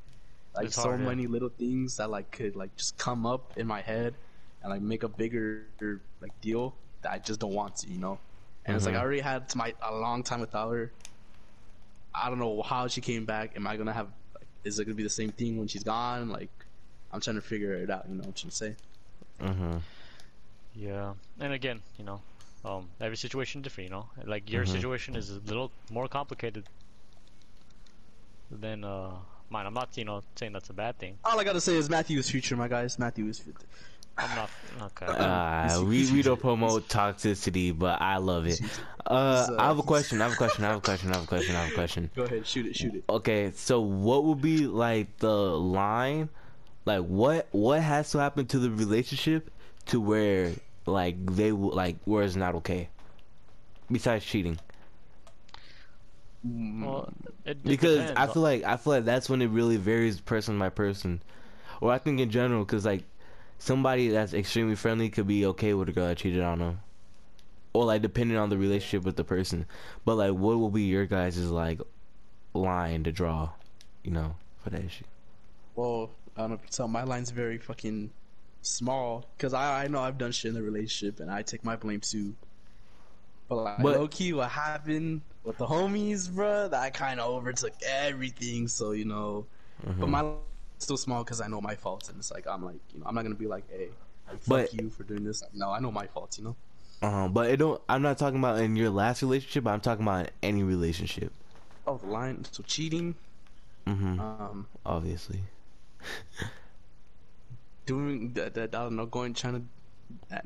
like 0.56 0.66
It's 0.66 0.76
so 0.76 0.90
hard, 0.90 1.00
yeah. 1.00 1.06
many 1.06 1.26
little 1.26 1.50
things 1.50 1.96
that 1.98 2.10
like 2.10 2.30
could 2.30 2.56
like 2.56 2.74
just 2.76 2.96
come 2.98 3.26
up 3.26 3.56
in 3.56 3.66
my 3.66 3.82
head 3.82 4.14
and 4.62 4.70
like 4.70 4.82
make 4.82 5.02
a 5.02 5.08
bigger 5.08 5.62
like 6.20 6.32
deal 6.40 6.74
that 7.02 7.12
I 7.12 7.18
just 7.18 7.40
don't 7.40 7.52
want 7.52 7.76
to, 7.76 7.88
you 7.88 7.98
know. 7.98 8.18
And 8.64 8.76
it's 8.76 8.86
like 8.86 8.94
Mhm. 8.94 8.98
I 8.98 9.00
already 9.00 9.20
had 9.20 9.54
my 9.54 9.74
a 9.82 9.94
long 9.94 10.22
time 10.22 10.40
without 10.40 10.70
her. 10.72 10.92
I 12.14 12.28
don't 12.28 12.38
know 12.38 12.62
how 12.62 12.88
she 12.88 13.00
came 13.00 13.24
back. 13.26 13.56
Am 13.56 13.66
I 13.66 13.76
gonna 13.76 13.92
have? 13.92 14.08
Like, 14.34 14.48
is 14.64 14.78
it 14.78 14.84
gonna 14.84 14.94
be 14.94 15.02
the 15.02 15.10
same 15.10 15.30
thing 15.32 15.58
when 15.58 15.68
she's 15.68 15.84
gone? 15.84 16.28
Like, 16.30 16.50
I'm 17.12 17.20
trying 17.20 17.36
to 17.36 17.42
figure 17.42 17.74
it 17.74 17.90
out. 17.90 18.08
You 18.08 18.14
know 18.14 18.20
what 18.20 18.26
I'm 18.28 18.32
trying 18.32 18.50
to 18.50 18.56
say? 18.56 18.76
Mm-hmm. 19.40 19.78
Yeah, 20.74 21.14
and 21.40 21.52
again, 21.52 21.82
you 21.98 22.04
know, 22.04 22.20
um, 22.64 22.88
every 23.00 23.16
situation 23.16 23.62
different. 23.62 23.90
You 23.90 23.96
know, 23.96 24.08
like 24.24 24.50
your 24.50 24.64
Mhm. 24.64 24.68
situation 24.68 25.16
is 25.16 25.30
a 25.30 25.40
little 25.40 25.70
more 25.90 26.08
complicated 26.08 26.64
than 28.50 28.84
uh 28.84 29.18
mine. 29.50 29.66
I'm 29.66 29.74
not, 29.74 29.96
you 29.96 30.04
know, 30.04 30.22
saying 30.34 30.52
that's 30.52 30.70
a 30.70 30.74
bad 30.74 30.98
thing. 30.98 31.18
All 31.24 31.38
I 31.38 31.44
gotta 31.44 31.60
say 31.60 31.76
is 31.76 31.88
Matthew 31.90 32.18
is 32.18 32.30
future, 32.30 32.56
my 32.56 32.68
guys. 32.68 32.98
Matthew 32.98 33.26
is 33.26 33.38
future. 33.38 33.66
I'm 34.18 34.34
not 34.34 34.50
okay. 34.82 35.06
Uh, 35.06 35.82
we 35.82 36.10
we 36.10 36.22
don't 36.22 36.40
promote 36.40 36.88
toxicity, 36.88 37.76
but 37.78 38.00
I 38.00 38.16
love 38.16 38.46
it. 38.46 38.60
Uh, 39.04 39.12
uh, 39.12 39.56
I 39.58 39.66
have 39.66 39.78
a 39.78 39.82
question. 39.82 40.20
I 40.22 40.24
have 40.24 40.32
a 40.32 40.36
question. 40.36 40.64
I 40.64 40.68
have 40.68 40.78
a 40.78 40.80
question. 40.84 41.10
I 41.10 41.14
have 41.16 41.24
a 41.24 41.26
question. 41.26 41.54
I 41.54 41.64
have 41.64 41.72
a 41.72 41.74
question. 41.74 42.10
Go 42.16 42.22
ahead, 42.22 42.46
shoot 42.46 42.66
it, 42.66 42.76
shoot 42.76 42.94
it. 42.94 43.04
Okay, 43.10 43.52
so 43.54 43.80
what 43.80 44.24
would 44.24 44.40
be 44.40 44.66
like 44.66 45.18
the 45.18 45.30
line? 45.30 46.30
Like 46.86 47.02
what 47.04 47.48
what 47.50 47.82
has 47.82 48.10
to 48.12 48.18
happen 48.18 48.46
to 48.46 48.58
the 48.58 48.70
relationship 48.70 49.50
to 49.86 50.00
where 50.00 50.52
like 50.86 51.16
they 51.26 51.52
will 51.52 51.74
like 51.74 51.96
where 52.04 52.24
it's 52.24 52.36
not 52.36 52.54
okay? 52.56 52.88
Besides 53.90 54.24
cheating, 54.24 54.58
Mm-hmm. 56.46 56.84
well, 56.84 57.12
it, 57.44 57.50
it 57.50 57.64
because 57.64 57.98
depends. 57.98 58.12
I 58.16 58.26
feel 58.32 58.42
like 58.42 58.64
I 58.64 58.76
feel 58.76 58.92
like 58.94 59.04
that's 59.04 59.28
when 59.28 59.42
it 59.42 59.48
really 59.48 59.76
varies 59.76 60.20
person 60.20 60.58
by 60.58 60.68
person, 60.68 61.22
or 61.80 61.92
I 61.92 61.98
think 61.98 62.20
in 62.20 62.30
general, 62.30 62.64
because 62.64 62.84
like 62.84 63.04
somebody 63.58 64.08
that's 64.08 64.34
extremely 64.34 64.76
friendly 64.76 65.08
could 65.08 65.26
be 65.26 65.46
okay 65.46 65.74
with 65.74 65.88
a 65.88 65.92
girl 65.92 66.08
that 66.08 66.18
cheated 66.18 66.42
on 66.42 66.58
them, 66.60 66.80
or 67.72 67.84
like 67.84 68.02
depending 68.02 68.36
on 68.36 68.48
the 68.50 68.58
relationship 68.58 69.04
with 69.04 69.16
the 69.16 69.24
person. 69.24 69.66
But 70.04 70.16
like, 70.16 70.32
what 70.32 70.58
will 70.58 70.70
be 70.70 70.84
your 70.84 71.06
guys' 71.06 71.38
like 71.50 71.80
line 72.54 73.04
to 73.04 73.12
draw, 73.12 73.50
you 74.02 74.12
know, 74.12 74.36
for 74.62 74.70
that 74.70 74.84
issue? 74.84 75.04
Well, 75.74 76.10
I 76.36 76.42
don't 76.42 76.50
know 76.50 76.56
if 76.56 76.62
you 76.62 76.68
tell 76.70 76.88
my 76.88 77.02
line's 77.02 77.30
very 77.30 77.58
fucking 77.58 78.10
small 78.62 79.24
because 79.36 79.54
I, 79.54 79.84
I 79.84 79.88
know 79.88 80.00
I've 80.00 80.18
done 80.18 80.32
shit 80.32 80.50
in 80.50 80.54
the 80.54 80.62
relationship 80.62 81.20
and 81.20 81.30
I 81.30 81.42
take 81.42 81.64
my 81.64 81.76
blame 81.76 82.00
too. 82.00 82.34
But 83.48 83.54
like 83.56 83.78
But- 83.82 83.96
low 83.98 84.08
key, 84.08 84.32
what 84.32 84.50
happened 84.50 85.20
with 85.44 85.58
the 85.58 85.66
homies, 85.66 86.28
bruh, 86.28 86.70
that 86.70 86.94
kind 86.94 87.20
of 87.20 87.30
overtook 87.30 87.72
everything. 87.86 88.68
So 88.68 88.90
you 88.92 89.04
know, 89.04 89.46
Mm-hmm. 89.86 90.00
but 90.00 90.08
my 90.08 90.32
still 90.78 90.96
small 90.96 91.22
because 91.24 91.40
I 91.40 91.46
know 91.48 91.60
my 91.60 91.74
faults 91.74 92.08
and 92.08 92.18
it's 92.18 92.30
like 92.30 92.46
I'm 92.46 92.64
like 92.64 92.76
you 92.94 93.00
know 93.00 93.06
I'm 93.06 93.14
not 93.14 93.22
gonna 93.22 93.34
be 93.34 93.46
like 93.46 93.64
hey, 93.70 93.88
like, 94.28 94.40
But- 94.46 94.74
you 94.74 94.90
for 94.90 95.04
doing 95.04 95.24
this. 95.24 95.42
No, 95.54 95.70
I 95.70 95.78
know 95.80 95.92
my 95.92 96.06
faults. 96.06 96.38
You 96.38 96.44
know. 96.44 96.56
Uh-huh, 97.02 97.28
but 97.28 97.50
it 97.50 97.58
don't. 97.58 97.80
I'm 97.90 98.00
not 98.02 98.16
talking 98.18 98.38
about 98.38 98.58
in 98.60 98.74
your 98.74 98.88
last 98.90 99.20
relationship. 99.22 99.66
I'm 99.66 99.80
talking 99.80 100.02
about 100.04 100.26
in 100.26 100.30
any 100.42 100.62
relationship. 100.62 101.30
Oh, 101.86 101.98
the 101.98 102.06
line. 102.06 102.44
So 102.50 102.62
cheating. 102.62 103.14
hmm 103.86 104.18
Um, 104.18 104.66
Obviously. 104.84 105.40
doing 107.84 108.32
that. 108.32 108.54
that 108.54 108.74
I 108.74 108.82
don't 108.84 108.96
know. 108.96 109.06
Going 109.06 109.34
trying 109.34 109.54
to. 110.30 110.42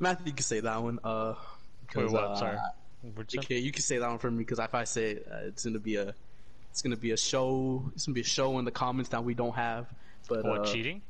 Matthew, 0.00 0.26
you 0.26 0.32
can 0.32 0.42
say 0.44 0.60
that 0.60 0.82
one. 0.82 0.98
Uh, 1.04 1.34
Wait, 1.94 2.02
'cause, 2.04 2.12
what? 2.12 2.24
uh, 2.24 2.36
Sorry. 2.36 2.58
You 3.04 3.12
say? 3.28 3.38
Okay, 3.38 3.58
you 3.58 3.70
can 3.72 3.82
say 3.82 3.98
that 3.98 4.08
one 4.08 4.18
for 4.18 4.30
me 4.30 4.38
because 4.38 4.58
if 4.58 4.74
I 4.74 4.84
say 4.84 5.12
it, 5.12 5.28
uh, 5.30 5.36
it's 5.46 5.64
gonna 5.64 5.78
be 5.78 5.96
a, 5.96 6.14
it's 6.70 6.82
gonna 6.82 6.96
be 6.96 7.12
a 7.12 7.16
show. 7.16 7.90
It's 7.94 8.06
gonna 8.06 8.14
be 8.14 8.20
a 8.22 8.24
show 8.24 8.58
in 8.58 8.64
the 8.64 8.70
comments 8.70 9.10
that 9.10 9.22
we 9.22 9.34
don't 9.34 9.54
have. 9.54 9.86
But 10.28 10.44
What 10.44 10.60
uh, 10.62 10.64
cheating? 10.64 11.02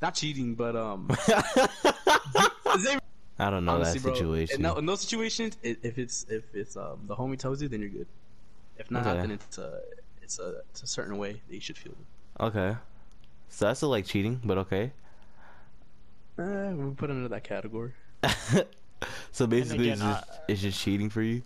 Not 0.00 0.14
cheating, 0.14 0.54
but 0.54 0.76
um. 0.76 1.08
Xavier, 2.78 3.00
I 3.38 3.50
don't 3.50 3.64
know 3.64 3.72
Honestly, 3.72 3.98
that 3.98 4.02
bro, 4.02 4.14
situation. 4.14 4.56
In, 4.56 4.62
tho- 4.62 4.76
in 4.76 4.86
those 4.86 5.00
situations, 5.02 5.56
i- 5.64 5.76
if 5.82 5.98
it's 5.98 6.24
if 6.30 6.42
it's 6.54 6.76
um 6.76 7.00
the 7.06 7.14
homie 7.16 7.38
tells 7.38 7.60
you, 7.62 7.68
then 7.68 7.80
you're 7.80 7.90
good. 7.90 8.06
If 8.78 8.90
not, 8.90 9.06
Okay. 9.06 9.20
then 9.20 9.30
it's 9.32 9.58
a 9.58 9.80
it's 10.22 10.38
a 10.38 10.60
it's 10.70 10.82
a 10.82 10.86
certain 10.86 11.18
way 11.18 11.32
that 11.48 11.54
you 11.54 11.60
should 11.60 11.76
feel. 11.78 11.94
Okay. 12.40 12.76
So 13.48 13.66
that's 13.66 13.78
still 13.80 13.90
like 13.90 14.06
cheating, 14.06 14.40
but 14.44 14.58
okay. 14.58 14.92
Uh, 16.38 16.72
we 16.76 16.90
put 16.94 17.10
it 17.10 17.14
under 17.14 17.28
that 17.28 17.44
category. 17.44 17.92
so 19.32 19.46
basically, 19.46 19.90
it's, 19.90 20.00
just, 20.00 20.24
I- 20.24 20.36
it's 20.48 20.60
just 20.62 20.80
cheating 20.80 21.10
for 21.10 21.22
you. 21.22 21.42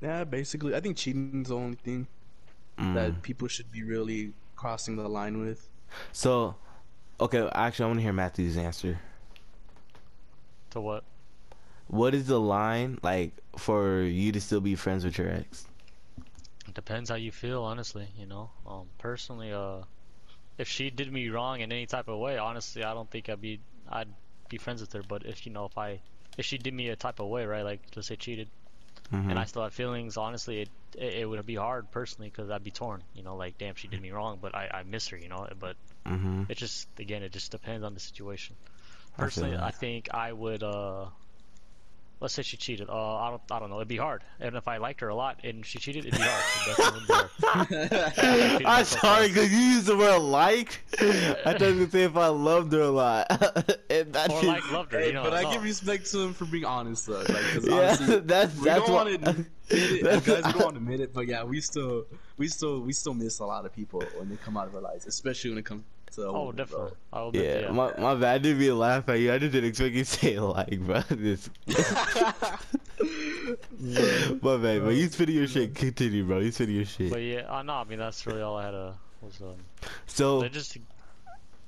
Yeah, 0.00 0.24
basically, 0.24 0.74
I 0.74 0.80
think 0.80 0.96
cheating's 0.96 1.48
the 1.48 1.56
only 1.56 1.76
thing 1.76 2.06
Mm. 2.78 2.94
that 2.94 3.22
people 3.22 3.48
should 3.48 3.70
be 3.72 3.82
really 3.82 4.34
crossing 4.54 4.96
the 4.96 5.08
line 5.08 5.40
with. 5.40 5.70
So, 6.12 6.56
okay, 7.20 7.48
actually, 7.54 7.84
I 7.84 7.88
want 7.88 7.98
to 8.00 8.02
hear 8.02 8.12
Matthew's 8.12 8.56
answer. 8.58 9.00
To 10.70 10.80
what? 10.80 11.04
What 11.88 12.14
is 12.14 12.26
the 12.26 12.38
line 12.40 12.98
like 13.02 13.32
for 13.56 14.02
you 14.02 14.30
to 14.32 14.40
still 14.40 14.60
be 14.60 14.74
friends 14.76 15.04
with 15.04 15.18
your 15.18 15.30
ex? 15.30 15.66
It 16.68 16.74
depends 16.74 17.08
how 17.10 17.16
you 17.16 17.32
feel, 17.32 17.62
honestly. 17.62 18.08
You 18.16 18.26
know, 18.26 18.50
um, 18.66 18.88
personally, 18.98 19.52
uh, 19.52 19.82
if 20.58 20.68
she 20.68 20.90
did 20.90 21.12
me 21.12 21.28
wrong 21.30 21.60
in 21.60 21.72
any 21.72 21.86
type 21.86 22.08
of 22.08 22.18
way, 22.18 22.38
honestly, 22.38 22.84
I 22.84 22.94
don't 22.94 23.10
think 23.10 23.28
I'd 23.28 23.40
be, 23.40 23.60
I'd 23.88 24.08
be 24.48 24.58
friends 24.58 24.80
with 24.80 24.92
her. 24.92 25.02
But 25.02 25.24
if 25.26 25.46
you 25.46 25.52
know, 25.52 25.64
if 25.66 25.76
I, 25.78 26.00
if 26.36 26.44
she 26.46 26.58
did 26.58 26.74
me 26.74 26.88
a 26.88 26.96
type 26.96 27.20
of 27.20 27.28
way, 27.28 27.44
right, 27.46 27.64
like 27.64 27.80
let's 27.94 28.08
say 28.08 28.16
cheated, 28.16 28.48
Mhm. 29.12 29.30
and 29.30 29.38
I 29.38 29.44
still 29.44 29.62
have 29.62 29.72
feelings, 29.74 30.16
honestly, 30.16 30.62
it, 30.62 30.68
it, 30.98 31.14
it 31.22 31.24
would 31.28 31.44
be 31.46 31.54
hard 31.56 31.90
personally 31.92 32.28
because 32.30 32.50
I'd 32.50 32.64
be 32.64 32.70
torn. 32.70 33.02
You 33.14 33.22
know, 33.22 33.36
like 33.36 33.58
damn, 33.58 33.74
she 33.74 33.88
did 33.88 34.00
me 34.02 34.10
wrong, 34.10 34.38
but 34.40 34.54
I, 34.54 34.68
I 34.72 34.82
miss 34.82 35.08
her. 35.08 35.16
You 35.16 35.28
know, 35.28 35.46
but 35.58 35.76
Mhm. 36.06 36.48
it 36.50 36.56
just 36.58 36.88
again, 36.98 37.22
it 37.22 37.32
just 37.32 37.50
depends 37.50 37.84
on 37.84 37.94
the 37.94 38.00
situation. 38.00 38.56
Personally, 39.16 39.56
I 39.56 39.70
that. 39.70 39.74
think 39.76 40.08
I 40.12 40.32
would. 40.32 40.62
uh 40.62 41.06
Let's 42.18 42.32
say 42.32 42.40
she 42.42 42.56
cheated. 42.56 42.88
Uh, 42.88 43.16
I 43.16 43.28
don't. 43.30 43.42
I 43.50 43.58
don't 43.58 43.68
know. 43.68 43.76
It'd 43.76 43.88
be 43.88 43.98
hard. 43.98 44.22
And 44.40 44.56
if 44.56 44.68
I 44.68 44.78
liked 44.78 45.00
her 45.00 45.08
a 45.08 45.14
lot 45.14 45.40
and 45.44 45.66
she 45.66 45.78
cheated, 45.78 46.06
it'd 46.06 46.18
be 46.18 46.24
hard. 46.26 46.44
It 46.66 46.76
definitely 46.76 47.68
would 47.80 47.90
be 47.90 47.94
hard. 48.64 48.64
I'm 48.64 48.84
sorry, 48.86 49.28
cause 49.28 49.52
you 49.52 49.58
used 49.58 49.86
the 49.86 49.98
word 49.98 50.20
like. 50.20 50.82
I 50.98 51.34
thought 51.44 51.60
you 51.60 51.66
were 51.66 51.72
gonna 51.72 51.90
say 51.90 52.02
if 52.04 52.16
I 52.16 52.28
loved 52.28 52.72
her 52.72 52.80
a 52.80 52.88
lot. 52.90 53.26
and 53.90 54.12
that 54.14 54.30
Or 54.30 54.42
like 54.44 54.72
loved 54.72 54.92
her. 54.92 55.04
You 55.04 55.12
know, 55.12 55.24
but 55.24 55.34
I 55.34 55.42
no. 55.42 55.52
give 55.52 55.62
respect 55.62 56.10
to 56.12 56.20
him 56.20 56.32
for 56.32 56.46
being 56.46 56.64
honest, 56.64 57.06
though. 57.06 57.18
Like, 57.18 57.28
'cause 57.28 57.66
Yeah, 57.68 57.74
honestly, 57.74 58.20
that's 58.24 58.56
we 58.56 58.64
that's 58.64 58.86
don't 58.86 58.94
what. 58.94 59.06
want 59.10 59.22
to 59.24 59.30
admit 59.30 59.46
it, 59.70 60.24
guys. 60.24 60.44
We 60.46 60.52
don't 60.52 60.56
want 60.62 60.74
to 60.76 60.80
admit 60.80 61.00
it, 61.00 61.12
but 61.12 61.26
yeah, 61.26 61.44
we 61.44 61.60
still, 61.60 62.06
we 62.38 62.48
still, 62.48 62.80
we 62.80 62.94
still 62.94 63.12
miss 63.14 63.40
a 63.40 63.44
lot 63.44 63.66
of 63.66 63.74
people 63.74 64.02
when 64.16 64.30
they 64.30 64.36
come 64.36 64.56
out 64.56 64.68
of 64.68 64.74
our 64.74 64.80
lives, 64.80 65.06
especially 65.06 65.50
when 65.50 65.58
it 65.58 65.66
comes 65.66 65.82
to. 66.12 66.22
a 66.22 66.32
Oh, 66.32 66.52
definitely. 66.52 66.92
I 67.12 67.22
will 67.22 67.36
Yeah, 67.36 67.60
yeah. 67.60 67.70
my 67.70 67.92
my 67.98 68.14
bad. 68.14 68.34
I 68.34 68.38
didn't 68.38 68.58
mean 68.58 68.68
to 68.68 68.74
laugh 68.74 69.08
at 69.08 69.20
you. 69.20 69.32
I 69.32 69.38
just 69.38 69.52
didn't 69.52 69.68
expect 69.68 69.94
you 69.94 70.04
to 70.04 70.10
say 70.10 70.38
like, 70.38 70.80
bro. 70.80 71.00
This. 71.10 71.50
my 74.42 74.56
bad, 74.56 74.84
but 74.84 74.94
you 74.94 75.08
spitting 75.08 75.36
your 75.36 75.46
shit. 75.46 75.74
Continue, 75.74 76.24
bro. 76.24 76.38
You 76.38 76.52
spitting 76.52 76.76
your 76.76 76.84
shit. 76.84 77.10
But 77.10 77.22
yeah, 77.22 77.46
uh, 77.48 77.62
no, 77.62 77.74
I 77.74 77.84
mean 77.84 77.98
that's 77.98 78.26
really 78.26 78.42
all 78.42 78.56
I 78.56 78.64
had. 78.66 78.74
Uh, 78.74 78.92
was 79.22 79.40
um. 79.40 79.56
So, 80.06 80.42
It 80.42 80.52
just 80.52 80.76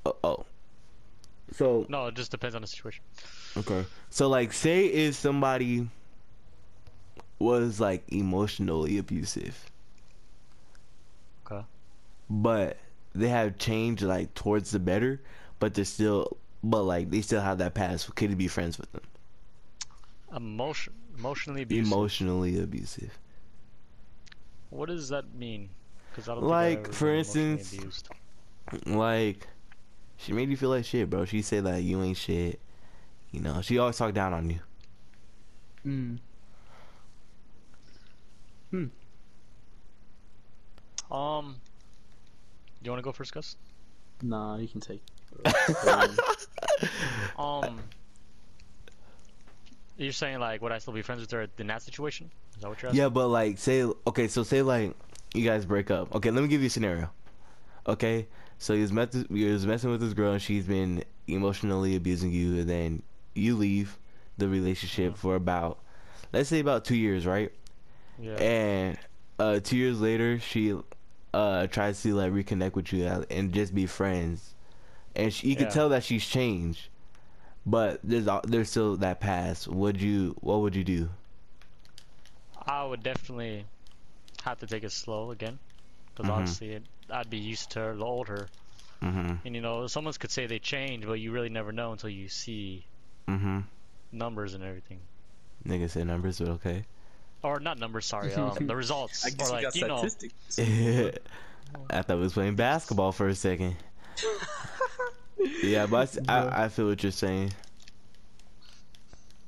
oh, 0.07 0.16
oh. 0.24 0.47
so 1.53 1.86
no, 1.89 2.07
it 2.07 2.14
just 2.14 2.30
depends 2.30 2.55
on 2.55 2.62
the 2.62 2.68
situation. 2.68 3.03
Okay. 3.57 3.84
So 4.11 4.28
like 4.28 4.53
say 4.53 4.86
if 4.86 5.14
somebody 5.14 5.89
was 7.39 7.80
like 7.80 8.05
emotionally 8.09 8.99
abusive. 8.99 9.70
Okay. 11.47 11.64
But 12.28 12.78
they 13.18 13.28
have 13.28 13.58
changed 13.58 14.02
like 14.02 14.34
towards 14.34 14.70
the 14.70 14.78
better, 14.78 15.20
but 15.58 15.74
they're 15.74 15.84
still 15.84 16.36
but 16.62 16.82
like 16.82 17.10
they 17.10 17.20
still 17.20 17.40
have 17.40 17.58
that 17.58 17.74
past. 17.74 18.14
Could 18.14 18.30
you 18.30 18.36
be 18.36 18.48
friends 18.48 18.78
with 18.78 18.90
them? 18.92 19.02
Emotion, 20.34 20.92
emotionally 21.18 21.62
abusive. 21.62 21.86
Emotionally 21.92 22.60
abusive. 22.60 23.18
What 24.70 24.86
does 24.88 25.08
that 25.08 25.34
mean? 25.34 25.70
Because 26.10 26.28
I 26.28 26.34
don't 26.34 26.44
Like, 26.44 26.84
think 26.84 26.88
I 26.88 26.92
for 26.92 27.14
instance- 27.14 27.72
abused. 27.72 28.08
Like 28.86 29.46
she 30.18 30.32
made 30.32 30.50
you 30.50 30.56
feel 30.56 30.70
like 30.70 30.84
shit, 30.84 31.08
bro. 31.08 31.24
She 31.24 31.40
said 31.42 31.64
that 31.64 31.82
you 31.82 32.02
ain't 32.02 32.16
shit. 32.16 32.60
You 33.30 33.40
know, 33.40 33.60
she 33.62 33.78
always 33.78 33.96
talked 33.96 34.14
down 34.14 34.32
on 34.34 34.50
you. 34.50 34.60
Mm. 35.86 36.18
Um, 41.10 41.56
you 42.83 42.91
want 42.91 43.01
to 43.01 43.05
go 43.05 43.12
first, 43.12 43.33
Gus? 43.33 43.57
Nah, 44.22 44.57
you 44.57 44.68
can 44.68 44.81
take. 44.81 45.03
Um, 47.39 47.81
you're 49.97 50.12
saying 50.12 50.39
like, 50.39 50.62
would 50.62 50.72
I 50.72 50.79
still 50.79 50.93
be 50.93 51.03
friends 51.03 51.20
with 51.20 51.31
her 51.33 51.47
in 51.59 51.66
that 51.68 51.83
situation? 51.83 52.31
Is 52.57 52.62
that 52.62 52.68
what 52.68 52.83
you're 52.83 52.91
asking? 52.91 53.01
Yeah, 53.01 53.09
but 53.09 53.29
like 53.29 53.59
say 53.59 53.85
okay, 54.07 54.29
so 54.29 54.43
say 54.43 54.62
like 54.62 54.95
you 55.35 55.45
guys 55.45 55.64
break 55.64 55.91
up. 55.91 56.14
Okay, 56.14 56.31
let 56.31 56.43
me 56.43 56.49
give 56.49 56.61
you 56.61 56.66
a 56.66 56.70
scenario. 56.70 57.11
Okay, 57.87 58.26
so 58.59 58.74
you 58.74 58.83
was, 58.83 58.93
met 58.93 59.14
you 59.31 59.53
was 59.53 59.66
messing 59.66 59.91
with 59.91 60.01
this 60.01 60.14
girl 60.14 60.33
and 60.33 60.43
she's 60.43 60.66
been 60.66 61.05
emotionally 61.26 61.97
abusing 61.97 62.33
you, 62.33 62.61
and 62.61 62.68
then 62.68 63.03
you 63.35 63.57
leave 63.57 63.99
the 64.37 64.49
relationship 64.49 65.16
for 65.16 65.35
about 65.35 65.79
let's 66.33 66.49
say 66.49 66.61
about 66.61 66.85
two 66.85 66.97
years, 66.97 67.26
right? 67.26 67.53
Yeah. 68.20 68.35
And 68.35 68.99
uh, 69.39 69.61
two 69.61 69.76
years 69.76 70.01
later, 70.01 70.41
she 70.41 70.76
uh 71.35 71.66
tries 71.66 72.03
to 72.03 72.14
like 72.14 72.33
reconnect 72.33 72.74
with 72.74 72.93
you 72.93 73.07
and 73.31 73.53
just 73.53 73.74
be 73.74 73.87
friends, 73.87 74.55
and 75.14 75.33
she, 75.33 75.49
you 75.49 75.57
can 75.57 75.68
tell 75.68 75.89
that 75.91 76.05
she's 76.05 76.26
changed, 76.26 76.89
but 77.66 78.01
there's 78.03 78.29
there's 78.45 78.70
still 78.70 78.97
that 78.97 79.20
past. 79.20 79.68
Would 79.68 80.01
you? 80.01 80.37
What 80.41 80.61
would 80.61 80.74
you 80.74 80.85
do? 80.85 81.11
I 82.66 82.85
would 82.85 83.03
definitely 83.03 83.64
have 84.43 84.59
to 84.61 84.66
take 84.66 84.85
it 84.85 84.93
slow 84.93 85.31
again, 85.31 85.59
because 86.14 86.29
Mhm. 86.29 86.33
obviously 86.33 86.72
it, 86.72 86.83
I'd 87.11 87.31
be 87.31 87.39
used 87.39 87.70
to 87.70 87.81
her, 87.81 87.97
the 87.97 88.05
older. 88.05 88.49
Mm-hmm. 89.03 89.35
and 89.47 89.55
you 89.55 89.61
know, 89.61 89.87
someone 89.87 90.12
could 90.14 90.31
say 90.31 90.47
they 90.47 90.59
change, 90.59 91.07
but 91.07 91.14
you 91.20 91.31
really 91.31 91.49
never 91.49 91.72
know 91.72 91.93
until 91.93 92.11
you 92.11 92.29
see 92.29 92.85
Mm-hmm. 93.29 93.61
numbers 94.12 94.55
and 94.55 94.64
everything. 94.64 94.99
Nigga 95.66 95.89
said 95.91 96.07
numbers, 96.07 96.39
but 96.41 96.49
okay. 96.49 96.85
Or 97.43 97.61
not 97.61 97.78
numbers, 97.78 98.07
sorry, 98.07 98.34
um, 98.34 98.66
the 98.66 98.74
results. 98.84 99.24
I 99.24 99.30
guess 99.30 99.51
or 99.51 99.57
you 99.57 99.62
got 99.62 99.74
like, 99.74 99.74
you 99.76 99.86
know, 99.89 100.07
statistics. 100.07 100.59
I 101.91 102.03
thought 102.03 102.16
we 102.16 102.22
was 102.22 102.32
playing 102.32 102.57
basketball 102.57 103.12
for 103.12 103.28
a 103.28 103.34
second. 103.34 103.76
yeah, 105.62 105.86
but 105.86 106.16
I 106.28 106.64
I 106.64 106.68
feel 106.68 106.86
what 106.89 107.03
you're 107.03 107.12
saying. 107.12 107.53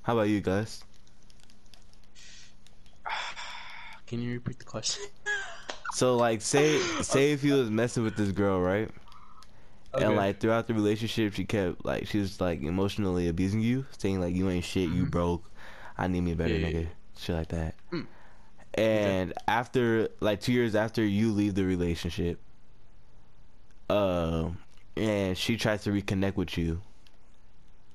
How 0.03 0.13
about 0.15 0.29
you 0.29 0.41
guys? 0.41 0.83
Can 4.07 4.21
you 4.21 4.35
repeat 4.35 4.59
the 4.59 4.65
question? 4.65 5.05
So 5.93 6.17
like, 6.17 6.41
say 6.43 6.79
say 7.03 7.33
if 7.33 7.43
you 7.43 7.55
was 7.55 7.71
messing 7.71 8.05
with 8.05 8.17
this 8.17 8.31
girl, 8.31 8.61
right? 8.61 8.89
Okay. 9.93 10.05
And 10.05 10.15
like 10.15 10.39
throughout 10.39 10.69
the 10.69 10.75
relationship, 10.75 11.35
she 11.35 11.45
kept 11.45 11.85
like 11.85 12.07
she 12.07 12.19
was 12.19 12.41
like 12.41 12.63
emotionally 12.63 13.29
abusing 13.29 13.61
you, 13.61 13.87
saying 13.99 14.21
like 14.21 14.35
you 14.35 14.49
ain't 14.49 14.65
shit, 14.65 14.89
you 14.89 15.05
Mhm. 15.07 15.11
broke, 15.11 15.51
I 15.99 16.07
need 16.07 16.21
me 16.21 16.33
a 16.33 16.37
better 16.37 16.55
Yeah, 16.55 16.69
yeah, 16.69 16.73
nigga, 16.83 16.89
shit 17.21 17.37
like 17.37 17.49
that. 17.49 17.75
Mm. 17.93 18.07
And 18.75 19.33
after 19.49 20.09
like 20.21 20.41
two 20.41 20.53
years 20.53 20.75
after 20.75 21.05
you 21.05 21.33
leave 21.33 21.55
the 21.55 21.65
relationship, 21.65 22.39
um, 23.89 24.59
and 24.97 25.37
she 25.37 25.57
tries 25.57 25.83
to 25.85 25.91
reconnect 25.91 26.37
with 26.37 26.57
you, 26.57 26.81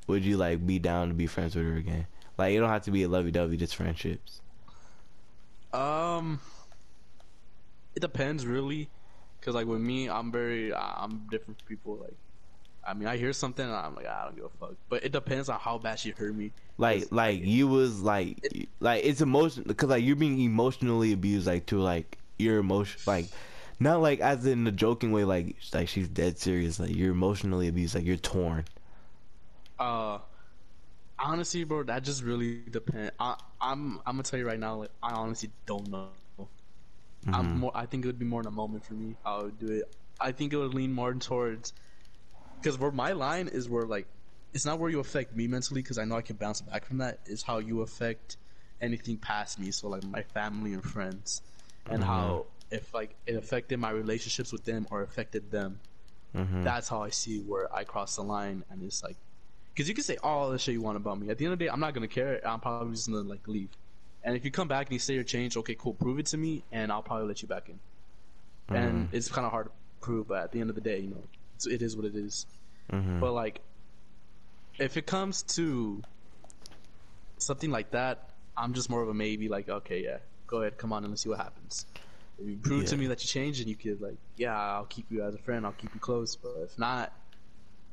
would 0.08 0.24
you 0.24 0.38
like 0.38 0.66
be 0.66 0.80
down 0.80 1.08
to 1.10 1.14
be 1.14 1.28
friends 1.28 1.56
with 1.56 1.66
her 1.66 1.78
again? 1.78 2.08
Like 2.38 2.54
you 2.54 2.60
don't 2.60 2.70
have 2.70 2.84
to 2.84 2.92
be 2.92 3.04
a 3.04 3.08
lovey 3.08 3.32
dovey, 3.32 3.58
just 3.58 3.76
friendships. 3.76 4.42
Um, 5.74 6.40
it 7.96 8.02
depends 8.02 8.46
really, 8.46 8.90
cause 9.42 9.56
like 9.56 9.68
with 9.68 9.82
me, 9.82 10.10
I'm 10.10 10.32
very, 10.32 10.74
I'm 10.74 11.28
different 11.32 11.60
from 11.60 11.68
people. 11.68 11.98
Like, 12.02 12.16
I 12.86 12.94
mean, 12.94 13.08
I 13.08 13.18
hear 13.18 13.34
something, 13.34 13.66
and 13.66 13.76
I'm 13.76 13.96
like, 13.96 14.06
I 14.06 14.26
don't 14.26 14.36
give 14.36 14.46
a 14.46 14.50
fuck. 14.50 14.76
But 14.90 15.04
it 15.04 15.12
depends 15.12 15.50
on 15.50 15.60
how 15.60 15.78
bad 15.78 16.00
she 16.00 16.12
hurt 16.12 16.36
me. 16.36 16.52
Like 16.78 17.08
like 17.12 17.42
you 17.44 17.68
was 17.68 18.02
like 18.02 18.44
It- 18.44 18.70
like 18.80 19.04
it's 19.06 19.22
emotion 19.22 19.64
because 19.68 19.90
like 19.90 20.04
you're 20.04 20.16
being 20.16 20.40
emotionally 20.42 21.12
abused 21.14 21.48
like 21.48 21.66
to 21.68 21.80
like 21.80 22.18
your 22.38 22.60
emotion 22.60 23.00
like 23.06 23.30
not 23.80 24.02
like 24.02 24.20
as 24.20 24.46
in 24.46 24.64
the 24.66 24.72
joking 24.72 25.12
way 25.12 25.24
like 25.24 25.56
like 25.74 25.88
she's 25.88 26.08
dead 26.10 26.38
serious 26.38 26.80
like 26.80 26.94
you're 26.96 27.12
emotionally 27.12 27.68
abused 27.68 27.96
like 27.96 28.06
you're 28.06 28.18
torn. 28.18 28.66
Uh, 29.80 30.20
honestly, 31.20 31.64
bro, 31.64 31.84
that 31.84 32.04
just 32.04 32.24
really 32.24 32.56
depends. 32.70 33.12
I, 33.20 33.36
I'm, 33.62 34.00
I'm 34.06 34.16
gonna 34.16 34.24
tell 34.24 34.40
you 34.40 34.48
right 34.48 34.60
now, 34.60 34.78
like, 34.78 34.92
I 35.04 35.14
honestly 35.14 35.52
don't 35.66 35.90
know. 35.90 36.10
I'm 37.34 37.48
Mhm. 37.48 37.60
more. 37.60 37.72
I 37.76 37.86
think 37.86 38.06
it 38.06 38.08
would 38.08 38.20
be 38.20 38.26
more 38.26 38.42
in 38.42 38.48
a 38.48 38.52
moment 38.52 38.86
for 38.86 38.94
me. 38.94 39.18
How 39.24 39.40
I 39.40 39.44
would 39.44 39.60
do 39.60 39.68
it. 39.68 39.84
I 40.20 40.32
think 40.32 40.54
it 40.54 40.58
would 40.58 40.74
lean 40.74 40.94
more 40.94 41.14
towards 41.14 41.74
because 42.62 42.78
where 42.78 42.92
my 42.92 43.12
line 43.14 43.48
is 43.48 43.70
where 43.70 43.86
like 43.86 44.08
it's 44.56 44.66
not 44.66 44.80
where 44.80 44.90
you 44.90 45.00
affect 45.02 45.36
me 45.36 45.48
mentally 45.48 45.82
because 45.84 45.98
I 46.00 46.06
know 46.06 46.16
I 46.16 46.22
can 46.22 46.38
bounce 46.38 46.62
back 46.62 46.86
from 46.86 47.00
that. 47.00 47.20
Is 47.28 47.44
how 47.44 47.60
you 47.60 47.82
affect 47.82 48.38
anything 48.82 49.18
past 49.18 49.60
me. 49.60 49.70
So 49.72 49.90
like 49.90 50.04
my 50.06 50.24
family 50.24 50.74
and 50.74 50.82
friends, 50.84 51.42
and 51.88 52.04
how 52.04 52.46
if 52.72 52.94
like 52.94 53.16
it 53.28 53.36
affected 53.36 53.80
my 53.80 53.92
relationships 53.92 54.52
with 54.52 54.64
them 54.64 54.88
or 54.90 55.04
affected 55.04 55.52
them. 55.52 55.80
Mhm. 56.34 56.64
That's 56.64 56.90
how 56.90 57.04
I 57.04 57.10
see 57.10 57.40
where 57.42 57.74
I 57.74 57.84
cross 57.84 58.16
the 58.16 58.24
line, 58.24 58.64
and 58.70 58.82
it's 58.82 59.04
like 59.04 59.18
Because 59.74 59.90
you 59.90 59.94
can 59.94 60.06
say 60.06 60.18
all 60.24 60.52
the 60.52 60.58
shit 60.58 60.74
you 60.74 60.82
want 60.82 60.96
about 60.96 61.20
me. 61.20 61.30
At 61.30 61.38
the 61.38 61.44
end 61.46 61.52
of 61.52 61.60
the 61.60 61.66
day, 61.66 61.70
I'm 61.70 61.82
not 61.82 61.94
gonna 61.94 62.08
care. 62.08 62.40
I'm 62.48 62.62
probably 62.62 62.94
just 62.96 63.12
gonna 63.12 63.28
like 63.28 63.46
leave. 63.48 63.70
And 64.24 64.36
if 64.38 64.46
you 64.46 64.52
come 64.52 64.70
back 64.70 64.88
and 64.88 64.94
you 64.94 65.00
say 65.00 65.16
you're 65.16 65.24
changed, 65.24 65.58
okay, 65.58 65.76
cool, 65.76 65.94
prove 65.94 66.18
it 66.18 66.28
to 66.28 66.38
me, 66.38 66.64
and 66.72 66.92
I'll 66.92 67.04
probably 67.04 67.28
let 67.28 67.42
you 67.42 67.48
back 67.48 67.68
in. 67.70 67.80
And 68.70 69.10
it's 69.12 69.28
kind 69.28 69.46
of 69.46 69.52
hard 69.52 69.68
to 69.68 69.72
prove, 70.00 70.30
but 70.30 70.44
at 70.44 70.52
the 70.52 70.62
end 70.62 70.70
of 70.70 70.76
the 70.76 70.82
day, 70.82 71.00
you 71.00 71.10
know, 71.10 71.24
it's, 71.56 71.68
it 71.68 71.82
is 71.82 71.96
what 71.96 72.06
it 72.06 72.16
is. 72.16 72.48
Mm-hmm. 72.92 73.20
But 73.20 73.34
like, 73.34 73.62
if 74.80 74.98
it 74.98 75.06
comes 75.06 75.44
to 75.44 76.02
something 77.38 77.72
like 77.72 77.92
that, 77.92 78.30
I'm 78.58 78.74
just 78.74 78.90
more 78.90 79.02
of 79.02 79.10
a 79.10 79.14
maybe. 79.14 79.50
Like, 79.50 79.70
okay, 79.70 80.04
yeah, 80.04 80.18
go 80.48 80.62
ahead, 80.62 80.78
come 80.78 80.94
on, 80.94 81.04
and 81.04 81.12
let's 81.12 81.24
see 81.24 81.30
what 81.30 81.40
happens. 81.40 81.86
If 82.40 82.48
you 82.48 82.58
prove 82.58 82.86
to 82.88 82.98
me 82.98 83.08
that 83.08 83.24
you 83.24 83.28
changed, 83.28 83.62
and 83.62 83.70
you 83.70 83.76
could 83.76 84.02
like, 84.02 84.18
yeah, 84.36 84.58
I'll 84.58 84.86
keep 84.86 85.06
you 85.10 85.24
as 85.24 85.34
a 85.36 85.38
friend, 85.38 85.66
I'll 85.66 85.72
keep 85.72 85.94
you 85.94 86.00
close. 86.00 86.36
But 86.36 86.54
if 86.64 86.78
not, 86.78 87.14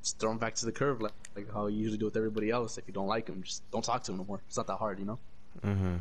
just 0.03 0.19
throw 0.19 0.33
him 0.33 0.39
back 0.39 0.55
to 0.57 0.67
the 0.67 0.73
curve, 0.73 1.01
like, 1.01 1.13
like 1.37 1.53
how 1.53 1.69
you 1.69 1.79
usually 1.79 1.99
do 1.99 2.07
with 2.07 2.17
everybody 2.17 2.51
else. 2.51 2.77
If 2.79 2.85
you 2.89 2.93
don't 2.93 3.07
like 3.07 3.29
him, 3.29 3.43
just 3.43 3.69
don't 3.71 3.85
talk 3.85 4.03
to 4.05 4.13
him 4.13 4.19
no 4.19 4.25
more. 4.25 4.41
It's 4.49 4.57
not 4.57 4.67
that 4.67 4.77
hard, 4.77 4.99
you 4.99 5.05
know. 5.05 5.19
Mm-hmm. 5.65 5.97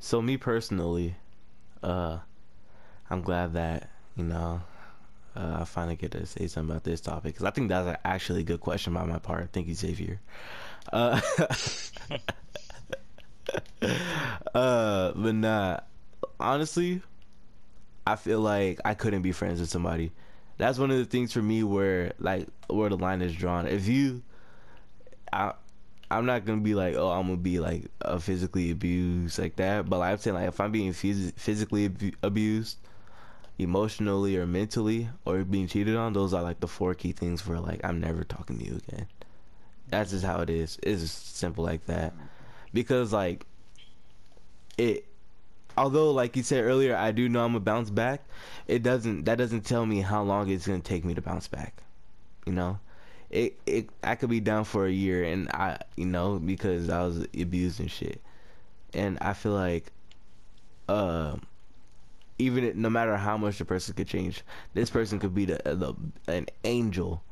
So 0.00 0.20
me 0.20 0.36
personally, 0.36 1.14
uh, 1.82 2.18
I'm 3.08 3.22
glad 3.22 3.52
that 3.52 3.90
you 4.16 4.24
know 4.24 4.62
uh, 5.36 5.58
I 5.60 5.64
finally 5.64 5.96
get 5.96 6.12
to 6.12 6.26
say 6.26 6.46
something 6.46 6.70
about 6.70 6.84
this 6.84 7.00
topic 7.00 7.34
because 7.34 7.44
I 7.46 7.50
think 7.50 7.68
that's 7.68 7.98
actually 8.04 8.40
a 8.40 8.44
good 8.44 8.60
question 8.60 8.94
by 8.94 9.04
my 9.04 9.18
part. 9.18 9.50
Thank 9.52 9.68
you, 9.68 9.74
Xavier. 9.74 10.20
Uh, 10.92 11.20
uh, 14.54 15.12
but 15.14 15.34
nah, 15.34 15.80
honestly, 16.38 17.02
I 18.06 18.16
feel 18.16 18.40
like 18.40 18.80
I 18.84 18.94
couldn't 18.94 19.22
be 19.22 19.32
friends 19.32 19.60
with 19.60 19.70
somebody. 19.70 20.12
That's 20.58 20.78
one 20.78 20.90
of 20.90 20.98
the 20.98 21.04
things 21.04 21.32
for 21.32 21.42
me 21.42 21.62
where 21.62 22.12
like 22.18 22.48
where 22.68 22.88
the 22.88 22.96
line 22.96 23.22
is 23.22 23.34
drawn. 23.34 23.66
If 23.66 23.86
you, 23.88 24.22
I, 25.32 25.52
I'm 26.10 26.26
not 26.26 26.44
gonna 26.44 26.60
be 26.60 26.74
like, 26.74 26.94
oh, 26.96 27.08
I'm 27.10 27.26
gonna 27.26 27.36
be 27.36 27.60
like 27.60 27.86
uh, 28.02 28.18
physically 28.18 28.70
abused 28.70 29.38
like 29.38 29.56
that. 29.56 29.88
But 29.88 29.98
like 29.98 30.12
I'm 30.12 30.18
saying, 30.18 30.34
like 30.34 30.48
if 30.48 30.60
I'm 30.60 30.72
being 30.72 30.92
phys- 30.92 31.32
physically 31.38 31.86
abu- 31.86 32.12
abused, 32.22 32.78
emotionally 33.62 34.36
or 34.36 34.46
mentally, 34.46 35.08
or 35.24 35.44
being 35.44 35.66
cheated 35.66 35.96
on, 35.96 36.12
those 36.12 36.34
are 36.34 36.42
like 36.42 36.60
the 36.60 36.68
four 36.68 36.94
key 36.94 37.12
things 37.12 37.40
for 37.40 37.58
like 37.58 37.80
I'm 37.84 38.00
never 38.00 38.24
talking 38.24 38.58
to 38.58 38.64
you 38.64 38.80
again. 38.88 39.06
That's 39.88 40.10
just 40.10 40.24
how 40.24 40.40
it 40.40 40.50
is. 40.50 40.78
It's 40.82 41.02
just 41.02 41.36
simple 41.36 41.64
like 41.64 41.86
that. 41.86 42.14
Because 42.72 43.12
like 43.12 43.46
it, 44.78 45.04
although 45.76 46.12
like 46.12 46.36
you 46.36 46.42
said 46.42 46.64
earlier, 46.64 46.96
I 46.96 47.12
do 47.12 47.28
know 47.28 47.44
I'm 47.44 47.52
gonna 47.52 47.60
bounce 47.60 47.90
back. 47.90 48.22
It 48.66 48.82
doesn't. 48.82 49.24
That 49.24 49.38
doesn't 49.38 49.62
tell 49.62 49.84
me 49.86 50.00
how 50.00 50.22
long 50.22 50.48
it's 50.48 50.66
gonna 50.66 50.80
take 50.80 51.04
me 51.04 51.14
to 51.14 51.22
bounce 51.22 51.48
back. 51.48 51.82
You 52.46 52.52
know 52.52 52.78
it 53.30 53.58
it 53.64 53.88
I 54.02 54.16
could 54.16 54.28
be 54.28 54.40
down 54.40 54.64
for 54.64 54.86
a 54.86 54.90
year 54.90 55.24
and 55.24 55.48
I 55.50 55.78
you 55.96 56.06
know 56.06 56.38
because 56.38 56.90
I 56.90 57.02
was 57.04 57.26
abused 57.38 57.80
and 57.80 57.90
shit. 57.90 58.20
And 58.92 59.18
I 59.20 59.32
feel 59.32 59.52
like 59.52 59.92
uh 60.88 61.36
even 62.40 62.64
it- 62.64 62.76
no 62.76 62.90
matter 62.90 63.16
how 63.16 63.36
much 63.36 63.58
the 63.58 63.64
person 63.64 63.94
could 63.94 64.08
change, 64.08 64.42
this 64.74 64.90
person 64.90 65.18
could 65.18 65.34
be 65.34 65.44
the, 65.44 65.60
the 65.64 65.94
an 66.32 66.46
angel. 66.64 67.22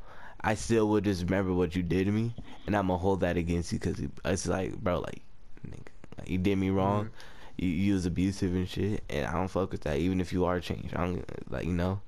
I 0.40 0.54
still 0.54 0.88
would 0.90 1.04
just 1.04 1.22
remember 1.24 1.52
what 1.52 1.74
you 1.74 1.82
did 1.82 2.04
to 2.06 2.12
me, 2.12 2.34
and 2.66 2.76
I'm 2.76 2.86
gonna 2.86 2.98
hold 2.98 3.20
that 3.20 3.36
against 3.36 3.72
you 3.72 3.78
because 3.80 4.00
it's 4.24 4.46
like, 4.46 4.76
bro, 4.78 5.00
like, 5.00 5.22
nigga, 5.66 5.88
like 6.18 6.30
you 6.30 6.38
did 6.38 6.56
me 6.58 6.70
wrong. 6.70 7.10
You, 7.56 7.68
you 7.68 7.94
was 7.94 8.06
abusive 8.06 8.54
and 8.54 8.68
shit, 8.68 9.02
and 9.10 9.26
I 9.26 9.32
don't 9.32 9.48
fuck 9.48 9.72
with 9.72 9.80
that. 9.82 9.98
Even 9.98 10.20
if 10.20 10.32
you 10.32 10.44
are 10.44 10.60
changed, 10.60 10.94
I'm 10.94 11.24
like, 11.50 11.64
you 11.64 11.72
know, 11.72 12.00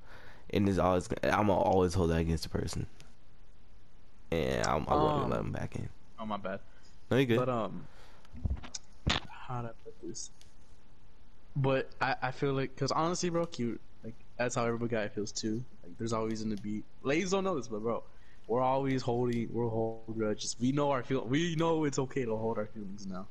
and 0.51 0.69
it's 0.69 0.77
always, 0.77 1.09
I'm 1.23 1.47
gonna 1.47 1.55
always 1.55 1.93
hold 1.93 2.11
that 2.11 2.19
against 2.19 2.43
the 2.43 2.49
person 2.49 2.85
and 4.31 4.65
I'm, 4.65 4.85
I 4.87 4.95
wouldn't 4.95 5.23
Um, 5.25 5.29
let 5.29 5.39
him 5.41 5.51
back 5.51 5.75
in. 5.75 5.89
Oh 6.19 6.25
my 6.25 6.37
bad. 6.37 6.59
No, 7.09 7.17
you 7.17 7.25
good. 7.25 7.37
But 7.39 7.49
um, 7.49 7.83
how 9.09 9.59
I 9.59 9.69
put 9.83 9.93
this? 10.01 10.29
But 11.55 11.89
I, 12.01 12.15
I 12.21 12.31
feel 12.31 12.53
like, 12.53 12.75
cause 12.77 12.91
honestly, 12.91 13.29
bro, 13.29 13.45
cute. 13.45 13.81
Like 14.03 14.15
that's 14.37 14.55
how 14.55 14.65
every 14.65 14.87
guy 14.87 15.07
feels 15.09 15.31
too. 15.31 15.63
Like 15.83 15.97
there's 15.97 16.13
always 16.13 16.41
in 16.41 16.49
the 16.49 16.55
beat. 16.57 16.85
ladies 17.03 17.31
don't 17.31 17.43
know 17.43 17.55
this, 17.55 17.67
but 17.67 17.81
bro, 17.81 18.03
we're 18.47 18.61
always 18.61 19.01
holding, 19.01 19.49
we're 19.51 19.69
holding 19.69 20.15
grudges. 20.17 20.55
We 20.59 20.71
know 20.71 20.91
our 20.91 21.03
feel, 21.03 21.25
we 21.25 21.55
know 21.55 21.83
it's 21.83 21.99
okay 21.99 22.25
to 22.25 22.35
hold 22.35 22.57
our 22.57 22.65
feelings 22.67 23.05
now. 23.05 23.27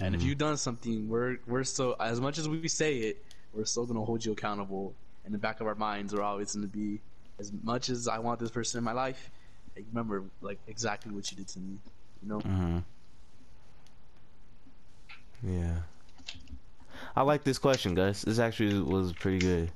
And 0.00 0.14
if 0.14 0.22
Mhm. 0.22 0.24
you've 0.24 0.38
done 0.38 0.56
something, 0.56 1.08
we're 1.08 1.36
we're 1.46 1.64
still 1.64 1.94
as 2.00 2.20
much 2.20 2.38
as 2.38 2.48
we 2.48 2.66
say 2.68 2.96
it, 2.98 3.24
we're 3.52 3.64
still 3.66 3.86
gonna 3.86 4.04
hold 4.04 4.24
you 4.24 4.32
accountable. 4.32 4.96
In 5.24 5.30
the 5.32 5.38
back 5.38 5.60
of 5.60 5.66
our 5.66 5.74
minds, 5.76 6.14
we're 6.14 6.22
always 6.22 6.54
gonna 6.54 6.66
be 6.66 7.00
as 7.38 7.52
much 7.52 7.90
as 7.90 8.08
I 8.08 8.18
want 8.18 8.40
this 8.40 8.50
person 8.50 8.78
in 8.78 8.84
my 8.84 8.92
life. 8.92 9.30
Like, 9.76 9.84
remember, 9.92 10.24
like 10.40 10.58
exactly 10.66 11.12
what 11.12 11.30
you 11.30 11.36
did 11.36 11.48
to 11.48 11.60
me. 11.60 11.78
You 12.22 12.28
know. 12.28 12.38
Mhm. 12.40 12.84
Yeah. 15.42 15.82
I 17.14 17.22
like 17.22 17.44
this 17.44 17.58
question, 17.58 17.94
guys. 17.94 18.22
This 18.22 18.38
actually 18.38 18.80
was 18.80 19.12
pretty 19.12 19.38
good 19.38 19.70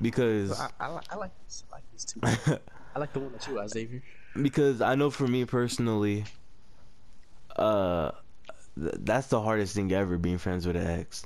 because 0.00 0.58
I, 0.58 0.68
I, 0.80 1.00
I 1.10 1.16
like 1.16 1.30
this. 1.44 1.64
I 1.70 1.76
like 1.76 1.84
this 1.92 2.04
too. 2.04 2.20
I 2.94 2.98
like 2.98 3.12
the 3.12 3.20
one 3.20 3.32
that 3.32 3.46
you 3.46 3.58
asked, 3.58 3.72
Xavier. 3.72 4.02
because 4.40 4.80
I 4.82 4.94
know 4.94 5.10
for 5.10 5.26
me 5.26 5.44
personally, 5.46 6.24
uh, 7.56 8.10
th- 8.78 8.94
that's 8.98 9.28
the 9.28 9.40
hardest 9.40 9.74
thing 9.74 9.92
ever 9.92 10.18
being 10.18 10.38
friends 10.38 10.66
with 10.66 10.76
an 10.76 10.86
ex. 10.86 11.24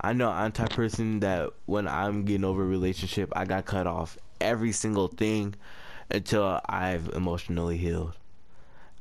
I 0.00 0.12
know 0.12 0.30
I'm 0.30 0.50
the 0.50 0.58
type 0.58 0.70
of 0.70 0.76
person 0.76 1.20
that 1.20 1.50
when 1.66 1.86
I'm 1.88 2.24
getting 2.24 2.44
over 2.44 2.62
a 2.62 2.66
relationship, 2.66 3.32
I 3.36 3.44
got 3.44 3.66
cut 3.66 3.86
off 3.86 4.18
every 4.40 4.72
single 4.72 5.08
thing 5.08 5.54
until 6.10 6.60
I've 6.66 7.08
emotionally 7.10 7.76
healed. 7.76 8.14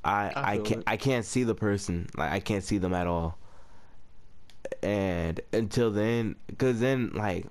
I 0.04 0.32
I 0.36 0.52
I, 0.54 0.58
can't 0.60 0.82
it. 0.82 0.84
I 0.88 0.98
can't 0.98 1.26
see 1.26 1.44
the 1.44 1.56
person 1.56 2.08
like 2.16 2.32
I 2.32 2.40
can't 2.40 2.64
see 2.64 2.78
them 2.78 2.94
at 2.94 3.08
all. 3.08 3.38
And 4.84 5.42
until 5.52 5.92
then, 5.92 6.36
cause 6.58 6.80
then 6.80 7.12
like, 7.14 7.46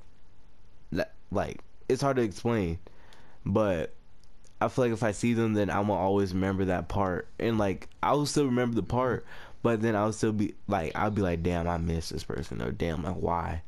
like 1.31 1.61
it's 1.89 2.03
hard 2.03 2.17
to 2.17 2.23
explain, 2.23 2.79
but 3.45 3.93
I 4.61 4.69
feel 4.69 4.87
like 4.87 4.93
if 4.93 5.03
I 5.03 5.13
see 5.13 5.35
them, 5.35 5.55
then 5.55 5.71
I'm 5.71 5.87
gonna 5.87 5.95
always 5.95 6.35
remember 6.35 6.67
that 6.67 6.89
part, 6.89 7.29
and 7.39 7.59
like 7.59 7.89
I 8.03 8.13
will 8.13 8.27
still 8.27 8.47
remember 8.47 8.75
the 8.75 8.83
part, 8.83 9.25
but 9.63 9.81
then 9.81 9.95
I'll 9.95 10.13
still 10.13 10.33
be 10.33 10.55
like 10.67 10.93
I'll 10.95 11.11
be 11.11 11.23
like, 11.23 11.43
damn, 11.43 11.69
I 11.69 11.77
miss 11.79 12.09
this 12.09 12.25
person, 12.25 12.61
or 12.63 12.73
damn, 12.73 13.03
like 13.03 13.17
why? 13.17 13.63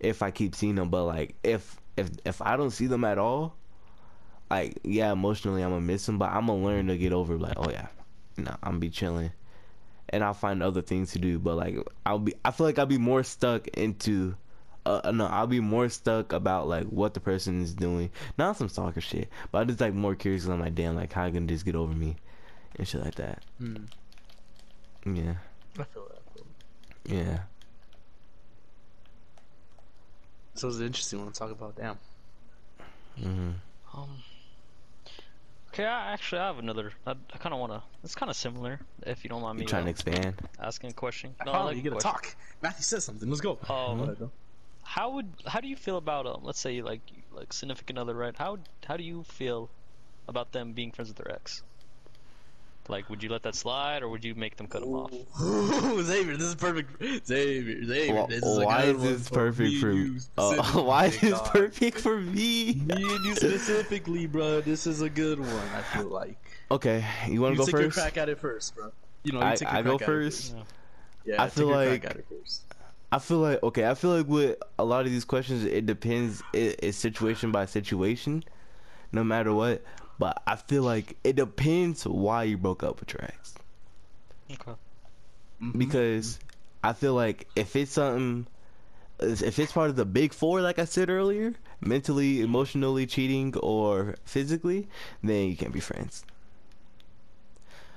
If 0.00 0.22
I 0.22 0.30
keep 0.30 0.54
seeing 0.54 0.76
them, 0.76 0.88
but 0.88 1.04
like 1.04 1.34
if 1.42 1.76
if 1.96 2.10
if 2.24 2.42
I 2.42 2.56
don't 2.56 2.70
see 2.70 2.86
them 2.86 3.04
at 3.04 3.18
all, 3.18 3.54
like 4.50 4.78
yeah, 4.82 5.12
emotionally 5.12 5.62
I'm 5.62 5.70
gonna 5.70 5.80
miss 5.80 6.06
them, 6.06 6.18
but 6.18 6.30
I'm 6.30 6.46
gonna 6.46 6.64
learn 6.64 6.86
to 6.88 6.96
get 6.96 7.12
over 7.12 7.36
like, 7.36 7.58
oh 7.58 7.70
yeah, 7.70 7.88
no, 8.36 8.52
I'm 8.62 8.72
gonna 8.72 8.78
be 8.78 8.90
chilling, 8.90 9.30
and 10.14 10.22
I'll 10.22 10.32
find 10.32 10.62
other 10.62 10.80
things 10.80 11.12
to 11.12 11.18
do. 11.18 11.38
But 11.38 11.56
like 11.56 11.76
I'll 12.06 12.20
be, 12.20 12.34
I 12.44 12.52
feel 12.52 12.66
like 12.66 12.78
I'll 12.78 12.86
be 12.86 12.98
more 12.98 13.24
stuck 13.24 13.66
into 13.68 14.36
uh, 14.86 15.10
no, 15.12 15.26
I'll 15.26 15.46
be 15.46 15.60
more 15.60 15.88
stuck 15.88 16.32
about 16.32 16.68
like 16.68 16.84
what 16.84 17.14
the 17.14 17.20
person 17.20 17.62
is 17.62 17.74
doing, 17.74 18.10
not 18.38 18.56
some 18.56 18.68
stalker 18.68 19.00
shit, 19.00 19.28
but 19.50 19.58
I'm 19.58 19.68
just 19.68 19.80
like 19.80 19.94
more 19.94 20.14
curious. 20.14 20.46
I'm 20.46 20.60
like, 20.60 20.74
damn, 20.74 20.94
like 20.94 21.12
how 21.12 21.24
you 21.24 21.32
gonna 21.32 21.46
just 21.46 21.64
get 21.64 21.74
over 21.74 21.92
me, 21.92 22.16
and 22.76 22.86
shit 22.86 23.02
like 23.02 23.14
that. 23.16 23.42
Hmm. 23.58 23.76
Yeah, 25.06 25.34
I 25.78 25.84
feel 25.84 26.06
that. 26.08 26.18
I 26.18 26.34
feel 26.34 26.46
that. 27.04 27.10
yeah. 27.14 27.38
So 30.54 30.68
it's 30.68 30.76
an 30.76 30.86
interesting 30.86 31.18
one 31.18 31.32
to 31.32 31.38
talk 31.38 31.50
about. 31.50 31.76
Damn. 31.76 31.98
hmm 33.18 33.50
Um. 33.92 34.22
Okay, 35.74 35.84
I 35.84 36.12
actually 36.12 36.38
I 36.40 36.46
have 36.46 36.60
another. 36.60 36.92
I, 37.04 37.16
I 37.32 37.38
kind 37.38 37.52
of 37.52 37.58
want 37.58 37.72
to. 37.72 37.82
It's 38.04 38.14
kind 38.14 38.30
of 38.30 38.36
similar, 38.36 38.78
if 39.04 39.24
you 39.24 39.28
don't 39.28 39.42
mind 39.42 39.58
me 39.58 39.64
You 39.64 39.68
trying 39.68 39.82
to 39.82 39.88
uh, 39.88 39.90
expand? 39.90 40.40
asking 40.60 40.90
a 40.90 40.92
question. 40.92 41.34
No, 41.44 41.50
found 41.50 41.66
like 41.66 41.76
you 41.76 41.82
get 41.82 41.90
to 41.90 41.96
question. 41.96 42.12
talk. 42.12 42.36
Matthew 42.62 42.84
says 42.84 43.04
something. 43.04 43.28
Let's 43.28 43.40
go. 43.40 43.58
Um, 43.68 43.98
Go 43.98 44.04
ahead, 44.04 44.30
how 44.84 45.10
would 45.14 45.34
how 45.46 45.60
do 45.60 45.66
you 45.66 45.74
feel 45.74 45.96
about 45.96 46.26
um 46.26 46.44
let's 46.44 46.60
say 46.60 46.80
like 46.80 47.00
like 47.32 47.52
significant 47.52 47.98
other 47.98 48.14
right 48.14 48.36
how 48.36 48.58
how 48.86 48.96
do 48.96 49.02
you 49.02 49.24
feel 49.24 49.68
about 50.28 50.52
them 50.52 50.74
being 50.74 50.92
friends 50.92 51.08
with 51.08 51.16
their 51.16 51.34
ex 51.34 51.62
like 52.88 53.08
would 53.08 53.22
you 53.22 53.28
let 53.30 53.42
that 53.42 53.54
slide 53.54 54.02
or 54.02 54.08
would 54.08 54.24
you 54.24 54.34
make 54.34 54.56
them 54.56 54.66
cut 54.66 54.80
them 54.82 54.92
off 54.94 55.10
Xavier, 56.04 56.36
this 56.36 56.48
is 56.48 56.54
perfect. 56.54 57.02
Xavier, 57.26 57.84
Xavier, 57.84 58.22
Wh- 58.24 58.28
this 58.28 58.42
is 58.44 58.58
why 58.64 58.82
is 58.84 59.02
this 59.02 59.28
for 59.28 59.34
perfect 59.34 59.70
me 59.72 59.80
for 59.80 59.86
me? 59.94 60.02
you 60.04 60.18
Uh, 60.36 60.62
why 60.82 61.06
is 61.06 61.20
this 61.20 61.40
perfect 61.46 61.98
for 62.00 62.20
me? 62.20 62.74
Me 62.74 62.94
and 63.14 63.24
you 63.24 63.34
specifically, 63.36 64.26
bro. 64.26 64.60
This 64.60 64.86
is 64.86 65.00
a 65.00 65.08
good 65.08 65.40
one. 65.40 65.68
I 65.74 65.82
feel 65.82 66.08
like. 66.08 66.36
Okay, 66.70 67.04
you 67.28 67.40
want 67.40 67.54
to 67.54 67.58
go 67.58 67.64
take 67.66 67.72
your 67.72 67.82
first? 67.84 67.96
crack 67.98 68.16
at 68.18 68.28
it 68.28 68.38
first, 68.38 68.74
bro. 68.74 68.90
You 69.22 69.32
know, 69.32 69.40
you 69.40 69.46
I- 69.46 69.54
take 69.54 69.68
your 69.68 69.78
I 69.78 69.82
go 69.82 69.96
crack 69.98 70.08
at 70.08 70.14
it 70.14 70.24
first? 70.24 70.54
Yeah, 71.24 71.42
I 71.42 71.46
take 71.46 71.54
feel 71.54 71.68
your 71.68 71.76
like- 71.76 72.02
crack 72.02 72.10
at 72.12 72.16
it 72.20 72.26
first. 72.28 72.62
I 73.12 73.18
feel 73.20 73.38
like 73.38 73.62
okay. 73.62 73.88
I 73.88 73.94
feel 73.94 74.10
like 74.16 74.26
with 74.26 74.58
a 74.78 74.84
lot 74.84 75.06
of 75.06 75.12
these 75.12 75.24
questions, 75.24 75.64
it 75.64 75.86
depends. 75.86 76.42
It, 76.52 76.80
it's 76.82 76.98
situation 76.98 77.52
by 77.52 77.66
situation, 77.66 78.42
no 79.12 79.22
matter 79.22 79.54
what. 79.54 79.82
But 80.18 80.42
I 80.46 80.56
feel 80.56 80.82
like 80.82 81.16
it 81.24 81.36
depends 81.36 82.06
why 82.06 82.44
you 82.44 82.56
broke 82.56 82.82
up 82.82 83.00
with 83.00 83.12
your 83.12 83.24
ex. 83.24 83.54
okay 84.50 84.72
Mhm. 85.62 85.78
Because 85.78 86.38
I 86.82 86.92
feel 86.92 87.14
like 87.14 87.46
if 87.56 87.76
it's 87.76 87.92
something, 87.92 88.46
if 89.20 89.58
it's 89.58 89.72
part 89.72 89.90
of 89.90 89.96
the 89.96 90.04
big 90.04 90.32
four, 90.32 90.60
like 90.60 90.78
I 90.78 90.84
said 90.84 91.08
earlier, 91.10 91.54
mentally, 91.80 92.40
emotionally 92.40 93.06
cheating, 93.06 93.54
or 93.58 94.16
physically, 94.24 94.88
then 95.22 95.48
you 95.48 95.56
can't 95.56 95.72
be 95.72 95.80
friends. 95.80 96.24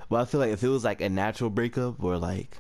But 0.10 0.22
I 0.22 0.26
feel 0.26 0.40
like 0.40 0.52
if 0.52 0.64
it 0.64 0.70
was 0.70 0.84
like 0.86 1.02
a 1.02 1.10
natural 1.10 1.50
breakup 1.50 2.02
or 2.04 2.18
like, 2.18 2.58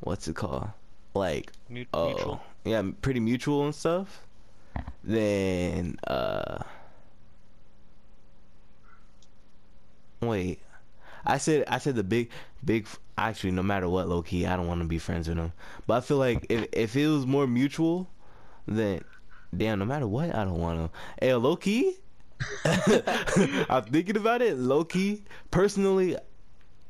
what's 0.00 0.28
it 0.28 0.36
called? 0.36 0.68
Like, 1.14 1.50
Mu- 1.68 1.84
oh, 1.92 2.08
mutual. 2.10 2.40
yeah, 2.64 2.82
pretty 3.02 3.18
mutual 3.20 3.64
and 3.64 3.74
stuff. 3.74 4.24
Then, 5.02 5.98
uh, 6.06 6.62
wait, 10.20 10.60
I 11.24 11.38
said 11.38 11.64
I 11.68 11.78
said 11.78 11.96
the 11.96 12.04
big 12.04 12.30
big. 12.64 12.86
Actually, 13.18 13.50
no 13.50 13.62
matter 13.62 13.86
what, 13.86 14.08
low 14.08 14.22
key, 14.22 14.46
I 14.46 14.56
don't 14.56 14.66
want 14.66 14.80
to 14.80 14.86
be 14.86 14.98
friends 14.98 15.28
with 15.28 15.36
him. 15.36 15.52
But 15.86 15.98
I 15.98 16.00
feel 16.00 16.16
like 16.16 16.46
if 16.48 16.66
if 16.72 16.96
it 16.96 17.06
was 17.06 17.26
more 17.26 17.46
mutual, 17.46 18.08
then 18.66 19.02
damn, 19.54 19.78
no 19.78 19.84
matter 19.84 20.06
what, 20.06 20.34
I 20.34 20.44
don't 20.44 20.58
want 20.58 20.92
to. 20.92 20.98
Hey, 21.24 21.34
low 21.34 21.56
key. 21.56 21.96
I'm 22.64 23.84
thinking 23.84 24.16
about 24.16 24.40
it. 24.40 24.56
Low 24.56 24.84
key, 24.84 25.22
personally, 25.50 26.16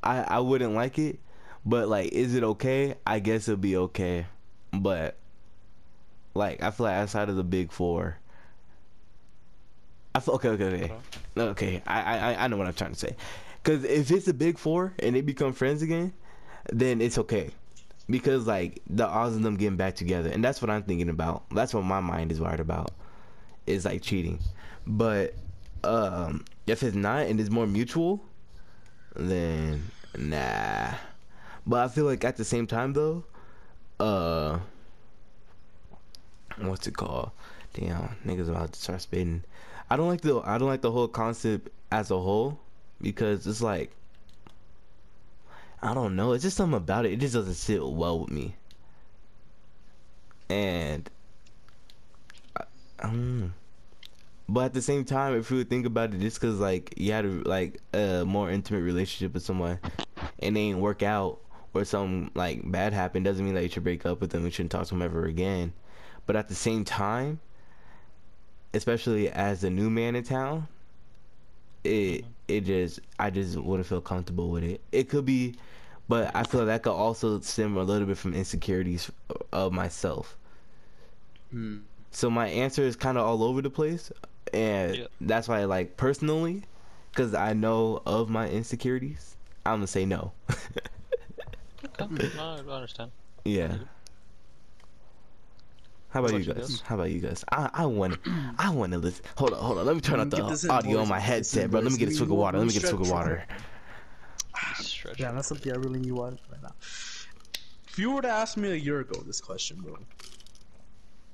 I 0.03 0.23
I 0.23 0.39
wouldn't 0.39 0.75
like 0.75 0.99
it, 0.99 1.19
but 1.67 1.89
like, 1.89 2.13
is 2.13 2.35
it 2.35 2.45
okay? 2.45 2.95
I 3.05 3.19
guess 3.19 3.49
it'll 3.49 3.61
be 3.61 3.77
okay, 3.77 4.27
but 4.73 5.17
like, 6.35 6.63
I 6.63 6.71
feel 6.71 6.87
like 6.87 6.97
outside 6.97 7.29
of 7.29 7.37
the 7.37 7.43
big 7.45 7.73
four, 7.73 8.19
I 10.15 10.21
feel 10.21 10.35
okay, 10.35 10.49
okay, 10.51 10.65
okay, 10.65 10.93
okay. 11.39 11.83
I 11.87 12.01
I 12.01 12.45
I 12.45 12.47
know 12.49 12.57
what 12.57 12.67
I'm 12.67 12.75
trying 12.75 12.93
to 12.93 12.99
say, 12.99 13.17
because 13.63 13.85
if 13.85 14.11
it's 14.11 14.29
a 14.29 14.35
big 14.35 14.59
four 14.59 14.93
and 14.99 15.15
they 15.15 15.21
become 15.21 15.53
friends 15.53 15.83
again, 15.83 16.13
then 16.73 17.01
it's 17.01 17.19
okay. 17.19 17.51
Because 18.09 18.47
like 18.47 18.83
the 18.89 19.07
odds 19.07 19.37
of 19.37 19.43
them 19.43 19.57
getting 19.57 19.77
back 19.77 19.95
together, 19.95 20.31
and 20.31 20.43
that's 20.45 20.61
what 20.61 20.71
I'm 20.71 20.83
thinking 20.83 21.09
about. 21.09 21.45
That's 21.51 21.73
what 21.73 21.85
my 21.85 22.01
mind 22.01 22.33
is 22.33 22.41
worried 22.41 22.61
about, 22.61 22.91
is 23.67 23.85
like 23.85 24.03
cheating. 24.03 24.41
But 24.87 25.35
um, 25.85 26.45
if 26.67 26.83
it's 26.83 26.97
not 26.97 27.27
and 27.27 27.39
it's 27.39 27.51
more 27.51 27.67
mutual, 27.67 28.21
then 29.15 29.91
nah. 30.19 30.95
But 31.67 31.85
I 31.85 31.89
feel 31.89 32.05
like 32.05 32.25
at 32.25 32.37
the 32.37 32.45
same 32.45 32.67
time 32.67 32.95
though, 32.95 33.25
uh, 34.01 34.59
what's 36.59 36.87
it 36.89 36.97
called? 36.97 37.31
Damn, 37.75 38.17
niggas 38.27 38.49
about 38.49 38.73
to 38.73 38.81
start 38.81 39.01
spitting. 39.03 39.45
I 39.91 39.97
don't 39.97 40.09
like 40.09 40.21
the 40.21 40.41
I 40.45 40.59
don't 40.59 40.69
like 40.69 40.83
the 40.83 40.91
whole 40.91 41.09
concept 41.09 41.69
as 41.91 42.11
a 42.11 42.19
whole 42.19 42.61
because 43.01 43.47
it's 43.47 43.61
like 43.61 43.91
I 45.83 45.95
don't 45.95 46.15
know. 46.15 46.33
It's 46.33 46.45
just 46.45 46.57
something 46.57 46.77
about 46.77 47.07
it. 47.07 47.13
It 47.13 47.21
just 47.21 47.35
doesn't 47.35 47.55
sit 47.55 47.85
well 47.85 48.21
with 48.21 48.31
me. 48.31 48.55
And 50.49 51.09
I, 52.57 52.65
um, 53.01 53.55
but 54.49 54.67
at 54.67 54.75
the 54.75 54.83
same 54.83 55.05
time, 55.05 55.35
if 55.39 55.51
you 55.51 55.59
would 55.59 55.71
think 55.71 55.87
about 55.87 56.13
it, 56.13 56.21
just 56.21 56.41
because 56.41 56.59
like 56.59 56.95
you 56.97 57.13
had 57.13 57.25
a, 57.25 57.29
like 57.29 57.81
a 57.95 58.25
more 58.25 58.51
intimate 58.51 58.83
relationship 58.83 59.33
with 59.33 59.43
someone 59.43 59.79
and 60.41 60.57
they 60.57 60.61
ain't 60.61 60.79
work 60.79 61.03
out 61.03 61.41
or 61.73 61.85
something 61.85 62.31
like 62.35 62.69
bad 62.71 62.93
happened, 62.93 63.25
doesn't 63.25 63.45
mean 63.45 63.55
that 63.55 63.63
you 63.63 63.69
should 63.69 63.85
break 63.85 64.05
up 64.05 64.21
with 64.21 64.31
them. 64.31 64.45
You 64.45 64.51
shouldn't 64.51 64.73
talk 64.73 64.85
to 64.85 64.91
them 64.91 65.03
ever 65.03 65.25
again. 65.25 65.73
But 66.27 66.37
at 66.37 66.49
the 66.49 66.55
same 66.55 66.85
time, 66.85 67.41
especially 68.75 69.29
as 69.31 69.65
a 69.65 69.71
new 69.71 69.91
man 69.91 70.15
in 70.17 70.25
town, 70.25 70.69
it 71.85 72.25
it 72.49 72.63
just 72.63 73.01
I 73.19 73.31
just 73.31 73.57
wouldn't 73.57 73.87
feel 73.89 74.01
comfortable 74.01 74.51
with 74.51 74.65
it. 74.65 74.81
It 74.93 75.09
could 75.09 75.25
be, 75.25 75.55
but 76.09 76.31
I 76.35 76.43
feel 76.45 76.67
that 76.67 76.83
could 76.83 76.93
also 76.93 77.41
stem 77.41 77.77
a 77.77 77.83
little 77.83 78.07
bit 78.07 78.19
from 78.19 78.35
insecurities 78.35 79.11
of 79.53 79.73
myself. 79.73 80.37
Hmm. 81.51 81.79
So 82.13 82.29
my 82.31 82.49
answer 82.49 82.83
is 82.83 82.97
kind 82.97 83.17
of 83.19 83.27
all 83.27 83.43
over 83.45 83.63
the 83.63 83.71
place, 83.71 84.11
and 84.53 84.97
Yeah. 84.97 85.07
that's 85.21 85.47
why, 85.49 85.65
like 85.65 85.97
personally, 85.97 86.65
because 87.13 87.35
I 87.35 87.53
know 87.53 88.03
of 88.07 88.29
my 88.31 88.49
insecurities, 88.49 89.37
I'm 89.65 89.77
gonna 89.77 89.87
say 89.87 90.05
no. 90.05 90.33
Okay. 92.01 92.31
No, 92.37 92.43
I 92.69 92.73
understand. 92.75 93.11
yeah. 93.45 93.77
How 96.11 96.21
about 96.21 96.33
What 96.33 96.45
you 96.45 96.51
about 96.51 96.57
you 96.57 96.63
guys? 96.63 96.71
guys? 96.71 96.81
How 96.83 96.95
about 96.97 97.11
you 97.11 97.21
guys? 97.21 97.45
I 97.51 97.71
I 97.73 97.87
want 97.87 98.19
I 98.59 98.71
want 98.71 98.93
to 98.93 98.99
listen. 98.99 99.25
Hold 99.37 99.53
on, 99.55 99.59
hold 99.61 99.79
on. 99.79 99.87
Let 99.87 99.95
me 99.95 100.01
turn 100.01 100.19
Let 100.19 100.27
out 100.27 100.33
me 100.33 100.39
get 100.39 100.49
this 100.49 100.63
the 100.63 100.71
audio 100.73 101.01
on 101.01 101.09
my 101.09 101.17
Let 101.19 101.23
me 101.23 101.29
get 101.31 101.39
this 101.39 101.55
headset, 101.55 101.71
bro. 101.71 101.81
Let 101.81 101.93
me 101.93 101.99
get 101.99 102.09
a 102.09 102.11
Let 102.11 102.17
swig 102.17 102.31
of 102.31 102.37
water. 102.37 102.59
Let 102.59 102.67
me 102.67 102.73
get 102.73 102.85
a 102.85 102.87
swig 102.89 103.01
of 103.01 103.07
stretch. 103.07 103.19
water. 103.21 103.47
Stretch. 104.77 105.21
Yeah, 105.21 105.33
that's 105.33 105.49
something 105.49 105.73
I 105.73 105.77
really 105.77 106.01
need 106.01 106.13
one 106.13 106.39
right 106.51 106.63
now. 106.63 106.75
If 106.81 107.99
you 107.99 108.13
were 108.13 108.23
to 108.23 108.29
ask 108.29 108.57
me 108.57 108.71
a 108.71 108.75
year 108.75 109.01
ago 109.01 109.21
this 109.27 109.41
question, 109.41 109.79
bro, 109.81 109.97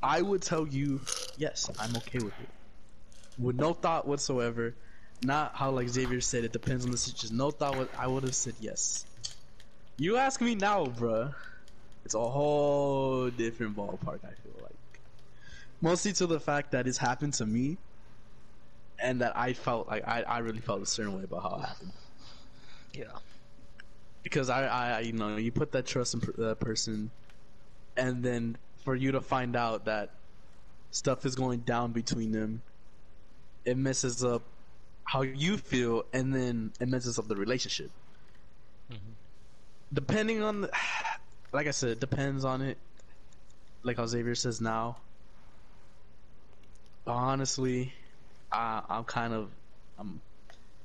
I 0.02 0.22
would 0.22 0.42
tell 0.42 0.66
you, 0.66 1.00
yes, 1.36 1.70
I'm 1.78 1.96
okay 1.96 2.18
with 2.18 2.38
it. 2.40 2.48
With 3.38 3.56
no 3.56 3.72
thought 3.72 4.06
whatsoever. 4.06 4.74
Not 5.22 5.54
how 5.56 5.70
like 5.70 5.88
Xavier 5.88 6.20
said, 6.20 6.44
it 6.44 6.52
depends 6.52 6.84
on 6.84 6.90
the 6.90 6.98
situation. 6.98 7.36
No 7.36 7.50
thought. 7.50 7.76
What 7.76 7.90
I 7.98 8.06
would 8.06 8.22
have 8.24 8.34
said 8.34 8.54
yes. 8.60 9.06
You 9.98 10.16
ask 10.18 10.40
me 10.42 10.54
now, 10.54 10.84
bruh. 10.86 11.34
It's 12.06 12.14
a 12.14 12.20
whole 12.20 13.30
different 13.30 13.76
ballpark. 13.76 14.20
I 14.24 14.34
feel 14.40 14.54
like, 14.62 15.02
mostly 15.82 16.12
to 16.12 16.28
the 16.28 16.38
fact 16.38 16.70
that 16.70 16.86
it's 16.86 16.98
happened 16.98 17.34
to 17.34 17.46
me, 17.46 17.78
and 19.02 19.20
that 19.22 19.36
I 19.36 19.54
felt 19.54 19.88
like 19.88 20.06
I, 20.06 20.22
I 20.22 20.38
really 20.38 20.60
felt 20.60 20.82
a 20.82 20.86
certain 20.86 21.16
way 21.16 21.24
about 21.24 21.42
how 21.42 21.56
it 21.56 21.66
happened 21.66 21.92
Yeah. 22.94 23.18
because 24.22 24.48
I, 24.50 24.66
I, 24.66 25.00
you 25.00 25.14
know, 25.14 25.36
you 25.36 25.50
put 25.50 25.72
that 25.72 25.84
trust 25.86 26.14
in 26.14 26.20
per- 26.20 26.32
that 26.38 26.60
person, 26.60 27.10
and 27.96 28.22
then 28.22 28.56
for 28.84 28.94
you 28.94 29.10
to 29.10 29.20
find 29.20 29.56
out 29.56 29.86
that 29.86 30.10
stuff 30.92 31.26
is 31.26 31.34
going 31.34 31.60
down 31.60 31.90
between 31.92 32.30
them, 32.30 32.62
it 33.64 33.76
messes 33.76 34.22
up 34.22 34.42
how 35.08 35.22
you 35.22 35.56
feel, 35.56 36.04
and 36.14 36.32
then 36.32 36.72
it 36.80 36.88
messes 36.88 37.18
up 37.18 37.26
the 37.26 37.34
relationship. 37.34 37.90
Mhm. 38.92 39.16
Depending 39.92 40.42
on, 40.42 40.60
the, 40.62 40.70
like 41.56 41.66
I 41.66 41.70
said, 41.72 41.88
it 41.90 42.00
depends 42.00 42.44
on 42.44 42.60
it. 42.62 42.76
Like 43.82 43.96
how 43.96 44.06
Xavier 44.06 44.34
says 44.34 44.60
now. 44.60 44.96
Honestly, 47.06 47.92
I, 48.52 48.82
I'm 48.88 49.04
kind 49.04 49.32
of, 49.32 49.48
I'm. 49.98 50.20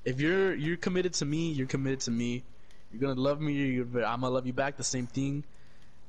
If 0.05 0.19
you're 0.21 0.53
you're 0.55 0.77
committed 0.77 1.13
to 1.15 1.25
me, 1.25 1.51
you're 1.51 1.67
committed 1.67 2.01
to 2.01 2.11
me 2.11 2.43
you're 2.91 2.99
gonna 3.01 3.19
love 3.19 3.39
me. 3.39 3.53
You're, 3.53 3.85
I'm 4.05 4.21
gonna 4.21 4.29
love 4.29 4.45
you 4.45 4.53
back. 4.53 4.75
The 4.77 4.83
same 4.83 5.07
thing. 5.07 5.43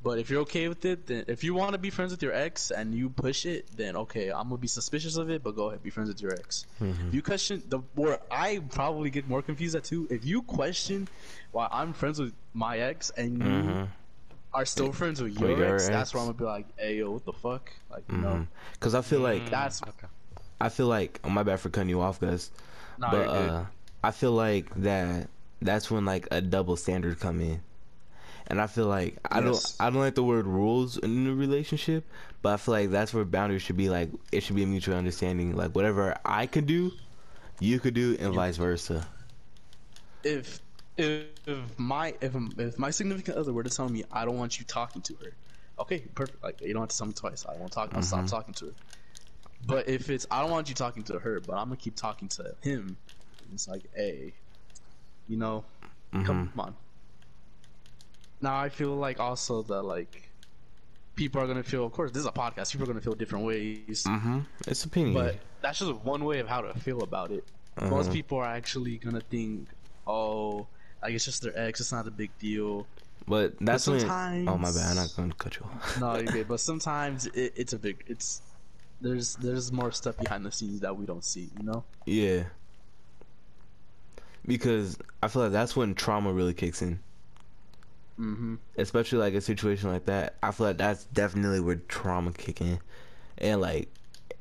But 0.02 0.18
if 0.18 0.30
you're 0.30 0.40
okay 0.40 0.66
with 0.66 0.84
it, 0.84 1.06
then 1.06 1.26
if 1.28 1.44
you 1.44 1.54
want 1.54 1.72
to 1.74 1.78
be 1.78 1.90
friends 1.90 2.10
with 2.10 2.22
your 2.24 2.32
ex 2.32 2.72
and 2.72 2.92
you 2.92 3.08
push 3.08 3.46
it, 3.46 3.68
then 3.76 3.94
okay, 3.96 4.30
I'm 4.32 4.48
gonna 4.48 4.56
be 4.56 4.66
suspicious 4.66 5.16
of 5.16 5.30
it. 5.30 5.44
But 5.44 5.54
go 5.54 5.68
ahead, 5.68 5.82
be 5.82 5.90
friends 5.90 6.08
with 6.08 6.20
your 6.20 6.32
ex. 6.32 6.66
If 6.80 7.14
you 7.14 7.22
question 7.22 7.62
the 7.68 7.78
where 7.94 8.18
I 8.30 8.58
probably 8.70 9.10
get 9.10 9.28
more 9.28 9.42
confused 9.42 9.76
at 9.76 9.84
too. 9.84 10.08
If 10.10 10.24
you 10.24 10.42
question 10.42 11.06
why 11.52 11.68
I'm 11.70 11.92
friends 11.92 12.18
with 12.18 12.32
my 12.52 12.78
ex 12.78 13.10
and 13.16 13.38
you 13.38 13.44
Mhm. 13.44 13.88
Are 14.54 14.64
still 14.64 14.92
friends 14.92 15.20
with 15.22 15.38
With 15.38 15.50
your, 15.50 15.52
your 15.58 15.66
ex, 15.68 15.88
that's 15.88 16.12
where 16.14 16.22
I'm 16.22 16.28
gonna 16.28 16.38
be 16.38 16.44
like, 16.44 16.66
hey 16.78 16.96
yo, 16.98 17.10
what 17.12 17.24
the 17.24 17.32
fuck? 17.32 17.72
Like, 17.90 18.04
you 18.12 18.18
Mhm. 18.18 18.22
know, 18.22 18.46
Cause 18.80 18.94
I 18.94 19.02
feel 19.02 19.20
like 19.20 19.50
that's 19.50 19.82
Okay. 19.88 20.08
I 20.60 20.68
feel 20.68 20.86
like 20.86 21.20
oh, 21.24 21.30
my 21.30 21.42
bad 21.42 21.60
for 21.60 21.70
cutting 21.70 21.88
you 21.90 22.00
off, 22.00 22.20
guys. 22.20 22.50
nah, 22.98 23.08
but 23.10 23.28
uh, 23.28 23.64
I 24.02 24.10
feel 24.10 24.32
like 24.32 24.74
that 24.76 25.28
that's 25.60 25.90
when 25.90 26.04
like 26.04 26.28
a 26.30 26.40
double 26.40 26.76
standard 26.76 27.20
come 27.20 27.40
in, 27.40 27.60
and 28.46 28.60
I 28.60 28.66
feel 28.66 28.86
like 28.86 29.16
I 29.30 29.40
Yes. 29.40 29.42
don't 29.42 29.64
I 29.80 29.90
don't 29.90 30.00
like 30.00 30.14
the 30.14 30.24
word 30.24 30.46
rules 30.46 30.96
in 30.98 31.26
a 31.26 31.34
relationship, 31.34 32.04
but 32.42 32.54
I 32.54 32.56
feel 32.56 32.72
like 32.74 32.90
that's 32.90 33.12
where 33.14 33.24
boundaries 33.24 33.62
should 33.62 33.76
be. 33.76 33.88
Like 33.90 34.10
it 34.32 34.42
should 34.42 34.56
be 34.56 34.62
a 34.62 34.66
mutual 34.66 34.96
understanding. 34.96 35.56
Like 35.56 35.74
whatever 35.74 36.16
I 36.24 36.46
could 36.46 36.66
do, 36.66 36.92
you 37.60 37.80
could 37.80 37.94
do, 37.94 38.16
and 38.20 38.32
vice 38.34 38.56
versa. 38.56 39.06
if 40.24 40.60
if, 40.96 41.26
my 41.78 42.14
if 42.20 42.34
if 42.58 42.78
my 42.78 42.90
significant 42.90 43.36
other 43.36 43.52
were 43.52 43.62
to 43.62 43.70
tell 43.70 43.88
me 43.88 44.04
I 44.12 44.24
don't 44.24 44.38
want 44.38 44.58
you 44.58 44.64
talking 44.64 45.02
to 45.02 45.14
her, 45.16 45.32
okay, 45.78 46.00
perfect. 46.14 46.42
Like 46.42 46.60
you 46.60 46.72
don't 46.72 46.82
have 46.82 46.90
to 46.90 46.96
tell 46.98 47.06
me 47.06 47.12
twice. 47.12 47.44
I 47.46 47.56
won't 47.56 47.72
talk. 47.72 47.94
I'll 47.94 48.02
stop 48.02 48.24
Mhm. 48.24 48.30
talking 48.30 48.54
to 48.54 48.66
her. 48.66 48.72
But 49.66 49.88
if 49.88 50.10
it's 50.10 50.26
I 50.30 50.40
don't 50.42 50.50
want 50.50 50.68
you 50.68 50.74
talking 50.74 51.02
to 51.04 51.18
her, 51.18 51.40
but 51.40 51.54
I'm 51.54 51.66
gonna 51.68 51.76
keep 51.76 51.96
talking 51.96 52.28
to 52.28 52.54
him, 52.60 52.96
it's 53.52 53.68
like, 53.68 53.82
hey, 53.94 54.34
you 55.28 55.36
know, 55.36 55.64
Mhm. 56.12 56.26
come 56.26 56.52
on. 56.58 56.74
Now 58.40 58.56
I 58.58 58.68
feel 58.68 58.94
like 58.96 59.20
also 59.20 59.62
that 59.62 59.82
like 59.82 60.28
people 61.14 61.40
are 61.40 61.46
gonna 61.46 61.62
feel. 61.62 61.84
Of 61.86 61.92
course, 61.92 62.10
this 62.10 62.20
is 62.20 62.26
a 62.26 62.32
podcast. 62.32 62.72
People 62.72 62.84
are 62.84 62.92
gonna 62.92 63.00
feel 63.00 63.14
different 63.14 63.44
ways. 63.44 64.04
Mhm. 64.04 64.46
It's 64.66 64.84
opinion. 64.84 65.14
But 65.14 65.36
that's 65.60 65.78
just 65.78 65.92
one 66.04 66.24
way 66.24 66.40
of 66.40 66.48
how 66.48 66.60
to 66.62 66.74
feel 66.80 67.02
about 67.02 67.30
it. 67.30 67.44
Most 67.80 68.06
Uh-huh. 68.06 68.12
people 68.12 68.38
are 68.38 68.46
actually 68.46 68.98
gonna 68.98 69.20
think, 69.20 69.68
oh, 70.06 70.66
like 71.02 71.14
it's 71.14 71.24
just 71.24 71.42
their 71.42 71.56
ex. 71.58 71.80
It's 71.80 71.92
not 71.92 72.06
a 72.06 72.10
big 72.10 72.30
deal. 72.38 72.86
But 73.28 73.54
that's 73.60 73.86
when. 73.86 74.00
sometimes- 74.00 74.48
Oh 74.48 74.58
my 74.58 74.72
bad. 74.72 74.90
I'm 74.90 74.96
not 74.96 75.12
going 75.16 75.30
to 75.30 75.36
cut 75.36 75.56
you 75.56 75.66
off. 75.66 76.00
No, 76.00 76.16
you're 76.16 76.24
good. 76.24 76.48
But 76.52 76.60
sometimes 76.60 77.26
it, 77.26 77.52
it's 77.56 77.72
a 77.72 77.78
big. 77.78 78.02
It's 78.06 78.42
there's 79.00 79.36
there's 79.36 79.72
more 79.72 79.92
stuff 79.92 80.16
behind 80.18 80.44
the 80.46 80.52
scenes 80.52 80.80
that 80.80 80.96
we 80.96 81.06
don't 81.06 81.24
see. 81.24 81.50
You 81.58 81.64
know. 81.64 81.84
Yeah. 82.06 82.44
Because 84.46 84.98
I 85.22 85.28
feel 85.28 85.42
like 85.42 85.52
that's 85.52 85.76
when 85.76 85.94
trauma 85.94 86.32
really 86.32 86.54
kicks 86.54 86.82
in. 86.82 86.98
Mm-hmm. 88.20 88.56
especially 88.76 89.18
like 89.18 89.32
a 89.32 89.40
situation 89.40 89.90
like 89.90 90.04
that 90.04 90.34
i 90.42 90.50
feel 90.52 90.66
like 90.66 90.76
that's 90.76 91.04
definitely 91.06 91.60
where 91.60 91.76
trauma 91.76 92.30
kick 92.30 92.60
in 92.60 92.78
and 93.38 93.60
like 93.62 93.88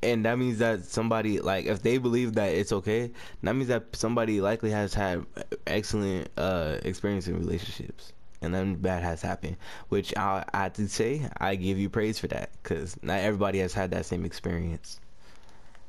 and 0.03 0.25
that 0.25 0.37
means 0.37 0.59
that 0.59 0.85
somebody 0.85 1.39
like 1.39 1.65
if 1.65 1.81
they 1.81 1.97
believe 1.97 2.33
that 2.35 2.49
it's 2.53 2.71
okay, 2.71 3.11
that 3.43 3.55
means 3.55 3.67
that 3.69 3.95
somebody 3.95 4.41
likely 4.41 4.71
has 4.71 4.93
had 4.93 5.25
excellent 5.67 6.29
uh 6.37 6.77
experience 6.83 7.27
in 7.27 7.37
relationships. 7.37 8.13
And 8.43 8.53
then 8.55 8.75
bad 8.75 9.03
has 9.03 9.21
happened, 9.21 9.57
which 9.89 10.17
I, 10.17 10.43
I 10.51 10.63
have 10.63 10.73
to 10.73 10.89
say 10.89 11.29
I 11.37 11.55
give 11.55 11.77
you 11.77 11.89
praise 11.89 12.17
for 12.17 12.27
that 12.29 12.49
because 12.63 12.97
not 13.03 13.19
everybody 13.19 13.59
has 13.59 13.73
had 13.73 13.91
that 13.91 14.05
same 14.05 14.25
experience, 14.25 14.99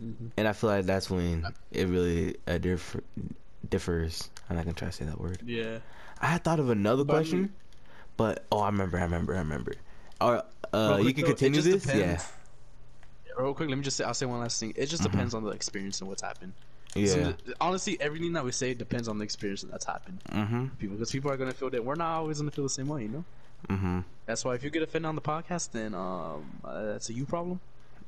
Mm-hmm. 0.03 0.29
and 0.37 0.49
I 0.49 0.53
feel 0.53 0.71
like 0.71 0.85
that's 0.85 1.09
when 1.09 1.47
it 1.71 1.87
really 1.87 2.37
uh, 2.49 2.59
differ, 2.59 3.03
differs. 3.69 4.31
I'm 4.51 4.57
not 4.57 4.65
gonna 4.65 4.75
try 4.75 4.89
to 4.89 4.93
say 4.93 5.05
that 5.05 5.21
word. 5.21 5.43
Yeah. 5.47 5.79
I 6.21 6.27
had 6.27 6.45
thought 6.45 6.59
of 6.61 6.71
another 6.71 7.05
But 7.05 7.13
question, 7.15 7.53
but 8.17 8.45
oh, 8.51 8.61
I 8.61 8.67
remember, 8.67 8.99
I 8.99 9.03
remember, 9.03 9.35
I 9.35 9.39
remember. 9.39 9.75
Or 10.21 10.43
uh, 10.73 10.95
Real 10.99 11.07
you 11.07 11.15
can 11.15 11.25
it 11.25 11.27
continue 11.29 11.61
this, 11.63 11.87
yeah, 11.87 11.93
depends. 11.93 12.33
Real 13.39 13.55
quick, 13.55 13.69
let 13.69 13.77
me 13.79 13.85
just 13.85 13.97
say. 13.97 14.05
I'll 14.05 14.15
say 14.15 14.27
one 14.27 14.41
last 14.41 14.61
thing. 14.61 14.73
It 14.77 14.87
just 14.87 15.03
Mhm. 15.03 15.11
depends 15.11 15.35
on 15.35 15.43
the 15.45 15.51
experience 15.51 16.01
and 16.01 16.09
what's 16.09 16.23
happened. 16.23 16.53
So, 16.95 17.01
yeah, 17.01 17.33
honestly, 17.61 17.99
everything 18.01 18.35
that 18.35 18.45
we 18.45 18.53
say 18.53 18.75
depends 18.75 19.09
on 19.09 19.17
the 19.17 19.25
experience 19.25 19.63
that's 19.63 19.87
happened. 19.87 20.23
mm-hmm, 20.29 20.67
People, 20.79 20.97
because 20.97 21.11
people 21.11 21.31
are 21.31 21.39
gonna 21.39 21.55
feel 21.55 21.71
that 21.71 21.83
we're 21.83 21.95
not 21.95 22.17
always 22.19 22.39
gonna 22.39 22.51
feel 22.51 22.65
the 22.65 22.71
same 22.71 22.89
way. 22.89 23.03
You 23.05 23.09
know. 23.09 23.25
mm-hmm, 23.69 24.01
That's 24.27 24.45
why 24.45 24.55
if 24.55 24.63
you 24.63 24.69
get 24.71 24.83
offended 24.83 25.09
on 25.09 25.15
the 25.15 25.23
podcast, 25.23 25.71
then 25.73 25.95
um, 25.95 26.61
uh, 26.65 26.83
that's 26.93 27.09
a 27.09 27.15
you 27.15 27.25
problem. 27.25 27.61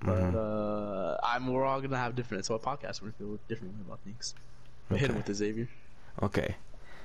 But 0.03 0.33
Mhm. 0.33 0.35
uh, 0.35 1.17
I'm 1.23 1.47
we're 1.47 1.65
all 1.65 1.81
gonna 1.81 1.97
have 1.97 2.15
different. 2.15 2.45
So 2.45 2.55
a 2.55 2.59
podcast 2.59 3.01
we're 3.01 3.09
gonna 3.09 3.19
feel 3.37 3.39
differently 3.49 3.81
about 3.87 4.01
things. 4.01 4.35
But 4.91 5.01
hit 5.01 5.09
him 5.11 5.17
with 5.17 5.25
the 5.27 5.35
Xavier. 5.35 5.69
okay. 6.23 6.57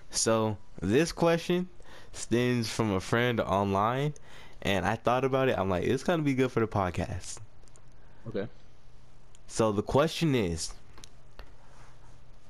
So 0.09 0.57
this 0.81 1.13
question 1.13 1.69
stems 2.11 2.69
from 2.69 2.91
a 2.91 2.99
friend 2.99 3.39
online, 3.39 4.15
and 4.61 4.85
I 4.85 4.95
thought 4.97 5.23
about 5.23 5.47
it. 5.47 5.57
I'm 5.57 5.69
like, 5.69 5.85
it's 5.85 6.03
gonna 6.03 6.23
be 6.23 6.33
good 6.33 6.51
for 6.51 6.59
the 6.59 6.67
podcast. 6.67 7.39
Okay. 8.27 8.47
So 9.47 9.71
the 9.71 9.81
question 9.81 10.35
is, 10.35 10.73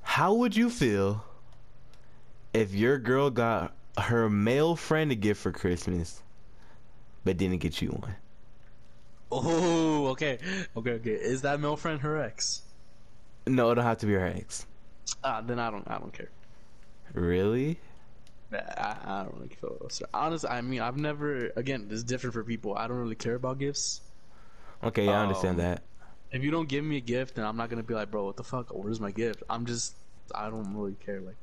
how 0.01 0.33
would 0.33 0.55
you 0.55 0.69
feel 0.69 1.23
if 2.53 2.73
your 2.73 2.97
girl 2.97 3.29
got 3.29 3.73
her 3.97 4.29
male 4.29 4.75
friend 4.75 5.11
a 5.11 5.15
gift 5.15 5.41
for 5.41 5.51
Christmas, 5.51 6.21
but 7.23 7.37
didn't 7.37 7.59
get 7.59 7.81
you 7.81 7.89
one? 7.89 8.15
Oh, 9.31 10.07
okay, 10.07 10.39
okay, 10.75 10.91
okay. 10.91 11.11
Is 11.11 11.43
that 11.43 11.59
male 11.59 11.77
friend 11.77 12.01
her 12.01 12.21
ex? 12.21 12.63
No, 13.45 13.69
it 13.71 13.75
don't 13.75 13.83
have 13.83 13.99
to 13.99 14.05
be 14.05 14.13
her 14.13 14.25
ex. 14.25 14.65
Ah, 15.23 15.41
then 15.41 15.59
I 15.59 15.69
don't, 15.69 15.87
I 15.87 15.97
don't 15.99 16.11
care. 16.11 16.29
Really? 17.13 17.79
I, 18.51 18.95
I 19.05 19.23
don't 19.23 19.35
really 19.35 19.49
feel. 19.49 19.87
So, 19.89 20.05
honestly, 20.13 20.49
I 20.49 20.61
mean, 20.61 20.81
I've 20.81 20.97
never. 20.97 21.51
Again, 21.55 21.87
this 21.87 21.97
is 21.97 22.03
different 22.03 22.33
for 22.33 22.43
people. 22.43 22.75
I 22.75 22.87
don't 22.87 22.97
really 22.97 23.15
care 23.15 23.35
about 23.35 23.59
gifts. 23.59 24.01
Okay, 24.83 25.09
yeah, 25.09 25.19
I 25.19 25.23
understand 25.23 25.57
Um, 25.57 25.59
that. 25.59 25.83
If 26.31 26.43
you 26.43 26.51
don't 26.51 26.69
give 26.69 26.83
me 26.85 26.97
a 26.97 27.01
gift, 27.01 27.35
then 27.35 27.45
I'm 27.45 27.57
not 27.57 27.69
gonna 27.69 27.83
be 27.83 27.93
like, 27.93 28.11
bro, 28.11 28.25
what 28.25 28.37
the 28.37 28.43
fuck? 28.43 28.69
Where's 28.73 28.99
my 28.99 29.11
gift? 29.11 29.43
I'm 29.49 29.65
just, 29.65 29.95
I 30.35 30.49
don't 30.49 30.75
really 30.75 30.95
care. 30.95 31.21
Like, 31.21 31.37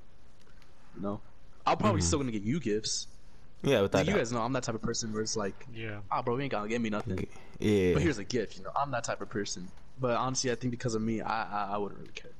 you 0.95 1.01
know, 1.01 1.23
I'm 1.67 1.79
probably 1.79 2.01
Mhm. 2.01 2.03
still 2.03 2.19
gonna 2.19 2.33
get 2.33 2.43
you 2.43 2.61
gifts. 2.61 3.09
Yeah, 3.63 3.83
without 3.83 3.99
Like, 4.01 4.07
you 4.07 4.15
guys 4.15 4.33
know, 4.33 4.43
I'm 4.43 4.53
that 4.55 4.65
type 4.65 4.75
of 4.75 4.83
person 4.83 5.13
where 5.13 5.23
it's 5.23 5.37
like, 5.37 5.69
Yeah. 5.73 6.03
ah, 6.11 6.23
bro, 6.23 6.37
you 6.37 6.43
ain't 6.43 6.53
gonna 6.53 6.69
give 6.69 6.83
me 6.83 6.91
nothing. 6.91 7.13
Okay, 7.13 7.29
Yeah. 7.61 7.95
But 7.95 8.03
here's 8.03 8.19
a 8.19 8.25
gift. 8.25 8.57
You 8.59 8.65
know, 8.65 8.73
I'm 8.77 8.91
that 8.93 9.05
type 9.05 9.21
of 9.21 9.29
person. 9.31 9.73
But 9.99 10.17
honestly, 10.17 10.51
I 10.53 10.55
think 10.57 10.71
because 10.71 10.95
of 10.95 11.03
me, 11.03 11.21
I, 11.21 11.45
I, 11.45 11.75
I 11.75 11.79
wouldn't 11.79 12.01
really 12.01 12.13
care. 12.13 12.37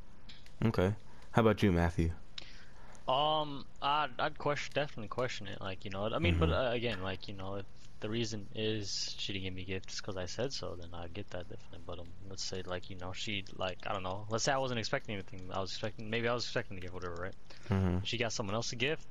okay. 0.65 0.97
How 1.33 1.43
about 1.43 1.63
you, 1.63 1.73
Matthew? 1.73 2.13
Um, 3.09 3.67
I'd, 3.83 4.19
I'd 4.19 4.39
question 4.39 4.73
definitely 4.75 5.09
question 5.09 5.47
it. 5.47 5.61
Like 5.61 5.85
you 5.85 5.91
know, 5.91 6.07
I 6.13 6.19
mean, 6.19 6.39
but 6.39 6.51
Mhm. 6.51 6.53
uh, 6.53 6.71
again, 6.73 7.03
like 7.03 7.29
you 7.29 7.35
know, 7.35 7.57
if 7.57 7.67
the 8.01 8.09
reason 8.11 8.47
is 8.55 9.15
she 9.19 9.33
didn't 9.33 9.45
give 9.45 9.55
me 9.55 9.65
gifts 9.65 10.01
because 10.01 10.17
I 10.17 10.27
said 10.27 10.53
so, 10.53 10.77
then 10.79 10.89
I 10.93 11.07
get 11.09 11.31
that 11.31 11.49
definitely. 11.49 11.81
But 11.87 11.99
um, 11.99 12.07
let's 12.29 12.45
say 12.45 12.63
like 12.67 12.91
you 12.91 12.97
know, 12.97 13.13
she 13.13 13.45
like 13.57 13.79
I 13.87 13.93
don't 13.93 14.03
know. 14.03 14.27
Let's 14.29 14.45
say 14.45 14.53
I 14.53 14.59
wasn't 14.59 14.79
expecting 14.81 15.15
anything. 15.15 15.49
I 15.53 15.61
was 15.61 15.71
expecting 15.71 16.11
maybe 16.11 16.29
I 16.29 16.35
was 16.35 16.45
expecting 16.45 16.77
to 16.77 16.83
give 16.83 16.93
whatever, 16.95 17.15
right? 17.15 17.35
Mm-hmm. 17.71 17.99
She 18.05 18.19
got 18.19 18.33
someone 18.33 18.55
else 18.55 18.73
a 18.73 18.77
gift. 18.77 19.07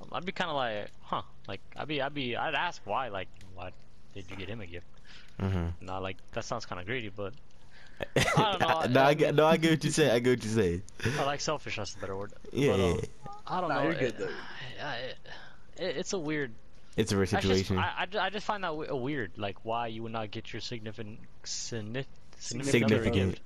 Um, 0.00 0.08
I'd 0.12 0.24
be 0.24 0.32
kind 0.32 0.48
of 0.50 0.56
like, 0.56 0.90
huh? 1.02 1.22
Like 1.48 1.60
I'd 1.76 1.88
be, 1.88 2.00
I'd 2.00 2.14
be, 2.14 2.36
I'd 2.36 2.54
ask 2.54 2.80
why. 2.84 3.08
Like, 3.08 3.28
why 3.54 3.72
did 4.14 4.26
you 4.30 4.36
get 4.36 4.48
him 4.48 4.60
a 4.60 4.66
gift? 4.66 4.86
Mm-hmm. 5.40 5.84
Not 5.84 6.02
like 6.02 6.16
that 6.32 6.44
sounds 6.44 6.66
kind 6.66 6.80
of 6.80 6.86
greedy, 6.86 7.08
but 7.08 7.34
don't 8.36 8.60
know, 8.60 8.82
no, 8.90 9.00
I 9.02 9.08
I 9.08 9.14
get, 9.14 9.34
no, 9.34 9.44
I 9.44 9.56
get 9.56 9.70
what 9.72 9.84
you 9.84 9.90
say. 9.90 10.08
I 10.08 10.20
get 10.20 10.30
what 10.38 10.44
you 10.44 10.50
say. 10.50 10.82
I 11.18 11.24
like 11.24 11.40
selfish. 11.40 11.76
That's 11.76 11.94
the 11.94 12.00
better 12.00 12.16
word. 12.16 12.32
Yeah, 12.52 12.72
But, 12.76 12.80
um, 12.80 12.94
yeah. 12.94 13.00
I 13.46 13.60
don't 13.60 13.70
Nah, 13.70 13.74
know. 13.76 13.82
you're 13.90 13.94
good, 13.98 14.18
though. 14.18 14.28
yeah, 14.76 14.92
it, 14.94 15.16
it, 15.78 15.96
it's 15.96 16.12
a 16.12 16.18
weird 16.18 16.52
It's 16.98 17.12
a 17.12 17.16
weird 17.16 17.28
That's 17.30 17.44
just- 17.46 17.58
situation. 17.66 17.78
I, 17.78 18.06
I, 18.22 18.26
I 18.26 18.30
just 18.30 18.44
find 18.44 18.62
that 18.64 18.68
w- 18.68 18.94
weird, 18.96 19.32
like 19.38 19.64
why 19.64 19.86
you 19.86 20.02
would 20.02 20.12
not 20.12 20.30
get 20.30 20.52
your 20.52 20.60
significant 20.60 21.20
signif- 21.44 22.04
Significant 22.38 22.92
other 22.92 23.10
gift, 23.10 23.40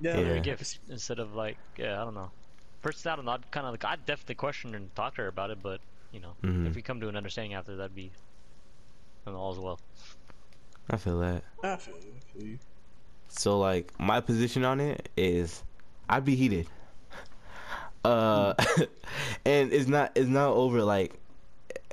Yeah. 0.00 0.18
Yeah. 0.20 0.26
a 0.34 0.40
gift 0.40 0.78
instead 0.88 1.18
of 1.18 1.34
like 1.34 1.56
yeah, 1.76 2.00
I 2.00 2.04
don't 2.04 2.14
know. 2.14 2.30
Personally, 2.82 3.12
I 3.12 3.16
don't 3.16 3.24
know. 3.26 3.32
I'd 3.32 3.50
kind 3.50 3.66
of 3.66 3.72
like 3.72 3.84
I'd 3.84 4.04
definitely 4.06 4.34
question 4.36 4.74
and 4.74 4.94
talk 4.94 5.14
to 5.16 5.22
her 5.22 5.28
about 5.28 5.50
it, 5.50 5.58
but 5.62 5.80
you 6.12 6.20
know, 6.20 6.34
Mhm. 6.42 6.66
if 6.68 6.74
we 6.74 6.82
come 6.82 7.00
to 7.00 7.08
an 7.08 7.16
understanding 7.16 7.54
after, 7.54 7.76
that'd 7.76 7.94
be 7.94 8.10
and 9.26 9.34
all 9.36 9.52
as 9.52 9.58
well. 9.58 9.78
I 10.90 10.96
feel 10.96 11.18
that. 11.20 11.42
I 11.62 11.76
feel. 11.76 11.94
I 11.94 12.38
feel 12.38 12.46
you. 12.46 12.58
So 13.28 13.58
like 13.58 13.98
my 14.00 14.20
position 14.20 14.64
on 14.64 14.80
it 14.80 15.08
is 15.16 15.62
I'd 16.08 16.24
be 16.24 16.34
heated. 16.36 16.66
Uh 18.04 18.54
and 19.44 19.72
it's 19.72 19.86
not 19.86 20.10
it's 20.16 20.28
not 20.28 20.54
over 20.54 20.82
like 20.82 21.20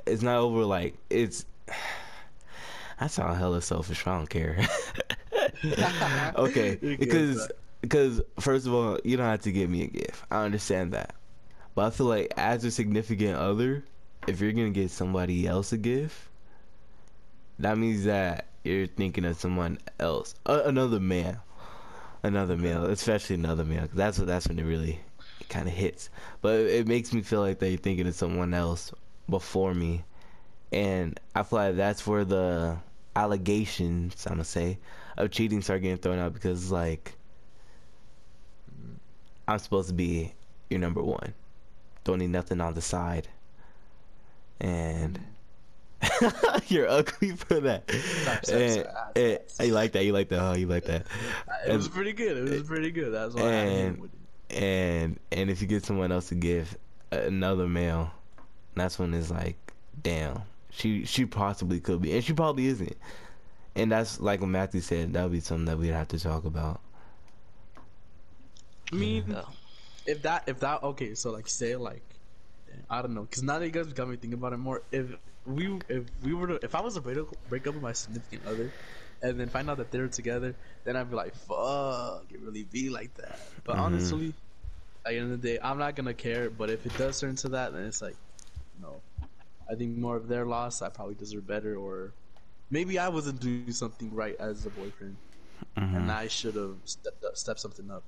it's 0.06 0.22
not 0.22 0.38
over 0.38 0.64
like 0.64 0.94
it's 1.10 1.44
I 3.00 3.06
sound 3.06 3.38
hella 3.38 3.62
selfish, 3.62 4.06
I 4.06 4.16
don't 4.16 4.28
care. 4.28 4.58
okay. 6.36 6.76
Because 6.80 7.50
because 7.80 8.20
first 8.38 8.66
of 8.66 8.74
all, 8.74 8.98
you 9.04 9.16
don't 9.16 9.26
have 9.26 9.40
to 9.42 9.52
give 9.52 9.70
me 9.70 9.84
a 9.84 9.86
gift. 9.86 10.22
I 10.30 10.44
understand 10.44 10.92
that. 10.92 11.14
But 11.74 11.86
I 11.86 11.90
feel 11.90 12.06
like 12.06 12.32
as 12.36 12.64
a 12.64 12.70
significant 12.70 13.36
other, 13.36 13.84
if 14.26 14.40
you're 14.40 14.52
gonna 14.52 14.70
get 14.70 14.90
somebody 14.90 15.46
else 15.46 15.72
a 15.72 15.78
gift, 15.78 16.28
that 17.58 17.78
means 17.78 18.04
that 18.04 18.46
you're 18.64 18.86
thinking 18.86 19.24
of 19.24 19.36
someone 19.36 19.78
else, 19.98 20.34
uh, 20.44 20.62
another 20.66 21.00
man, 21.00 21.38
another 22.22 22.56
male, 22.56 22.84
especially 22.84 23.36
another 23.36 23.64
male. 23.64 23.86
'cause 23.86 23.96
that's 23.96 24.18
what 24.18 24.26
that's 24.26 24.46
when 24.48 24.58
it 24.58 24.64
really 24.64 25.00
kind 25.48 25.68
of 25.68 25.74
hits. 25.74 26.10
But 26.42 26.60
it, 26.60 26.66
it 26.80 26.86
makes 26.88 27.12
me 27.14 27.22
feel 27.22 27.40
like 27.40 27.58
that 27.60 27.68
you're 27.70 27.78
thinking 27.78 28.06
of 28.06 28.14
someone 28.14 28.52
else 28.52 28.92
before 29.30 29.72
me, 29.74 30.04
and 30.72 31.18
I 31.34 31.42
feel 31.42 31.58
like 31.58 31.76
that's 31.76 32.06
where 32.06 32.24
the 32.24 32.76
allegations 33.16 34.24
I'm 34.26 34.34
gonna 34.34 34.44
say 34.44 34.78
of 35.16 35.30
cheating 35.30 35.62
start 35.62 35.82
getting 35.82 35.96
thrown 35.98 36.18
out 36.18 36.32
because 36.32 36.70
like 36.70 37.14
I'm 39.48 39.58
supposed 39.58 39.88
to 39.88 39.94
be 39.94 40.32
your 40.68 40.80
number 40.80 41.02
one. 41.02 41.34
Don't 42.04 42.18
need 42.18 42.30
nothing 42.30 42.60
on 42.60 42.74
the 42.74 42.80
side. 42.80 43.28
And 44.60 45.18
you're 46.68 46.88
ugly 46.88 47.32
for 47.32 47.60
that. 47.60 47.90
And- 48.50 48.86
and- 49.16 49.38
you 49.66 49.74
like 49.74 49.92
that, 49.92 50.04
you 50.04 50.12
like 50.12 50.28
that, 50.28 50.40
oh 50.40 50.54
you 50.54 50.66
like 50.66 50.84
that. 50.84 51.06
It 51.66 51.76
was 51.76 51.88
pretty 51.88 52.12
good. 52.12 52.36
It 52.36 52.50
was 52.50 52.62
pretty 52.62 52.90
good. 52.90 53.12
That's 53.12 53.34
why 53.34 53.42
I 53.42 53.44
and-. 53.46 54.10
And 54.50 55.20
and 55.30 55.48
if 55.50 55.60
you 55.62 55.68
get 55.68 55.84
someone 55.84 56.10
else 56.10 56.28
to 56.30 56.34
give 56.34 56.76
another 57.12 57.68
male, 57.68 58.10
that's 58.74 58.98
when 58.98 59.14
it's 59.14 59.30
like, 59.30 59.74
damn, 60.00 60.42
she 60.70 61.04
she 61.04 61.26
possibly 61.26 61.80
could 61.80 62.00
be, 62.02 62.12
and 62.14 62.24
she 62.24 62.32
probably 62.32 62.66
isn't. 62.66 62.96
And 63.74 63.92
that's 63.92 64.20
like 64.20 64.40
what 64.40 64.48
Matthew 64.48 64.80
said. 64.80 65.12
That 65.12 65.24
would 65.24 65.32
be 65.32 65.40
something 65.40 65.66
that 65.66 65.78
we'd 65.78 65.88
have 65.88 66.08
to 66.08 66.18
talk 66.18 66.44
about. 66.44 66.80
I 68.92 68.96
mean, 68.96 69.24
Yeah. 69.26 69.44
if 70.06 70.22
that, 70.22 70.48
if 70.48 70.60
that, 70.60 70.82
okay, 70.82 71.14
so 71.14 71.30
like, 71.30 71.48
say 71.48 71.76
like, 71.76 72.20
I 72.88 73.02
don't 73.02 73.14
know, 73.14 73.22
because 73.22 73.42
now 73.42 73.58
that 73.58 73.66
you 73.66 73.72
guys 73.72 73.92
got 73.92 74.08
me 74.08 74.16
thinking 74.16 74.34
about 74.38 74.52
it 74.52 74.58
more, 74.58 74.82
if 74.92 75.14
we, 75.44 75.80
if 75.88 76.10
we 76.22 76.34
were 76.34 76.48
to, 76.48 76.64
if 76.64 76.74
I 76.74 76.80
was 76.80 76.94
to 76.94 77.00
break 77.00 77.18
up, 77.18 77.28
break 77.48 77.66
up 77.66 77.74
with 77.74 77.82
my 77.82 77.92
significant 77.92 78.44
other, 78.46 78.74
and 79.22 79.38
then 79.38 79.50
find 79.50 79.70
out 79.70 79.78
that 79.78 79.90
they're 79.90 80.08
together, 80.08 80.56
then 80.84 80.96
I'd 80.96 81.10
be 81.10 81.16
like, 81.16 81.34
fuck, 81.34 82.30
it 82.32 82.40
really 82.40 82.64
be 82.64 82.90
like 82.90 83.14
that. 83.14 83.40
But 83.64 83.78
Mhm. 83.78 83.78
honestly, 83.78 84.36
at 85.04 85.10
the 85.12 85.18
end 85.18 85.32
of 85.32 85.42
the 85.42 85.48
day, 85.48 85.58
I'm 85.62 85.78
not 85.78 85.96
gonna 85.96 86.14
care. 86.14 86.50
But 86.50 86.70
if 86.70 86.86
it 86.86 86.96
does 86.96 87.20
turn 87.20 87.36
to 87.36 87.50
that, 87.50 87.72
then 87.72 87.84
it's 87.86 88.02
like, 88.02 88.18
no, 88.80 89.00
I 89.70 89.74
think 89.74 89.96
more 89.96 90.16
of 90.16 90.28
their 90.28 90.46
loss. 90.46 90.82
I 90.82 90.88
probably 90.88 91.14
deserve 91.14 91.46
better, 91.46 91.76
or 91.76 92.12
maybe 92.70 92.98
I 92.98 93.08
wasn't 93.08 93.40
doing 93.40 93.70
something 93.72 94.12
right 94.14 94.36
as 94.38 94.66
a 94.66 94.70
boyfriend, 94.70 95.16
Mhm. 95.76 95.96
and 95.96 96.12
I 96.12 96.28
should 96.28 96.54
have 96.56 96.76
stepped 96.84 97.24
up, 97.24 97.36
stepped 97.36 97.60
something 97.60 97.90
up. 97.90 98.02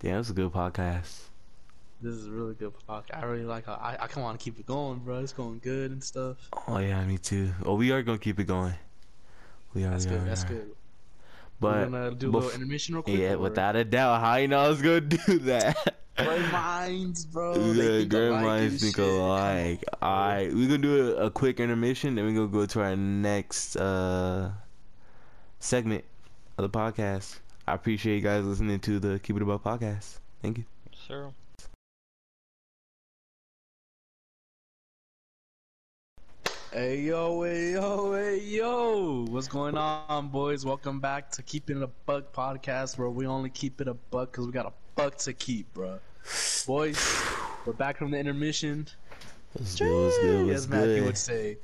Damn, 0.00 0.12
that 0.12 0.18
was 0.18 0.30
a 0.30 0.34
good 0.34 0.52
podcast. 0.52 1.22
This 2.00 2.14
is 2.14 2.26
a 2.28 2.30
really 2.30 2.54
good 2.54 2.72
podcast. 2.88 3.16
I 3.20 3.24
really 3.24 3.44
like 3.44 3.66
how 3.66 3.72
I, 3.74 3.94
I 3.94 4.06
kind 4.06 4.18
of 4.18 4.22
want 4.22 4.38
to 4.38 4.44
keep 4.44 4.58
it 4.60 4.66
going, 4.66 5.00
bro. 5.00 5.18
It's 5.18 5.32
going 5.32 5.58
good 5.58 5.90
and 5.90 6.02
stuff. 6.02 6.36
Oh 6.68 6.78
yeah, 6.78 7.04
me 7.04 7.18
too. 7.18 7.50
Oh, 7.64 7.74
we 7.74 7.90
are 7.90 8.02
gonna 8.02 8.18
keep 8.18 8.38
it 8.38 8.44
going. 8.44 8.74
We 9.74 9.84
are. 9.84 9.90
That's 9.90 10.04
we 10.04 10.12
good. 10.12 10.20
are, 10.22 10.24
That's 10.24 10.44
good. 10.44 10.70
But 11.60 11.90
We're 11.90 11.98
gonna 11.98 12.14
do 12.14 12.30
a 12.30 12.30
little 12.30 12.50
intermission 12.50 12.94
real 12.94 13.02
quick. 13.02 13.18
yeah, 13.18 13.32
or- 13.32 13.38
without 13.38 13.74
a 13.74 13.84
doubt, 13.84 14.20
how 14.20 14.36
you 14.36 14.46
know 14.46 14.60
I 14.60 14.68
was 14.68 14.80
gonna 14.80 15.00
do 15.26 15.38
that? 15.40 15.96
Great 16.18 16.50
minds, 16.52 17.24
bro. 17.26 17.54
They 17.74 17.90
Yeah, 17.92 17.98
think 17.98 18.10
great 18.10 18.28
alike 18.28 18.42
minds 18.42 18.72
and 18.74 18.80
think 18.80 18.96
shit. 18.96 19.04
alike. 19.04 19.84
Alright, 20.02 20.52
we're 20.54 20.66
gonna 20.66 20.78
do 20.78 21.16
a, 21.16 21.26
a 21.26 21.30
quick 21.30 21.60
intermission, 21.60 22.14
then 22.14 22.24
we're 22.26 22.34
gonna 22.34 22.48
go 22.48 22.66
to 22.66 22.80
our 22.82 22.96
next 22.96 23.76
uh 23.76 24.50
segment 25.60 26.04
of 26.56 26.70
the 26.70 26.78
podcast. 26.78 27.38
I 27.66 27.74
appreciate 27.74 28.16
you 28.16 28.22
guys 28.22 28.44
listening 28.44 28.80
to 28.80 28.98
the 28.98 29.18
Keep 29.20 29.36
It 29.36 29.42
a 29.42 29.44
Buck 29.44 29.62
podcast. 29.62 30.18
Thank 30.42 30.58
you. 30.58 30.64
Sure. 31.06 31.32
Hey 36.72 37.00
yo, 37.02 37.42
hey 37.44 37.72
yo, 37.72 38.12
hey 38.12 38.38
yo! 38.40 39.24
What's 39.30 39.48
going 39.48 39.76
on, 39.76 40.28
boys? 40.28 40.64
Welcome 40.66 41.00
back 41.00 41.30
to 41.32 41.42
Keeping 41.42 41.78
It 41.78 41.82
a 41.82 41.86
Buck 42.06 42.32
podcast, 42.32 42.98
where 42.98 43.08
we 43.08 43.26
only 43.26 43.50
keep 43.50 43.80
it 43.80 43.88
a 43.88 43.94
buck 43.94 44.32
because 44.32 44.46
we 44.46 44.52
got 44.52 44.66
a 44.66 44.72
buck 44.94 45.16
to 45.18 45.32
keep, 45.32 45.72
bro. 45.72 45.98
Boys, 46.66 46.98
we're 47.64 47.72
back 47.72 47.96
from 47.96 48.10
the 48.10 48.18
intermission. 48.18 48.86
What's 49.54 49.76
good? 49.78 50.04
What's 50.04 50.18
good? 50.18 50.46
What's 50.46 50.60
Yes, 50.62 50.68
Matthew 50.68 50.94
good? 50.96 51.04
would 51.06 51.16
say. 51.18 51.58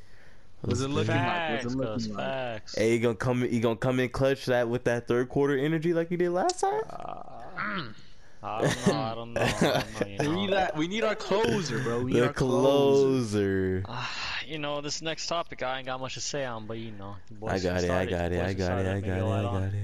Was 0.62 0.80
it 0.80 0.84
What's 0.90 0.94
looking 1.08 1.14
good? 1.14 1.26
like? 1.26 1.64
Was 1.64 1.74
it 1.74 1.76
cuz, 1.76 1.76
looking 1.76 2.14
like? 2.16 2.26
facts. 2.26 2.74
Hey, 2.76 2.94
you 2.94 3.00
gonna 3.00 3.14
come? 3.14 3.44
You 3.44 3.60
gonna 3.60 3.76
come 3.76 4.00
in 4.00 4.08
clutch 4.08 4.46
that 4.46 4.68
with 4.68 4.84
that 4.84 5.06
third 5.06 5.28
quarter 5.28 5.56
energy 5.58 5.92
like 5.92 6.10
you 6.10 6.16
did 6.16 6.30
last 6.30 6.60
time? 6.60 6.80
I 6.88 8.60
don't 8.62 8.86
know. 8.86 9.00
I 9.02 9.14
don't 9.14 9.32
know. 9.34 9.40
I 9.42 9.74
don't 9.84 10.00
know. 10.00 10.06
You 10.24 10.30
We 10.30 10.36
need 10.36 10.50
that. 10.52 10.76
We 10.76 10.88
need 10.88 11.04
our 11.04 11.14
closer, 11.14 11.78
bro. 11.80 12.02
We 12.02 12.12
need 12.12 12.20
The 12.20 12.26
our 12.28 12.32
closer. 12.32 13.82
closer. 13.82 13.84
Ah, 13.86 14.38
you 14.46 14.58
know, 14.58 14.80
this 14.80 15.02
next 15.02 15.26
topic 15.26 15.62
I 15.62 15.78
ain't 15.78 15.86
got 15.86 16.00
much 16.00 16.14
to 16.14 16.20
say 16.20 16.44
on, 16.46 16.66
but 16.66 16.78
you 16.78 16.92
know, 16.92 17.16
the 17.28 17.34
boys 17.34 17.64
I 17.66 17.68
got 17.68 17.84
it. 17.84 17.90
I 17.90 18.06
got 18.06 18.32
it. 18.32 18.40
I 18.42 18.54
got 18.54 18.78
it. 18.80 18.86
I 18.86 19.00
got 19.00 19.08
it. 19.08 19.22
I 19.22 19.42
got 19.42 19.62
it. 19.64 19.74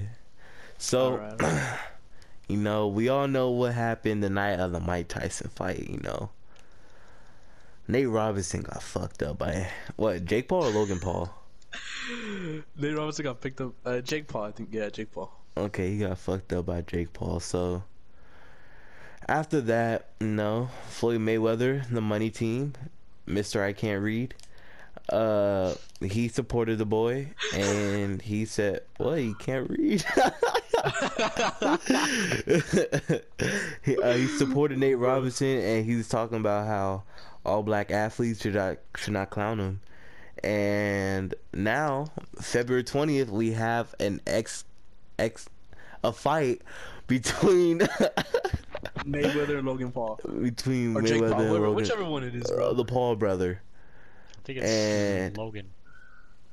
So, 0.79 1.11
Alright, 1.13 1.41
alright. 1.43 1.79
You 2.51 2.57
know, 2.57 2.87
we 2.87 3.07
all 3.07 3.27
know 3.27 3.49
what 3.49 3.73
happened 3.73 4.21
the 4.21 4.29
night 4.29 4.59
of 4.59 4.73
the 4.73 4.79
Mike 4.79 5.07
Tyson 5.07 5.49
fight. 5.55 5.87
You 5.87 5.99
know, 5.99 6.29
Nate 7.87 8.09
Robinson 8.09 8.61
got 8.61 8.83
fucked 8.83 9.23
up 9.23 9.37
by 9.37 9.69
what? 9.95 10.25
Jake 10.25 10.49
Paul 10.49 10.65
or 10.65 10.71
Logan 10.71 10.99
Paul? 10.99 11.33
Nate 12.77 12.97
Robinson 12.97 13.23
got 13.23 13.39
picked 13.39 13.61
up. 13.61 13.73
Uh, 13.85 14.01
Jake 14.01 14.27
Paul, 14.27 14.43
I 14.43 14.51
think. 14.51 14.69
Yeah, 14.71 14.89
Jake 14.89 15.11
Paul. 15.11 15.31
Okay, 15.55 15.91
he 15.91 15.99
got 15.99 16.17
fucked 16.17 16.51
up 16.53 16.65
by 16.65 16.81
Jake 16.81 17.13
Paul. 17.13 17.39
So 17.39 17.83
after 19.27 19.61
that, 19.61 20.09
you 20.19 20.27
know, 20.27 20.69
Floyd 20.89 21.21
Mayweather, 21.21 21.89
the 21.89 22.01
money 22.01 22.29
team, 22.29 22.73
Mister 23.25 23.63
I 23.63 23.71
can't 23.71 24.03
read. 24.03 24.33
Uh, 25.11 25.73
he 26.01 26.27
supported 26.29 26.77
the 26.77 26.85
boy, 26.85 27.27
and 27.53 28.21
he 28.21 28.45
said, 28.45 28.81
"Well, 28.97 29.13
he 29.15 29.33
can't 29.39 29.69
read." 29.69 30.03
he, 33.83 33.97
uh, 33.97 34.13
he 34.13 34.27
supported 34.27 34.77
Nate 34.79 34.97
Robinson, 34.97 35.47
and 35.59 35.85
he 35.85 35.95
was 35.95 36.07
talking 36.07 36.37
about 36.37 36.65
how 36.67 37.03
all 37.45 37.63
black 37.63 37.91
athletes 37.91 38.41
should 38.41 38.55
not 38.55 38.77
should 38.95 39.13
not 39.13 39.29
clown 39.29 39.59
him. 39.59 39.81
And 40.43 41.35
now, 41.53 42.07
February 42.39 42.83
twentieth, 42.83 43.29
we 43.29 43.51
have 43.51 43.93
an 43.99 44.21
ex 44.25 44.63
ex 45.19 45.47
a 46.03 46.11
fight 46.11 46.61
between 47.07 47.79
Mayweather 48.99 49.57
and 49.59 49.67
Logan 49.67 49.91
Paul. 49.91 50.19
between 50.41 50.95
Or 50.95 51.01
Jake 51.01 51.21
Mayweather 51.21 51.31
Paul. 51.31 51.41
and 51.41 51.51
Logan, 51.53 51.75
whichever 51.75 52.05
one 52.05 52.23
it 52.23 52.33
is, 52.35 52.49
uh, 52.49 52.55
bro. 52.55 52.73
the 52.73 52.85
Paul 52.85 53.15
brother. 53.15 53.61
I 54.57 54.61
think 54.61 54.65
it's 54.65 54.71
And- 54.71 55.37
Logan. 55.37 55.69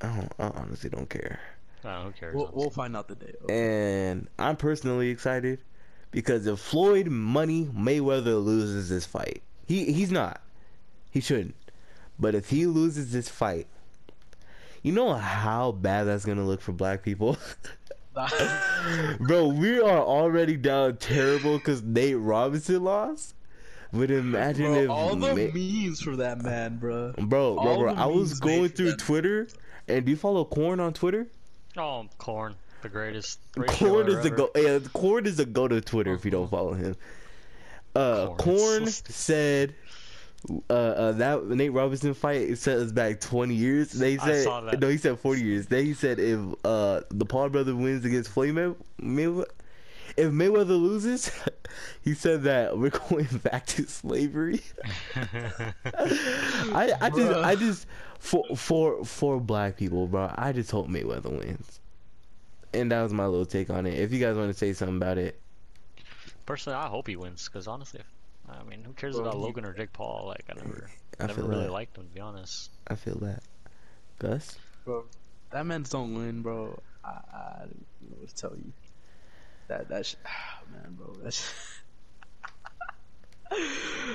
I, 0.01 0.07
don't, 0.07 0.31
I 0.39 0.59
honestly 0.61 0.89
don't 0.89 1.09
care. 1.09 1.39
Oh, 1.83 2.03
who 2.03 2.11
cares? 2.11 2.35
We'll, 2.35 2.49
we'll 2.53 2.69
find 2.69 2.95
out 2.95 3.07
the 3.07 3.15
day. 3.15 3.33
And 3.49 4.27
I'm 4.37 4.55
personally 4.55 5.09
excited 5.09 5.59
because 6.11 6.47
if 6.47 6.59
Floyd 6.59 7.07
Money 7.07 7.65
Mayweather 7.65 8.43
loses 8.43 8.89
this 8.89 9.05
fight, 9.05 9.41
he 9.65 9.91
he's 9.91 10.11
not. 10.11 10.41
He 11.11 11.19
shouldn't. 11.21 11.55
But 12.19 12.35
if 12.35 12.49
he 12.49 12.65
loses 12.65 13.11
this 13.11 13.29
fight, 13.29 13.67
you 14.83 14.91
know 14.91 15.13
how 15.13 15.71
bad 15.71 16.05
that's 16.05 16.25
gonna 16.25 16.45
look 16.45 16.61
for 16.61 16.71
black 16.71 17.03
people. 17.03 17.37
Bro, 19.19 19.47
we 19.49 19.79
are 19.79 19.99
already 20.01 20.57
down 20.57 20.97
terrible 20.97 21.57
because 21.57 21.81
Nate 21.81 22.17
Robinson 22.17 22.83
lost. 22.83 23.35
But 23.91 24.11
imagine 24.11 24.65
bro, 24.65 24.75
if 24.83 24.89
all 24.89 25.15
the 25.15 25.35
Ma- 25.35 25.51
memes 25.53 26.01
for 26.01 26.15
that 26.17 26.41
man, 26.43 26.77
bro. 26.77 27.13
bro, 27.13 27.25
bro, 27.25 27.57
all 27.57 27.79
bro, 27.79 27.93
I 27.95 28.05
was 28.05 28.39
going 28.39 28.69
through. 28.69 28.95
Twitter, 28.97 29.47
and 29.87 30.05
do 30.05 30.11
you 30.11 30.17
follow 30.17 30.45
Corn 30.45 30.79
on 30.79 30.93
Twitter? 30.93 31.27
Oh, 31.75 32.07
Corn, 32.19 32.55
the 32.83 32.89
greatest. 32.89 33.39
greatest 33.53 33.79
Corn 33.79 34.05
show 34.07 34.11
is 34.17 34.23
the 34.23 34.27
ever. 34.27 34.35
go. 34.35 34.49
Yeah, 34.55 34.79
Corn 34.93 35.25
is 35.25 35.39
a 35.39 35.45
go 35.45 35.67
to 35.67 35.81
Twitter 35.81 36.13
if 36.13 36.23
you 36.23 36.31
don't 36.31 36.49
follow 36.49 36.73
him. 36.73 36.95
Uh, 37.95 38.27
Corn, 38.27 38.37
Corn 38.37 38.85
so 38.85 39.03
said, 39.09 39.73
uh, 40.69 40.73
uh, 40.73 41.11
that 41.13 41.47
Nate 41.47 41.73
Robinson 41.73 42.13
fight 42.13 42.57
set 42.59 42.77
us 42.77 42.91
back 42.91 43.19
twenty 43.19 43.55
years. 43.55 43.91
They 43.91 44.19
I 44.19 44.23
said 44.25 44.43
saw 44.43 44.61
that. 44.61 44.79
no, 44.79 44.87
he 44.87 44.97
said 44.97 45.17
forty 45.19 45.41
years. 45.41 45.65
Then 45.65 45.85
he 45.85 45.95
said 45.95 46.19
if 46.19 46.39
uh 46.63 47.01
the 47.09 47.25
Paul 47.25 47.49
brother 47.49 47.75
wins 47.75 48.05
against 48.05 48.29
Floyd 48.29 48.53
May- 48.53 49.25
Mayweather, 49.25 49.45
if 50.19 50.31
Mayweather 50.31 50.69
loses, 50.69 51.31
he 52.01 52.13
said 52.13 52.43
that 52.43 52.77
we're 52.77 52.89
going 53.09 53.27
back 53.43 53.65
to 53.67 53.83
slavery. 53.87 54.61
I 55.15 56.93
I 57.01 57.09
just 57.09 57.31
I 57.45 57.55
just 57.55 57.87
for 58.19 58.43
for 58.55 59.03
for 59.05 59.39
black 59.39 59.77
people, 59.77 60.07
bro. 60.07 60.31
I 60.35 60.51
just 60.51 60.71
hope 60.71 60.87
Mayweather 60.87 61.31
wins. 61.31 61.79
And 62.73 62.91
that 62.91 63.01
was 63.01 63.13
my 63.13 63.25
little 63.25 63.45
take 63.45 63.69
on 63.69 63.85
it. 63.87 63.97
If 63.97 64.11
you 64.13 64.19
guys 64.19 64.35
want 64.35 64.51
to 64.51 64.57
say 64.57 64.73
something 64.73 64.97
about 64.97 65.17
it, 65.17 65.39
Personally, 66.45 66.77
I 66.77 66.87
hope 66.87 67.07
he 67.07 67.15
wins 67.15 67.45
because 67.45 67.67
honestly, 67.67 68.01
I 68.49 68.63
mean, 68.63 68.83
who 68.83 68.93
cares 68.93 69.17
about 69.17 69.37
Logan 69.37 69.65
or 69.65 69.73
Jake 69.73 69.93
Paul? 69.93 70.25
Like, 70.27 70.45
I 70.49 70.53
never, 70.55 70.89
I 71.19 71.27
never 71.27 71.41
feel 71.41 71.49
really 71.49 71.65
that. 71.65 71.71
liked 71.71 71.95
him 71.97 72.07
to 72.07 72.09
be 72.13 72.19
honest. 72.19 72.71
I 72.87 72.95
feel 72.95 73.17
that. 73.19 73.43
Gus, 74.17 74.57
Bro, 74.83 75.05
that 75.51 75.65
man's 75.65 75.89
don't 75.89 76.13
win, 76.15 76.41
bro. 76.41 76.77
I, 77.05 77.09
I 77.09 77.59
don't 77.61 77.85
know 78.11 78.17
what 78.19 78.29
to 78.29 78.35
tell 78.35 78.55
you. 78.55 78.73
That 79.69 79.89
that 79.89 80.05
sh- 80.05 80.15
man, 80.71 80.95
bro. 80.95 81.19
That's 81.23 81.53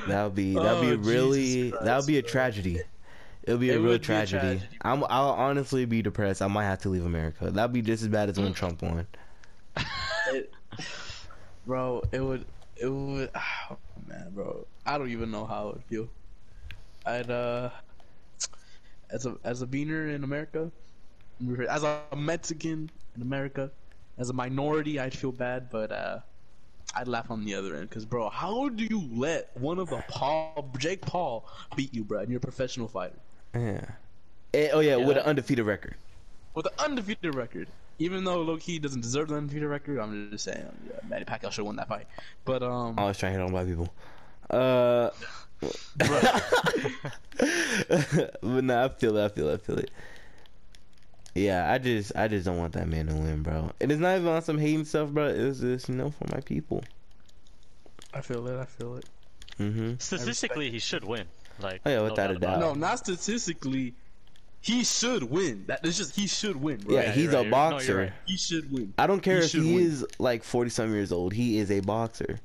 that 0.07 0.25
would 0.25 0.35
be 0.35 0.59
that 0.61 0.73
would 0.73 0.81
Oh, 0.81 0.81
be 0.81 0.95
really 0.97 1.77
that 1.81 1.97
would 1.97 2.07
be 2.07 2.19
a 2.19 2.23
tragedy. 2.23 2.85
It'll 3.45 3.59
be 3.61 3.71
It 3.71 3.73
a 3.73 3.81
real 3.81 3.99
be 4.03 4.15
a 4.15 4.23
tragedy. 4.23 4.23
tragedy, 4.23 4.81
I'm 4.83 5.05
I'll 5.05 5.31
honestly 5.31 5.87
be 5.87 6.03
depressed. 6.03 6.43
I 6.43 6.49
might 6.49 6.65
have 6.65 6.81
to 6.81 6.91
leave 6.91 7.07
America. 7.07 7.51
That'd 7.51 7.73
be 7.75 7.83
just 7.83 8.03
as 8.03 8.09
bad 8.09 8.31
as 8.31 8.41
when 8.41 8.53
Mm. 8.53 8.55
Trump 8.55 8.83
won. 8.83 9.07
it, 10.27 10.51
bro. 11.65 12.03
It 12.13 12.21
would 12.21 12.47
it 12.77 12.89
would. 12.89 13.31
Oh, 13.71 13.79
man, 14.07 14.33
bro. 14.35 14.67
I 14.85 14.99
don't 14.99 15.11
even 15.11 15.31
know 15.31 15.47
how 15.47 15.69
it 15.71 15.75
would 15.77 15.85
feel. 15.87 16.09
I'd 17.07 17.31
uh, 17.31 17.71
as 19.11 19.27
a 19.27 19.37
as 19.45 19.63
a 19.63 19.67
beaner 19.67 20.15
in 20.15 20.25
America, 20.25 20.73
as 21.69 21.83
a 21.85 22.09
Mexican 22.17 22.91
in 23.15 23.23
America, 23.23 23.73
as 24.19 24.31
a 24.31 24.33
minority, 24.33 24.99
I'd 24.99 25.15
feel 25.15 25.33
bad, 25.33 25.71
but 25.71 25.93
uh. 25.93 26.19
I'd 26.97 27.09
laugh 27.09 27.29
on 27.29 27.45
the 27.45 27.57
other 27.57 27.75
end, 27.75 27.91
cause 27.91 28.05
bro, 28.05 28.29
how 28.29 28.69
do 28.69 28.85
you 28.85 29.09
let 29.13 29.51
one 29.57 29.81
of 29.81 29.91
the 29.91 30.05
Paul, 30.07 30.71
Jake 30.79 31.01
Paul, 31.01 31.45
beat 31.75 31.93
you, 31.93 32.05
bro? 32.05 32.21
And 32.21 32.29
you're 32.29 32.37
a 32.37 32.41
professional 32.41 32.87
fighter 32.87 33.17
Yeah. 33.53 33.85
Eh, 34.53 34.69
oh 34.73 34.79
yeah, 34.79 34.97
Yeah, 34.97 35.05
with 35.07 35.17
an 35.17 35.25
undefeated 35.25 35.67
record. 35.67 35.97
with 36.55 36.67
an 36.67 36.73
undefeated 36.79 37.35
record. 37.35 37.67
Even 37.99 38.23
though 38.23 38.43
low 38.43 38.59
key 38.59 38.79
doesn't 38.79 39.01
deserve 39.01 39.27
the 39.29 39.35
undefeated 39.35 39.69
record, 39.69 39.99
I'm 39.99 40.31
just 40.31 40.45
saying, 40.45 40.65
yeah, 40.89 41.01
Manny 41.09 41.25
Pacquiao 41.25 41.51
should 41.51 41.63
have 41.63 41.67
won 41.67 41.77
that 41.77 41.89
fight. 41.89 42.07
But 42.45 42.63
um, 42.63 42.97
I 42.97 43.07
was 43.07 43.19
trying 43.19 43.33
to 43.33 43.39
hit 43.41 43.45
on 43.45 43.51
black 43.51 43.67
people. 43.67 43.93
Uh, 44.51 45.11
but 48.41 48.63
nah, 48.63 48.85
I 48.85 48.89
feel 48.91 49.17
it. 49.17 49.25
I 49.25 49.29
feel 49.29 49.49
it. 49.49 49.55
I 49.55 49.57
feel 49.57 49.79
it. 49.79 49.91
Yeah, 51.35 51.71
I 51.73 51.79
just, 51.79 52.13
I 52.15 52.29
just 52.29 52.45
don't 52.47 52.59
want 52.59 52.75
that 52.75 52.87
man 52.89 53.07
to 53.09 53.15
win, 53.15 53.43
bro. 53.43 53.71
And 53.81 53.91
it's 53.91 54.01
not 54.01 54.17
even 54.17 54.29
on 54.29 54.43
some 54.43 54.59
hating 54.59 54.85
stuff, 54.85 55.11
bro. 55.11 55.27
It's 55.27 55.59
just, 55.61 55.89
you 55.89 55.97
know, 55.97 56.11
for 56.11 56.27
my 56.33 56.41
people. 56.41 56.85
I 58.13 58.21
feel 58.21 58.47
it. 58.47 58.61
I 58.61 58.65
feel 58.67 58.97
it. 58.97 59.05
Mm-hmm. 59.59 59.95
Statistically, 59.99 60.71
he 60.71 60.79
should 60.79 61.05
win. 61.05 61.25
Like, 61.61 61.81
Oh, 61.85 61.91
yeah, 61.91 61.97
no 61.97 62.05
without 62.05 62.31
a 62.31 62.39
doubt. 62.39 62.61
No, 62.61 62.75
not 62.75 62.99
statistically. 63.01 63.95
He 64.61 64.83
should 64.85 65.25
win. 65.25 65.65
That 65.67 65.85
is 65.85 65.99
just 65.99 66.15
he 66.17 66.27
should 66.27 66.57
win, 66.57 66.79
bro. 66.79 66.95
Yeah, 66.95 67.03
Yeah, 67.03 67.13
he's 67.13 67.25
you're 67.25 67.33
a 67.33 67.37
right, 67.37 67.41
you're- 67.43 67.51
no, 67.51 67.71
boxer. 67.71 67.97
right. 67.99 68.13
he 68.27 68.37
should 68.37 68.73
win. 68.73 68.95
I 68.97 69.07
don't 69.07 69.21
care 69.21 69.39
He 69.41 69.45
if 69.45 69.53
he 69.53 69.75
win. 69.75 69.85
is 69.85 70.07
like 70.19 70.43
forty 70.43 70.71
some 70.71 70.93
years 70.93 71.13
old. 71.13 71.33
He 71.35 71.59
is 71.59 71.71
a 71.71 71.81
boxer. 71.81 72.39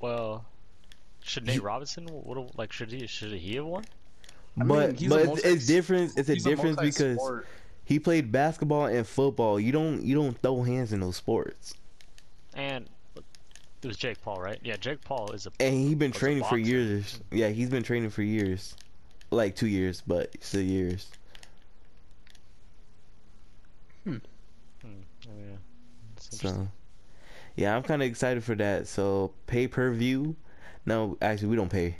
Well, 0.00 0.44
should 1.22 1.44
Nate 1.46 1.62
Robinson? 1.62 2.06
What? 2.06 2.56
Like, 2.58 2.72
should 2.72 2.90
he? 2.90 3.06
Should 3.06 3.32
he 3.32 3.56
have 3.56 3.66
won? 3.66 3.84
I 4.58 4.64
mean, 4.64 4.68
but 4.68 5.08
but 5.08 5.20
it's, 5.28 5.44
it's 5.44 5.66
different. 5.66 6.12
It's 6.16 6.28
a 6.28 6.34
He's 6.34 6.44
difference 6.44 6.76
because 6.78 7.18
he 7.84 7.98
played 7.98 8.30
basketball 8.30 8.86
and 8.86 9.06
football. 9.06 9.58
You 9.58 9.72
don't 9.72 10.02
you 10.02 10.14
don't 10.14 10.36
throw 10.42 10.62
hands 10.62 10.92
in 10.92 11.00
those 11.00 11.16
sports. 11.16 11.74
And 12.54 12.88
it 13.16 13.86
was 13.86 13.96
Jake 13.96 14.22
Paul, 14.22 14.40
right? 14.40 14.58
Yeah, 14.62 14.76
Jake 14.76 15.00
Paul 15.02 15.32
is 15.32 15.46
a. 15.46 15.52
And 15.58 15.74
he's 15.74 15.96
been 15.96 16.12
training 16.12 16.44
for 16.44 16.58
years. 16.58 17.20
Yeah, 17.30 17.48
he's 17.48 17.70
been 17.70 17.82
training 17.82 18.10
for 18.10 18.22
years, 18.22 18.76
like 19.30 19.56
two 19.56 19.66
years, 19.66 20.02
but 20.06 20.30
still 20.40 20.60
years. 20.60 21.10
Hmm, 24.04 24.16
oh, 24.84 24.88
yeah. 25.28 25.56
So, 26.18 26.68
yeah, 27.56 27.76
I'm 27.76 27.82
kind 27.82 28.02
of 28.02 28.08
excited 28.08 28.44
for 28.44 28.54
that. 28.56 28.86
So 28.86 29.32
pay 29.46 29.66
per 29.66 29.92
view. 29.92 30.36
No, 30.84 31.16
actually, 31.22 31.48
we 31.48 31.56
don't 31.56 31.70
pay. 31.70 31.96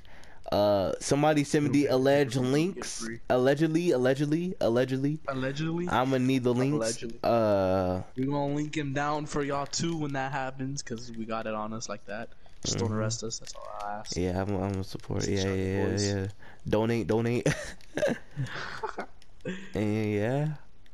Uh, 0.53 0.93
somebody 1.01 1.45
send 1.45 1.65
me 1.65 1.70
the 1.70 1.87
alleged 1.87 2.37
links. 2.37 3.09
Allegedly, 3.31 3.93
allegedly, 3.93 4.55
allegedly. 4.61 5.19
Allegedly. 5.29 5.89
I'm 5.89 6.11
gonna 6.11 6.19
need 6.19 6.45
the 6.45 6.53
links. 6.53 6.74
Allegedly. 6.77 7.19
Uh, 7.24 8.03
We're 8.16 8.27
gonna 8.27 8.55
link 8.55 8.77
him 8.77 8.93
down 8.93 9.24
for 9.24 9.43
y'all 9.43 9.65
too 9.65 9.97
when 9.97 10.12
that 10.12 10.31
happens, 10.31 10.83
cause 10.83 11.11
we 11.16 11.24
got 11.24 11.47
it 11.47 11.55
on 11.55 11.73
us 11.73 11.89
like 11.89 12.05
that. 12.05 12.29
Just 12.65 12.79
don't 12.79 12.91
Mhm. 12.91 12.97
arrest 12.97 13.24
us. 13.24 13.39
That's 13.39 13.55
all 13.55 13.66
I 13.83 13.93
ask. 14.01 14.15
yeah, 14.15 14.41
I'm, 14.43 14.51
I'm 14.55 14.73
gonna 14.73 14.85
support. 14.85 15.27
Yeah, 15.27 15.53
yeah, 15.53 15.89
yeah, 15.89 15.99
yeah. 15.99 16.27
Donate, 16.69 17.07
donate. 17.07 17.49
and 19.74 20.12
yeah, 20.12 20.49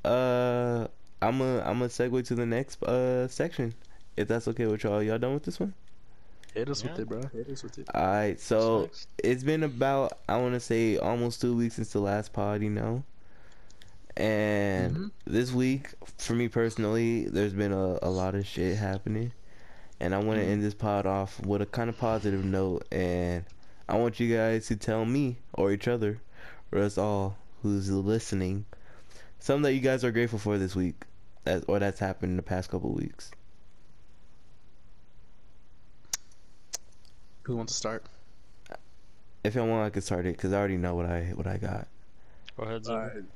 uh, 0.05 0.87
I'm 1.21 1.41
a 1.41 1.59
I'm 1.63 1.79
gonna 1.81 1.89
segue 1.89 2.25
to 2.29 2.35
the 2.35 2.47
next 2.47 2.83
uh 2.85 3.27
section, 3.29 3.75
if 4.17 4.29
that's 4.29 4.47
okay 4.49 4.67
with 4.67 4.85
y'all. 4.85 5.03
Y'all 5.03 5.19
done 5.19 5.35
with 5.35 5.43
this 5.45 5.59
one? 5.61 5.75
Hit 6.55 6.69
us 6.71 6.83
with 6.83 6.99
it, 6.99 7.09
bro. 7.09 7.21
Hit 7.33 7.49
us 7.49 7.63
with 7.63 7.79
it. 7.79 7.87
All 7.95 8.07
right, 8.07 8.41
so 8.41 8.83
Next. 8.83 9.09
it's 9.23 9.45
been 9.45 9.63
about 9.63 10.19
I 10.29 10.39
want 10.39 10.55
to 10.55 10.61
say 10.61 10.97
almost 10.97 11.41
two 11.41 11.55
weeks 11.57 11.77
since 11.77 11.93
the 11.93 12.01
last 12.01 12.33
pod, 12.33 12.63
you 12.63 12.71
know. 12.71 13.05
And 14.17 14.97
Mhm. 14.97 15.11
this 15.27 15.53
week, 15.53 15.91
for 16.19 16.35
me 16.35 16.49
personally, 16.49 17.27
there's 17.29 17.53
been 17.53 17.73
a, 17.73 17.99
a 18.03 18.11
lot 18.11 18.35
of 18.35 18.47
shit 18.47 18.77
happening, 18.77 19.33
and 20.01 20.15
I 20.15 20.19
want 20.19 20.41
to 20.41 20.45
end 20.45 20.63
this 20.65 20.75
pod 20.75 21.07
off 21.07 21.39
with 21.47 21.63
a 21.63 21.67
kind 21.67 21.89
of 21.89 21.97
positive 21.99 22.45
note, 22.45 22.85
and 22.91 23.45
I 23.89 23.97
want 23.97 24.19
you 24.19 24.35
guys 24.35 24.67
to 24.69 24.77
tell 24.77 25.05
me 25.05 25.37
or 25.55 25.71
each 25.73 25.87
other, 25.87 26.21
or 26.73 26.81
us 26.81 26.99
all 26.99 27.37
who's 27.63 27.91
listening, 27.91 28.65
something 29.39 29.63
that 29.63 29.75
you 29.75 29.81
guys 29.81 30.03
are 30.05 30.11
grateful 30.11 30.39
for 30.41 30.59
this 30.59 30.75
week, 30.75 31.05
that 31.45 31.65
or 31.69 31.79
that's 31.79 32.01
happened 32.01 32.31
in 32.31 32.37
the 32.37 32.43
past 32.43 32.71
couple 32.71 32.91
weeks. 32.93 33.31
Who 37.49 37.57
wants 37.57 37.73
to 37.73 37.79
start? 37.79 38.05
If 39.43 39.55
you 39.55 39.65
want, 39.65 39.87
I 39.87 39.89
can 39.89 40.03
start 40.03 40.27
it 40.27 40.37
because 40.37 40.53
I 40.53 40.59
already 40.59 40.77
know 40.77 40.95
what 40.95 41.07
I 41.07 41.33
what 41.35 41.47
I 41.47 41.57
got. 41.57 41.89
Go 42.59 42.65
ahead, 42.65 42.85
Zim. 42.85 43.27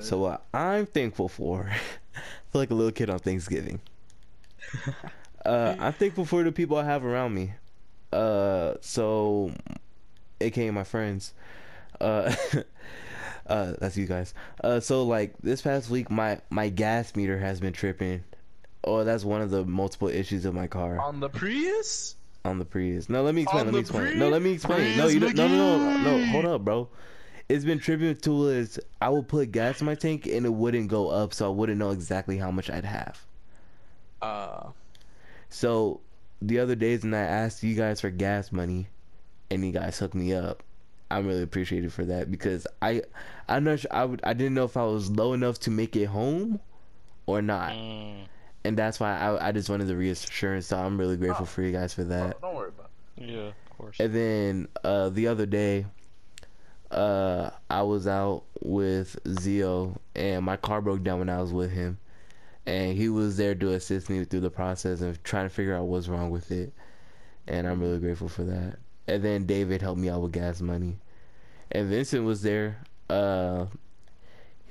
So 0.00 0.18
what 0.18 0.44
I'm 0.52 0.86
thankful 0.86 1.28
for, 1.28 1.70
I 2.16 2.20
feel 2.50 2.60
like 2.60 2.72
a 2.72 2.74
little 2.74 2.90
kid 2.90 3.10
on 3.10 3.20
Thanksgiving. 3.20 3.80
uh, 5.46 5.76
I'm 5.78 5.92
thankful 5.92 6.24
for 6.24 6.42
the 6.42 6.50
people 6.50 6.76
I 6.76 6.84
have 6.84 7.04
around 7.04 7.32
me. 7.32 7.52
Uh, 8.12 8.74
so, 8.80 9.52
aka 10.40 10.72
my 10.72 10.82
friends. 10.82 11.32
Uh, 12.00 12.34
uh, 13.46 13.74
that's 13.78 13.96
you 13.96 14.06
guys. 14.06 14.34
Uh, 14.64 14.80
so 14.80 15.04
like 15.04 15.32
this 15.44 15.62
past 15.62 15.90
week, 15.90 16.10
my 16.10 16.40
my 16.50 16.70
gas 16.70 17.14
meter 17.14 17.38
has 17.38 17.60
been 17.60 17.72
tripping. 17.72 18.24
Oh, 18.82 19.04
that's 19.04 19.22
one 19.22 19.42
of 19.42 19.52
the 19.52 19.64
multiple 19.64 20.08
issues 20.08 20.44
of 20.44 20.54
my 20.54 20.66
car 20.66 20.98
On 20.98 21.20
the 21.20 21.28
Prius? 21.28 22.16
On 22.44 22.58
the 22.58 22.64
Prius. 22.64 23.08
No, 23.08 23.22
let 23.22 23.34
me 23.34 23.42
explain. 23.42 23.60
On 23.60 23.66
Let 23.66 23.74
me 23.74 23.80
explain. 23.80 24.18
No, 24.18 24.28
let 24.28 24.42
me 24.42 24.52
explain. 24.52 24.96
No, 24.96 25.06
you 25.06 25.20
don't. 25.20 25.34
No, 25.36 25.48
no, 25.48 25.78
no, 25.78 25.98
no. 26.18 26.26
Hold 26.26 26.44
up, 26.46 26.64
bro. 26.64 26.88
It's 27.48 27.64
been 27.64 27.78
tripping 27.78 28.16
to 28.16 28.48
is 28.48 28.80
I 29.02 29.10
would 29.10 29.28
put 29.28 29.52
gas 29.52 29.80
in 29.80 29.86
my 29.86 29.94
tank 29.94 30.26
and 30.26 30.46
it 30.46 30.52
wouldn't 30.52 30.88
go 30.88 31.10
up, 31.10 31.34
so 31.34 31.46
I 31.46 31.50
wouldn't 31.54 31.78
know 31.78 31.90
exactly 31.90 32.38
how 32.38 32.50
much 32.50 32.70
I'd 32.70 32.86
have. 32.86 33.26
Uh, 34.22 34.70
So 35.50 36.00
the 36.40 36.58
other 36.58 36.74
days 36.74 37.02
when 37.02 37.12
I 37.14 37.20
asked 37.20 37.62
you 37.62 37.74
guys 37.74 38.00
for 38.00 38.10
gas 38.10 38.50
money, 38.50 38.88
and 39.50 39.64
you 39.64 39.72
guys 39.72 39.98
hooked 39.98 40.14
me 40.14 40.32
up, 40.32 40.62
I'm 41.10 41.26
really 41.26 41.42
appreciated 41.42 41.92
for 41.92 42.04
that 42.06 42.30
because 42.30 42.66
I, 42.80 43.02
I'm 43.46 43.64
not 43.64 43.80
sure 43.80 43.90
I 43.92 44.04
would 44.06 44.20
I 44.24 44.32
didn't 44.32 44.54
know 44.54 44.64
if 44.64 44.76
I 44.78 44.84
was 44.84 45.10
low 45.10 45.34
enough 45.34 45.60
to 45.60 45.70
make 45.70 45.96
it 45.96 46.06
home, 46.06 46.60
or 47.26 47.42
not, 47.42 47.72
Mm, 47.72 48.26
and 48.64 48.76
that's 48.76 48.98
why 49.00 49.16
I 49.18 49.48
I 49.48 49.52
just 49.52 49.68
wanted 49.68 49.86
the 49.86 49.96
reassurance. 49.96 50.66
So 50.66 50.78
I'm 50.78 50.98
really 50.98 51.16
grateful 51.16 51.42
Oh. 51.44 51.46
for 51.46 51.62
you 51.62 51.72
guys 51.72 51.92
for 51.94 52.04
that. 52.04 52.40
don't 52.40 52.54
worry 52.54 52.70
about 52.70 52.90
it. 53.18 53.28
yeah, 53.28 53.48
of 53.48 53.78
course. 53.78 53.96
And 54.00 54.14
then 54.14 54.68
uh, 54.82 55.08
the 55.10 55.28
other 55.28 55.46
day, 55.46 55.86
uh, 56.90 57.50
I 57.70 57.82
was 57.82 58.06
out 58.06 58.44
with 58.62 59.16
Zio, 59.40 60.00
and 60.14 60.44
my 60.44 60.56
car 60.56 60.80
broke 60.80 61.02
down 61.02 61.18
when 61.18 61.28
I 61.28 61.40
was 61.40 61.52
with 61.52 61.70
him, 61.70 61.98
and 62.66 62.96
he 62.96 63.08
was 63.08 63.36
there 63.36 63.54
to 63.54 63.72
assist 63.72 64.08
me 64.10 64.24
through 64.24 64.40
the 64.40 64.50
process 64.50 65.00
of 65.00 65.22
trying 65.22 65.46
to 65.46 65.54
figure 65.54 65.74
out 65.74 65.84
what's 65.86 66.08
wrong 66.08 66.30
with 66.30 66.50
it, 66.52 66.72
and 67.48 67.66
I'm 67.66 67.80
really 67.80 67.98
grateful 67.98 68.28
for 68.28 68.44
that. 68.44 68.78
And 69.06 69.22
then 69.22 69.44
David 69.44 69.82
helped 69.82 70.00
me 70.00 70.08
out 70.08 70.22
with 70.22 70.32
gas 70.32 70.60
money, 70.60 70.96
and 71.72 71.88
Vincent 71.88 72.24
was 72.24 72.42
there 72.42 72.78
uh, 73.10 73.66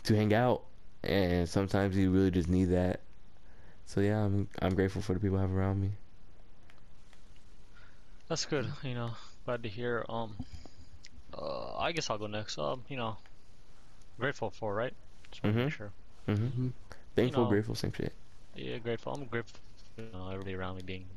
to 0.03 0.15
hang 0.15 0.33
out, 0.33 0.63
and 1.03 1.47
sometimes 1.47 1.95
you 1.97 2.09
really 2.11 2.31
just 2.31 2.49
need 2.49 2.65
that. 2.65 3.01
So 3.85 4.01
yeah, 4.01 4.25
I'm 4.25 4.47
I'm 4.61 4.75
grateful 4.75 5.01
for 5.01 5.13
the 5.13 5.19
people 5.19 5.37
I 5.37 5.41
have 5.41 5.51
around 5.53 5.81
me. 5.81 5.91
That's 8.27 8.45
good. 8.45 8.71
You 8.83 8.95
know, 8.95 9.11
glad 9.45 9.63
to 9.63 9.69
hear. 9.69 10.05
Um, 10.09 10.37
uh, 11.33 11.77
I 11.77 11.91
guess 11.91 12.09
I'll 12.09 12.17
go 12.17 12.27
next. 12.27 12.57
Um, 12.57 12.83
you 12.89 12.97
know, 12.97 13.17
grateful 14.19 14.51
for 14.51 14.73
right. 14.73 14.93
Just 15.31 15.43
wanna 15.43 15.55
Mhm. 15.55 15.69
Sure. 15.69 15.93
hmm 16.27 16.33
Mhm. 16.35 16.73
Thankful, 17.15 17.45
know, 17.45 17.47
grateful, 17.47 17.75
same 17.75 17.93
shit. 17.93 18.13
Yeah, 18.55 18.77
grateful. 18.79 19.13
I'm 19.13 19.27
grateful. 19.27 19.59
You 19.97 20.05
know, 20.11 20.29
everybody 20.29 20.55
around 20.55 20.77
me 20.77 20.83
being 20.83 21.09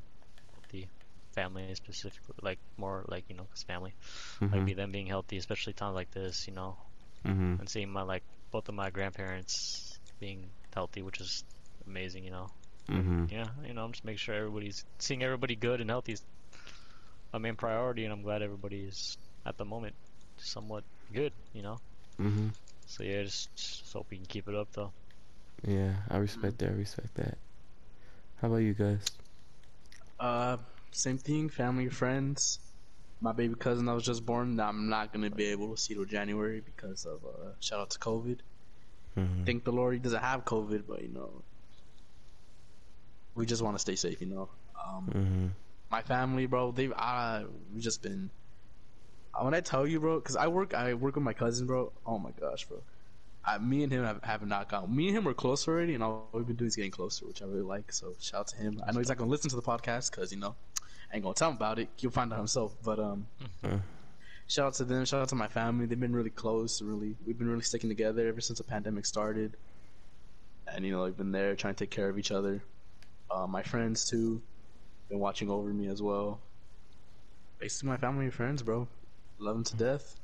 healthy, 0.55 0.88
family 1.34 1.74
specifically, 1.74 2.34
like 2.43 2.59
more 2.76 3.05
like 3.09 3.24
you 3.28 3.34
know, 3.36 3.44
'cause 3.47 3.62
family, 3.64 3.94
like 4.52 4.64
Mhm. 4.64 4.64
be 4.64 4.74
them 4.74 4.93
being 4.93 5.06
healthy, 5.06 5.36
especially 5.38 5.74
times 5.74 5.94
like 5.94 6.10
this. 6.10 6.47
You 6.48 6.55
know, 6.55 6.78
Mhm. 7.24 7.59
and 7.59 7.68
seeing 7.68 7.90
my 7.90 8.02
like 8.02 8.24
both 8.51 8.68
of 8.68 8.74
my 8.74 8.90
grandparents 8.90 9.98
being 10.20 10.52
healthy, 10.74 11.02
which 11.02 11.20
is 11.20 11.44
amazing. 11.87 12.25
You 12.25 12.31
know, 12.31 12.51
Mhm. 12.89 13.31
yeah, 13.31 13.49
you 13.67 13.75
know, 13.75 13.85
I'm 13.85 13.93
just 13.93 14.05
making 14.05 14.19
sure 14.19 14.35
everybody's 14.35 14.85
seeing 14.99 15.23
everybody 15.23 15.57
good 15.57 15.81
and 15.81 15.91
healthy 15.91 16.13
is 16.13 16.23
my 17.33 17.39
main 17.39 17.57
priority, 17.57 18.05
and 18.05 18.13
I'm 18.13 18.23
glad 18.23 18.43
everybody 18.43 18.85
is 18.85 19.19
at 19.45 19.57
the 19.57 19.65
moment 19.65 19.95
somewhat 20.39 20.85
good. 21.13 21.33
You 21.53 21.63
know, 21.63 21.81
Mhm. 22.19 22.51
so 22.87 23.03
yeah, 23.03 23.23
just, 23.23 23.55
just 23.57 23.93
hope 23.93 24.07
we 24.11 24.17
can 24.19 24.27
keep 24.27 24.49
it 24.49 24.55
up 24.55 24.73
though. 24.73 24.93
Yeah, 25.67 25.97
I 26.11 26.19
respect 26.19 26.59
that. 26.59 26.71
I 26.71 26.73
respect 26.75 27.15
that. 27.15 27.39
How 28.41 28.49
about 28.49 28.59
you 28.59 28.75
guys? 28.75 29.05
Uh, 30.21 30.59
same 30.93 31.19
thing. 31.19 31.49
Family, 31.49 31.89
friends. 31.89 32.59
My 33.21 33.33
baby 33.33 33.55
cousin 33.55 33.87
that 33.87 33.95
was 33.95 34.05
just 34.05 34.25
born. 34.27 34.61
I'm 34.61 34.89
not 34.89 35.13
gonna 35.13 35.31
be 35.31 35.47
able 35.47 35.75
to 35.75 35.81
see 35.81 35.95
till 35.95 36.05
January 36.05 36.61
because 36.61 37.07
of 37.07 37.25
uh, 37.25 37.53
shout 37.61 37.81
out 37.81 37.91
to 37.91 37.99
COVID. 37.99 38.41
Mhm. 39.17 39.47
Thank 39.47 39.65
the 39.65 39.73
Lord 39.73 39.95
he 39.95 40.01
doesn't 40.01 40.21
have 40.23 40.45
COVID, 40.45 40.87
but 40.87 41.03
you 41.03 41.09
know, 41.09 41.43
we 43.37 43.47
just 43.47 43.63
want 43.63 43.77
to 43.77 43.79
stay 43.79 43.95
safe. 43.97 44.21
You 44.21 44.27
know. 44.29 44.49
Um, 44.87 45.07
Mhm. 45.15 45.51
my 45.91 46.03
family, 46.03 46.47
bro, 46.47 46.73
they've 46.73 46.93
uh, 46.97 47.45
we 47.75 47.81
just 47.81 48.03
been. 48.03 48.31
uh, 49.35 49.45
When 49.45 49.55
I 49.55 49.61
tell 49.61 49.87
you, 49.87 50.01
bro, 50.01 50.19
because 50.19 50.37
I 50.37 50.47
work, 50.49 50.75
I 50.75 50.95
work 50.95 51.15
with 51.15 51.25
my 51.25 51.33
cousin, 51.33 51.67
bro. 51.67 51.93
Oh 52.05 52.19
my 52.19 52.31
gosh, 52.41 52.67
bro. 52.67 52.83
I, 53.45 53.59
me 53.59 53.85
and 53.85 53.93
him 53.93 54.03
have, 54.05 54.23
have 54.25 54.45
not 54.47 54.69
gone. 54.69 54.95
Me 54.95 55.07
and 55.09 55.17
him 55.17 55.25
were 55.25 55.35
close 55.35 55.69
already, 55.69 55.95
and 55.95 56.03
all 56.03 56.29
we've 56.33 56.47
been 56.47 56.57
doing 56.57 56.67
is 56.69 56.75
getting 56.77 56.91
closer, 56.91 57.27
which 57.27 57.43
I 57.43 57.45
really 57.45 57.63
like. 57.63 57.93
So 57.93 58.15
shout 58.21 58.41
out 58.41 58.47
to 58.49 58.57
him. 58.57 58.81
I 58.87 58.91
know 58.91 58.99
he's 58.99 59.09
not 59.09 59.19
gonna 59.19 59.31
listen 59.31 59.51
to 59.51 59.57
the 59.57 59.63
podcast 59.63 60.11
because 60.11 60.33
you 60.33 60.39
know, 60.39 60.57
I 61.13 61.15
ain't 61.17 61.23
gonna 61.23 61.35
tell 61.35 61.51
him 61.51 61.57
about 61.57 61.79
it. 61.79 61.89
He'll 61.97 62.11
find 62.11 62.33
out 62.33 62.39
himself. 62.39 62.75
But 62.83 62.99
um, 62.99 63.29
Mhm. 63.63 63.83
shout 64.49 64.67
out 64.67 64.75
to 64.75 64.85
them. 64.85 65.05
Shout 65.05 65.23
out 65.23 65.29
to 65.29 65.37
my 65.37 65.47
family. 65.49 65.87
They've 65.87 66.01
been 66.01 66.15
really 66.17 66.31
close. 66.31 66.83
Really, 66.83 67.15
we've 67.25 67.39
been 67.39 67.49
really 67.49 67.63
sticking 67.63 67.89
together 67.91 68.27
ever 68.27 68.41
since 68.41 68.59
the 68.59 68.65
pandemic 68.65 69.07
started. 69.07 69.57
And 70.67 70.85
you 70.85 70.91
know, 70.91 71.05
we've 71.05 71.17
been 71.17 71.31
there 71.31 71.55
trying 71.55 71.75
to 71.75 71.85
take 71.85 71.91
care 71.93 72.09
of 72.09 72.19
each 72.19 72.33
other. 72.33 72.63
Uh, 73.31 73.47
my 73.47 73.62
friends 73.62 74.09
too, 74.09 74.40
been 75.09 75.19
watching 75.19 75.51
over 75.51 75.69
me 75.69 75.89
as 75.89 76.03
well. 76.03 76.40
Basically, 77.59 77.89
my 77.89 77.97
family 77.97 78.27
and 78.27 78.35
friends, 78.35 78.62
bro. 78.62 78.86
Love 79.39 79.55
them 79.55 79.65
to 79.65 79.77
death. 79.77 80.16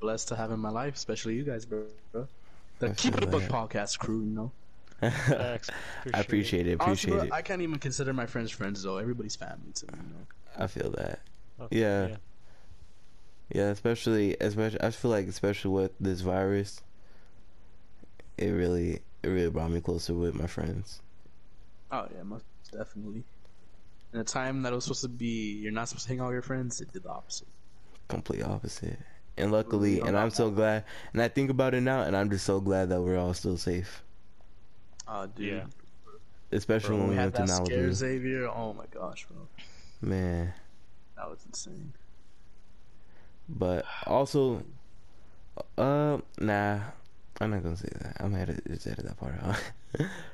Blessed 0.00 0.28
to 0.28 0.36
have 0.36 0.50
in 0.50 0.58
my 0.60 0.70
life, 0.70 0.94
especially 0.94 1.34
you 1.34 1.44
guys, 1.44 1.64
bro. 1.64 1.86
The 2.12 2.88
I 2.88 2.88
Keep 2.94 3.18
It 3.18 3.24
a 3.24 3.26
Buck 3.26 3.42
podcast 3.42 3.98
crew, 3.98 4.20
you 4.20 4.30
know. 4.30 4.52
Facts. 5.00 5.70
I 6.14 6.20
appreciate 6.20 6.66
it. 6.66 6.80
Honestly, 6.80 7.12
Appreciate 7.12 7.28
bro, 7.28 7.36
it. 7.36 7.38
I 7.38 7.42
can't 7.42 7.62
even 7.62 7.78
consider 7.78 8.12
my 8.12 8.26
friends 8.26 8.50
friends 8.50 8.82
though. 8.82 8.98
Everybody's 8.98 9.36
family 9.36 9.72
to 9.74 9.86
me, 9.86 9.92
you 9.96 10.08
know. 10.14 10.26
I 10.56 10.66
feel 10.66 10.90
that. 10.92 11.20
Okay, 11.60 11.78
Yeah. 11.78 12.16
Yeah, 13.52 13.68
especially, 13.68 14.36
especially. 14.40 14.80
I 14.80 14.90
feel 14.90 15.10
like, 15.10 15.28
especially 15.28 15.72
with 15.72 15.92
this 16.00 16.22
virus, 16.22 16.80
it 18.38 18.48
really, 18.48 19.00
it 19.22 19.28
really 19.28 19.50
brought 19.50 19.70
me 19.70 19.80
closer 19.80 20.14
with 20.14 20.34
my 20.34 20.46
friends. 20.46 21.02
Oh 21.92 22.06
yeah, 22.14 22.22
most 22.22 22.44
definitely. 22.72 23.22
In 24.14 24.20
a 24.20 24.24
time 24.24 24.62
that 24.62 24.72
it 24.72 24.74
was 24.74 24.84
supposed 24.84 25.02
to 25.02 25.08
be, 25.08 25.52
you're 25.62 25.72
not 25.72 25.88
supposed 25.88 26.06
to 26.06 26.08
hang 26.08 26.20
out 26.20 26.26
with 26.26 26.34
your 26.34 26.42
friends. 26.42 26.80
It 26.80 26.92
did 26.92 27.02
the 27.04 27.10
opposite. 27.10 27.48
Complete 28.08 28.42
opposite. 28.42 28.98
And 29.36 29.52
luckily, 29.52 30.00
and 30.00 30.16
I'm 30.18 30.30
so 30.30 30.50
glad. 30.50 30.84
And 31.12 31.22
I 31.22 31.28
think 31.28 31.50
about 31.50 31.72
it 31.74 31.80
now, 31.82 32.02
and 32.02 32.16
I'm 32.16 32.28
just 32.30 32.44
so 32.44 32.60
glad 32.60 32.90
that 32.90 33.00
we're 33.00 33.18
all 33.18 33.32
still 33.32 33.56
safe. 33.56 34.02
Oh, 35.08 35.26
dude. 35.26 35.46
Yeah. 35.46 35.64
Especially 36.50 36.96
Bro, 36.96 36.98
when 36.98 37.08
we 37.08 37.14
had 37.14 37.32
went 37.32 37.48
to 37.48 37.52
that 37.52 37.66
scare 37.66 37.88
Malibu. 37.88 37.92
Xavier. 37.92 38.48
Oh 38.48 38.74
my 38.74 38.84
gosh, 38.92 39.26
bro, 39.26 39.48
Man. 40.02 40.52
that 41.16 41.30
was 41.30 41.38
insane. 41.46 41.94
But 43.48 43.86
also, 44.06 44.62
uh, 45.78 46.18
nah, 46.38 46.80
I'm 47.40 47.50
not 47.50 47.62
gonna 47.62 47.76
say 47.76 47.88
that. 48.00 48.16
I'm 48.20 48.32
gonna 48.32 48.42
edit, 48.42 48.62
just 48.66 48.86
edit 48.86 49.06
that 49.06 49.18
part 49.18 49.34
out. 49.42 49.56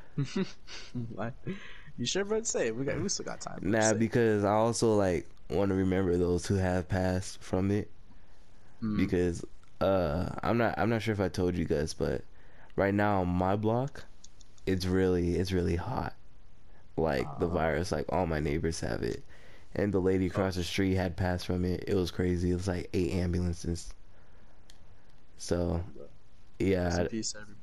You 1.96 2.06
sure, 2.06 2.24
bro? 2.24 2.42
Say 2.42 2.68
it. 2.68 2.76
We 2.76 2.84
got. 2.84 3.00
We 3.00 3.08
still 3.08 3.24
got 3.26 3.40
time. 3.40 3.58
nah, 3.62 3.92
because 3.94 4.44
I 4.44 4.52
also 4.52 4.94
like 4.94 5.26
want 5.50 5.70
to 5.70 5.74
remember 5.74 6.16
those 6.16 6.46
who 6.46 6.54
have 6.56 6.88
passed 6.88 7.42
from 7.42 7.70
it. 7.70 7.90
Mm. 8.82 8.96
because 8.96 9.44
uh 9.80 10.28
I'm 10.44 10.56
not 10.56 10.78
I'm 10.78 10.88
not 10.88 11.02
sure 11.02 11.12
if 11.12 11.18
I 11.20 11.28
told 11.28 11.56
you 11.56 11.64
guys, 11.64 11.94
but 11.94 12.22
right 12.76 12.94
now 12.94 13.22
on 13.22 13.28
my 13.28 13.56
block, 13.56 14.04
it's 14.66 14.86
really 14.86 15.34
it's 15.34 15.50
really 15.50 15.74
hot. 15.76 16.14
Like 16.96 17.26
the 17.40 17.46
Ah. 17.48 17.52
virus, 17.54 17.90
like 17.90 18.06
all 18.10 18.26
my 18.26 18.38
neighbors 18.40 18.78
have 18.80 19.02
it, 19.02 19.24
and 19.74 19.92
the 19.92 19.98
lady 20.00 20.26
across 20.26 20.54
the 20.54 20.62
street 20.62 20.94
had 20.94 21.16
passed 21.16 21.46
from 21.46 21.64
it. 21.64 21.84
It 21.88 21.94
was 21.96 22.12
crazy. 22.12 22.52
It 22.52 22.54
was 22.54 22.68
like 22.68 22.88
eight 22.92 23.12
ambulances. 23.14 23.92
So, 25.38 25.82
yeah, 26.58 26.84
Rest 26.84 26.98
in 26.98 27.04
I- 27.04 27.08
peace, 27.08 27.34
everybody. 27.34 27.57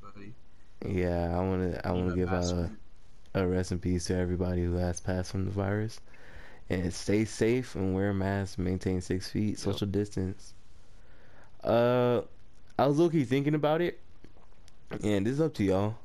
Yeah. 0.84 1.36
I 1.38 1.40
wanna 1.42 1.80
I 1.84 1.92
wanna 1.92 2.16
give 2.16 2.32
a, 2.32 2.72
a 3.34 3.46
rest 3.46 3.72
in 3.72 3.80
peace 3.80 4.06
to 4.06 4.16
everybody 4.18 4.64
who 4.64 4.76
has 4.76 5.00
passed 5.00 5.32
from 5.32 5.46
the 5.46 5.52
virus, 5.52 6.00
and 6.70 6.94
stay 6.94 7.26
safe 7.26 7.76
and 7.76 7.94
wear 7.94 8.10
a 8.10 8.14
mask. 8.14 8.58
Maintain 8.58 9.02
six 9.02 9.30
feet, 9.30 9.60
social 9.60 9.88
distance. 9.88 10.54
Uh, 11.64 12.22
I 12.78 12.86
was 12.86 13.00
low-key 13.00 13.24
thinking 13.24 13.56
about 13.56 13.82
it, 13.82 14.00
and 15.04 15.26
this 15.26 15.34
is 15.34 15.42
up 15.42 15.54
to 15.56 15.64
y'all. 15.64 15.96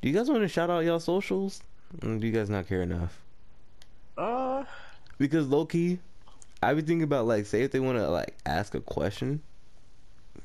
Do 0.00 0.08
you 0.08 0.14
guys 0.14 0.30
want 0.30 0.42
to 0.42 0.48
shout 0.48 0.70
out 0.70 0.84
y'all 0.84 1.00
socials? 1.00 1.62
Or 2.02 2.16
do 2.16 2.26
you 2.26 2.32
guys 2.32 2.48
not 2.48 2.66
care 2.68 2.82
enough? 2.82 3.20
Uh, 4.16 4.64
Because 5.18 5.48
low-key, 5.48 5.98
I 6.62 6.72
be 6.74 6.80
thinking 6.80 7.02
about 7.02 7.26
like, 7.26 7.44
say 7.46 7.62
if 7.62 7.72
they 7.72 7.80
want 7.80 7.98
to 7.98 8.08
like 8.08 8.36
ask 8.46 8.74
a 8.74 8.80
question, 8.80 9.42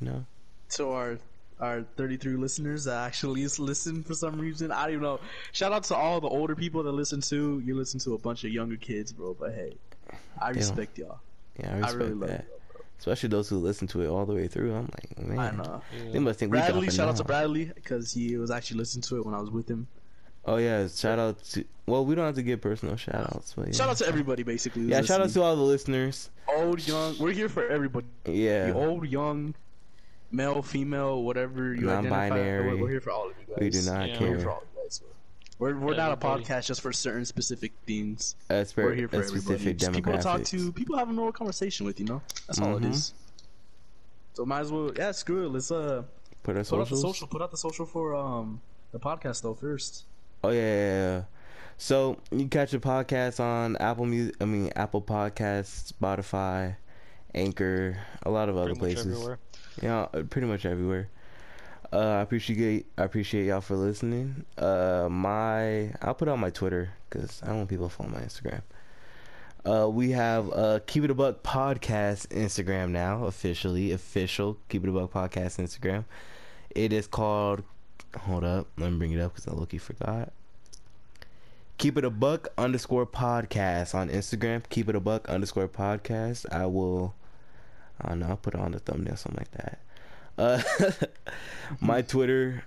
you 0.02 0.08
know. 0.10 0.26
to 0.72 0.90
our 0.90 1.20
our 1.60 1.84
33 1.98 2.34
listeners 2.36 2.84
that 2.86 3.06
actually 3.06 3.48
listen 3.60 4.04
for 4.04 4.14
some 4.14 4.40
reason. 4.40 4.72
I 4.72 4.84
don't 4.84 4.92
even 4.92 5.04
know. 5.04 5.20
Shout 5.52 5.72
out 5.72 5.84
to 5.86 5.96
all 5.96 6.20
the 6.22 6.28
older 6.28 6.56
people 6.56 6.84
that 6.84 6.92
listen 6.92 7.22
to. 7.22 7.62
You 7.66 7.76
listen 7.76 8.00
to 8.02 8.14
a 8.14 8.18
bunch 8.18 8.44
of 8.44 8.52
younger 8.52 8.76
kids, 8.78 9.14
bro. 9.14 9.36
But 9.40 9.54
hey, 9.54 9.76
I 10.42 10.48
don't- 10.48 10.56
respect 10.58 10.98
y'all. 10.98 11.20
Yeah, 11.60 11.70
I 11.70 11.74
I 11.74 11.78
respect 11.80 11.96
really 11.98 12.14
love 12.14 12.30
that. 12.30 12.46
y'all. 12.50 12.82
Especially 12.98 13.30
those 13.30 13.50
who 13.50 13.58
listen 13.58 13.88
to 13.90 14.02
it 14.02 14.08
all 14.08 14.26
the 14.26 14.34
way 14.34 14.48
through. 14.48 14.74
I'm 14.74 14.90
like, 14.94 15.20
man, 15.20 15.38
I 15.40 15.52
know. 15.52 15.82
they 16.12 16.20
must 16.20 16.40
think 16.40 16.52
Bradley, 16.52 16.72
dropping 16.88 16.90
shout 16.92 17.10
out 17.10 17.16
to. 17.18 17.24
Bradley 17.26 17.66
because 17.76 18.14
he 18.14 18.38
was 18.38 18.52
actually 18.52 18.78
listening 18.78 19.04
to 19.04 19.18
it 19.18 19.26
when 19.26 19.36
I 19.36 19.40
was 19.42 19.50
with 19.52 19.70
him. 19.70 19.88
Oh 20.46 20.58
yeah, 20.58 20.88
shout 20.88 21.20
out 21.20 21.44
to. 21.52 21.66
Well, 21.88 22.06
we 22.06 22.16
don't 22.16 22.26
have 22.26 22.36
to 22.36 22.44
give 22.44 22.62
personal 22.62 22.96
shout 22.96 23.16
outs, 23.36 23.54
but 23.56 23.68
yeah. 23.68 23.74
Shout 23.74 23.90
out 23.90 23.98
to 23.98 24.08
everybody, 24.08 24.44
basically. 24.44 24.84
who's 24.84 24.92
Yeah, 24.92 25.02
shout 25.02 25.20
out 25.22 25.30
to 25.30 25.42
all 25.42 25.56
the 25.56 25.62
listeners. 25.62 26.30
old, 26.48 26.86
young. 26.88 27.18
We're 27.20 27.32
here 27.32 27.50
for 27.50 27.68
everybody. 27.68 28.08
Yeah, 28.26 28.72
Old, 28.74 29.08
young, 29.08 29.56
male, 30.36 30.62
female, 30.62 31.24
whatever 31.24 31.74
you 31.74 31.90
identify. 31.90 32.30
Non-binary. 32.30 32.68
We're, 32.76 32.82
we're 32.82 32.90
here 32.90 33.02
for 33.02 33.12
all 33.12 33.30
of 33.30 33.36
you 33.40 33.46
guys. 33.48 33.58
we 33.60 33.70
do 33.70 33.82
not 33.84 34.08
Yeah. 34.10 34.20
We're 34.20 34.28
here 34.28 34.36
care. 34.38 34.44
for 34.46 34.52
all 34.52 34.58
of 34.58 34.64
you 34.76 34.82
guys. 34.84 35.02
We're 35.58 35.78
we're 35.78 35.96
not 35.96 36.10
a 36.10 36.12
Everybody. 36.14 36.44
podcast 36.44 36.66
just 36.66 36.82
for 36.82 36.92
certain 36.92 37.24
specific 37.26 37.72
things. 37.88 38.36
A, 38.50 38.66
spe- 38.66 38.78
We're 38.78 38.94
here 38.94 39.08
for 39.08 39.16
a 39.16 39.20
everybody. 39.20 39.42
specific 39.42 39.78
Just 39.78 39.94
people 39.94 40.12
to 40.14 40.20
talk 40.22 40.42
demographic. 40.42 40.50
to, 40.50 40.72
people 40.74 40.98
have 40.98 41.10
a 41.10 41.14
normal 41.14 41.32
conversation 41.32 41.86
with. 41.86 42.00
You 42.00 42.06
know, 42.08 42.22
that's 42.48 42.60
all 42.60 42.76
it 42.76 42.84
Mhm. 42.84 42.92
is. 42.92 43.14
So 44.34 44.46
might 44.46 44.60
as 44.62 44.72
well, 44.72 44.92
yeah, 44.98 45.12
screw 45.12 45.46
it. 45.46 45.50
Let's 45.54 45.72
uh 45.72 46.04
Put 46.44 46.58
our 46.58 46.64
put 46.64 46.80
out 46.82 46.90
the 46.90 46.96
socials. 46.96 47.02
social. 47.02 47.28
Put 47.28 47.42
out 47.42 47.52
the 47.52 47.58
social 47.58 47.86
for 47.86 48.14
um 48.16 48.62
the 48.92 49.00
podcast 49.00 49.42
though 49.44 49.54
first. 49.54 50.04
Oh 50.44 50.50
yeah, 50.50 50.60
yeah, 50.62 50.86
yeah. 51.16 51.24
So 51.78 52.18
you 52.32 52.40
can 52.40 52.50
catch 52.50 52.72
the 52.72 52.80
podcast 52.80 53.40
on 53.40 53.78
Apple 53.78 54.06
Music. 54.06 54.36
I 54.42 54.46
mean 54.46 54.72
Apple 54.76 55.02
Podcasts, 55.02 55.94
Spotify, 55.94 56.76
Anchor, 57.34 57.98
a 58.24 58.30
lot 58.30 58.50
of 58.50 58.58
other 58.58 58.76
Pretty 58.76 58.80
much 58.82 58.96
places. 58.96 59.14
everywhere. 59.14 59.40
Yeah, 59.82 60.08
uh, 60.14 60.24
pretty 60.24 60.48
much 60.48 60.66
everywhere. 60.66 61.10
Uh, 61.92 62.18
I 62.18 62.22
appreciate 62.22 62.86
I 62.98 63.04
appreciate 63.04 63.46
y'all 63.46 63.62
for 63.62 63.76
listening. 63.76 64.46
Uh, 64.58 65.08
my 65.10 65.94
I'll 66.02 66.14
put 66.14 66.28
on 66.28 66.40
my 66.40 66.50
Twitter 66.50 66.90
because 67.10 67.42
I 67.44 67.48
don't 67.48 67.58
want 67.58 67.70
people 67.70 67.90
follow 67.90 68.10
my 68.10 68.20
Instagram. 68.20 68.62
Uh, 69.66 69.90
we 69.90 70.12
have 70.12 70.52
uh 70.52 70.80
Keep 70.86 71.06
It 71.06 71.12
a 71.12 71.14
Buck 71.14 71.44
podcast 71.44 72.28
Instagram 72.28 72.90
now 72.90 73.26
officially 73.26 73.92
official 73.92 74.58
Keep 74.70 74.84
It 74.84 74.90
a 74.90 74.92
Buck 74.92 75.12
podcast 75.12 75.58
Instagram. 75.60 76.06
It 76.70 76.92
is 76.92 77.08
called. 77.08 77.64
Hold 78.18 78.44
up, 78.44 78.68
let 78.78 78.92
me 78.92 78.98
bring 78.98 79.12
it 79.12 79.20
up 79.20 79.36
because 79.36 79.48
I 79.48 79.56
look 79.56 79.72
forgot. 79.80 80.32
Keep 81.78 81.98
it 81.98 82.06
a 82.06 82.10
buck 82.10 82.48
underscore 82.58 83.06
podcast 83.06 83.94
on 83.94 84.10
Instagram. 84.10 84.64
Keep 84.70 84.88
it 84.88 84.96
a 84.96 85.02
buck 85.02 85.28
underscore 85.28 85.68
podcast. 85.68 86.46
I 86.52 86.66
will. 86.68 87.14
I 88.02 88.10
don't 88.10 88.20
know. 88.20 88.28
I'll 88.28 88.38
put 88.38 88.54
it 88.54 88.60
on 88.60 88.72
the 88.72 88.80
thumbnail, 88.80 89.16
something 89.16 89.40
like 89.40 89.52
that. 89.52 89.80
Uh, 90.38 90.62
my 91.80 92.02
Twitter, 92.02 92.64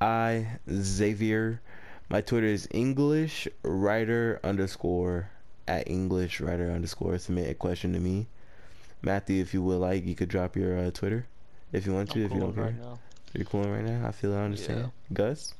I 0.00 0.58
Xavier. 0.70 1.60
My 2.08 2.20
Twitter 2.20 2.46
is 2.46 2.68
English 2.70 3.48
writer 3.62 4.40
underscore 4.44 5.30
at 5.66 5.88
English 5.88 6.40
writer 6.40 6.70
underscore. 6.70 7.18
Submit 7.18 7.50
a 7.50 7.54
question 7.54 7.92
to 7.92 8.00
me, 8.00 8.26
Matthew. 9.02 9.40
If 9.42 9.54
you 9.54 9.62
would 9.62 9.78
like, 9.78 10.04
you 10.06 10.14
could 10.14 10.28
drop 10.28 10.56
your 10.56 10.78
uh, 10.78 10.90
Twitter 10.90 11.26
if 11.72 11.86
you 11.86 11.92
want 11.92 12.10
to. 12.12 12.20
I'm 12.20 12.26
if 12.26 12.32
you 12.32 12.38
cool 12.38 12.46
don't 12.48 12.54
care, 12.54 12.64
right 12.64 12.80
now. 12.80 12.98
you're 13.34 13.44
cool 13.44 13.64
right 13.64 13.84
now. 13.84 14.06
I 14.06 14.12
feel 14.12 14.34
I 14.34 14.42
understand. 14.42 14.90
Gus. 15.12 15.54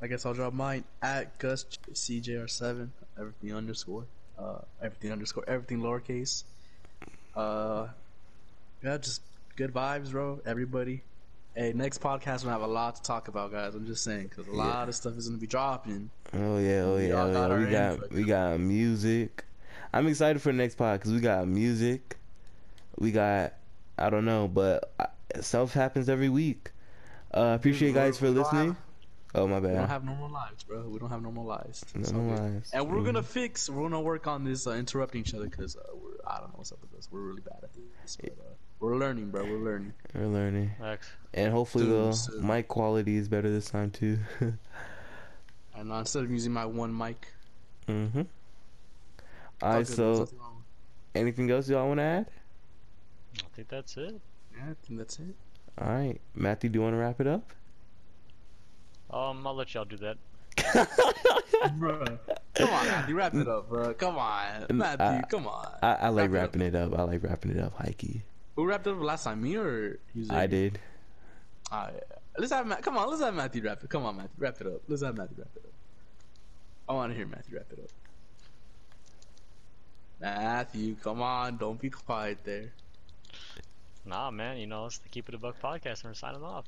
I 0.00 0.06
guess 0.06 0.24
I'll 0.24 0.34
drop 0.34 0.52
mine 0.52 0.84
at 1.02 1.38
Gus 1.38 1.64
CJR7. 1.92 2.88
Everything 3.18 3.54
underscore. 3.54 4.04
Uh, 4.38 4.58
everything 4.80 5.10
underscore. 5.12 5.44
Everything 5.48 5.80
lowercase. 5.80 6.44
Uh, 7.34 7.88
yeah, 8.82 8.98
just 8.98 9.22
good 9.56 9.72
vibes, 9.72 10.10
bro. 10.10 10.40
Everybody. 10.46 11.02
Hey, 11.54 11.72
next 11.74 12.00
podcast 12.00 12.42
we'll 12.44 12.52
have 12.52 12.62
a 12.62 12.66
lot 12.66 12.96
to 12.96 13.02
talk 13.02 13.28
about, 13.28 13.50
guys. 13.50 13.74
I'm 13.74 13.86
just 13.86 14.04
saying 14.04 14.28
because 14.28 14.46
a 14.46 14.52
lot 14.52 14.88
of 14.88 14.94
stuff 14.94 15.16
is 15.16 15.26
gonna 15.28 15.40
be 15.40 15.46
dropping. 15.46 16.10
Oh 16.32 16.58
yeah, 16.58 16.82
oh 16.82 16.96
yeah, 16.98 17.14
oh, 17.14 17.32
yeah. 17.32 17.56
We 17.58 17.66
got 17.70 17.92
input. 17.94 18.12
we 18.12 18.24
got 18.24 18.60
music. 18.60 19.44
I'm 19.92 20.06
excited 20.06 20.40
for 20.42 20.52
the 20.52 20.58
next 20.58 20.76
pod 20.76 21.00
because 21.00 21.12
we 21.12 21.20
got 21.20 21.48
music. 21.48 22.16
We 22.98 23.10
got 23.10 23.54
I 23.98 24.10
don't 24.10 24.24
know, 24.24 24.46
but 24.46 24.92
uh, 25.00 25.06
stuff 25.40 25.72
happens 25.72 26.08
every 26.08 26.28
week. 26.28 26.70
Uh, 27.34 27.56
appreciate 27.58 27.88
you 27.88 27.94
guys 27.94 28.18
for 28.18 28.30
listening. 28.30 28.68
have- 28.68 28.76
Oh 29.34 29.46
my 29.46 29.60
bad. 29.60 29.72
We 29.72 29.76
don't 29.76 29.88
have 29.88 30.04
normal 30.04 30.30
lives, 30.30 30.62
bro. 30.64 30.88
We 30.88 30.98
don't 30.98 31.10
have 31.10 31.20
normal 31.20 31.44
lives. 31.44 31.84
It's 31.94 32.10
No 32.12 32.20
all 32.20 32.36
good. 32.38 32.62
And 32.72 32.88
we're 32.90 32.96
Mhm. 32.96 33.04
gonna 33.04 33.22
fix. 33.22 33.68
We're 33.68 33.82
gonna 33.82 34.00
work 34.00 34.26
on 34.26 34.42
this 34.42 34.66
uh, 34.66 34.70
interrupting 34.72 35.20
each 35.20 35.34
other 35.34 35.44
because 35.46 35.76
uh. 35.76 35.80
I 36.26 36.38
don't 36.40 36.48
know 36.48 36.54
what's 36.56 36.72
up 36.72 36.78
with 36.80 36.94
us. 36.98 37.08
We're 37.10 37.20
really 37.20 37.42
bad 37.42 37.58
at 37.62 37.70
this. 37.74 38.16
But, 38.16 38.32
uh, 38.32 38.54
we're 38.80 38.96
learning, 38.96 39.30
bro. 39.30 39.44
We're 39.44 39.58
learning. 39.58 39.92
We're 40.14 40.26
learning, 40.26 40.70
Max. 40.80 41.08
and 41.34 41.52
hopefully 41.52 41.84
Soon, 41.84 42.10
the 42.10 42.12
soon. 42.12 42.46
mic 42.46 42.68
quality 42.68 43.16
is 43.16 43.28
better 43.28 43.50
this 43.50 43.70
time 43.70 43.90
too. 43.90 44.18
And 45.74 45.92
uh, 45.92 45.96
instead 45.96 46.24
of 46.24 46.30
using 46.32 46.52
my 46.52 46.66
one 46.66 46.96
mic, 46.96 47.28
mhm. 47.86 48.26
Alright, 49.62 49.86
so 49.86 50.28
anything 51.14 51.48
else 51.52 51.68
y'all 51.68 51.86
want 51.86 51.98
to 51.98 52.02
add? 52.04 52.26
I 53.38 53.46
think 53.54 53.68
that's 53.68 53.96
it. 53.96 54.20
yeah, 54.56 54.62
I 54.70 54.74
think 54.84 54.98
that's 54.98 55.20
it. 55.20 55.36
All 55.80 55.86
right, 55.88 56.20
Matthew, 56.34 56.68
do 56.70 56.78
you 56.78 56.82
want 56.82 56.94
to 56.94 56.98
wrap 56.98 57.20
it 57.20 57.28
up? 57.28 57.52
Um, 59.12 59.46
I'll 59.46 59.54
let 59.54 59.72
y'all 59.72 59.84
do 59.84 59.98
that. 59.98 60.16
bro, 61.78 62.04
come 62.54 62.70
on, 62.70 62.86
Matthew, 62.86 63.14
wrap 63.14 63.34
it 63.36 63.46
up, 63.46 63.68
bro. 63.68 63.94
Come 63.94 64.18
on, 64.18 64.66
Matthew, 64.70 65.04
uh, 65.06 65.22
come 65.30 65.46
on. 65.46 65.68
I, 65.80 65.92
I 65.94 66.08
like 66.08 66.32
Wrap 66.32 66.56
it 66.56 66.56
up. 66.56 66.60
wrapping 66.60 66.62
it 66.62 66.74
up. 66.74 66.98
I 66.98 67.02
like 67.02 67.22
wrapping 67.22 67.52
it 67.52 67.60
up, 67.60 67.74
Heike. 67.78 68.22
Who 68.58 68.66
wrapped 68.66 68.88
it 68.88 68.90
up 68.90 69.00
last 69.00 69.22
time? 69.22 69.40
Me 69.40 69.56
or 69.56 70.00
you? 70.16 70.26
I 70.30 70.48
did. 70.48 70.80
Ah, 71.70 71.90
yeah. 71.94 72.00
Let's 72.36 72.50
have 72.50 72.66
Matt. 72.66 72.82
Come 72.82 72.98
on, 72.98 73.08
let's 73.08 73.22
have 73.22 73.32
Matthew 73.32 73.62
wrap 73.62 73.84
it. 73.84 73.88
Come 73.88 74.04
on, 74.04 74.16
Matthew, 74.16 74.34
wrap 74.36 74.60
it 74.60 74.66
up. 74.66 74.82
Let's 74.88 75.04
have 75.04 75.16
Matthew 75.16 75.36
wrap 75.38 75.50
it 75.54 75.62
up. 75.64 75.72
I 76.88 76.92
want 76.94 77.12
to 77.12 77.16
hear 77.16 77.28
Matthew 77.28 77.54
wrap 77.54 77.66
it 77.70 77.78
up. 77.78 77.90
Matthew, 80.20 80.96
come 80.96 81.22
on, 81.22 81.56
don't 81.56 81.80
be 81.80 81.88
quiet 81.88 82.38
there. 82.42 82.72
Nah, 84.04 84.32
man, 84.32 84.56
you 84.56 84.66
know, 84.66 84.86
it's 84.86 84.98
the 84.98 85.08
Keep 85.08 85.28
It 85.28 85.36
a 85.36 85.38
Buck 85.38 85.62
podcast 85.62 86.02
and 86.02 86.10
we're 86.10 86.14
signing 86.14 86.42
off. 86.42 86.64